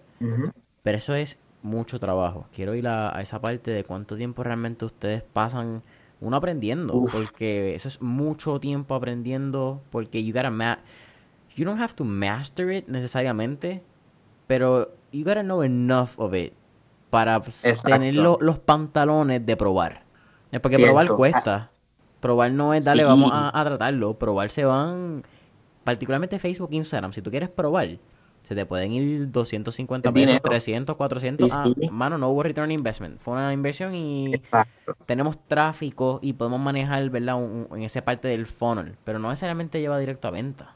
Pero 0.88 1.00
eso 1.00 1.16
es 1.16 1.38
mucho 1.64 2.00
trabajo. 2.00 2.46
Quiero 2.56 2.74
ir 2.74 2.88
a, 2.88 3.22
esa 3.22 3.42
parte 3.42 3.72
de 3.72 3.84
cuánto 3.84 4.16
tiempo 4.16 4.42
realmente 4.42 4.86
ustedes 4.86 5.22
pasan 5.22 5.84
uno 6.22 6.38
aprendiendo, 6.38 7.04
porque 7.12 7.76
eso 7.76 7.90
es 7.90 8.02
mucho 8.02 8.62
tiempo 8.62 8.96
aprendiendo, 8.96 9.82
porque 9.90 10.24
you 10.24 10.34
gotta 10.34 10.50
ma 10.50 10.80
you 11.58 11.66
don't 11.66 11.82
have 11.82 11.94
to 11.94 12.06
master 12.06 12.72
it 12.72 12.88
necesariamente, 12.88 13.84
pero 14.48 14.94
you 15.12 15.26
gotta 15.26 15.44
know 15.44 15.62
enough 15.62 16.12
of 16.16 16.34
it 16.34 16.54
para 17.10 17.42
tener 17.84 18.16
los 18.16 18.60
pantalones 18.60 19.46
de 19.46 19.58
probar. 19.58 20.04
Es 20.54 20.62
porque 20.62 20.80
probar 20.80 21.10
cuesta. 21.10 21.70
Probar 22.22 22.50
no 22.54 22.74
es, 22.74 22.86
dale, 22.86 23.04
vamos 23.04 23.30
a, 23.34 23.62
tratarlo. 23.66 24.18
Probar 24.18 24.52
se 24.52 24.64
van, 24.64 25.26
particularmente 25.84 26.40
Facebook 26.40 26.70
e 26.72 26.78
Instagram. 26.78 27.12
Si 27.12 27.22
tú 27.22 27.30
quieres 27.30 27.50
probar, 27.50 27.98
se 28.48 28.56
te 28.56 28.66
pueden 28.66 28.93
ir 28.93 29.30
250 29.30 30.14
pesos, 30.14 30.41
300, 30.41 30.95
400. 30.95 31.52
Ah, 31.52 31.66
mano, 31.91 32.18
no 32.18 32.30
hubo 32.30 32.43
return 32.43 32.72
investment. 32.72 33.20
Fue 33.20 33.34
una 33.34 33.52
inversión 33.52 33.93
y 33.93 34.41
tenemos 35.06 35.38
tráfico 35.50 36.20
y 36.22 36.32
podemos 36.32 36.62
manejar, 36.62 37.10
¿verdad? 37.10 37.38
en 37.43 37.84
esa 37.84 38.06
parte 38.06 38.30
del 38.30 38.48
funnel. 38.48 38.95
Pero 39.04 39.20
no 39.20 39.28
necesariamente 39.28 39.82
lleva 39.82 40.00
directo 40.00 40.30
a 40.30 40.32
venta. 40.32 40.74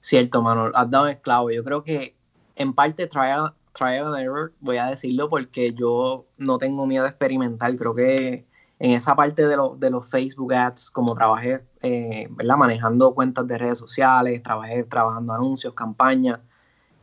Cierto, 0.00 0.42
mano. 0.42 0.72
Has 0.74 0.90
dado 0.90 1.06
el 1.06 1.20
clavo. 1.20 1.52
Yo 1.52 1.62
creo 1.62 1.84
que 1.84 2.16
en 2.56 2.74
parte 2.74 3.06
trial, 3.06 3.54
trial 3.72 4.12
and 4.12 4.18
error, 4.18 4.52
voy 4.58 4.78
a 4.78 4.86
decirlo, 4.86 5.28
porque 5.28 5.72
yo 5.72 6.26
no 6.38 6.58
tengo 6.58 6.88
miedo 6.88 7.04
a 7.04 7.08
experimentar. 7.08 7.76
Creo 7.76 7.94
que 7.94 8.46
en 8.80 8.90
esa 8.90 9.14
parte 9.14 9.46
de, 9.46 9.56
de 9.78 9.90
los 9.90 10.10
Facebook 10.10 10.52
ads, 10.54 10.90
como 10.90 11.14
trabajé, 11.14 11.62
eh, 11.82 12.26
¿verdad? 12.30 12.56
Manejando 12.56 13.14
cuentas 13.14 13.46
de 13.46 13.58
redes 13.58 13.78
sociales, 13.78 14.42
trabajé 14.42 14.82
trabajando 14.82 15.32
anuncios, 15.32 15.72
campañas, 15.72 16.40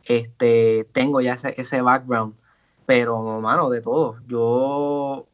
este, 0.08 0.88
tengo 0.92 1.20
ya 1.20 1.34
ese, 1.34 1.54
ese 1.60 1.82
background. 1.82 2.34
Pero, 2.86 3.40
mano, 3.40 3.68
de 3.68 3.82
todo. 3.82 4.16
Yo 4.26 5.26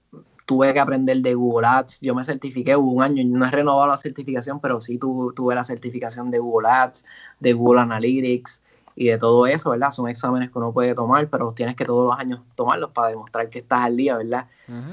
tuve 0.45 0.75
que 0.75 0.81
aprender 0.81 1.19
de 1.19 1.35
Google 1.35 1.67
Ads. 1.67 2.01
Yo 2.01 2.15
me 2.15 2.25
certifiqué, 2.25 2.77
hubo 2.77 2.91
un 2.91 3.03
año, 3.03 3.23
no 3.27 3.47
he 3.47 3.51
renovado 3.51 3.87
la 3.87 3.97
certificación, 3.97 4.61
pero 4.61 4.81
sí 4.81 4.99
tuve 4.99 5.55
la 5.55 5.65
certificación 5.65 6.31
de 6.31 6.41
Google 6.41 6.69
Ads, 6.69 7.05
de 7.41 7.53
Google 7.53 7.83
Analytics, 7.83 8.61
y 8.97 9.07
de 9.07 9.19
todo 9.19 9.47
eso, 9.47 9.71
¿verdad? 9.71 9.91
Son 9.91 10.09
exámenes 10.09 10.51
que 10.51 10.59
uno 10.59 10.73
puede 10.73 10.95
tomar, 10.95 11.29
pero 11.29 11.53
tienes 11.53 11.75
que 11.75 11.85
todos 11.85 12.11
los 12.11 12.19
años 12.19 12.41
tomarlos 12.55 12.91
para 12.91 13.09
demostrar 13.09 13.51
que 13.51 13.61
estás 13.61 13.85
al 13.85 13.97
día, 13.97 14.17
¿verdad? 14.17 14.47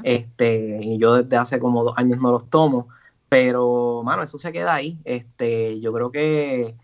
Este, 0.04 0.80
y 0.82 0.98
yo 0.98 1.22
desde 1.22 1.38
hace 1.38 1.60
como 1.60 1.84
dos 1.84 1.94
años 1.98 2.20
no 2.20 2.32
los 2.32 2.50
tomo, 2.50 2.88
pero, 3.30 4.02
mano, 4.04 4.24
eso 4.24 4.38
se 4.38 4.52
queda 4.52 4.74
ahí. 4.74 5.00
Este, 5.06 5.80
yo 5.80 5.94
creo 5.94 6.12
que 6.12 6.76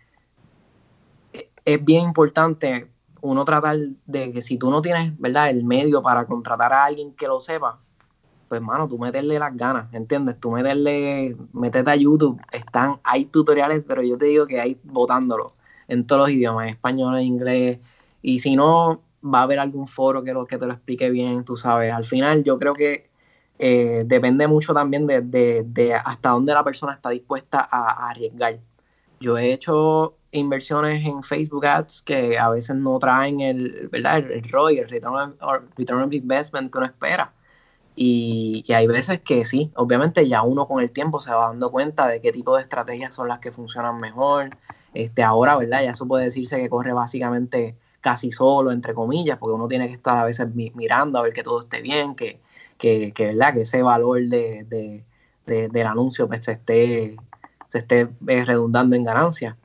es 1.68 1.84
bien 1.84 2.06
importante 2.06 2.90
uno 3.22 3.44
tratar 3.44 3.78
de 4.06 4.32
que 4.32 4.42
si 4.42 4.58
tú 4.58 4.70
no 4.70 4.82
tienes, 4.82 5.20
¿verdad?, 5.20 5.50
el 5.50 5.66
medio 5.66 6.02
para 6.02 6.26
contratar 6.26 6.72
a 6.72 6.86
alguien 6.86 7.14
que 7.14 7.28
lo 7.28 7.42
sepa, 7.42 7.80
pues, 8.48 8.62
mano, 8.62 8.88
tú 8.88 8.98
meterle 8.98 9.38
las 9.38 9.56
ganas, 9.56 9.94
¿entiendes? 9.94 10.40
Tú 10.40 10.52
meterle, 10.52 11.36
metete 11.52 11.92
a 11.92 11.96
YouTube, 11.98 12.40
están, 12.54 13.02
hay 13.04 13.26
tutoriales, 13.26 13.84
pero 13.86 14.02
yo 14.02 14.18
te 14.18 14.26
digo 14.26 14.48
que 14.48 14.62
hay 14.62 14.80
votándolo 14.84 15.56
en 15.90 16.08
todos 16.08 16.22
los 16.22 16.30
idiomas, 16.32 16.70
español, 16.70 17.20
inglés, 17.22 17.80
y 18.22 18.40
si 18.40 18.56
no, 18.56 19.02
va 19.24 19.40
a 19.40 19.44
haber 19.44 19.60
algún 19.60 19.88
foro 19.90 20.24
que, 20.24 20.34
lo, 20.34 20.46
que 20.46 20.58
te 20.58 20.66
lo 20.66 20.74
explique 20.74 21.10
bien, 21.10 21.44
tú 21.44 21.58
sabes. 21.58 21.92
Al 21.92 22.06
final 22.06 22.46
yo 22.46 22.58
creo 22.58 22.74
que 22.74 23.10
eh, 23.60 24.04
depende 24.06 24.48
mucho 24.48 24.74
también 24.74 25.06
de, 25.06 26.02
hasta 26.06 26.30
dónde 26.30 26.54
la 26.54 26.64
persona 26.64 26.94
está 26.94 27.10
dispuesta 27.10 27.68
a, 27.70 28.10
arriesgar. 28.10 28.60
Yo 29.20 29.38
he 29.38 29.52
hecho 29.52 30.17
inversiones 30.32 31.06
en 31.06 31.24
Facebook 31.24 31.66
Ads 31.66 32.02
que 32.02 32.38
a 32.38 32.50
veces 32.50 32.76
no 32.76 33.00
traen 33.00 33.40
el, 33.42 33.90
¿verdad? 33.92 34.18
el, 34.18 34.44
ROI, 34.44 34.80
el 34.80 34.90
return 34.90 35.36
of, 35.40 36.14
Investment 36.14 36.72
que 36.72 36.78
uno 36.78 36.88
espera. 36.88 37.34
Y, 37.96 38.64
hay 38.72 38.86
veces 38.88 39.22
que 39.22 39.44
sí, 39.46 39.72
obviamente 39.76 40.28
ya 40.28 40.44
uno 40.44 40.68
con 40.68 40.84
el 40.84 40.92
tiempo 40.92 41.20
se 41.20 41.32
va 41.32 41.48
dando 41.48 41.72
cuenta 41.72 42.08
de 42.08 42.22
qué 42.22 42.32
tipo 42.32 42.56
de 42.56 42.62
estrategias 42.62 43.14
son 43.14 43.28
las 43.28 43.40
que 43.40 43.52
funcionan 43.52 44.00
mejor, 44.00 44.52
este, 44.94 45.24
ahora, 45.24 45.58
¿verdad? 45.58 45.84
Ya 45.84 45.92
eso 45.92 46.08
puede 46.08 46.26
decirse 46.26 46.58
que 46.58 46.70
corre 46.70 46.94
básicamente 46.94 47.76
casi 48.02 48.32
solo, 48.32 48.72
entre 48.72 48.94
comillas, 48.94 49.38
porque 49.40 49.56
uno 49.56 49.68
tiene 49.68 49.88
que 49.88 49.96
estar 49.96 50.18
a 50.18 50.24
veces 50.26 50.48
mirando 50.54 51.18
a 51.18 51.24
ver 51.24 51.34
que 51.34 51.44
todo 51.44 51.60
esté 51.62 51.82
bien, 51.82 52.16
que, 52.16 52.40
que, 52.78 53.12
¿verdad? 53.18 53.54
Que 53.54 53.62
ese 53.62 53.82
valor 53.82 54.22
de, 54.22 55.04
del 55.46 55.88
anuncio 55.88 56.28
pues, 56.28 56.46
se 56.46 56.52
esté, 56.54 57.18
se 57.68 57.80
esté 57.80 58.10
eh, 58.28 58.46
redundando 58.46 58.96
en 58.96 59.04
ganancias. 59.04 59.56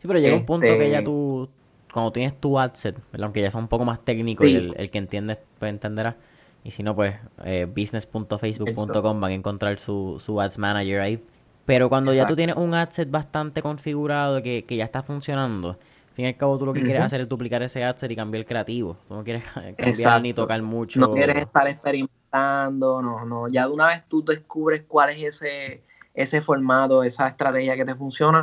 Sí, 0.00 0.08
pero 0.08 0.18
llega 0.18 0.36
un 0.36 0.44
punto 0.44 0.66
que 0.66 0.90
ya 0.90 0.98
este 0.98 1.04
tú, 1.04 1.48
cuando 1.92 2.12
tienes 2.12 2.34
tu 2.40 2.58
adset, 2.58 2.96
aunque 3.20 3.40
ya 3.40 3.48
es 3.48 3.54
un 3.54 3.68
poco 3.68 3.84
más 3.84 4.04
técnico 4.04 4.46
y 4.46 4.54
el, 4.54 4.90
que 4.90 4.98
entiende 4.98 5.38
pues 5.58 5.70
entenderá. 5.70 6.16
Y 6.62 6.72
si 6.72 6.82
no, 6.82 6.94
pues 6.94 7.14
eh, 7.44 7.66
business.facebook.com 7.66 9.20
van 9.20 9.30
a 9.30 9.34
encontrar 9.34 9.78
su, 9.78 10.16
su 10.18 10.40
ads 10.40 10.58
manager 10.58 11.00
ahí 11.00 11.22
pero 11.70 11.88
cuando 11.88 12.12
ya 12.12 12.26
tú 12.26 12.34
tienes 12.34 12.56
un 12.56 12.74
adset 12.74 13.08
bastante 13.08 13.62
configurado 13.62 14.42
que, 14.42 14.64
que 14.64 14.74
ya 14.74 14.82
está 14.82 15.04
funcionando, 15.04 15.68
al 15.68 16.14
fin 16.16 16.24
y 16.24 16.28
al 16.28 16.36
cabo 16.36 16.58
tú 16.58 16.66
lo 16.66 16.72
que 16.72 16.82
quieres 16.82 17.00
hacer 17.00 17.20
es 17.20 17.28
duplicar 17.28 17.62
ese 17.62 17.84
adset 17.84 18.10
y 18.10 18.16
cambiar 18.16 18.40
el 18.40 18.46
creativo. 18.46 18.96
Tú 19.06 19.14
no 19.14 19.22
quieres 19.22 19.44
cambiar 19.76 20.20
ni 20.20 20.32
tocar 20.34 20.60
mucho. 20.62 20.98
No 20.98 21.14
quieres 21.14 21.36
estar 21.36 21.68
experimentando, 21.68 23.00
no, 23.00 23.24
no. 23.24 23.46
Ya 23.46 23.68
de 23.68 23.72
una 23.72 23.86
vez 23.86 24.02
tú 24.08 24.24
descubres 24.24 24.82
cuál 24.88 25.10
es 25.10 25.22
ese, 25.22 25.84
ese 26.12 26.42
formato, 26.42 27.04
esa 27.04 27.28
estrategia 27.28 27.76
que 27.76 27.84
te 27.84 27.94
funciona, 27.94 28.42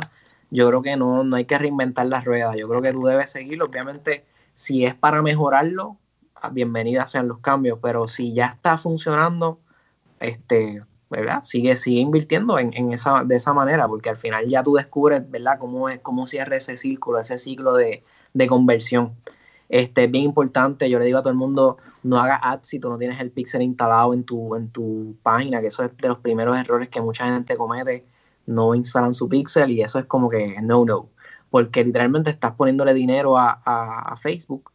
yo 0.50 0.68
creo 0.68 0.82
que 0.82 0.96
no, 0.96 1.24
no 1.24 1.36
hay 1.36 1.44
que 1.44 1.58
reinventar 1.58 2.06
las 2.06 2.24
ruedas. 2.24 2.56
Yo 2.56 2.68
creo 2.68 2.82
que 2.82 2.92
tú 2.92 3.04
debes 3.04 3.30
seguirlo. 3.30 3.66
Obviamente, 3.66 4.24
si 4.54 4.84
es 4.84 4.94
para 4.94 5.22
mejorarlo, 5.22 5.98
bienvenidas 6.52 7.10
sean 7.10 7.28
los 7.28 7.38
cambios, 7.38 7.78
pero 7.82 8.08
si 8.08 8.32
ya 8.32 8.46
está 8.46 8.78
funcionando, 8.78 9.60
este, 10.20 10.80
¿verdad? 11.10 11.42
Sigue, 11.42 11.76
sigue 11.76 12.00
invirtiendo 12.00 12.58
en, 12.58 12.92
esa, 12.92 13.24
de 13.24 13.36
esa 13.36 13.52
manera, 13.52 13.88
porque 13.88 14.10
al 14.10 14.16
final 14.16 14.48
ya 14.48 14.62
tú 14.62 14.74
descubres, 14.74 15.28
¿verdad?, 15.30 15.58
cómo, 15.58 15.88
es, 15.88 16.00
cómo 16.00 16.26
cierra 16.26 16.56
ese 16.56 16.76
círculo, 16.76 17.18
ese 17.18 17.38
ciclo 17.38 17.74
de, 17.74 18.04
conversión. 18.48 19.14
Este, 19.68 20.04
es 20.04 20.10
bien 20.10 20.24
importante, 20.24 20.88
yo 20.88 20.98
le 20.98 21.04
digo 21.04 21.18
a 21.18 21.22
todo 21.22 21.32
el 21.32 21.38
mundo, 21.38 21.78
no 22.02 22.18
haga 22.18 22.36
ads 22.36 22.68
si 22.68 22.78
tú 22.78 22.88
no 22.88 22.98
tienes 22.98 23.20
el 23.20 23.30
pixel 23.30 23.62
instalado 23.62 24.14
en 24.14 24.24
tu, 24.24 24.54
en 24.54 24.70
tu 24.70 25.16
página, 25.22 25.60
que 25.60 25.66
eso 25.66 25.84
es 25.84 25.96
de 25.96 26.08
los 26.08 26.18
primeros 26.18 26.56
errores 26.56 26.88
que 26.88 27.00
mucha 27.00 27.26
gente 27.26 27.56
comete, 27.56 28.06
no 28.48 28.74
instalan 28.74 29.14
su 29.14 29.28
pixel 29.28 29.70
y 29.70 29.82
eso 29.82 29.98
es 29.98 30.06
como 30.06 30.28
que 30.28 30.56
no, 30.62 30.84
no, 30.84 31.10
porque 31.50 31.84
literalmente 31.84 32.30
estás 32.30 32.52
poniéndole 32.54 32.94
dinero 32.94 33.36
a, 33.36 33.60
a, 33.64 34.16
Facebook 34.16 34.72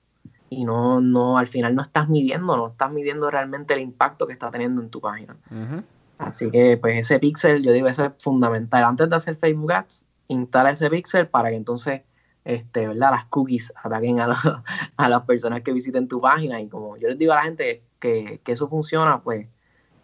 y 0.49 0.63
no, 0.63 1.01
no, 1.01 1.39
al 1.39 1.47
final 1.47 1.73
no 1.75 1.81
estás 1.81 2.07
midiendo, 2.07 2.55
no 2.55 2.67
estás 2.67 2.91
midiendo 2.91 3.31
realmente 3.31 3.73
el 3.73 3.81
impacto 3.81 4.27
que 4.27 4.33
está 4.33 4.51
teniendo 4.51 4.81
en 4.81 4.89
tu 4.89 5.01
página. 5.01 5.35
Así 6.19 6.51
que 6.51 6.77
pues 6.77 6.99
ese 6.99 7.19
pixel, 7.19 7.63
yo 7.63 7.73
digo, 7.73 7.87
eso 7.87 8.05
es 8.05 8.11
fundamental. 8.19 8.83
Antes 8.83 9.09
de 9.09 9.15
hacer 9.15 9.35
Facebook 9.37 9.73
Ads, 9.73 10.05
instala 10.27 10.69
ese 10.69 10.89
pixel 10.91 11.27
para 11.27 11.49
que 11.49 11.55
entonces 11.55 12.01
este, 12.45 12.87
¿verdad? 12.87 13.11
las 13.11 13.25
cookies 13.25 13.73
ataquen 13.83 14.19
a, 14.19 14.63
a 14.97 15.09
las 15.09 15.23
personas 15.23 15.61
que 15.61 15.73
visiten 15.73 16.07
tu 16.07 16.21
página. 16.21 16.61
Y 16.61 16.67
como 16.67 16.95
yo 16.97 17.07
les 17.07 17.17
digo 17.17 17.33
a 17.33 17.37
la 17.37 17.43
gente 17.43 17.81
que, 17.99 18.39
que 18.43 18.51
eso 18.51 18.67
funciona, 18.67 19.21
pues 19.23 19.47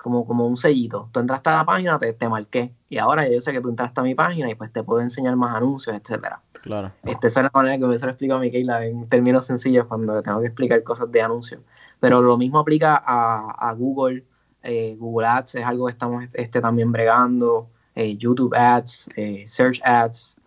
como, 0.01 0.25
como 0.25 0.47
un 0.47 0.57
sellito. 0.57 1.09
Tú 1.11 1.19
entraste 1.19 1.49
a 1.49 1.57
la 1.57 1.65
página, 1.65 1.99
te, 1.99 2.13
te 2.13 2.27
marqué. 2.27 2.73
Y 2.89 2.97
ahora 2.97 3.29
yo 3.29 3.39
sé 3.41 3.51
que 3.51 3.61
tú 3.61 3.69
entraste 3.69 3.99
a 3.99 4.03
mi 4.03 4.15
página 4.15 4.49
y 4.49 4.55
pues 4.55 4.71
te 4.71 4.83
puedo 4.83 5.01
enseñar 5.01 5.35
más 5.35 5.55
anuncios, 5.55 5.95
etcétera. 5.95 6.41
Claro. 6.61 6.91
Este, 7.03 7.27
esa 7.27 7.41
es 7.41 7.43
la 7.43 7.51
manera 7.53 7.77
que 7.77 7.85
me 7.85 7.97
se 7.97 8.05
lo 8.05 8.11
explico 8.11 8.35
a 8.35 8.39
Miquela 8.39 8.85
en 8.85 9.07
términos 9.07 9.45
sencillos 9.45 9.85
cuando 9.85 10.15
le 10.15 10.21
tengo 10.21 10.39
que 10.39 10.47
explicar 10.47 10.81
cosas 10.83 11.11
de 11.11 11.21
anuncios. 11.21 11.61
Pero 11.99 12.21
lo 12.21 12.37
mismo 12.37 12.59
aplica 12.59 13.01
a, 13.05 13.69
a 13.69 13.73
Google. 13.73 14.25
Eh, 14.63 14.95
Google 14.99 15.27
Ads 15.27 15.55
es 15.55 15.65
algo 15.65 15.85
que 15.85 15.91
estamos 15.91 16.25
este, 16.33 16.61
también 16.61 16.91
bregando. 16.91 17.69
Eh, 17.95 18.15
YouTube 18.17 18.55
Ads, 18.55 19.09
eh, 19.15 19.43
Search 19.47 19.81
Ads, 19.83 20.37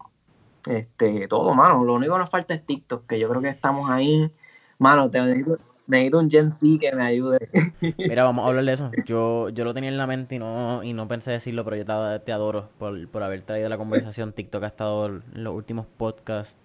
este, 0.66 1.28
todo, 1.28 1.54
mano. 1.54 1.84
Lo 1.84 1.94
único 1.94 2.14
que 2.14 2.20
nos 2.20 2.30
falta 2.30 2.54
es 2.54 2.64
TikTok, 2.64 3.06
que 3.06 3.18
yo 3.18 3.28
creo 3.28 3.42
que 3.42 3.48
estamos 3.48 3.90
ahí. 3.90 4.30
Mano, 4.78 5.10
te 5.10 5.20
necesito, 5.20 5.58
necesito 5.86 6.18
un 6.18 6.30
Gen 6.30 6.52
Z 6.52 6.78
que 6.80 6.94
me 6.94 7.04
ayude. 7.04 7.48
Mira, 7.98 8.24
vamos 8.24 8.44
a 8.44 8.48
hablar 8.48 8.64
de 8.64 8.72
eso. 8.72 8.90
Yo, 9.06 9.48
yo 9.50 9.64
lo 9.64 9.74
tenía 9.74 9.90
en 9.90 9.98
la 9.98 10.06
mente 10.06 10.36
y 10.36 10.38
no, 10.38 10.82
y 10.82 10.92
no 10.92 11.08
pensé 11.08 11.30
decirlo, 11.30 11.64
pero 11.64 11.76
yo 11.76 11.84
te, 12.20 12.32
adoro 12.32 12.70
por, 12.78 13.08
por, 13.08 13.22
haber 13.22 13.42
traído 13.42 13.68
la 13.68 13.78
conversación. 13.78 14.32
TikTok 14.32 14.62
ha 14.64 14.68
estado 14.68 15.06
en 15.06 15.22
los 15.34 15.54
últimos 15.54 15.86
podcasts 15.86 16.56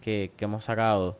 que, 0.00 0.32
que 0.36 0.44
hemos 0.44 0.64
sacado. 0.64 1.18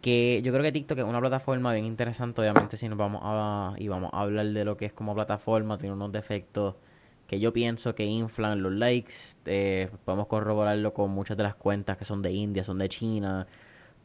Que 0.00 0.40
yo 0.42 0.52
creo 0.52 0.62
que 0.62 0.72
TikTok 0.72 0.98
es 0.98 1.04
una 1.04 1.20
plataforma 1.20 1.72
bien 1.74 1.84
interesante, 1.84 2.40
obviamente, 2.40 2.76
si 2.78 2.88
nos 2.88 2.96
vamos 2.96 3.20
a, 3.22 3.74
y 3.76 3.88
vamos 3.88 4.10
a 4.14 4.22
hablar 4.22 4.46
de 4.46 4.64
lo 4.64 4.76
que 4.76 4.86
es 4.86 4.92
como 4.92 5.14
plataforma, 5.14 5.76
tiene 5.76 5.94
unos 5.94 6.10
defectos 6.10 6.76
que 7.30 7.38
yo 7.38 7.52
pienso 7.52 7.94
que 7.94 8.04
inflan 8.06 8.60
los 8.60 8.72
likes. 8.72 9.14
Eh, 9.46 9.88
podemos 10.04 10.26
corroborarlo 10.26 10.92
con 10.92 11.12
muchas 11.12 11.36
de 11.36 11.44
las 11.44 11.54
cuentas 11.54 11.96
que 11.96 12.04
son 12.04 12.22
de 12.22 12.32
India, 12.32 12.64
son 12.64 12.78
de 12.78 12.88
China. 12.88 13.46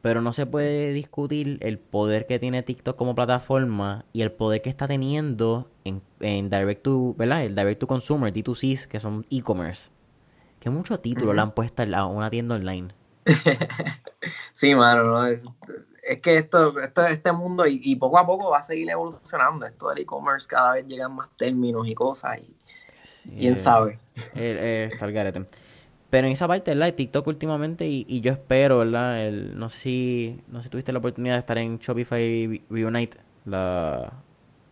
Pero 0.05 0.21
no 0.21 0.33
se 0.33 0.45
puede 0.45 0.93
discutir 0.93 1.57
el 1.61 1.79
poder 1.79 2.27
que 2.27 2.37
tiene 2.37 2.61
TikTok 2.61 2.95
como 2.95 3.15
plataforma 3.15 4.05
y 4.13 4.21
el 4.21 4.31
poder 4.31 4.61
que 4.61 4.69
está 4.69 4.87
teniendo 4.87 5.67
en, 5.83 6.03
en 6.19 6.51
Direct 6.51 6.83
to, 6.83 7.15
¿verdad? 7.15 7.43
El 7.43 7.55
Direct 7.55 7.79
to 7.79 7.87
Consumer, 7.87 8.31
D2C, 8.31 8.85
que 8.85 8.99
son 8.99 9.25
e-commerce. 9.31 9.89
Que 10.59 10.69
muchos 10.69 11.01
títulos 11.01 11.33
le 11.33 11.41
han 11.41 11.53
puesto 11.53 11.81
a 11.81 12.05
una 12.05 12.29
tienda 12.29 12.53
online. 12.53 12.89
sí, 14.53 14.75
mano, 14.75 15.25
es, 15.25 15.43
que 16.21 16.37
esto, 16.37 16.79
esto, 16.79 17.07
este 17.07 17.31
mundo 17.31 17.65
y, 17.65 17.81
y, 17.83 17.95
poco 17.95 18.19
a 18.19 18.27
poco 18.27 18.51
va 18.51 18.59
a 18.59 18.63
seguir 18.63 18.87
evolucionando. 18.87 19.65
Esto 19.65 19.89
del 19.89 20.03
e-commerce 20.03 20.47
cada 20.47 20.73
vez 20.73 20.85
llegan 20.85 21.15
más 21.15 21.29
términos 21.35 21.87
y 21.87 21.95
cosas 21.95 22.37
y 22.37 22.55
¿Quién 23.39 23.57
sabe? 23.57 23.97
está 24.35 25.05
el 25.07 25.13
garete. 25.13 25.47
Pero 26.15 26.27
en 26.27 26.31
esa 26.31 26.47
parte, 26.47 26.71
¿verdad? 26.71 26.85
De 26.85 26.91
TikTok 26.93 27.27
últimamente, 27.27 27.85
y, 27.85 28.21
yo 28.21 28.31
espero, 28.31 28.77
¿verdad? 28.77 29.27
El, 29.27 29.59
no 29.59 29.67
sé 29.67 29.77
si 29.77 30.39
no 30.47 30.59
sé 30.61 30.67
si 30.67 30.69
tuviste 30.69 30.93
la 30.93 30.99
oportunidad 30.99 31.35
de 31.35 31.39
estar 31.39 31.57
en 31.57 31.77
Shopify 31.77 32.63
Reunite, 32.69 33.17
la, 33.43 34.13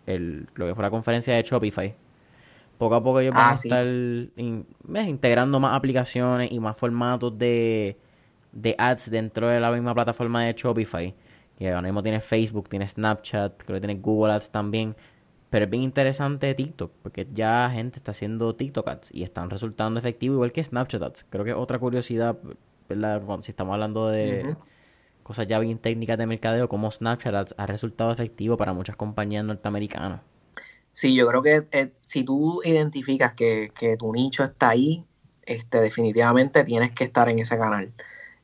el, 0.06 0.48
lo 0.56 0.68
que 0.68 0.74
fue 0.74 0.82
la 0.82 0.90
conferencia 0.90 1.36
de 1.36 1.44
Shopify. 1.44 1.94
Poco 2.78 2.96
a 2.96 3.04
poco 3.04 3.20
ellos 3.20 3.36
van 3.36 3.44
ah, 3.44 3.50
a 3.50 3.54
estar 3.56 3.86
integrando 5.06 5.60
más 5.60 5.76
aplicaciones 5.76 6.50
y 6.50 6.62
más 6.62 6.78
formatos 6.78 7.38
de, 7.38 7.98
de 8.54 8.76
ads 8.78 9.12
dentro 9.12 9.50
de 9.50 9.60
la 9.60 9.70
misma 9.70 9.94
plataforma 9.94 10.46
de 10.46 10.54
Shopify. 10.54 11.14
Que 11.58 11.68
ahora 11.68 11.82
mismo 11.82 12.02
tiene 12.02 12.22
Facebook, 12.22 12.70
tiene 12.70 12.88
Snapchat, 12.88 13.64
creo 13.64 13.82
que 13.82 13.86
tiene 13.86 14.00
Google 14.00 14.32
Ads 14.32 14.50
también. 14.50 14.96
Pero 15.54 15.66
es 15.66 15.70
bien 15.70 15.84
interesante 15.84 16.56
TikTok, 16.56 16.92
porque 17.04 17.28
ya 17.32 17.70
gente 17.72 18.00
está 18.00 18.10
haciendo 18.10 18.56
TikTok 18.56 18.88
ads 18.88 19.10
y 19.14 19.22
están 19.22 19.52
resultando 19.52 20.00
efectivos, 20.00 20.38
igual 20.38 20.52
que 20.52 20.64
Snapchat 20.64 21.04
ads. 21.04 21.26
Creo 21.30 21.46
que 21.46 21.54
otra 21.54 21.78
curiosidad, 21.78 22.36
¿verdad? 22.90 23.22
si 23.42 23.52
estamos 23.52 23.76
hablando 23.76 24.08
de 24.08 24.56
cosas 25.22 25.46
ya 25.46 25.60
bien 25.60 25.78
técnicas 25.78 26.18
de 26.18 26.26
mercadeo, 26.26 26.68
como 26.68 26.90
Snapchat 26.90 27.36
ads 27.36 27.56
ha 27.56 27.68
resultado 27.68 28.12
efectivo 28.12 28.58
para 28.58 28.74
muchas 28.74 28.96
compañías 28.96 29.46
norteamericanas. 29.46 30.22
Sí, 30.92 31.14
yo 31.14 31.28
creo 31.28 31.44
que 31.44 31.68
eh, 31.72 31.92
si 32.02 32.24
tú 32.24 32.62
identificas 32.66 33.36
que, 33.36 33.72
que, 33.78 33.96
tu 33.96 34.12
nicho 34.12 34.44
está 34.44 34.70
ahí, 34.70 35.06
este, 35.44 35.82
definitivamente 35.82 36.64
tienes 36.64 36.94
que 36.94 37.04
estar 37.04 37.30
en 37.30 37.38
ese 37.38 37.60
canal. 37.60 37.94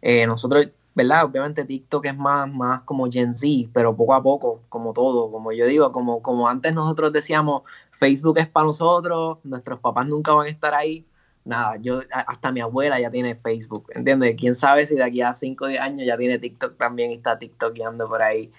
Eh, 0.04 0.28
nosotros, 0.28 0.70
Obviamente 1.00 1.66
TikTok 1.66 2.06
es 2.06 2.18
más, 2.18 2.82
como 2.84 3.10
Gen 3.10 3.34
Z, 3.34 3.70
pero 3.74 3.96
poco 3.96 4.14
a 4.14 4.22
poco, 4.22 4.62
como 4.70 4.94
todo, 4.94 5.32
como 5.32 5.52
yo 5.52 5.66
digo, 5.66 5.92
como, 5.92 6.50
antes 6.50 6.74
nosotros 6.74 7.14
decíamos, 7.14 7.64
Facebook 7.92 8.38
es 8.40 8.48
para 8.48 8.66
nosotros, 8.66 9.38
nuestros 9.44 9.80
papás 9.80 10.08
nunca 10.08 10.34
van 10.34 10.48
a 10.48 10.50
estar 10.50 10.74
ahí. 10.74 11.06
Nada, 11.46 11.78
yo, 11.82 12.02
hasta 12.12 12.52
mi 12.52 12.60
abuela 12.60 13.00
ya 13.00 13.10
tiene 13.10 13.36
Facebook, 13.36 13.88
¿entiendes? 13.96 14.36
Quién 14.38 14.56
sabe 14.56 14.86
si 14.86 14.96
de 14.96 15.04
aquí 15.04 15.22
a 15.22 15.34
5 15.34 15.66
o 15.66 15.68
10 15.68 15.82
años 15.82 16.06
ya 16.06 16.18
tiene 16.18 16.38
TikTok 16.38 16.78
también 16.78 17.12
y 17.12 17.16
está 17.16 17.40
TikTokeando 17.40 18.06
por 18.06 18.22
ahí. 18.22 18.52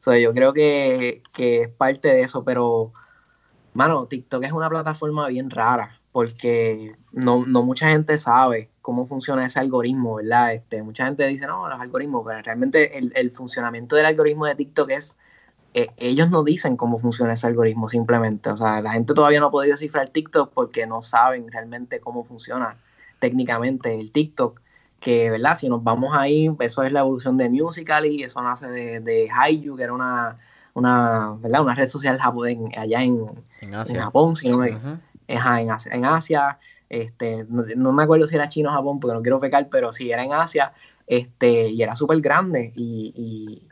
So, 0.00 0.14
yo 0.14 0.32
creo 0.34 0.52
que 0.52 1.22
es 1.36 1.68
parte 1.70 2.08
de 2.08 2.20
eso, 2.22 2.44
pero, 2.44 2.92
mano, 3.74 4.06
TikTok 4.06 4.44
es 4.44 4.52
una 4.52 4.68
plataforma 4.68 5.28
bien 5.28 5.50
rara 5.50 5.98
porque 6.16 6.96
no, 7.12 7.44
no 7.44 7.62
mucha 7.62 7.90
gente 7.90 8.16
sabe 8.16 8.70
cómo 8.80 9.06
funciona 9.06 9.44
ese 9.44 9.58
algoritmo, 9.58 10.14
¿verdad? 10.14 10.54
Este, 10.54 10.82
mucha 10.82 11.04
gente 11.04 11.26
dice, 11.26 11.46
no, 11.46 11.68
los 11.68 11.78
algoritmos, 11.78 12.24
pero 12.26 12.40
realmente 12.40 12.96
el, 12.96 13.30
funcionamiento 13.32 13.96
del 13.96 14.06
algoritmo 14.06 14.46
de 14.46 14.54
TikTok 14.54 14.92
es, 14.92 15.14
eh, 15.74 15.90
ellos 15.98 16.30
no 16.30 16.42
dicen 16.42 16.78
cómo 16.78 16.96
funciona 16.96 17.34
ese 17.34 17.46
algoritmo 17.46 17.86
simplemente, 17.90 18.48
o 18.48 18.56
sea, 18.56 18.80
la 18.80 18.92
gente 18.92 19.12
todavía 19.12 19.40
no 19.40 19.48
ha 19.48 19.50
podido 19.50 19.76
cifrar 19.76 20.08
TikTok 20.08 20.54
porque 20.54 20.86
no 20.86 21.02
saben 21.02 21.52
realmente 21.52 22.00
cómo 22.00 22.24
funciona 22.24 22.78
técnicamente 23.18 24.00
el 24.00 24.10
TikTok, 24.10 24.62
que, 24.98 25.30
¿verdad? 25.30 25.58
Si 25.58 25.68
nos 25.68 25.84
vamos 25.84 26.16
ahí, 26.16 26.50
eso 26.60 26.82
es 26.82 26.92
la 26.92 27.00
evolución 27.00 27.36
de 27.36 27.50
Musical.ly, 27.50 28.22
eso 28.22 28.40
nace 28.40 28.68
de, 28.68 29.00
de 29.00 29.28
Haiyu, 29.30 29.76
que 29.76 29.82
era 29.82 29.92
una, 29.92 30.38
una, 30.72 31.36
¿verdad? 31.40 31.60
una 31.60 31.74
red 31.74 31.90
social 31.90 32.18
allá 32.74 33.02
en, 33.02 33.26
Japón, 34.00 34.34
si 34.34 34.48
no 34.48 34.56
me 34.56 34.68
en 34.68 35.00
Asia, 35.28 35.92
en 35.92 36.04
Asia 36.04 36.58
este, 36.88 37.44
no, 37.48 37.92
me 37.92 38.02
acuerdo 38.02 38.26
si 38.26 38.36
era 38.36 38.48
chino 38.48 38.70
o 38.70 38.72
Japón, 38.72 39.00
porque 39.00 39.14
no 39.14 39.22
quiero 39.22 39.40
pecar, 39.40 39.68
pero 39.70 39.92
sí 39.92 40.10
era 40.10 40.24
en 40.24 40.32
Asia, 40.32 40.72
este, 41.06 41.68
y 41.68 41.82
era 41.82 41.96
súper 41.96 42.20
grande. 42.20 42.72
Y, 42.76 43.62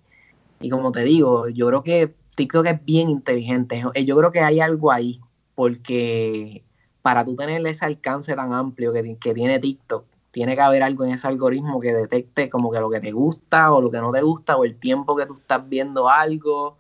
y, 0.61 0.71
como 0.71 0.93
te 0.93 1.03
digo, 1.03 1.49
yo 1.49 1.67
creo 1.69 1.83
que 1.83 2.15
TikTok 2.37 2.67
es 2.67 2.85
bien 2.85 3.11
inteligente. 3.11 3.83
Yo 4.05 4.17
creo 4.17 4.33
que 4.33 4.41
hay 4.41 4.61
algo 4.61 4.91
ahí, 4.91 5.21
porque 5.55 6.65
para 7.03 7.25
tú 7.25 7.37
tener 7.37 7.65
ese 7.67 7.85
alcance 7.85 8.35
tan 8.35 8.53
amplio 8.53 8.93
que, 8.93 9.17
que 9.21 9.35
tiene 9.35 9.59
TikTok, 9.59 10.07
tiene 10.31 10.57
que 10.57 10.63
haber 10.63 10.83
algo 10.83 11.05
en 11.05 11.13
ese 11.13 11.29
algoritmo 11.29 11.79
que 11.81 11.93
detecte 11.93 12.49
como 12.49 12.73
que 12.73 12.81
lo 12.81 12.91
que 12.91 13.01
te 13.01 13.13
gusta 13.13 13.73
o 13.73 13.81
lo 13.81 13.91
que 13.91 13.99
no 13.99 14.11
te 14.11 14.23
gusta 14.23 14.57
o 14.57 14.65
el 14.65 14.77
tiempo 14.77 15.15
que 15.17 15.27
tú 15.27 15.35
estás 15.35 15.69
viendo 15.69 16.09
algo. 16.09 16.79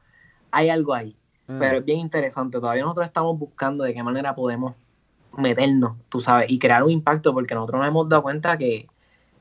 Hay 0.50 0.70
algo 0.70 0.94
ahí. 0.94 1.16
Mm. 1.46 1.58
Pero 1.58 1.78
es 1.78 1.84
bien 1.84 1.98
interesante. 2.00 2.58
Todavía 2.58 2.82
nosotros 2.82 3.06
estamos 3.06 3.38
buscando 3.38 3.84
de 3.84 3.94
qué 3.94 4.02
manera 4.02 4.34
podemos 4.34 4.74
meternos, 5.36 5.96
tú 6.08 6.20
sabes, 6.20 6.50
y 6.50 6.58
crear 6.58 6.82
un 6.84 6.90
impacto, 6.90 7.32
porque 7.32 7.54
nosotros 7.54 7.80
nos 7.80 7.88
hemos 7.88 8.08
dado 8.08 8.22
cuenta 8.22 8.56
que, 8.56 8.88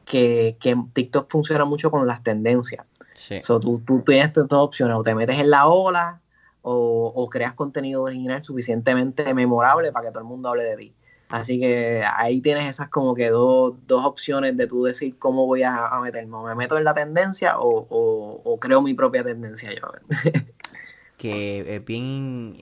que, 0.06 0.58
que 0.60 0.76
TikTok 0.94 1.30
funciona 1.30 1.66
mucho 1.66 1.92
con 1.92 2.08
las 2.08 2.24
tendencias. 2.24 2.86
Sí. 3.14 3.40
tú, 3.46 3.80
tú 3.86 4.02
tienes 4.06 4.34
dos 4.34 4.48
opciones, 4.52 4.98
o 4.98 5.04
te 5.04 5.14
metes 5.14 5.40
en 5.40 5.52
la 5.52 5.68
ola, 5.68 6.20
o, 6.64 7.12
o, 7.14 7.30
creas 7.30 7.54
contenido 7.54 8.04
original 8.04 8.42
suficientemente 8.42 9.34
memorable 9.34 9.92
para 9.92 10.08
que 10.08 10.12
todo 10.12 10.22
el 10.22 10.30
mundo 10.30 10.50
hable 10.50 10.64
de 10.64 10.78
ti. 10.78 10.94
Así 11.30 11.60
que 11.60 12.04
ahí 12.16 12.42
tienes 12.42 12.70
esas 12.70 12.90
como 12.90 13.14
que 13.16 13.30
dos, 13.30 13.74
dos 13.88 14.06
opciones 14.06 14.56
de 14.56 14.68
tú 14.68 14.84
decir 14.84 15.18
cómo 15.18 15.46
voy 15.46 15.64
a, 15.64 15.88
a 15.88 16.00
meterme. 16.00 16.38
¿Me 16.44 16.56
meto 16.56 16.78
en 16.78 16.84
la 16.84 16.94
tendencia 16.94 17.60
o, 17.60 17.88
o, 17.90 18.42
o 18.44 18.60
creo 18.60 18.82
mi 18.82 18.94
propia 18.94 19.24
tendencia 19.24 19.72
yo? 19.72 19.82
que 21.24 21.76
es 21.76 21.86
bien. 21.86 22.58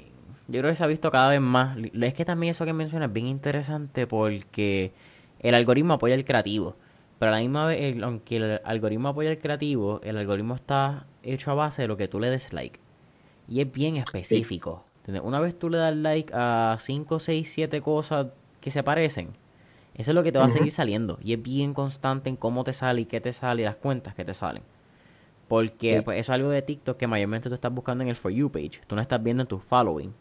Yo 0.47 0.59
creo 0.59 0.71
que 0.71 0.75
se 0.75 0.83
ha 0.83 0.87
visto 0.87 1.09
cada 1.09 1.29
vez 1.29 1.41
más. 1.41 1.77
Es 1.99 2.13
que 2.13 2.25
también 2.25 2.51
eso 2.51 2.63
que 2.63 2.73
mencionas 2.73 3.09
es 3.09 3.13
bien 3.13 3.25
interesante 3.25 4.05
porque 4.05 4.93
el 5.39 5.55
algoritmo 5.55 5.95
apoya 5.95 6.13
el 6.13 6.25
creativo. 6.25 6.75
Pero 7.17 7.31
a 7.31 7.35
la 7.35 7.41
misma 7.41 7.65
vez, 7.65 7.97
aunque 8.03 8.37
el 8.37 8.61
algoritmo 8.63 9.09
apoya 9.09 9.31
el 9.31 9.39
creativo, 9.39 9.99
el 10.03 10.17
algoritmo 10.17 10.53
está 10.53 11.07
hecho 11.23 11.49
a 11.49 11.55
base 11.55 11.81
de 11.81 11.87
lo 11.87 11.97
que 11.97 12.07
tú 12.07 12.19
le 12.19 12.29
des 12.29 12.53
like. 12.53 12.79
Y 13.47 13.61
es 13.61 13.71
bien 13.71 13.97
específico. 13.97 14.85
Una 15.23 15.39
vez 15.39 15.57
tú 15.57 15.69
le 15.69 15.79
das 15.79 15.95
like 15.95 16.31
a 16.35 16.77
5, 16.79 17.19
6, 17.19 17.51
7 17.51 17.81
cosas 17.81 18.27
que 18.59 18.69
se 18.69 18.83
parecen, 18.83 19.29
eso 19.95 20.11
es 20.11 20.15
lo 20.15 20.21
que 20.21 20.31
te 20.31 20.37
va 20.37 20.45
a 20.45 20.49
seguir 20.49 20.71
saliendo. 20.71 21.17
Y 21.23 21.33
es 21.33 21.41
bien 21.41 21.73
constante 21.73 22.29
en 22.29 22.35
cómo 22.35 22.63
te 22.63 22.73
sale 22.73 23.01
y 23.01 23.05
qué 23.05 23.19
te 23.19 23.33
sale 23.33 23.63
y 23.63 23.65
las 23.65 23.75
cuentas 23.75 24.13
que 24.13 24.23
te 24.23 24.35
salen. 24.35 24.61
Porque 25.51 26.01
pues, 26.01 26.17
eso 26.17 26.31
es 26.31 26.35
algo 26.35 26.49
de 26.49 26.61
TikTok 26.61 26.95
que 26.95 27.07
mayormente 27.07 27.49
tú 27.49 27.55
estás 27.55 27.73
buscando 27.73 28.05
en 28.05 28.09
el 28.09 28.15
For 28.15 28.31
You 28.31 28.49
page. 28.49 28.79
Tú 28.87 28.95
no 28.95 29.01
estás 29.01 29.21
viendo 29.21 29.41
en 29.43 29.47
tu 29.47 29.59
following. 29.59 30.13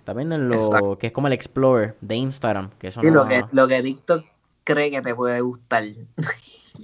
Estás 0.00 0.14
viendo 0.14 0.34
en 0.34 0.50
lo 0.50 0.98
que 0.98 1.06
es 1.06 1.12
como 1.14 1.28
el 1.28 1.32
Explorer 1.32 1.96
de 2.02 2.16
Instagram. 2.16 2.68
Que 2.78 2.88
eso 2.88 3.00
sí, 3.00 3.10
lo, 3.10 3.26
que, 3.26 3.42
lo 3.52 3.66
que 3.66 3.82
TikTok 3.82 4.22
cree 4.62 4.90
que 4.90 5.00
te 5.00 5.14
puede 5.14 5.40
gustar. 5.40 5.82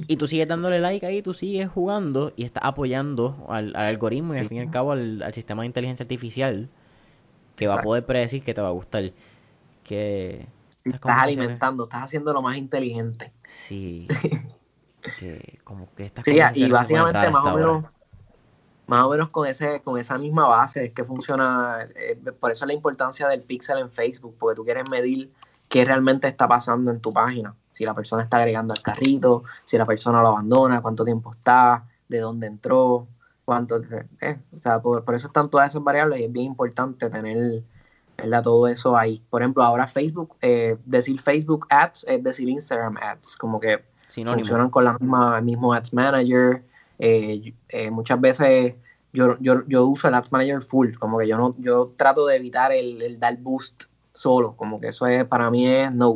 Y 0.08 0.16
tú 0.16 0.26
sigues 0.26 0.48
dándole 0.48 0.80
like 0.80 1.06
ahí, 1.06 1.22
tú 1.22 1.32
sigues 1.32 1.70
jugando 1.70 2.32
y 2.34 2.44
estás 2.44 2.64
apoyando 2.64 3.46
al, 3.48 3.74
algoritmo 3.76 4.34
y 4.34 4.38
al 4.38 4.48
fin 4.48 4.58
y 4.58 4.60
al 4.60 4.70
cabo 4.70 4.92
al, 4.92 5.22
sistema 5.32 5.62
de 5.62 5.66
inteligencia 5.66 6.02
artificial 6.02 6.68
que 7.54 7.68
va 7.68 7.74
a 7.74 7.82
poder 7.82 8.04
predecir 8.04 8.42
que 8.42 8.52
te 8.52 8.60
va 8.60 8.68
a 8.68 8.72
gustar. 8.72 9.12
Que 9.84 10.48
estás 10.82 11.18
alimentando, 11.18 11.84
estás 11.84 12.02
haciendo 12.02 12.32
lo 12.32 12.42
más 12.42 12.56
inteligente. 12.56 13.32
Sí. 13.44 14.08
que 15.18 15.58
como 15.64 15.88
que 15.94 16.04
estas 16.04 16.24
sí, 16.24 16.38
y 16.54 16.70
básicamente 16.70 17.30
más 17.30 17.44
o 17.44 17.56
menos 17.56 17.84
más 18.86 19.04
o 19.04 19.10
menos 19.10 19.28
con 19.30 19.46
ese 19.46 19.82
con 19.82 19.98
esa 19.98 20.16
misma 20.16 20.46
base 20.46 20.86
es 20.86 20.92
que 20.92 21.04
funciona 21.04 21.88
eh, 21.94 22.18
por 22.38 22.50
eso 22.50 22.66
la 22.66 22.72
importancia 22.72 23.28
del 23.28 23.42
pixel 23.42 23.78
en 23.78 23.90
Facebook 23.90 24.36
porque 24.38 24.56
tú 24.56 24.64
quieres 24.64 24.88
medir 24.88 25.32
qué 25.68 25.84
realmente 25.84 26.28
está 26.28 26.46
pasando 26.46 26.92
en 26.92 27.00
tu 27.00 27.10
página. 27.10 27.54
Si 27.72 27.84
la 27.84 27.94
persona 27.94 28.22
está 28.22 28.38
agregando 28.38 28.72
al 28.72 28.82
carrito 28.82 29.44
si 29.64 29.76
la 29.76 29.86
persona 29.86 30.22
lo 30.22 30.28
abandona 30.28 30.82
cuánto 30.82 31.04
tiempo 31.04 31.32
está 31.32 31.84
de 32.08 32.20
dónde 32.20 32.46
entró 32.46 33.08
cuánto 33.44 33.80
eh, 34.20 34.38
o 34.56 34.60
sea 34.60 34.80
por, 34.80 35.14
eso 35.14 35.26
están 35.26 35.50
todas 35.50 35.70
esas 35.70 35.82
variables 35.82 36.20
y 36.20 36.24
es 36.24 36.32
bien 36.32 36.46
importante 36.46 37.10
tener 37.10 37.64
¿verdad? 38.16 38.42
todo 38.44 38.68
eso 38.68 38.96
ahí. 38.96 39.22
Por 39.28 39.42
ejemplo 39.42 39.64
ahora 39.64 39.88
Facebook 39.88 40.36
eh, 40.40 40.78
decir 40.84 41.20
Facebook 41.20 41.66
Ads 41.70 42.04
es 42.08 42.22
decir 42.22 42.48
Instagram 42.48 42.96
Ads 42.98 43.36
como 43.36 43.58
que 43.58 43.84
funcionan 44.08 44.70
con 44.70 44.84
la 44.84 44.98
misma, 44.98 45.38
el 45.38 45.44
mismo 45.44 45.72
Ads 45.72 45.92
Manager. 45.92 46.62
Eh, 46.98 47.54
eh, 47.68 47.90
muchas 47.90 48.20
veces 48.20 48.74
yo, 49.12 49.36
yo, 49.40 49.66
yo, 49.66 49.86
uso 49.86 50.08
el 50.08 50.14
Ads 50.14 50.32
Manager 50.32 50.62
full, 50.62 50.94
como 50.94 51.18
que 51.18 51.26
yo 51.26 51.36
no 51.36 51.54
yo 51.58 51.92
trato 51.96 52.26
de 52.26 52.36
evitar 52.36 52.72
el, 52.72 53.18
dar 53.18 53.36
boost 53.38 53.84
solo, 54.12 54.54
como 54.56 54.80
que 54.80 54.88
eso 54.88 55.06
es 55.06 55.24
para 55.24 55.50
mí 55.50 55.66
es 55.66 55.92
no. 55.92 56.14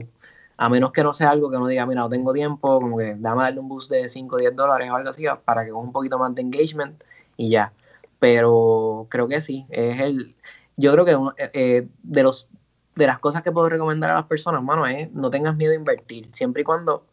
A 0.56 0.68
menos 0.68 0.92
que 0.92 1.02
no 1.02 1.14
sea 1.14 1.30
algo 1.30 1.50
que 1.50 1.56
uno 1.56 1.68
diga, 1.68 1.86
mira, 1.86 2.02
no 2.02 2.10
tengo 2.10 2.34
tiempo, 2.34 2.80
como 2.80 2.98
que 2.98 3.16
dame 3.18 3.44
darle 3.44 3.60
un 3.60 3.68
boost 3.68 3.90
de 3.90 4.10
5 4.10 4.36
o 4.36 4.38
10 4.38 4.54
dólares 4.54 4.90
o 4.90 4.94
algo 4.94 5.08
así 5.08 5.24
para 5.44 5.64
que 5.64 5.70
coja 5.70 5.82
un 5.82 5.92
poquito 5.92 6.18
más 6.18 6.34
de 6.34 6.42
engagement 6.42 7.02
y 7.38 7.48
ya. 7.48 7.72
Pero 8.18 9.06
creo 9.08 9.26
que 9.26 9.40
sí, 9.40 9.66
es 9.70 10.00
el. 10.00 10.36
Yo 10.76 10.92
creo 10.92 11.04
que 11.06 11.48
eh, 11.54 11.88
de 12.02 12.22
los 12.22 12.48
de 12.94 13.06
las 13.06 13.18
cosas 13.18 13.42
que 13.42 13.52
puedo 13.52 13.68
recomendar 13.68 14.10
a 14.10 14.14
las 14.14 14.26
personas, 14.26 14.62
mano, 14.62 14.86
es 14.86 15.10
no 15.12 15.30
tengas 15.30 15.56
miedo 15.56 15.72
a 15.72 15.76
invertir, 15.76 16.28
siempre 16.32 16.62
y 16.62 16.64
cuando 16.64 17.04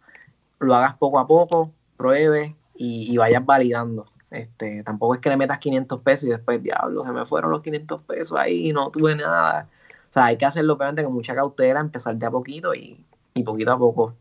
lo 0.60 0.76
hagas 0.76 0.96
poco 0.98 1.20
a 1.20 1.28
poco, 1.28 1.72
pruebes 1.98 2.54
y, 2.76 3.18
vayas 3.18 3.46
validando. 3.46 4.06
Este, 4.30 4.84
tampoco 4.84 5.16
es 5.16 5.22
que 5.22 5.30
le 5.30 5.38
metas 5.38 5.60
500 5.60 6.02
pesos 6.02 6.26
y 6.26 6.32
después, 6.32 6.62
diablo, 6.62 7.06
se 7.06 7.12
me 7.12 7.26
fueron 7.26 7.52
los 7.52 7.62
500 7.62 8.02
pesos 8.04 8.38
ahí 8.38 8.70
y 8.70 8.74
no 8.74 8.90
tuve 8.90 9.16
nada. 9.16 9.70
O 10.10 10.14
sea, 10.14 10.26
hay 10.26 10.38
que 10.38 10.46
hacerlo 10.46 10.74
obviamente 10.74 11.04
con 11.04 11.14
mucha 11.14 11.34
cautela, 11.34 11.80
empezar 11.80 12.16
de 12.16 12.26
a 12.26 12.32
poquito 12.32 12.74
y, 12.74 13.04
poquito 13.46 13.72
a 13.72 13.78
poco 13.78 14.16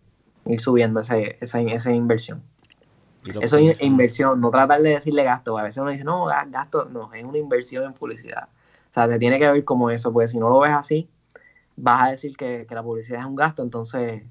ir 0.44 0.60
subiendo 0.60 1.00
ese, 1.00 1.38
esa, 1.40 1.60
esa 1.60 1.92
inversión. 1.92 2.42
Eso 3.40 3.56
es 3.56 3.82
inversión, 3.82 4.40
no 4.40 4.50
tratar 4.50 4.80
de 4.80 4.90
decirle 4.90 5.24
gasto. 5.24 5.58
A 5.58 5.64
veces 5.64 5.78
uno 5.78 5.90
dice, 5.90 6.04
no, 6.04 6.26
gasto, 6.26 6.84
no, 6.84 7.12
es 7.12 7.24
una 7.24 7.38
inversión 7.38 7.84
en 7.84 7.92
publicidad. 7.92 8.48
O 8.90 8.94
sea, 8.94 9.08
te 9.08 9.18
tiene 9.18 9.38
que 9.38 9.50
ver 9.50 9.64
como 9.64 9.90
eso, 9.90 10.12
porque 10.12 10.28
si 10.28 10.38
no 10.38 10.48
lo 10.48 10.60
ves 10.60 10.70
así, 10.72 11.08
vas 11.76 12.02
a 12.04 12.10
decir 12.10 12.36
que, 12.36 12.66
que 12.68 12.74
la 12.74 12.82
publicidad 12.82 13.20
es 13.20 13.26
un 13.26 13.34
gasto, 13.34 13.62
entonces 13.62 14.22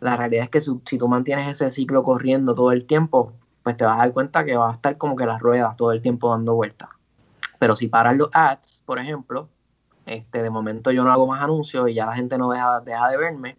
la 0.00 0.16
realidad 0.16 0.44
es 0.44 0.50
que 0.50 0.60
si, 0.60 0.98
tú 0.98 1.08
mantienes 1.08 1.48
ese 1.48 1.70
ciclo 1.72 2.02
corriendo 2.02 2.54
todo 2.54 2.72
el 2.72 2.84
tiempo, 2.86 3.32
pues 3.62 3.76
te 3.76 3.84
vas 3.84 3.96
a 3.96 3.98
dar 3.98 4.12
cuenta 4.12 4.44
que 4.44 4.56
va 4.56 4.70
a 4.70 4.72
estar 4.72 4.96
como 4.96 5.16
que 5.16 5.26
las 5.26 5.40
ruedas 5.40 5.76
todo 5.76 5.92
el 5.92 6.02
tiempo 6.02 6.30
dando 6.30 6.54
vueltas. 6.54 6.88
Pero 7.58 7.76
si 7.76 7.88
paras 7.88 8.16
los 8.16 8.30
ads, 8.32 8.82
por 8.86 8.98
ejemplo, 8.98 9.48
este, 10.06 10.42
de 10.42 10.50
momento 10.50 10.90
yo 10.90 11.04
no 11.04 11.10
hago 11.10 11.26
más 11.26 11.42
anuncios 11.42 11.88
y 11.90 11.94
ya 11.94 12.06
la 12.06 12.14
gente 12.14 12.38
no 12.38 12.50
deja, 12.50 12.80
deja 12.80 13.08
de 13.08 13.16
verme, 13.16 13.58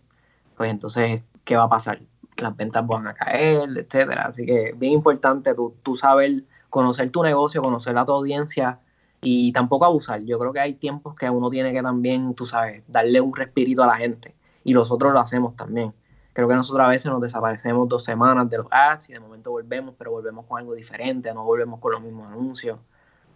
pues 0.55 0.71
entonces, 0.71 1.23
¿qué 1.43 1.55
va 1.55 1.63
a 1.63 1.69
pasar? 1.69 2.01
Las 2.37 2.55
ventas 2.55 2.85
van 2.87 3.07
a 3.07 3.13
caer, 3.13 3.69
etcétera. 3.77 4.27
Así 4.27 4.45
que 4.45 4.73
bien 4.77 4.93
importante 4.93 5.53
tú, 5.53 5.75
tú 5.83 5.95
saber 5.95 6.43
conocer 6.69 7.09
tu 7.09 7.21
negocio, 7.23 7.61
conocer 7.61 7.97
a 7.97 8.05
tu 8.05 8.13
audiencia 8.13 8.79
y 9.21 9.51
tampoco 9.51 9.85
abusar. 9.85 10.23
Yo 10.23 10.39
creo 10.39 10.53
que 10.53 10.59
hay 10.59 10.75
tiempos 10.75 11.15
que 11.15 11.29
uno 11.29 11.49
tiene 11.49 11.73
que 11.73 11.81
también, 11.81 12.33
tú 12.33 12.45
sabes, 12.45 12.83
darle 12.87 13.21
un 13.21 13.35
respirito 13.35 13.83
a 13.83 13.87
la 13.87 13.97
gente. 13.97 14.35
Y 14.63 14.73
nosotros 14.73 15.13
lo 15.13 15.19
hacemos 15.19 15.55
también. 15.55 15.93
Creo 16.39 16.47
que 16.47 16.55
nosotros 16.55 16.85
a 16.85 16.89
veces 16.89 17.11
nos 17.11 17.19
desaparecemos 17.19 17.89
dos 17.89 18.05
semanas 18.05 18.49
de 18.49 18.59
los 18.59 18.67
ads 18.71 19.09
y 19.09 19.13
de 19.13 19.19
momento 19.19 19.51
volvemos, 19.51 19.93
pero 19.97 20.11
volvemos 20.11 20.45
con 20.45 20.57
algo 20.57 20.73
diferente, 20.73 21.33
no 21.33 21.43
volvemos 21.43 21.81
con 21.81 21.91
los 21.91 22.01
mismos 22.01 22.31
anuncios. 22.31 22.79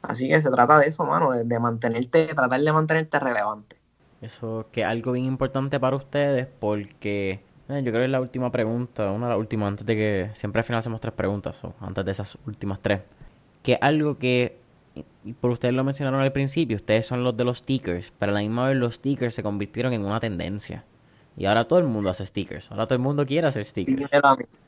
Así 0.02 0.30
que 0.30 0.40
se 0.40 0.50
trata 0.50 0.80
de 0.80 0.88
eso, 0.88 1.04
mano, 1.04 1.34
de, 1.34 1.60
mantenerte, 1.60 2.28
tratar 2.28 2.62
de 2.62 2.72
mantenerte 2.72 3.20
relevante. 3.20 3.76
Eso 4.22 4.68
que 4.72 4.84
es 4.84 4.88
algo 4.88 5.12
bien 5.12 5.26
importante 5.26 5.82
para 5.82 5.98
ustedes 5.98 6.48
porque 6.48 7.42
eh, 7.68 7.82
yo 7.84 7.92
creo 7.92 7.96
que 7.96 8.06
es 8.06 8.10
la 8.10 8.22
última 8.22 8.50
pregunta, 8.54 9.12
una 9.12 9.26
de 9.26 9.32
las 9.32 9.40
últimas, 9.40 9.68
antes 9.68 9.86
de 9.86 9.96
que 9.98 10.30
siempre 10.34 10.62
al 10.62 10.64
final 10.64 10.80
hacemos 10.80 11.02
tres 11.02 11.14
preguntas, 11.14 11.62
o 11.62 11.74
antes 11.82 12.06
de 12.06 12.12
esas 12.14 12.38
últimas 12.48 12.80
tres. 12.80 13.02
Que 13.64 13.78
algo 13.82 14.18
que, 14.18 14.60
y 15.26 15.34
por 15.34 15.52
ustedes 15.52 15.74
lo 15.74 15.84
mencionaron 15.84 16.22
al 16.22 16.32
principio, 16.32 16.78
ustedes 16.78 17.06
son 17.06 17.22
los 17.22 17.36
de 17.36 17.44
los 17.44 17.58
stickers, 17.58 18.14
pero 18.18 18.32
a 18.32 18.36
la 18.36 18.40
misma 18.40 18.70
vez 18.70 18.78
los 18.78 18.96
stickers 18.96 19.36
se 19.36 19.44
convirtieron 19.44 19.92
en 19.92 20.06
una 20.06 20.22
tendencia. 20.22 20.86
Y 21.36 21.46
ahora 21.46 21.66
todo 21.66 21.80
el 21.80 21.86
mundo 21.86 22.10
hace 22.10 22.26
stickers. 22.26 22.72
Ahora 22.72 22.86
todo 22.86 22.96
el 22.96 23.02
mundo 23.02 23.26
quiere 23.26 23.48
hacer 23.48 23.66
stickers. 23.66 24.10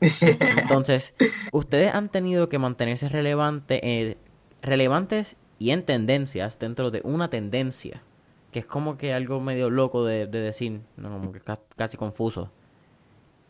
Entonces, 0.00 1.14
ustedes 1.52 1.94
han 1.94 2.08
tenido 2.08 2.48
que 2.48 2.58
mantenerse 2.58 3.08
relevante, 3.08 3.80
eh, 3.82 4.18
relevantes 4.62 5.36
y 5.58 5.70
en 5.70 5.84
tendencias 5.84 6.58
dentro 6.58 6.90
de 6.90 7.00
una 7.04 7.30
tendencia. 7.30 8.02
Que 8.50 8.60
es 8.60 8.66
como 8.66 8.96
que 8.96 9.12
algo 9.12 9.40
medio 9.40 9.70
loco 9.70 10.04
de, 10.04 10.26
decir, 10.26 10.80
no, 10.96 11.10
como 11.10 11.32
que 11.32 11.40
casi 11.76 11.96
confuso. 11.96 12.50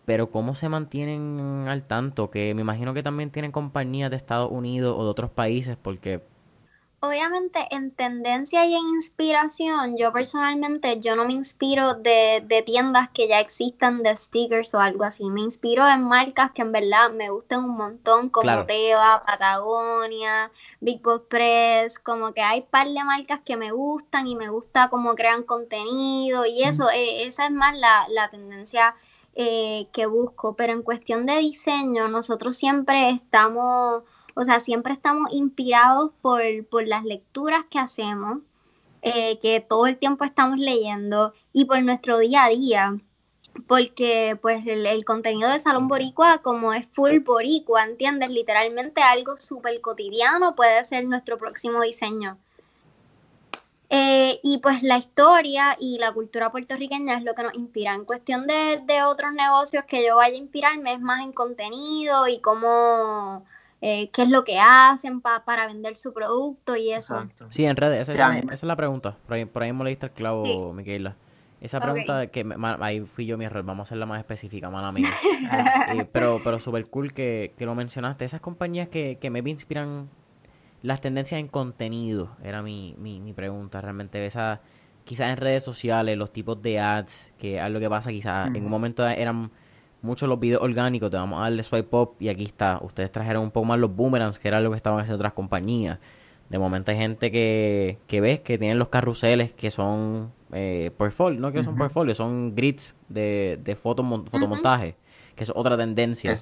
Pero 0.05 0.30
cómo 0.30 0.55
se 0.55 0.68
mantienen 0.68 1.66
al 1.68 1.84
tanto, 1.84 2.30
que 2.30 2.55
me 2.55 2.60
imagino 2.60 2.93
que 2.93 3.02
también 3.02 3.30
tienen 3.30 3.51
compañías 3.51 4.10
de 4.10 4.16
Estados 4.16 4.51
Unidos 4.51 4.94
o 4.97 5.05
de 5.05 5.10
otros 5.10 5.30
países, 5.30 5.76
porque 5.80 6.22
obviamente 7.09 7.66
en 7.70 7.91
tendencia 7.91 8.66
y 8.66 8.74
en 8.74 8.89
inspiración, 8.89 9.97
yo 9.97 10.12
personalmente 10.12 11.01
yo 11.01 11.16
no 11.16 11.24
me 11.24 11.33
inspiro 11.33 11.95
de, 11.95 12.62
tiendas 12.66 13.09
que 13.11 13.28
ya 13.28 13.41
existan 13.41 14.03
de 14.03 14.16
stickers 14.16 14.74
o 14.74 14.81
algo 14.81 15.05
así. 15.05 15.31
Me 15.31 15.41
inspiro 15.41 15.87
en 15.89 16.05
marcas 16.05 16.51
que 16.53 16.62
en 16.62 16.73
verdad 16.73 17.11
me 17.12 17.31
gustan 17.31 17.65
un 17.65 17.77
montón, 17.77 18.28
como 18.28 18.65
Teva, 18.66 19.23
Patagonia, 19.27 20.51
Big 20.81 21.03
Box 21.03 21.27
Press, 21.28 21.99
como 21.99 22.33
que 22.33 22.43
hay 22.43 22.62
par 22.62 22.89
de 22.89 23.05
marcas 23.05 23.41
que 23.45 23.57
me 23.57 23.73
gustan 23.73 24.27
y 24.27 24.37
me 24.37 24.49
gusta 24.49 24.89
cómo 24.89 25.15
crean 25.15 25.43
contenido 25.43 26.47
y 26.47 26.62
eso, 26.62 26.91
eh, 26.91 27.24
esa 27.27 27.47
es 27.47 27.53
más 27.53 27.77
la, 27.77 28.28
tendencia 28.31 28.95
eh, 29.35 29.89
que 29.93 30.07
busco. 30.07 30.55
Pero 30.57 30.73
en 30.73 30.83
cuestión 30.83 31.27
de 31.27 31.37
diseño, 31.39 32.09
nosotros 32.09 32.57
siempre 32.57 33.11
estamos 33.11 34.03
o 34.38 34.44
sea, 34.44 34.60
siempre 34.60 34.92
estamos 34.92 35.32
inspirados 35.32 36.10
por, 36.20 36.42
las 36.86 37.04
lecturas 37.04 37.64
que 37.70 37.78
hacemos, 37.78 38.40
eh, 39.00 39.38
que 39.40 39.60
todo 39.60 39.86
el 39.86 39.96
tiempo 39.96 40.24
estamos 40.24 40.58
leyendo 40.58 41.32
y 41.54 41.64
por 41.64 41.82
nuestro 41.82 42.18
día 42.18 42.44
a 42.44 42.50
día. 42.50 42.98
Porque 43.66 44.38
pues 44.42 44.66
el, 44.66 45.04
contenido 45.06 45.48
de 45.48 45.58
Salón 45.58 45.88
Boricua, 45.88 46.42
como 46.42 46.74
es 46.74 46.86
full 46.88 47.20
boricua, 47.20 47.84
¿entiendes? 47.84 48.28
Literalmente 48.28 49.00
algo 49.00 49.38
súper 49.38 49.80
cotidiano 49.80 50.54
puede 50.54 50.84
ser 50.84 51.06
nuestro 51.06 51.38
próximo 51.38 51.80
diseño. 51.80 52.36
Eh, 53.88 54.38
y 54.42 54.58
pues 54.58 54.82
la 54.82 54.98
historia 54.98 55.78
y 55.80 55.96
la 55.96 56.12
cultura 56.12 56.50
puertorriqueña 56.50 57.16
es 57.16 57.24
lo 57.24 57.34
que 57.34 57.42
nos 57.42 57.54
inspira. 57.54 57.94
En 57.94 58.04
cuestión 58.04 58.46
de, 58.46 58.82
de 58.84 59.02
otros 59.02 59.32
negocios 59.32 59.84
que 59.86 60.04
yo 60.06 60.16
vaya 60.16 60.34
a 60.34 60.38
inspirarme 60.38 60.92
es 60.92 61.00
más 61.00 61.22
en 61.22 61.32
contenido 61.32 62.28
y 62.28 62.38
cómo 62.40 63.46
eh, 63.88 64.10
qué 64.12 64.22
es 64.22 64.28
lo 64.28 64.42
que 64.42 64.58
hacen 64.58 65.20
para 65.20 65.68
vender 65.68 65.96
su 65.96 66.12
producto 66.12 66.74
y 66.74 66.90
eso. 66.90 67.28
Sí, 67.50 67.64
en 67.64 67.76
redes, 67.76 68.08
esa, 68.08 68.36
es 68.36 68.64
la 68.64 68.74
pregunta. 68.74 69.16
Por 69.26 69.34
ahí, 69.34 69.44
por 69.44 69.62
ahí 69.62 69.72
me 69.72 69.84
leíste 69.84 70.06
el 70.06 70.12
clavo, 70.12 70.72
Miquela. 70.72 71.14
Esa 71.60 71.80
pregunta 71.80 72.26
que 72.26 72.44
ahí 72.80 73.02
fui 73.02 73.26
yo 73.26 73.38
mi 73.38 73.44
error, 73.44 73.62
vamos 73.62 73.84
a 73.84 73.86
hacerla 73.86 74.04
más 74.06 74.18
específica, 74.18 74.70
mala 74.70 74.90
mía. 74.90 75.10
Eh, 75.94 76.04
pero 76.10 76.40
pero 76.42 76.58
súper 76.58 76.90
cool 76.90 77.12
que, 77.12 77.54
que, 77.56 77.64
lo 77.64 77.76
mencionaste. 77.76 78.24
Esas 78.24 78.40
compañías 78.40 78.88
que, 78.88 79.18
que 79.20 79.30
me 79.30 79.38
inspiran 79.38 80.08
las 80.82 81.00
tendencias 81.00 81.38
en 81.38 81.46
contenido, 81.46 82.36
era 82.42 82.62
mi, 82.62 82.96
mi, 82.98 83.20
mi 83.20 83.32
pregunta. 83.32 83.80
Realmente 83.80 84.26
esa, 84.26 84.62
quizás 85.04 85.30
en 85.30 85.36
redes 85.36 85.62
sociales, 85.62 86.18
los 86.18 86.32
tipos 86.32 86.60
de 86.60 86.80
ads, 86.80 87.32
que 87.38 87.64
es 87.64 87.70
lo 87.70 87.78
que 87.78 87.88
pasa 87.88 88.10
quizás 88.10 88.48
en 88.48 88.64
un 88.64 88.70
momento 88.70 89.06
eran 89.06 89.52
muchos 90.07 90.28
los 90.28 90.41
videos 90.41 90.62
orgánicos, 90.62 91.11
te 91.11 91.16
vamos 91.16 91.39
a 91.39 91.43
darle 91.43 91.62
swipe 91.62 91.97
up 91.97 92.15
y 92.19 92.28
aquí 92.28 92.45
está. 92.45 92.78
Ustedes 92.83 93.12
trajeron 93.12 93.43
un 93.43 93.51
poco 93.51 93.66
más 93.66 93.78
los 93.78 93.95
boomerangs, 93.95 94.39
que 94.39 94.49
era 94.49 94.61
lo 94.61 94.70
que 94.70 94.77
estaban 94.77 95.01
haciendo 95.01 95.16
otras 95.16 95.33
compañías. 95.35 95.99
De 96.49 96.59
momento 96.59 96.93
hay 96.93 96.97
gente 96.97 97.33
que, 97.33 97.99
que 98.07 98.20
ves 98.20 98.41
que 98.41 98.57
tienen 98.57 98.78
los 98.78 98.89
carruseles 98.89 99.53
que 99.53 99.70
son 99.70 100.33
eh, 100.53 100.93
portfolio, 100.97 101.41
no 101.41 101.51
que 101.51 101.65
son 101.65 101.77
portfolio, 101.77 102.15
son 102.15 102.55
grids 102.55 102.95
de, 103.09 103.59
de 103.62 103.74
fotomontaje, 103.74 104.95
que 105.35 105.45
es 105.45 105.53
otra 105.55 105.77
tendencia. 105.77 106.35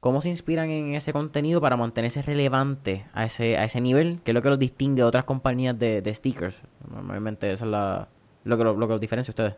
¿Cómo 0.00 0.20
se 0.20 0.28
inspiran 0.28 0.68
en 0.68 0.94
ese 0.94 1.14
contenido 1.14 1.62
para 1.62 1.78
mantenerse 1.78 2.20
relevante 2.20 3.06
a 3.14 3.24
ese, 3.24 3.56
a 3.56 3.64
ese 3.64 3.80
nivel? 3.80 4.20
¿Qué 4.22 4.32
es 4.32 4.34
lo 4.34 4.42
que 4.42 4.50
los 4.50 4.58
distingue 4.58 4.96
de 4.96 5.04
otras 5.04 5.24
compañías 5.24 5.78
de, 5.78 6.02
de 6.02 6.12
stickers? 6.12 6.60
Normalmente 6.90 7.50
eso 7.50 7.64
es 7.64 7.70
la, 7.70 8.08
lo, 8.42 8.58
que, 8.58 8.64
lo, 8.64 8.78
que 8.78 8.86
los 8.92 9.00
diferencia 9.00 9.30
a 9.30 9.32
ustedes. 9.32 9.54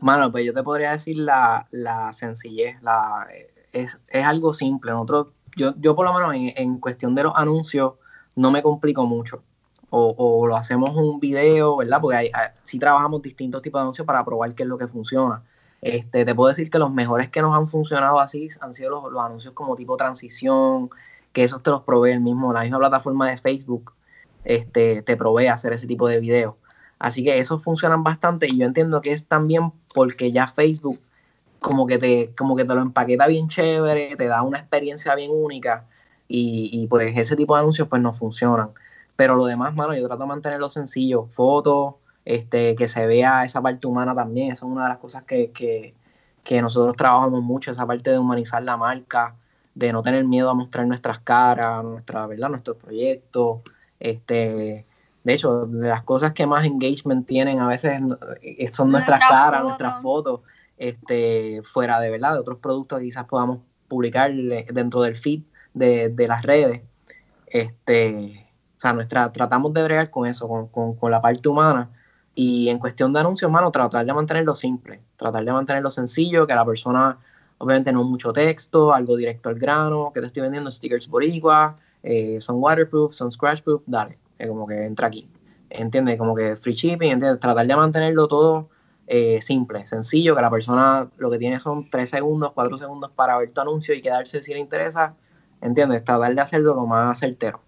Mano, 0.00 0.30
pues 0.30 0.44
yo 0.44 0.52
te 0.52 0.62
podría 0.62 0.92
decir 0.92 1.16
la, 1.16 1.66
la 1.70 2.12
sencillez, 2.12 2.80
la, 2.82 3.26
es, 3.72 3.98
es, 4.08 4.24
algo 4.24 4.52
simple. 4.52 4.92
Nosotros, 4.92 5.28
yo, 5.56 5.74
yo 5.78 5.94
por 5.94 6.06
lo 6.06 6.12
menos 6.12 6.52
en, 6.56 6.78
cuestión 6.78 7.14
de 7.14 7.22
los 7.22 7.32
anuncios 7.34 7.94
no 8.34 8.50
me 8.50 8.62
complico 8.62 9.06
mucho. 9.06 9.42
O, 9.90 10.14
o, 10.16 10.46
lo 10.46 10.56
hacemos 10.56 10.94
un 10.96 11.20
video, 11.20 11.76
¿verdad? 11.76 12.00
Porque 12.00 12.16
hay, 12.16 12.30
hay, 12.34 12.48
sí 12.64 12.78
trabajamos 12.78 13.22
distintos 13.22 13.62
tipos 13.62 13.78
de 13.78 13.82
anuncios 13.82 14.06
para 14.06 14.24
probar 14.24 14.54
qué 14.54 14.64
es 14.64 14.68
lo 14.68 14.76
que 14.76 14.88
funciona. 14.88 15.42
Este, 15.80 16.24
te 16.24 16.34
puedo 16.34 16.48
decir 16.48 16.70
que 16.70 16.78
los 16.78 16.92
mejores 16.92 17.30
que 17.30 17.40
nos 17.40 17.56
han 17.56 17.66
funcionado 17.66 18.18
así 18.20 18.48
han 18.60 18.74
sido 18.74 18.90
los, 18.90 19.12
los, 19.12 19.24
anuncios 19.24 19.54
como 19.54 19.76
tipo 19.76 19.96
transición, 19.96 20.90
que 21.32 21.44
esos 21.44 21.62
te 21.62 21.70
los 21.70 21.82
provee 21.82 22.12
el 22.12 22.20
mismo, 22.20 22.52
la 22.52 22.62
misma 22.62 22.78
plataforma 22.78 23.30
de 23.30 23.38
Facebook 23.38 23.92
este, 24.44 25.02
te 25.02 25.16
provee 25.16 25.48
hacer 25.48 25.72
ese 25.72 25.86
tipo 25.86 26.08
de 26.08 26.20
videos. 26.20 26.54
Así 26.98 27.24
que 27.24 27.38
esos 27.38 27.62
funcionan 27.62 28.02
bastante 28.02 28.46
y 28.48 28.58
yo 28.58 28.66
entiendo 28.66 29.00
que 29.00 29.12
es 29.12 29.26
también 29.26 29.72
porque 29.94 30.32
ya 30.32 30.46
Facebook 30.46 31.00
como 31.58 31.86
que 31.86 31.98
te, 31.98 32.32
como 32.36 32.56
que 32.56 32.64
te 32.64 32.74
lo 32.74 32.82
empaqueta 32.82 33.26
bien 33.26 33.48
chévere, 33.48 34.16
te 34.16 34.26
da 34.26 34.42
una 34.42 34.58
experiencia 34.58 35.14
bien 35.14 35.30
única 35.32 35.86
y, 36.28 36.86
pues 36.88 37.16
ese 37.16 37.36
tipo 37.36 37.54
de 37.54 37.60
anuncios 37.60 37.88
pues 37.88 38.02
no 38.02 38.14
funcionan. 38.14 38.70
Pero 39.16 39.36
lo 39.36 39.46
demás, 39.46 39.74
mano, 39.74 39.94
yo 39.94 40.06
trato 40.06 40.22
de 40.22 40.28
mantenerlo 40.28 40.68
sencillo, 40.68 41.26
fotos, 41.26 41.96
este, 42.24 42.76
que 42.76 42.88
se 42.88 43.06
vea 43.06 43.44
esa 43.44 43.62
parte 43.62 43.86
humana 43.86 44.14
también. 44.14 44.52
Esa 44.52 44.66
es 44.66 44.72
una 44.72 44.84
de 44.84 44.88
las 44.90 44.98
cosas 44.98 45.24
que, 45.24 45.52
que, 45.52 45.94
que, 46.44 46.62
nosotros 46.62 46.96
trabajamos 46.96 47.42
mucho, 47.42 47.70
esa 47.70 47.86
parte 47.86 48.10
de 48.10 48.18
humanizar 48.18 48.62
la 48.62 48.76
marca, 48.76 49.36
de 49.74 49.92
no 49.92 50.02
tener 50.02 50.24
miedo 50.24 50.50
a 50.50 50.54
mostrar 50.54 50.86
nuestras 50.86 51.20
caras, 51.20 51.84
nuestra, 51.84 52.26
¿verdad? 52.26 52.48
nuestros 52.50 52.76
proyectos. 52.76 53.60
Este, 54.00 54.85
de 55.26 55.34
hecho, 55.34 55.66
de 55.66 55.88
las 55.88 56.04
cosas 56.04 56.32
que 56.34 56.46
más 56.46 56.64
engagement 56.64 57.26
tienen 57.26 57.58
a 57.58 57.66
veces 57.66 58.00
son 58.70 58.92
nuestras 58.92 59.18
Nuestra 59.18 59.18
caras, 59.18 59.60
foto. 59.60 59.64
nuestras 59.64 60.00
fotos, 60.00 60.40
este, 60.78 61.62
fuera 61.64 61.98
de 61.98 62.10
verdad, 62.10 62.34
de 62.34 62.38
otros 62.38 62.58
productos 62.58 63.00
que 63.00 63.06
quizás 63.06 63.24
podamos 63.24 63.58
publicar 63.88 64.32
dentro 64.32 65.02
del 65.02 65.16
feed 65.16 65.42
de, 65.74 66.10
de 66.10 66.28
las 66.28 66.42
redes. 66.42 66.82
Este, 67.48 68.46
o 68.76 68.80
sea, 68.80 68.92
nuestra, 68.92 69.32
tratamos 69.32 69.72
de 69.72 69.82
bregar 69.82 70.10
con 70.10 70.28
eso, 70.28 70.46
con, 70.46 70.68
con, 70.68 70.94
con 70.94 71.10
la 71.10 71.20
parte 71.20 71.48
humana 71.48 71.90
y 72.36 72.68
en 72.68 72.78
cuestión 72.78 73.12
de 73.12 73.18
anuncios, 73.18 73.50
mano, 73.50 73.72
tratar 73.72 74.06
de 74.06 74.14
mantenerlo 74.14 74.54
simple, 74.54 75.02
tratar 75.16 75.44
de 75.44 75.50
mantenerlo 75.50 75.90
sencillo, 75.90 76.46
que 76.46 76.54
la 76.54 76.64
persona, 76.64 77.18
obviamente, 77.58 77.92
no 77.92 78.04
mucho 78.04 78.32
texto, 78.32 78.94
algo 78.94 79.16
directo 79.16 79.48
al 79.48 79.56
grano, 79.56 80.12
que 80.14 80.20
te 80.20 80.26
estoy 80.28 80.42
vendiendo 80.42 80.70
stickers 80.70 81.08
boricua, 81.08 81.78
eh, 82.04 82.38
son 82.40 82.62
waterproof, 82.62 83.12
son 83.12 83.32
scratchproof, 83.32 83.82
dale, 83.86 84.18
es 84.38 84.48
como 84.48 84.66
que 84.66 84.84
entra 84.84 85.08
aquí. 85.08 85.28
¿Entiendes? 85.70 86.16
Como 86.16 86.34
que 86.34 86.56
free 86.56 86.74
shipping, 86.74 87.12
¿entiendes? 87.12 87.40
Tratar 87.40 87.66
de 87.66 87.76
mantenerlo 87.76 88.28
todo 88.28 88.68
eh, 89.06 89.40
simple, 89.42 89.86
sencillo, 89.86 90.34
que 90.34 90.42
la 90.42 90.50
persona 90.50 91.08
lo 91.18 91.30
que 91.30 91.38
tiene 91.38 91.60
son 91.60 91.88
3 91.90 92.08
segundos, 92.08 92.52
4 92.54 92.78
segundos 92.78 93.10
para 93.12 93.38
ver 93.38 93.50
tu 93.50 93.60
anuncio 93.60 93.94
y 93.94 94.02
quedarse 94.02 94.42
si 94.42 94.52
le 94.52 94.60
interesa, 94.60 95.14
¿entiendes? 95.60 96.04
Tratar 96.04 96.34
de 96.34 96.40
hacerlo 96.40 96.74
lo 96.74 96.86
más 96.86 97.18
certero. 97.18 97.60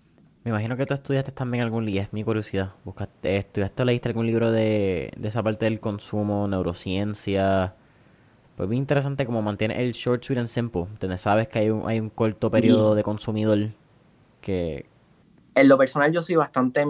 Me 0.45 0.51
imagino 0.51 0.77
que 0.77 0.86
tú 0.86 0.95
estudiaste 0.95 1.32
también 1.32 1.62
algún 1.65 1.85
libro, 1.85 2.03
es 2.03 2.12
mi 2.12 2.24
curiosidad. 2.24 2.73
Buscaste, 2.85 3.36
¿Estudiaste 3.36 3.82
o 3.82 3.85
leíste 3.85 4.09
algún 4.09 4.27
libro 4.27 4.51
de, 4.51 5.12
de 5.16 5.28
esa 5.28 5.43
parte 5.43 5.66
del 5.66 5.81
consumo, 5.81 6.49
neurociencia? 6.49 7.74
Pues 8.57 8.69
bien 8.69 8.82
interesante 8.82 9.24
cómo 9.24 9.40
mantiene 9.40 9.81
el 9.81 9.93
short, 9.93 10.24
sweet 10.24 10.39
and 10.39 10.49
simple. 10.49 10.82
¿Entiendes? 10.90 11.20
Sabes 11.20 11.47
que 11.47 11.61
hay 11.61 11.70
un, 11.70 11.89
hay 11.89 12.01
un 12.01 12.11
corto 12.11 12.51
periodo 12.51 12.90
sí. 12.90 12.97
de 12.97 13.03
consumidor 13.05 13.59
que... 14.40 14.86
En 15.60 15.68
lo 15.68 15.76
personal 15.76 16.12
yo 16.12 16.22
soy 16.22 16.36
bastante 16.36 16.86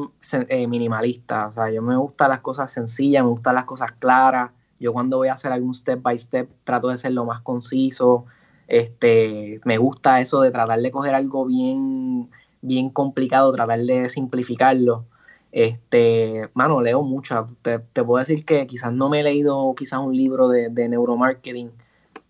eh, 0.49 0.67
minimalista. 0.67 1.49
O 1.49 1.53
sea, 1.53 1.71
yo 1.71 1.83
me 1.83 1.97
gustan 1.97 2.31
las 2.31 2.41
cosas 2.41 2.71
sencillas, 2.71 3.25
me 3.25 3.31
gustan 3.31 3.55
las 3.55 3.65
cosas 3.65 3.93
claras. 3.93 4.51
Yo 4.79 4.93
cuando 4.93 5.17
voy 5.17 5.29
a 5.29 5.35
hacer 5.35 5.53
algún 5.53 5.75
step 5.75 6.03
by 6.03 6.19
step 6.19 6.51
trato 6.65 6.89
de 6.89 6.99
ser 6.99 7.13
lo 7.13 7.25
más 7.25 7.41
conciso. 7.41 8.27
Este, 8.67 9.61
me 9.65 9.79
gusta 9.79 10.21
eso 10.21 10.43
de 10.43 10.51
tratar 10.51 10.81
de 10.81 10.91
coger 10.91 11.15
algo 11.15 11.47
bien 11.47 12.29
bien 12.61 12.91
complicado 12.91 13.53
tratar 13.53 13.81
de 13.81 14.09
simplificarlo. 14.09 15.07
Este, 15.53 16.51
mano, 16.55 16.81
leo 16.83 17.03
mucho. 17.03 17.47
Te, 17.63 17.79
puedo 17.79 18.19
decir 18.19 18.45
que 18.45 18.67
quizás 18.67 18.93
no 18.93 19.09
me 19.09 19.21
he 19.21 19.23
leído 19.23 19.75
quizás 19.77 20.01
un 20.01 20.17
libro 20.17 20.49
de, 20.49 20.69
de 20.71 20.89
neuromarketing, 20.89 21.71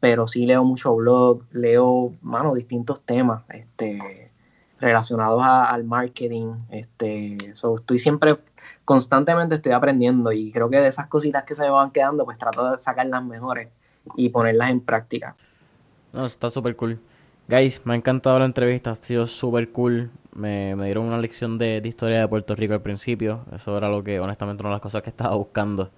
pero 0.00 0.26
sí 0.28 0.46
leo 0.46 0.64
mucho 0.64 0.94
blog, 0.94 1.42
leo, 1.52 2.14
mano, 2.22 2.54
distintos 2.54 3.00
temas, 3.02 3.42
este, 3.50 4.30
relacionados 4.80 5.42
al 5.42 5.84
marketing. 5.84 6.54
Este, 6.70 7.36
estoy 7.52 7.98
siempre, 7.98 8.36
constantemente 8.84 9.56
estoy 9.56 9.72
aprendiendo 9.72 10.32
y 10.32 10.52
creo 10.52 10.70
que 10.70 10.78
de 10.78 10.88
esas 10.88 11.06
cositas 11.08 11.44
que 11.44 11.54
se 11.54 11.62
me 11.62 11.70
van 11.70 11.90
quedando, 11.90 12.24
pues 12.24 12.38
trato 12.38 12.72
de 12.72 12.78
sacar 12.78 13.06
las 13.06 13.24
mejores 13.24 13.68
y 14.16 14.28
ponerlas 14.28 14.70
en 14.70 14.80
práctica. 14.80 15.36
No, 16.12 16.26
está 16.26 16.50
súper 16.50 16.76
cool. 16.76 16.98
Guys, 17.48 17.80
me 17.84 17.94
ha 17.94 17.96
encantado 17.96 18.38
la 18.38 18.44
entrevista, 18.44 18.90
ha 18.90 18.96
sido 18.96 19.26
súper 19.26 19.70
cool. 19.72 20.10
Me, 20.34 20.74
dieron 20.84 21.06
una 21.06 21.18
lección 21.18 21.58
de, 21.58 21.80
de, 21.80 21.88
historia 21.88 22.20
de 22.20 22.28
Puerto 22.28 22.54
Rico 22.54 22.74
al 22.74 22.82
principio. 22.82 23.40
Eso 23.54 23.76
era 23.76 23.88
lo 23.88 24.04
que, 24.04 24.20
honestamente, 24.20 24.62
una 24.62 24.70
de 24.70 24.74
las 24.74 24.82
cosas 24.82 25.02
que 25.02 25.10
estaba 25.10 25.34
buscando. 25.34 25.90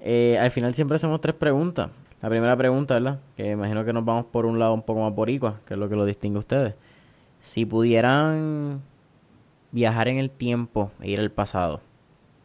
Eh, 0.00 0.38
al 0.40 0.50
final 0.50 0.74
siempre 0.74 0.96
hacemos 0.96 1.20
tres 1.20 1.34
preguntas. 1.34 1.90
La 2.22 2.28
primera 2.28 2.56
pregunta, 2.56 2.94
¿verdad? 2.94 3.20
Que 3.36 3.50
imagino 3.50 3.84
que 3.84 3.92
nos 3.92 4.04
vamos 4.04 4.26
por 4.26 4.46
un 4.46 4.58
lado 4.58 4.74
un 4.74 4.82
poco 4.82 5.00
más 5.00 5.14
boricua, 5.14 5.60
que 5.66 5.74
es 5.74 5.80
lo 5.80 5.88
que 5.88 5.96
lo 5.96 6.04
distingue 6.04 6.36
a 6.36 6.40
ustedes. 6.40 6.74
Si 7.40 7.64
pudieran 7.64 8.82
viajar 9.72 10.08
en 10.08 10.18
el 10.18 10.30
tiempo 10.30 10.90
e 11.00 11.10
ir 11.10 11.20
al 11.20 11.30
pasado, 11.30 11.80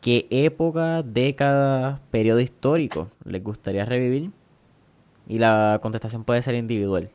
¿qué 0.02 0.28
época, 0.30 1.04
década, 1.04 2.00
periodo 2.12 2.40
histórico 2.40 3.10
les 3.24 3.44
gustaría 3.44 3.86
revivir? 3.86 4.32
Y 5.28 5.40
la 5.40 5.80
contestación 5.82 6.24
puede 6.24 6.42
ser 6.42 6.56
individual. 6.56 7.10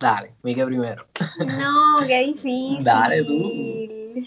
Dale, 0.00 0.34
Mike 0.42 0.66
primero. 0.66 1.06
No, 1.38 2.06
qué 2.06 2.24
difícil. 2.24 2.82
Dale 2.82 3.24
tú. 3.24 4.26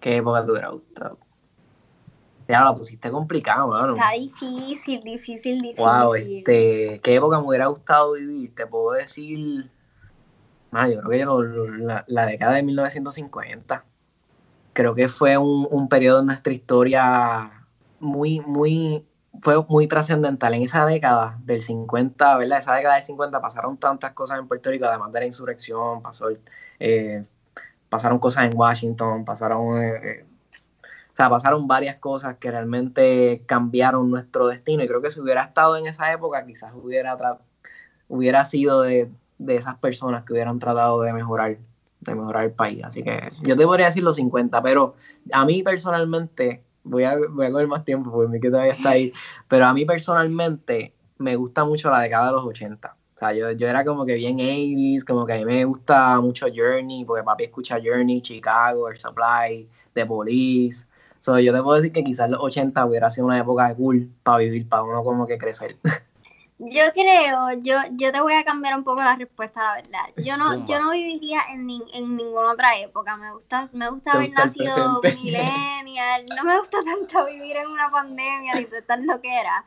¿Qué 0.00 0.16
época 0.16 0.44
te 0.44 0.50
hubiera 0.50 0.68
gustado? 0.68 1.18
Ya 2.46 2.62
la 2.62 2.74
pusiste 2.74 3.10
complicada, 3.10 3.66
mano. 3.66 3.94
Está 3.94 4.10
difícil, 4.10 5.00
difícil, 5.00 5.62
difícil. 5.62 5.84
Wow, 5.84 6.14
este, 6.14 7.00
¿qué 7.02 7.14
época 7.14 7.40
me 7.40 7.46
hubiera 7.46 7.66
gustado 7.68 8.12
vivir? 8.12 8.54
Te 8.54 8.66
puedo 8.66 8.92
decir, 8.92 9.70
man, 10.74 10.90
yo 10.90 11.00
creo 11.02 11.38
que 11.38 12.04
la, 12.08 12.26
década 12.26 12.54
de 12.54 12.64
1950. 12.64 13.84
Creo 14.72 14.94
que 14.94 15.08
fue 15.08 15.38
un, 15.38 15.68
un 15.70 15.88
periodo 15.88 16.18
en 16.18 16.26
nuestra 16.26 16.52
historia 16.52 17.64
muy, 18.00 18.40
muy 18.40 19.06
fue 19.40 19.64
muy 19.68 19.86
trascendental. 19.86 20.54
En 20.54 20.62
esa 20.62 20.84
década 20.84 21.38
del 21.44 21.62
50, 21.62 22.38
¿verdad? 22.38 22.58
Esa 22.58 22.74
década 22.74 22.94
del 22.96 23.04
50 23.04 23.40
pasaron 23.40 23.76
tantas 23.78 24.12
cosas 24.12 24.38
en 24.40 24.48
Puerto 24.48 24.70
Rico, 24.70 24.86
además 24.86 25.12
de 25.12 25.20
la 25.20 25.26
insurrección, 25.26 26.02
pasó, 26.02 26.26
eh, 26.80 27.24
pasaron 27.88 28.18
cosas 28.18 28.44
en 28.44 28.58
Washington, 28.58 29.24
pasaron, 29.24 29.80
eh, 29.80 30.26
o 31.12 31.16
sea, 31.16 31.30
pasaron 31.30 31.68
varias 31.68 31.96
cosas 31.96 32.36
que 32.38 32.50
realmente 32.50 33.44
cambiaron 33.46 34.10
nuestro 34.10 34.48
destino. 34.48 34.82
Y 34.82 34.88
creo 34.88 35.00
que 35.00 35.10
si 35.10 35.20
hubiera 35.20 35.44
estado 35.44 35.76
en 35.76 35.86
esa 35.86 36.12
época, 36.12 36.44
quizás 36.44 36.72
hubiera, 36.74 37.16
hubiera 38.08 38.44
sido 38.44 38.82
de, 38.82 39.10
de 39.38 39.56
esas 39.56 39.76
personas 39.76 40.24
que 40.24 40.32
hubieran 40.32 40.58
tratado 40.58 41.02
de 41.02 41.12
mejorar 41.12 41.58
de 42.04 42.14
mejorar 42.14 42.44
el 42.44 42.52
país. 42.52 42.84
Así 42.84 43.02
que 43.02 43.32
yo 43.42 43.56
te 43.56 43.64
podría 43.64 43.86
decir 43.86 44.02
los 44.02 44.16
50, 44.16 44.62
pero 44.62 44.94
a 45.32 45.44
mí 45.44 45.62
personalmente 45.62 46.62
voy 46.82 47.04
a, 47.04 47.16
voy 47.30 47.46
a 47.46 47.50
coger 47.50 47.66
más 47.66 47.84
tiempo 47.84 48.10
porque 48.10 48.28
mi 48.28 48.40
que 48.40 48.50
todavía 48.50 48.72
está 48.72 48.90
ahí, 48.90 49.12
pero 49.48 49.66
a 49.66 49.74
mí 49.74 49.84
personalmente 49.84 50.94
me 51.18 51.36
gusta 51.36 51.64
mucho 51.64 51.90
la 51.90 52.00
década 52.00 52.26
de 52.26 52.32
los 52.32 52.44
80. 52.44 52.96
O 53.14 53.18
sea, 53.18 53.32
yo, 53.32 53.50
yo 53.52 53.68
era 53.68 53.84
como 53.84 54.04
que 54.04 54.14
bien 54.14 54.38
80s, 54.38 55.04
como 55.04 55.24
que 55.24 55.34
a 55.34 55.36
mí 55.36 55.44
me 55.44 55.64
gusta 55.64 56.20
mucho 56.20 56.46
Journey, 56.54 57.04
porque 57.04 57.22
papi 57.22 57.44
escucha 57.44 57.78
Journey, 57.82 58.20
Chicago, 58.20 58.88
Air 58.88 58.98
Supply, 58.98 59.68
The 59.92 60.04
Police. 60.04 60.84
So, 61.20 61.38
yo 61.38 61.54
te 61.54 61.62
puedo 61.62 61.76
decir 61.76 61.92
que 61.92 62.04
quizás 62.04 62.28
los 62.28 62.40
80 62.40 62.84
hubiera 62.84 63.08
sido 63.08 63.26
una 63.26 63.38
época 63.38 63.74
cool 63.76 64.10
para 64.24 64.38
vivir, 64.38 64.68
para 64.68 64.82
uno 64.82 65.02
como 65.02 65.26
que 65.26 65.38
crecer. 65.38 65.76
Yo 66.58 66.84
creo, 66.92 67.52
yo, 67.62 67.78
yo 67.92 68.12
te 68.12 68.20
voy 68.20 68.34
a 68.34 68.44
cambiar 68.44 68.76
un 68.76 68.84
poco 68.84 69.02
la 69.02 69.16
respuesta, 69.16 69.60
la 69.60 69.74
verdad. 69.82 70.24
Yo 70.24 70.36
no, 70.36 70.64
yo 70.66 70.78
no 70.78 70.92
viviría 70.92 71.40
en, 71.50 71.66
ni, 71.66 71.82
en 71.92 72.16
ninguna 72.16 72.52
otra 72.52 72.78
época. 72.78 73.16
Me 73.16 73.32
gusta, 73.32 73.68
me 73.72 73.90
gusta 73.90 74.12
haber 74.12 74.30
nacido 74.30 75.00
millennial. 75.02 76.26
No 76.36 76.44
me 76.44 76.58
gusta 76.58 76.78
tanto 76.84 77.26
vivir 77.26 77.56
en 77.56 77.66
una 77.66 77.90
pandemia 77.90 78.54
ni 78.54 78.66
tan 78.86 79.04
lo 79.04 79.20
que 79.20 79.36
era. 79.36 79.64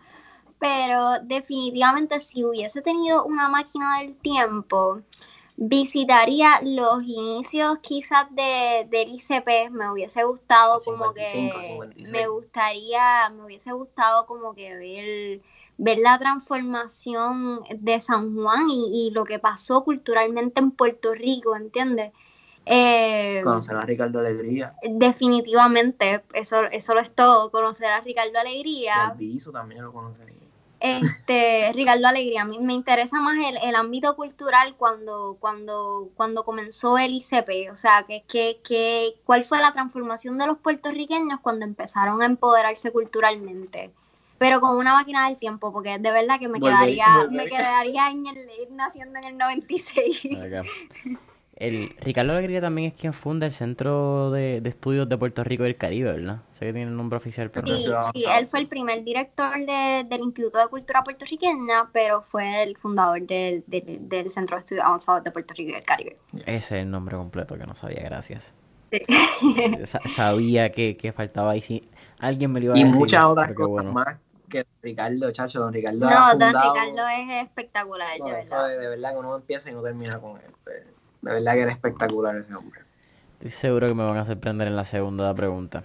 Pero 0.59 1.19
definitivamente 1.23 2.21
si 2.21 2.45
hubiese 2.45 2.81
tenido 2.81 3.25
una 3.25 3.49
máquina 3.49 3.99
del 3.99 4.15
tiempo, 4.15 5.01
visitaría 5.57 6.61
los 6.61 7.03
inicios 7.03 7.79
quizás 7.79 8.33
de, 8.33 8.87
del 8.89 9.09
ICP. 9.09 9.71
Me 9.71 9.91
hubiese 9.91 10.23
gustado 10.23 10.79
55, 10.79 11.53
como 11.53 11.81
que 11.81 12.05
56. 12.05 12.11
me 12.11 12.27
gustaría, 12.27 13.29
me 13.29 13.43
hubiese 13.43 13.73
gustado 13.73 14.25
como 14.25 14.53
que 14.55 14.73
ver 14.73 15.41
ver 15.77 15.99
la 15.99 16.17
transformación 16.17 17.61
de 17.69 18.01
San 18.01 18.35
Juan 18.35 18.69
y, 18.69 19.11
lo 19.11 19.23
que 19.25 19.39
pasó 19.39 19.83
culturalmente 19.83 20.59
en 20.59 20.71
Puerto 20.71 21.13
Rico, 21.13 21.55
¿entiendes? 21.55 22.11
Eh, 22.65 23.41
conocer 23.43 23.75
a 23.75 23.81
Ricardo 23.81 24.19
Alegría. 24.19 24.73
Definitivamente, 24.83 26.23
eso, 26.33 26.63
eso 26.71 26.93
lo 26.93 26.99
es 26.99 27.11
todo, 27.11 27.49
conocer 27.51 27.87
a 27.87 28.01
Ricardo 28.01 28.37
Alegría. 28.39 29.15
Y 29.17 29.39
también 29.39 29.83
lo 29.83 29.93
conocería. 29.93 30.35
Este, 30.79 31.71
Ricardo 31.73 32.07
Alegría, 32.07 32.41
a 32.41 32.45
mí 32.45 32.59
me 32.59 32.73
interesa 32.73 33.19
más 33.21 33.37
el, 33.63 33.75
ámbito 33.75 34.15
cultural 34.15 34.75
cuando, 34.75 35.37
cuando, 35.39 36.09
cuando 36.15 36.43
comenzó 36.43 36.97
el 36.97 37.13
ICP, 37.13 37.71
o 37.71 37.75
sea, 37.75 38.03
que, 38.07 38.23
que, 38.27 38.59
que, 38.67 39.15
cuál 39.25 39.45
fue 39.45 39.59
la 39.59 39.71
transformación 39.71 40.37
de 40.37 40.47
los 40.47 40.57
puertorriqueños 40.57 41.39
cuando 41.39 41.65
empezaron 41.65 42.21
a 42.21 42.25
empoderarse 42.25 42.91
culturalmente 42.91 43.91
pero 44.37 44.61
con 44.61 44.77
una 44.77 44.93
máquina 44.93 45.27
del 45.27 45.37
tiempo, 45.37 45.71
porque 45.71 45.97
de 45.97 46.11
verdad 46.11 46.39
que 46.39 46.47
me 46.47 46.59
quedaría, 46.59 47.27
me 47.29 47.47
quedaría 47.47 48.11
en 48.11 48.25
el 48.27 48.47
naciendo 48.75 49.19
en 49.19 49.25
el 49.25 49.37
96. 49.37 50.21
El 51.57 51.95
Ricardo 52.01 52.33
Alegría 52.33 52.61
también 52.61 52.91
es 52.91 52.93
quien 52.93 53.13
funda 53.13 53.47
el 53.47 53.51
Centro 53.51 54.29
de, 54.29 54.61
Estudios 54.63 55.09
de 55.09 55.17
Puerto 55.17 55.43
Rico 55.43 55.63
y 55.63 55.69
el 55.69 55.75
Caribe, 55.75 56.11
¿verdad? 56.11 56.41
Sé 56.51 56.67
que 56.67 56.73
tiene 56.73 56.91
el 56.91 56.95
nombre 56.95 57.17
oficial. 57.17 57.49
Pero 57.49 57.65
sí, 57.65 57.85
sí, 58.13 58.25
él 58.29 58.47
fue 58.47 58.59
el 58.59 58.67
primer 58.67 59.03
director 59.03 59.53
del 59.65 60.21
Instituto 60.21 60.59
de 60.59 60.67
Cultura 60.67 61.03
Puertorriqueña, 61.03 61.89
pero 61.91 62.21
fue 62.21 62.61
el 62.61 62.77
fundador 62.77 63.23
del, 63.23 63.63
Centro 64.29 64.57
de 64.57 64.59
Estudios 64.59 64.85
Avanzados 64.85 65.23
de 65.23 65.31
Puerto 65.31 65.55
Rico 65.55 65.71
y 65.71 65.73
el 65.73 65.83
Caribe. 65.83 66.15
Ese 66.45 66.57
es 66.57 66.71
el 66.83 66.91
nombre 66.91 67.17
completo 67.17 67.57
que 67.57 67.65
no 67.65 67.73
sabía, 67.73 68.03
gracias. 68.03 68.53
sabía 70.15 70.71
que, 70.71 70.95
que, 70.95 71.11
faltaba 71.11 71.51
ahí, 71.51 71.61
sí. 71.61 71.89
Alguien 72.19 72.51
me 72.51 72.59
lo 72.59 72.65
iba 72.65 72.73
a 72.75 72.77
decir. 72.77 72.93
Y 72.93 72.97
muchas 72.99 73.23
otras 73.23 73.53
cosas 73.53 73.85
más 73.85 74.19
que 74.49 74.65
Ricardo, 74.81 75.31
chacho, 75.31 75.59
don 75.59 75.73
Ricardo. 75.73 76.09
No, 76.09 76.35
don 76.35 76.53
Ricardo 76.53 77.07
es 77.07 77.43
espectacular, 77.43 78.17
de 78.17 78.31
verdad. 78.31 78.67
de 78.69 78.87
verdad 78.89 79.11
que 79.11 79.17
uno 79.17 79.35
empieza 79.35 79.69
y 79.69 79.73
no 79.73 79.81
termina 79.81 80.19
con 80.19 80.37
él. 80.37 80.51
Pues, 80.63 80.83
de 81.21 81.33
verdad 81.33 81.53
que 81.53 81.61
era 81.61 81.71
espectacular 81.71 82.35
ese 82.37 82.55
hombre. 82.55 82.81
Estoy 83.33 83.51
seguro 83.51 83.87
que 83.87 83.93
me 83.93 84.03
van 84.03 84.17
a 84.17 84.25
sorprender 84.25 84.67
en 84.67 84.75
la 84.75 84.85
segunda 84.85 85.33
pregunta. 85.33 85.83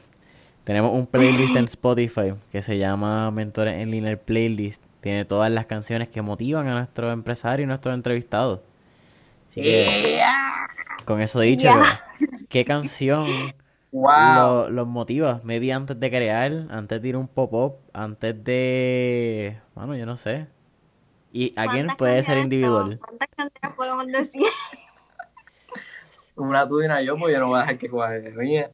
Tenemos 0.65 0.93
un 0.93 1.07
playlist 1.07 1.57
en 1.57 1.65
Spotify 1.67 2.35
que 2.51 2.63
se 2.63 2.79
llama 2.79 3.31
Mentores 3.31 3.75
en 3.75 3.91
Línea 3.91 4.17
Playlist. 4.17 4.83
Tiene 5.01 5.25
todas 5.25 5.51
las 5.51 5.67
canciones 5.67 6.09
que 6.09 6.23
motivan 6.23 6.69
a 6.69 6.75
nuestros 6.75 7.13
empresarios 7.13 7.65
y 7.65 7.69
nuestros 7.69 7.95
entrevistados. 7.95 8.61
Así 9.51 9.63
que, 9.63 10.23
con 11.05 11.21
eso 11.21 11.41
dicho, 11.41 11.69
¿qué 12.49 12.65
canción 12.65 13.27
Wow. 13.93 14.71
los 14.71 14.89
motivas, 14.89 15.45
maybe 15.45 15.71
antes 15.71 16.01
de 16.01 16.11
crear, 16.11 16.51
antes 16.71 17.03
de 17.03 17.09
ir 17.09 17.17
un 17.17 17.29
pop-up, 17.29 17.77
antes 17.93 18.43
de. 18.43 19.61
Bueno, 19.75 19.95
yo 19.95 20.07
no 20.07 20.17
sé. 20.17 20.47
Y 21.31 21.53
alguien 21.57 21.89
puede 21.99 22.23
ser 22.23 22.39
individual. 22.39 22.99
¿Cuántas 22.99 23.29
canciones 23.37 23.77
podemos 23.77 24.07
decir? 24.07 24.47
Una 26.37 26.67
tú 26.67 26.81
y 26.81 26.87
una 26.87 27.03
yo, 27.03 27.19
pues 27.19 27.35
yo 27.35 27.41
no 27.41 27.49
voy 27.49 27.59
a 27.59 27.61
dejar 27.61 27.79
que 27.79 27.91
cuadre. 27.91 28.33
Mía. 28.33 28.71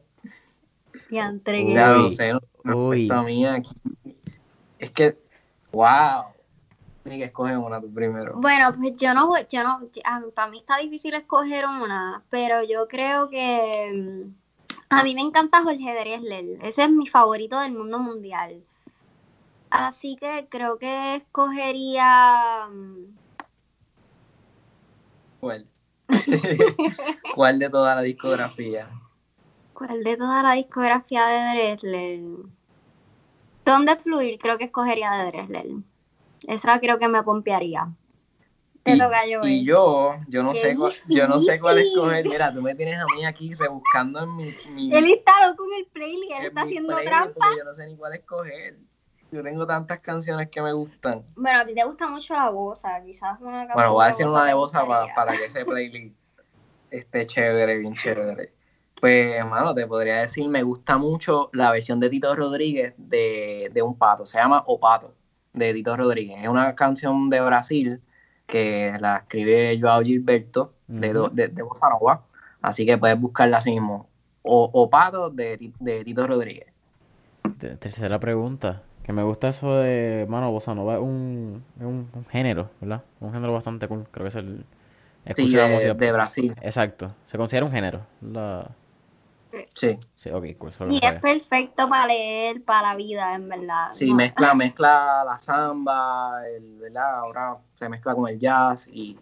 Ya 1.11 1.27
entregué. 1.27 1.75
Ya 1.75 1.95
no 1.95 2.11
sé, 2.11 2.33
no, 2.65 3.23
mía 3.25 3.55
aquí. 3.55 3.71
Es 4.79 4.91
que, 4.93 5.19
wow. 5.73 6.27
Ni 7.05 7.19
que 7.19 7.25
escoger 7.25 7.59
una 7.59 7.81
tú 7.81 7.93
primero. 7.93 8.35
Bueno, 8.37 8.73
pues 8.77 8.95
yo 8.97 9.15
no 9.15 9.27
voy, 9.27 9.41
yo 9.51 9.65
no, 9.65 9.81
para 10.35 10.51
mí 10.51 10.59
está 10.59 10.77
difícil 10.77 11.15
escoger 11.15 11.65
una, 11.67 12.23
pero 12.31 12.63
yo 12.63 12.87
creo 12.87 13.29
que 13.29 13.93
mm, 13.93 14.48
a 14.91 15.05
mí 15.05 15.15
me 15.15 15.21
encanta 15.21 15.63
Jorge 15.63 15.95
Drexler, 15.95 16.59
ese 16.63 16.85
es 16.85 16.91
mi 16.91 17.07
favorito 17.07 17.61
del 17.61 17.73
mundo 17.73 17.99
mundial. 17.99 18.63
Así 19.71 20.17
que 20.17 20.47
creo 20.49 20.79
que 20.79 21.17
escogería... 21.17 22.69
Mm, 22.71 23.17
¿Cuál? 25.41 25.67
¿Cuál 27.35 27.59
de 27.59 27.69
toda 27.71 27.95
la 27.95 28.03
discografía? 28.03 28.89
¿Cuál 29.75 30.03
de 30.03 30.17
toda 30.17 30.43
la 30.43 30.53
discografía 30.55 31.27
de 31.27 31.59
Drexler? 31.59 32.21
¿Dónde 33.65 33.97
fluir? 33.97 34.39
Creo 34.39 34.57
que 34.57 34.65
escogería 34.65 35.13
de 35.13 35.27
Drexler. 35.27 35.67
Esa 36.47 36.81
creo 36.81 36.99
que 36.99 37.09
me 37.09 37.23
pompearía. 37.23 37.89
Y, 39.43 39.65
yo, 39.65 40.17
yo 40.29 40.43
no 40.43 40.55
sé 40.55 40.75
cuál, 40.77 40.93
yo 41.09 41.29
no 41.29 41.41
sé 41.41 41.61
cuál 41.61 41.79
escoger. 41.79 42.27
Mira, 42.27 42.53
tú 42.53 42.63
me 42.63 42.75
tienes 42.75 42.99
a 42.99 43.05
mí 43.15 43.25
aquí 43.25 43.55
rebuscando 43.55 44.23
en 44.23 44.37
mi, 44.37 44.55
mi 44.71 44.95
Él 44.95 45.07
está 45.07 45.33
con 45.57 45.69
el 45.79 45.87
playlist, 45.87 46.33
él 46.39 46.47
está 46.47 46.63
haciendo 46.63 46.97
trampa. 46.97 47.47
Yo 47.57 47.65
no 47.65 47.73
sé 47.73 47.87
ni 47.87 47.97
cuál 47.97 48.15
escoger. 48.15 48.77
Yo 49.31 49.43
tengo 49.43 49.67
tantas 49.67 50.01
canciones 50.01 50.49
que 50.49 50.63
me 50.63 50.73
gustan. 50.73 51.23
Bueno, 51.37 51.61
a 51.61 51.67
ti 51.67 51.75
te 51.75 51.85
gusta 51.85 52.09
mucho 52.09 52.35
la 52.35 52.49
bosa, 52.49 53.03
quizás 53.05 53.39
una 53.41 53.67
canción. 53.67 53.75
Bueno, 53.75 53.93
voy 53.93 54.05
a 54.05 54.09
decir 54.09 54.27
una 54.27 54.45
de 54.45 54.55
bosa 54.55 54.87
para, 54.87 55.15
para 55.15 55.37
que 55.37 55.45
ese 55.45 55.65
playlist 55.67 56.17
esté 56.91 57.27
chévere, 57.27 57.79
bien 57.79 57.95
chévere. 57.95 58.53
Pues, 59.01 59.37
hermano, 59.37 59.75
te 59.75 59.87
podría 59.87 60.21
decir, 60.21 60.49
me 60.49 60.63
gusta 60.63 60.99
mucho 60.99 61.51
la 61.53 61.71
versión 61.71 62.01
de 62.01 62.11
Tito 62.11 62.35
Rodríguez 62.35 62.95
de, 62.97 63.71
de 63.73 63.83
Un 63.83 63.97
Pato. 63.97 64.27
Se 64.27 64.39
llama 64.39 64.65
O 64.67 64.81
Pato, 64.81 65.15
de 65.53 65.73
Tito 65.73 65.97
Rodríguez. 65.97 66.43
Es 66.43 66.49
una 66.49 66.75
canción 66.75 67.31
de 67.31 67.41
Brasil 67.41 68.03
que 68.49 68.95
la 68.99 69.19
escribe 69.19 69.79
Joao 69.79 70.03
Gilberto 70.03 70.73
de, 70.89 71.13
de, 71.33 71.49
de 71.49 71.63
Bossa 71.63 71.91
Nova. 71.91 72.25
Así 72.63 72.87
que 72.87 72.97
puedes 72.99 73.21
buscarla 73.21 73.59
así 73.59 73.71
mismo. 73.71 74.09
O, 74.43 74.89
Pato 74.89 75.29
de, 75.29 75.73
de, 75.79 76.05
Tito 76.05 76.27
Rodríguez. 76.27 76.67
Tercera 77.79 78.19
pregunta. 78.19 78.83
Que 79.03 79.13
me 79.13 79.23
gusta 79.23 79.49
eso 79.49 79.77
de, 79.77 80.27
mano, 80.29 80.51
Bossa 80.51 80.75
Nova 80.75 80.95
es 80.95 81.01
un, 81.01 81.63
un, 81.81 82.27
género, 82.31 82.71
¿verdad? 82.81 83.03
Un 83.21 83.33
género 83.33 83.53
bastante 83.53 83.87
cool. 83.87 84.07
Creo 84.11 84.25
que 84.25 84.29
es 84.29 84.35
el... 84.35 84.65
Sí, 85.37 85.55
de, 85.55 85.95
de, 85.95 86.13
Brasil. 86.13 86.55
Exacto. 86.63 87.15
Se 87.27 87.37
considera 87.37 87.67
un 87.67 87.73
género. 87.73 88.01
La... 88.23 88.67
Sí. 89.75 89.99
Sí, 90.15 90.31
ok, 90.31 90.45
Y 90.91 91.05
es 91.05 91.21
perfecto 91.21 91.89
para 91.89 92.07
leer, 92.07 92.63
para 92.65 92.91
la 92.91 92.97
vida, 92.97 93.35
en 93.35 93.49
verdad. 93.49 93.89
Sí, 93.93 94.13
mezcla, 94.15 94.55
mezcla 94.55 95.25
la 95.25 95.39
samba, 95.39 96.47
el, 96.49 96.79
¿verdad? 96.79 97.19
Ahora 97.19 97.55
se 97.75 97.89
mezcla 97.89 98.15
con 98.15 98.29
el 98.29 98.39
jazz 98.39 98.89
y, 98.93 99.19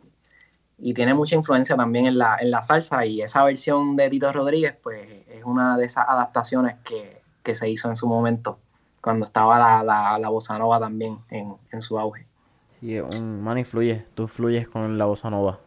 tiene 0.94 1.14
mucha 1.14 1.34
influencia 1.34 1.74
también 1.74 2.06
en 2.06 2.18
la, 2.18 2.36
en 2.38 2.50
la 2.50 2.62
salsa 2.62 3.06
y 3.06 3.22
esa 3.22 3.42
versión 3.44 3.96
de 3.96 4.10
Tito 4.10 4.30
Rodríguez, 4.30 4.76
pues 4.82 5.24
es 5.26 5.42
una 5.42 5.78
de 5.78 5.86
esas 5.86 6.04
adaptaciones 6.06 6.76
que, 6.84 7.22
se 7.54 7.70
hizo 7.70 7.88
en 7.88 7.96
su 7.96 8.08
momento, 8.08 8.58
cuando 9.00 9.24
estaba 9.24 9.58
la, 9.58 9.82
la, 9.84 10.18
la 10.18 10.28
bossa 10.28 10.58
nova 10.58 10.80
también 10.80 11.18
en, 11.30 11.80
su 11.80 11.98
auge. 11.98 12.26
Sí, 12.80 12.98
un 12.98 13.42
man 13.42 13.56
influye, 13.56 14.04
tú 14.14 14.28
fluyes 14.28 14.68
con 14.68 14.98
la 14.98 15.06
bossa 15.06 15.30
nova, 15.30 15.60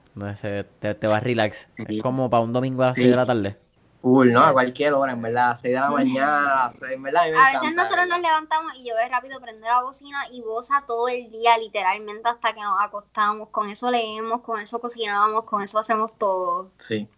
te, 0.79 0.93
te 0.93 1.07
vas 1.07 1.23
relax, 1.23 1.69
es 1.77 2.01
como 2.03 2.29
para 2.29 2.43
un 2.43 2.53
domingo 2.53 2.83
a 2.83 2.87
las 2.87 2.95
6 2.95 3.09
de 3.09 3.15
la 3.15 3.25
tarde. 3.25 3.57
Cool, 4.01 4.31
¿no? 4.31 4.39
A 4.39 4.53
cualquier 4.53 4.93
hora, 4.93 5.11
en 5.11 5.21
verdad, 5.21 5.57
6 5.59 5.73
de 5.73 5.79
la 5.79 5.89
mañana, 5.89 6.71
en 6.89 7.03
verdad. 7.03 7.23
A, 7.23 7.59
veces 7.59 7.75
nosotros 7.75 8.07
nos 8.07 8.21
levantamos 8.21 8.73
y 8.77 8.87
yo 8.87 8.95
veo 8.95 9.09
rápido 9.09 9.41
prender 9.41 9.69
la 9.69 9.81
bocina 9.81 10.19
y 10.31 10.41
goza 10.41 10.83
todo 10.87 11.09
el 11.09 11.29
día, 11.29 11.57
literalmente, 11.57 12.29
hasta 12.29 12.53
que 12.53 12.61
nos 12.61 12.81
acostamos. 12.81 13.49
Con 13.49 13.69
eso 13.69 13.91
leemos, 13.91 14.39
con 14.41 14.61
eso 14.61 14.79
cocinamos, 14.79 15.43
con 15.43 15.63
eso 15.63 15.79
hacemos 15.79 16.17
todo. 16.17 16.71
Sí. 16.77 17.09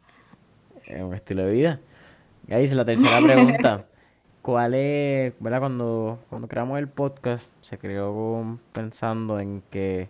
Es 0.85 1.03
un 1.03 1.13
estilo 1.13 1.45
de 1.45 1.51
vida. 1.51 1.79
Y 2.47 2.53
ahí 2.53 2.67
la 2.67 2.83
tercera 2.83 3.21
pregunta. 3.21 3.85
¿Cuál 4.41 4.73
es, 4.73 5.35
verdad? 5.39 5.59
Cuando, 5.59 6.17
cuando 6.29 6.47
creamos 6.47 6.79
el 6.79 6.87
podcast, 6.87 7.51
se 7.61 7.77
creó 7.77 8.57
pensando 8.73 9.39
en 9.39 9.61
que, 9.69 10.09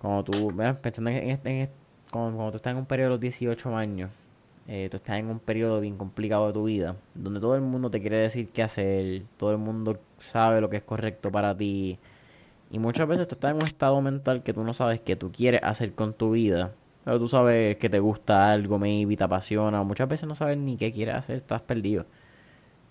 cuando 0.00 0.22
tú, 0.22 0.52
¿verdad? 0.52 0.80
Pensando 0.80 1.10
en, 1.10 1.30
este, 1.30 1.68
cuando, 2.12 2.52
tú 2.52 2.58
estás 2.58 2.70
en 2.70 2.76
un 2.78 2.86
periodo 2.86 3.08
de 3.08 3.14
los 3.14 3.20
18 3.20 3.76
años, 3.76 4.10
eh, 4.68 4.88
tú 4.90 4.96
estás 4.96 5.18
en 5.18 5.30
un 5.30 5.38
periodo 5.38 5.80
bien 5.80 5.96
complicado 5.96 6.48
de 6.48 6.52
tu 6.52 6.64
vida, 6.64 6.96
donde 7.14 7.40
todo 7.40 7.54
el 7.54 7.60
mundo 7.62 7.90
te 7.90 8.00
quiere 8.00 8.16
decir 8.18 8.48
qué 8.50 8.62
hacer, 8.62 9.22
todo 9.36 9.52
el 9.52 9.58
mundo 9.58 10.00
sabe 10.18 10.60
lo 10.60 10.68
que 10.70 10.78
es 10.78 10.82
correcto 10.82 11.30
para 11.30 11.56
ti. 11.56 11.98
Y 12.70 12.78
muchas 12.78 13.06
veces 13.08 13.28
tú 13.28 13.36
estás 13.36 13.52
en 13.52 13.58
un 13.58 13.66
estado 13.66 14.00
mental 14.00 14.42
que 14.42 14.52
tú 14.52 14.64
no 14.64 14.74
sabes 14.74 15.00
qué 15.00 15.16
tú 15.16 15.30
quieres 15.32 15.60
hacer 15.62 15.94
con 15.94 16.14
tu 16.14 16.32
vida. 16.32 16.72
Pero 17.04 17.18
tú 17.20 17.28
sabes 17.28 17.76
que 17.76 17.88
te 17.88 18.00
gusta 18.00 18.50
algo, 18.50 18.78
maybe 18.78 19.16
te 19.16 19.24
apasiona. 19.24 19.82
Muchas 19.84 20.08
veces 20.08 20.28
no 20.28 20.34
sabes 20.34 20.58
ni 20.58 20.76
qué 20.76 20.92
quieres 20.92 21.14
hacer, 21.14 21.36
estás 21.36 21.62
perdido. 21.62 22.06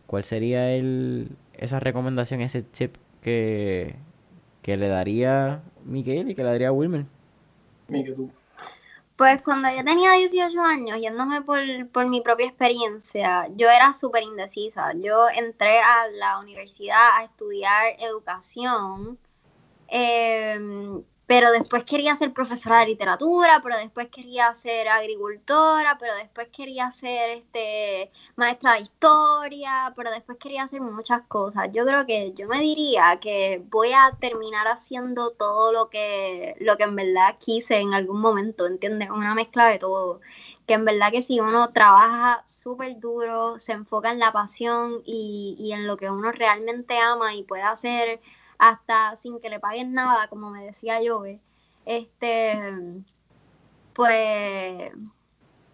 ¿Cuál 0.07 0.23
sería 0.23 0.73
el, 0.73 1.29
esa 1.53 1.79
recomendación, 1.79 2.41
ese 2.41 2.61
tip 2.63 2.95
que, 3.21 3.95
que 4.61 4.77
le 4.77 4.87
daría 4.87 5.61
Miguel 5.83 6.29
y 6.29 6.35
que 6.35 6.43
le 6.43 6.49
daría 6.49 6.71
Wilmer? 6.71 7.05
Miguel, 7.89 8.15
tú. 8.15 8.31
Pues 9.17 9.41
cuando 9.41 9.69
yo 9.69 9.83
tenía 9.85 10.13
18 10.13 10.61
años, 10.61 10.99
yéndome 10.99 11.41
por, 11.41 11.59
por 11.91 12.05
mi 12.07 12.21
propia 12.21 12.47
experiencia, 12.47 13.47
yo 13.55 13.69
era 13.69 13.93
súper 13.93 14.23
indecisa. 14.23 14.91
Yo 14.93 15.29
entré 15.29 15.79
a 15.79 16.07
la 16.09 16.39
universidad 16.39 17.17
a 17.17 17.23
estudiar 17.23 17.95
educación 17.99 19.17
em, 19.87 21.03
pero 21.27 21.51
después 21.51 21.83
quería 21.83 22.15
ser 22.15 22.33
profesora 22.33 22.81
de 22.81 22.87
literatura, 22.87 23.59
pero 23.63 23.77
después 23.77 24.09
quería 24.09 24.53
ser 24.53 24.87
agricultora, 24.87 25.97
pero 25.99 26.13
después 26.15 26.49
quería 26.49 26.91
ser 26.91 27.31
este 27.31 28.11
maestra 28.35 28.73
de 28.73 28.81
historia, 28.81 29.91
pero 29.95 30.11
después 30.11 30.37
quería 30.37 30.63
hacer 30.63 30.81
muchas 30.81 31.23
cosas. 31.27 31.69
Yo 31.73 31.85
creo 31.85 32.05
que 32.05 32.33
yo 32.35 32.47
me 32.47 32.59
diría 32.59 33.19
que 33.19 33.63
voy 33.71 33.91
a 33.93 34.11
terminar 34.19 34.67
haciendo 34.67 35.31
todo 35.31 35.71
lo 35.71 35.89
que 35.89 36.55
lo 36.59 36.77
que 36.77 36.83
en 36.83 36.95
verdad 36.95 37.37
quise 37.39 37.77
en 37.77 37.93
algún 37.93 38.21
momento, 38.21 38.67
¿entiendes? 38.67 39.09
Una 39.09 39.33
mezcla 39.33 39.65
de 39.67 39.79
todo. 39.79 40.21
Que 40.67 40.73
en 40.75 40.85
verdad 40.85 41.11
que 41.11 41.21
si 41.21 41.39
uno 41.39 41.71
trabaja 41.71 42.43
súper 42.47 42.99
duro, 42.99 43.59
se 43.59 43.73
enfoca 43.73 44.11
en 44.11 44.19
la 44.19 44.31
pasión 44.31 45.01
y, 45.05 45.55
y 45.59 45.73
en 45.73 45.85
lo 45.87 45.95
que 45.97 46.09
uno 46.09 46.31
realmente 46.31 46.97
ama 46.97 47.35
y 47.35 47.43
puede 47.43 47.61
hacer 47.63 48.19
hasta 48.57 49.15
sin 49.15 49.39
que 49.39 49.49
le 49.49 49.59
paguen 49.59 49.93
nada, 49.93 50.27
como 50.27 50.49
me 50.49 50.63
decía 50.65 51.01
yo, 51.01 51.23
este, 51.85 52.59
pues, 53.93 54.91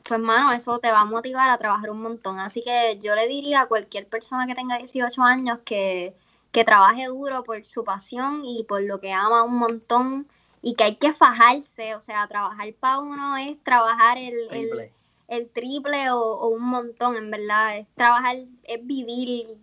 pues, 0.04 0.20
mano, 0.20 0.52
eso 0.52 0.80
te 0.80 0.92
va 0.92 1.02
a 1.02 1.06
motivar 1.06 1.50
a 1.50 1.58
trabajar 1.58 1.90
un 1.90 2.02
montón. 2.02 2.40
Así 2.40 2.64
que 2.64 3.00
yo 3.02 3.16
le 3.16 3.28
diría 3.28 3.62
a 3.62 3.68
cualquier 3.68 4.08
persona 4.08 4.48
que 4.48 4.56
tenga 4.56 4.78
18 4.78 5.22
años 5.22 5.60
que, 5.66 6.16
que 6.52 6.64
trabaje 6.66 7.08
duro 7.08 7.44
por 7.44 7.64
su 7.66 7.84
pasión 7.84 8.44
y 8.46 8.64
por 8.66 8.82
lo 8.84 9.00
que 9.00 9.14
ama 9.14 9.44
un 9.44 9.58
montón 9.58 10.28
y 10.62 10.76
que 10.76 10.84
hay 10.84 10.96
que 10.96 11.14
fajarse, 11.14 11.96
o 11.96 12.02
sea, 12.02 12.28
trabajar 12.28 12.74
para 12.80 13.00
uno 13.00 13.38
es 13.38 13.62
trabajar 13.64 14.18
el, 14.18 14.36
el, 14.52 14.92
el 15.28 15.50
triple 15.50 16.12
o, 16.12 16.20
o, 16.20 16.50
un 16.50 16.64
montón, 16.64 17.16
en 17.16 17.32
verdad, 17.32 17.78
es 17.78 17.88
trabajar, 17.96 18.38
es 18.64 18.86
vivir 18.86 19.58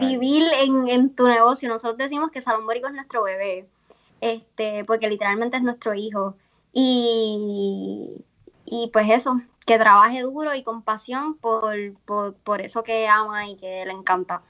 vivir 0.00 0.44
en, 0.62 0.88
en, 0.88 1.10
tu 1.10 1.26
negocio. 1.26 1.68
Nosotros 1.68 1.98
decimos 1.98 2.30
que 2.30 2.42
Salón 2.42 2.66
Borico 2.66 2.88
es 2.88 2.94
nuestro 2.94 3.22
bebé, 3.22 3.66
este, 4.20 4.84
porque 4.84 5.08
literalmente 5.08 5.56
es 5.56 5.62
nuestro 5.62 5.94
hijo. 5.94 6.34
Y, 6.72 8.24
y 8.64 8.90
pues 8.92 9.08
eso, 9.10 9.40
que 9.66 9.78
trabaje 9.78 10.22
duro 10.22 10.54
y 10.54 10.62
con 10.62 10.82
pasión 10.82 11.36
por, 11.36 11.74
por, 12.04 12.34
por 12.34 12.60
eso 12.60 12.82
que 12.82 13.08
ama 13.08 13.48
y 13.48 13.56
que 13.56 13.84
le 13.84 13.92
encanta. 13.92 14.42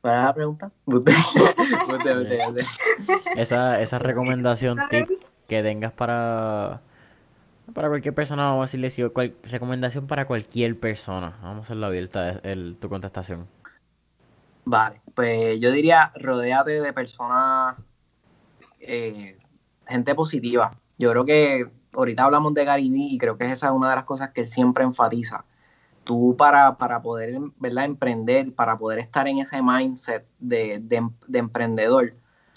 ¿Cuál 0.00 0.16
es 0.16 0.22
la 0.22 0.34
pregunta? 0.34 0.70
esa, 3.36 3.80
esa 3.80 3.98
recomendación 3.98 4.78
tip 4.90 5.08
que 5.48 5.62
tengas 5.62 5.92
para 5.92 6.80
para 7.74 7.88
cualquier 7.88 8.14
persona, 8.14 8.44
vamos 8.44 8.60
a 8.60 8.66
decirle 8.66 8.90
si 8.90 9.02
recomendación 9.44 10.06
para 10.06 10.26
cualquier 10.26 10.78
persona. 10.78 11.36
Vamos 11.42 11.58
a 11.58 11.62
hacerlo 11.64 11.86
abierta 11.86 12.40
el, 12.42 12.76
tu 12.80 12.88
contestación. 12.88 13.46
Vale, 14.70 15.00
pues 15.14 15.58
yo 15.60 15.72
diría, 15.72 16.12
rodeate 16.14 16.82
de 16.82 16.92
personas, 16.92 17.74
eh, 18.80 19.38
gente 19.86 20.14
positiva. 20.14 20.78
Yo 20.98 21.10
creo 21.10 21.24
que 21.24 21.70
ahorita 21.94 22.24
hablamos 22.24 22.52
de 22.52 22.66
Gary 22.66 22.90
Vee 22.90 23.14
y 23.14 23.16
creo 23.16 23.38
que 23.38 23.50
esa 23.50 23.68
es 23.68 23.72
una 23.72 23.88
de 23.88 23.96
las 23.96 24.04
cosas 24.04 24.28
que 24.32 24.42
él 24.42 24.48
siempre 24.48 24.84
enfatiza. 24.84 25.46
Tú 26.04 26.36
para, 26.36 26.76
para 26.76 27.00
poder 27.00 27.38
¿verdad? 27.58 27.86
emprender, 27.86 28.54
para 28.54 28.76
poder 28.76 28.98
estar 28.98 29.26
en 29.26 29.38
ese 29.38 29.62
mindset 29.62 30.26
de, 30.38 30.80
de, 30.82 31.38
emprendedor, 31.38 32.12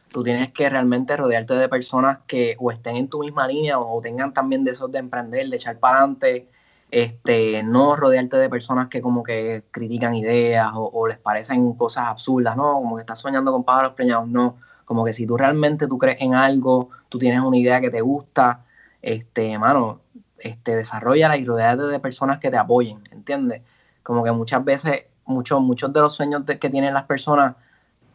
tú 0.10 0.22
tienes 0.22 0.52
que 0.52 0.70
realmente 0.70 1.16
rodearte 1.16 1.54
de 1.54 1.70
personas 1.70 2.20
que 2.28 2.58
o 2.60 2.72
estén 2.72 2.98
en 2.98 3.08
tu 3.08 3.20
misma 3.20 3.48
línea 3.48 3.80
o 3.80 4.02
tengan 4.02 4.34
también 4.34 4.66
de 4.66 4.72
esos 4.72 4.92
de 4.92 5.00
emprender, 5.00 5.48
de 5.48 5.56
echar 5.56 5.80
para 5.80 6.00
adelante, 6.00 6.50
este, 6.92 7.64
no 7.64 7.96
rodearte 7.96 8.36
de 8.38 8.50
personas 8.50 8.90
que 8.90 9.02
como 9.02 9.24
que 9.24 9.64
critican 9.72 10.14
ideas 10.14 10.72
o, 10.76 11.08
les 11.08 11.18
parecen 11.18 11.74
cosas 11.74 12.08
absurdas, 12.08 12.58
¿no? 12.58 12.74
Como 12.74 12.98
que 12.98 13.02
estás 13.02 13.20
soñando 13.20 13.52
con 13.52 13.64
pájaros 13.64 13.94
preñados, 13.94 14.28
no. 14.28 14.58
Como 14.86 15.06
que 15.06 15.14
si 15.14 15.26
tú 15.26 15.38
realmente 15.38 15.88
tú 15.88 15.98
crees 15.98 16.18
en 16.20 16.36
algo, 16.36 16.90
tú 17.08 17.18
tienes 17.18 17.42
una 17.42 17.58
idea 17.58 17.80
que 17.80 17.90
te 17.90 18.02
gusta, 18.02 18.66
este, 19.02 19.58
mano, 19.58 20.02
este, 20.38 20.76
desarrollala 20.76 21.38
y 21.38 21.46
rodeate 21.46 21.84
de 21.84 22.00
personas 22.00 22.40
que 22.40 22.52
te 22.52 22.58
apoyen, 22.58 23.00
¿entiendes? 23.12 23.62
Como 24.04 24.24
que 24.24 24.32
muchas 24.32 24.64
veces, 24.66 25.06
muchos, 25.26 25.62
muchos 25.62 25.94
de 25.94 26.02
los 26.02 26.14
sueños 26.14 26.44
que 26.46 26.70
tienen 26.70 26.94
las 26.94 27.04
personas 27.04 27.56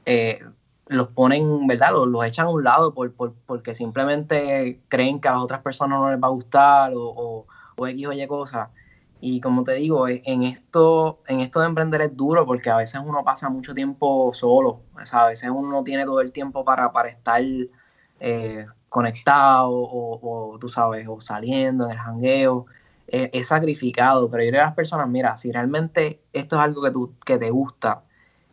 eh, 0.04 0.44
los 0.88 1.08
ponen, 1.08 1.66
¿verdad? 1.66 1.92
Los, 1.92 2.08
los, 2.08 2.24
echan 2.26 2.46
a 2.46 2.50
un 2.50 2.62
lado 2.62 2.92
por, 2.92 3.12
por, 3.14 3.32
porque 3.46 3.72
simplemente 3.74 4.80
creen 4.88 5.20
que 5.20 5.28
a 5.28 5.32
las 5.32 5.40
otras 5.40 5.62
personas 5.62 5.98
no 5.98 6.10
les 6.10 6.22
va 6.22 6.28
a 6.28 6.30
gustar 6.30 6.92
o 6.94 7.46
o 7.55 7.55
X 7.84 8.06
o 8.06 8.12
Y 8.12 8.26
cosas. 8.26 8.68
Y 9.20 9.40
como 9.40 9.64
te 9.64 9.72
digo, 9.74 10.08
e, 10.08 10.22
en 10.24 10.42
esto, 10.42 11.22
en 11.26 11.40
esto 11.40 11.60
de 11.60 11.66
emprender 11.66 12.02
es 12.02 12.16
duro 12.16 12.46
porque 12.46 12.70
a 12.70 12.76
veces 12.76 13.00
uno 13.04 13.24
pasa 13.24 13.48
mucho 13.48 13.74
tiempo 13.74 14.32
solo, 14.34 14.82
o 14.94 15.06
sea, 15.06 15.24
a 15.24 15.28
veces 15.28 15.50
uno 15.50 15.70
no 15.70 15.84
tiene 15.84 16.04
todo 16.04 16.20
el 16.20 16.32
tiempo 16.32 16.64
para, 16.64 16.92
para 16.92 17.08
estar 17.08 17.42
eh, 18.20 18.66
conectado 18.88 19.70
o, 19.72 20.58
tú 20.60 20.68
sabes, 20.68 21.06
o 21.08 21.20
saliendo 21.20 21.86
en 21.86 21.92
el 21.92 21.98
jangueo. 21.98 22.66
Es, 23.08 23.46
sacrificado, 23.46 24.28
pero 24.28 24.42
yo 24.42 24.46
diría 24.46 24.62
a 24.62 24.66
las 24.66 24.74
personas, 24.74 25.08
mira, 25.08 25.36
si 25.36 25.52
realmente 25.52 26.22
esto 26.32 26.56
es 26.56 26.62
algo 26.62 26.82
que, 26.82 26.90
tú, 26.90 27.14
que 27.24 27.38
te 27.38 27.50
gusta 27.50 28.02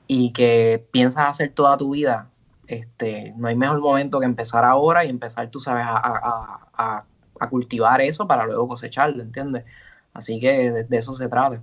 y 0.05 0.31
que 0.31 0.87
piensas 0.91 1.27
hacer 1.27 1.53
toda 1.53 1.75
tu 1.75 1.91
vida, 1.91 2.29
este, 2.67 3.33
no 3.35 3.47
hay 3.47 3.55
mejor 3.55 3.79
momento 3.81 4.19
que 4.19 4.25
empezar 4.25 4.63
ahora 4.63 5.05
y 5.05 5.09
empezar, 5.09 5.49
tú 5.49 5.59
sabes, 5.59 5.85
a, 5.87 5.97
a 5.97 6.63
a 6.73 6.99
cultivar 7.49 8.01
eso 8.01 8.27
para 8.27 8.45
luego 8.45 8.67
cosecharlo, 8.67 9.21
¿entiendes? 9.21 9.65
Así 10.13 10.39
que 10.39 10.71
de, 10.71 10.97
eso 10.97 11.13
se 11.15 11.27
trata. 11.27 11.61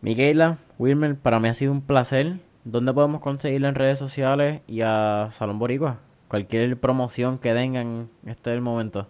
Miquela, 0.00 0.58
Wilmer, 0.78 1.16
para 1.16 1.40
mí 1.40 1.48
ha 1.48 1.54
sido 1.54 1.72
un 1.72 1.82
placer. 1.82 2.40
¿Dónde 2.64 2.92
podemos 2.92 3.20
conseguirlo 3.20 3.68
en 3.68 3.74
redes 3.74 3.98
sociales 3.98 4.62
y 4.66 4.82
a 4.82 5.30
Salón 5.32 5.58
Boricua? 5.58 5.98
Cualquier 6.28 6.78
promoción 6.78 7.38
que 7.38 7.52
tengan, 7.54 8.08
este 8.24 8.50
es 8.50 8.56
el 8.56 8.62
momento. 8.62 9.06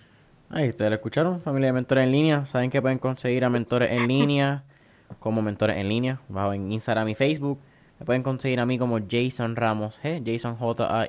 Ahí 0.50 0.68
ustedes 0.68 0.92
lo 0.92 0.96
escucharon, 0.96 1.40
familia 1.40 1.68
de 1.68 1.74
mentores 1.74 2.04
en 2.04 2.12
línea. 2.12 2.46
Saben 2.46 2.70
que 2.70 2.82
pueden 2.82 3.00
conseguir 3.00 3.46
a 3.46 3.50
mentores 3.50 3.90
en 3.92 4.06
línea 4.06 4.66
como 5.22 5.42
mentores 5.42 5.78
en 5.78 5.88
línea, 5.88 6.20
bajo 6.28 6.52
en 6.52 6.70
Instagram 6.70 7.08
y 7.08 7.16
Facebook. 7.16 7.58
Me 8.00 8.06
pueden 8.06 8.22
conseguir 8.22 8.60
a 8.60 8.66
mí 8.66 8.78
como 8.78 9.00
Jason 9.10 9.56
Ramos 9.56 9.98
G, 10.04 10.22
Jason 10.26 10.58
J 10.58 11.04
A 11.04 11.08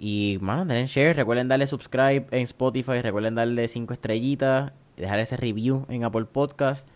Y 0.00 0.38
mano, 0.40 0.64
denle 0.64 0.86
share. 0.86 1.16
Recuerden 1.16 1.48
darle 1.48 1.66
subscribe 1.66 2.26
en 2.30 2.42
Spotify. 2.42 3.02
Recuerden 3.02 3.34
darle 3.34 3.66
5 3.66 3.92
estrellitas. 3.92 4.72
Dejar 4.96 5.18
ese 5.18 5.36
review 5.36 5.84
en 5.88 6.04
Apple 6.04 6.24
Podcast. 6.26 6.86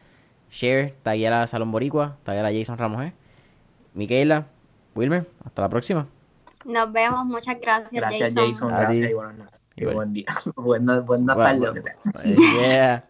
Share. 0.50 0.94
Taguear 1.02 1.32
a 1.32 1.46
Salón 1.48 1.72
Boricua. 1.72 2.16
Taguear 2.22 2.46
a 2.46 2.52
Jason 2.52 2.78
Ramos. 2.78 3.04
¿eh? 3.04 3.12
Miquela. 3.94 4.46
Wilmer. 4.94 5.26
Hasta 5.44 5.62
la 5.62 5.68
próxima. 5.68 6.06
Nos 6.64 6.92
vemos. 6.92 7.26
Muchas 7.26 7.60
gracias, 7.60 7.92
gracias 7.92 8.34
Jason. 8.34 8.68
Gracias, 8.68 9.10
y 9.10 9.14
buenas 9.14 9.36
noches. 9.36 9.60
Y 9.74 9.84
buen 9.86 10.12
día. 10.12 10.26
buena, 10.54 11.00
buena 11.00 11.34
tarde. 11.34 11.82
yeah. 12.24 13.04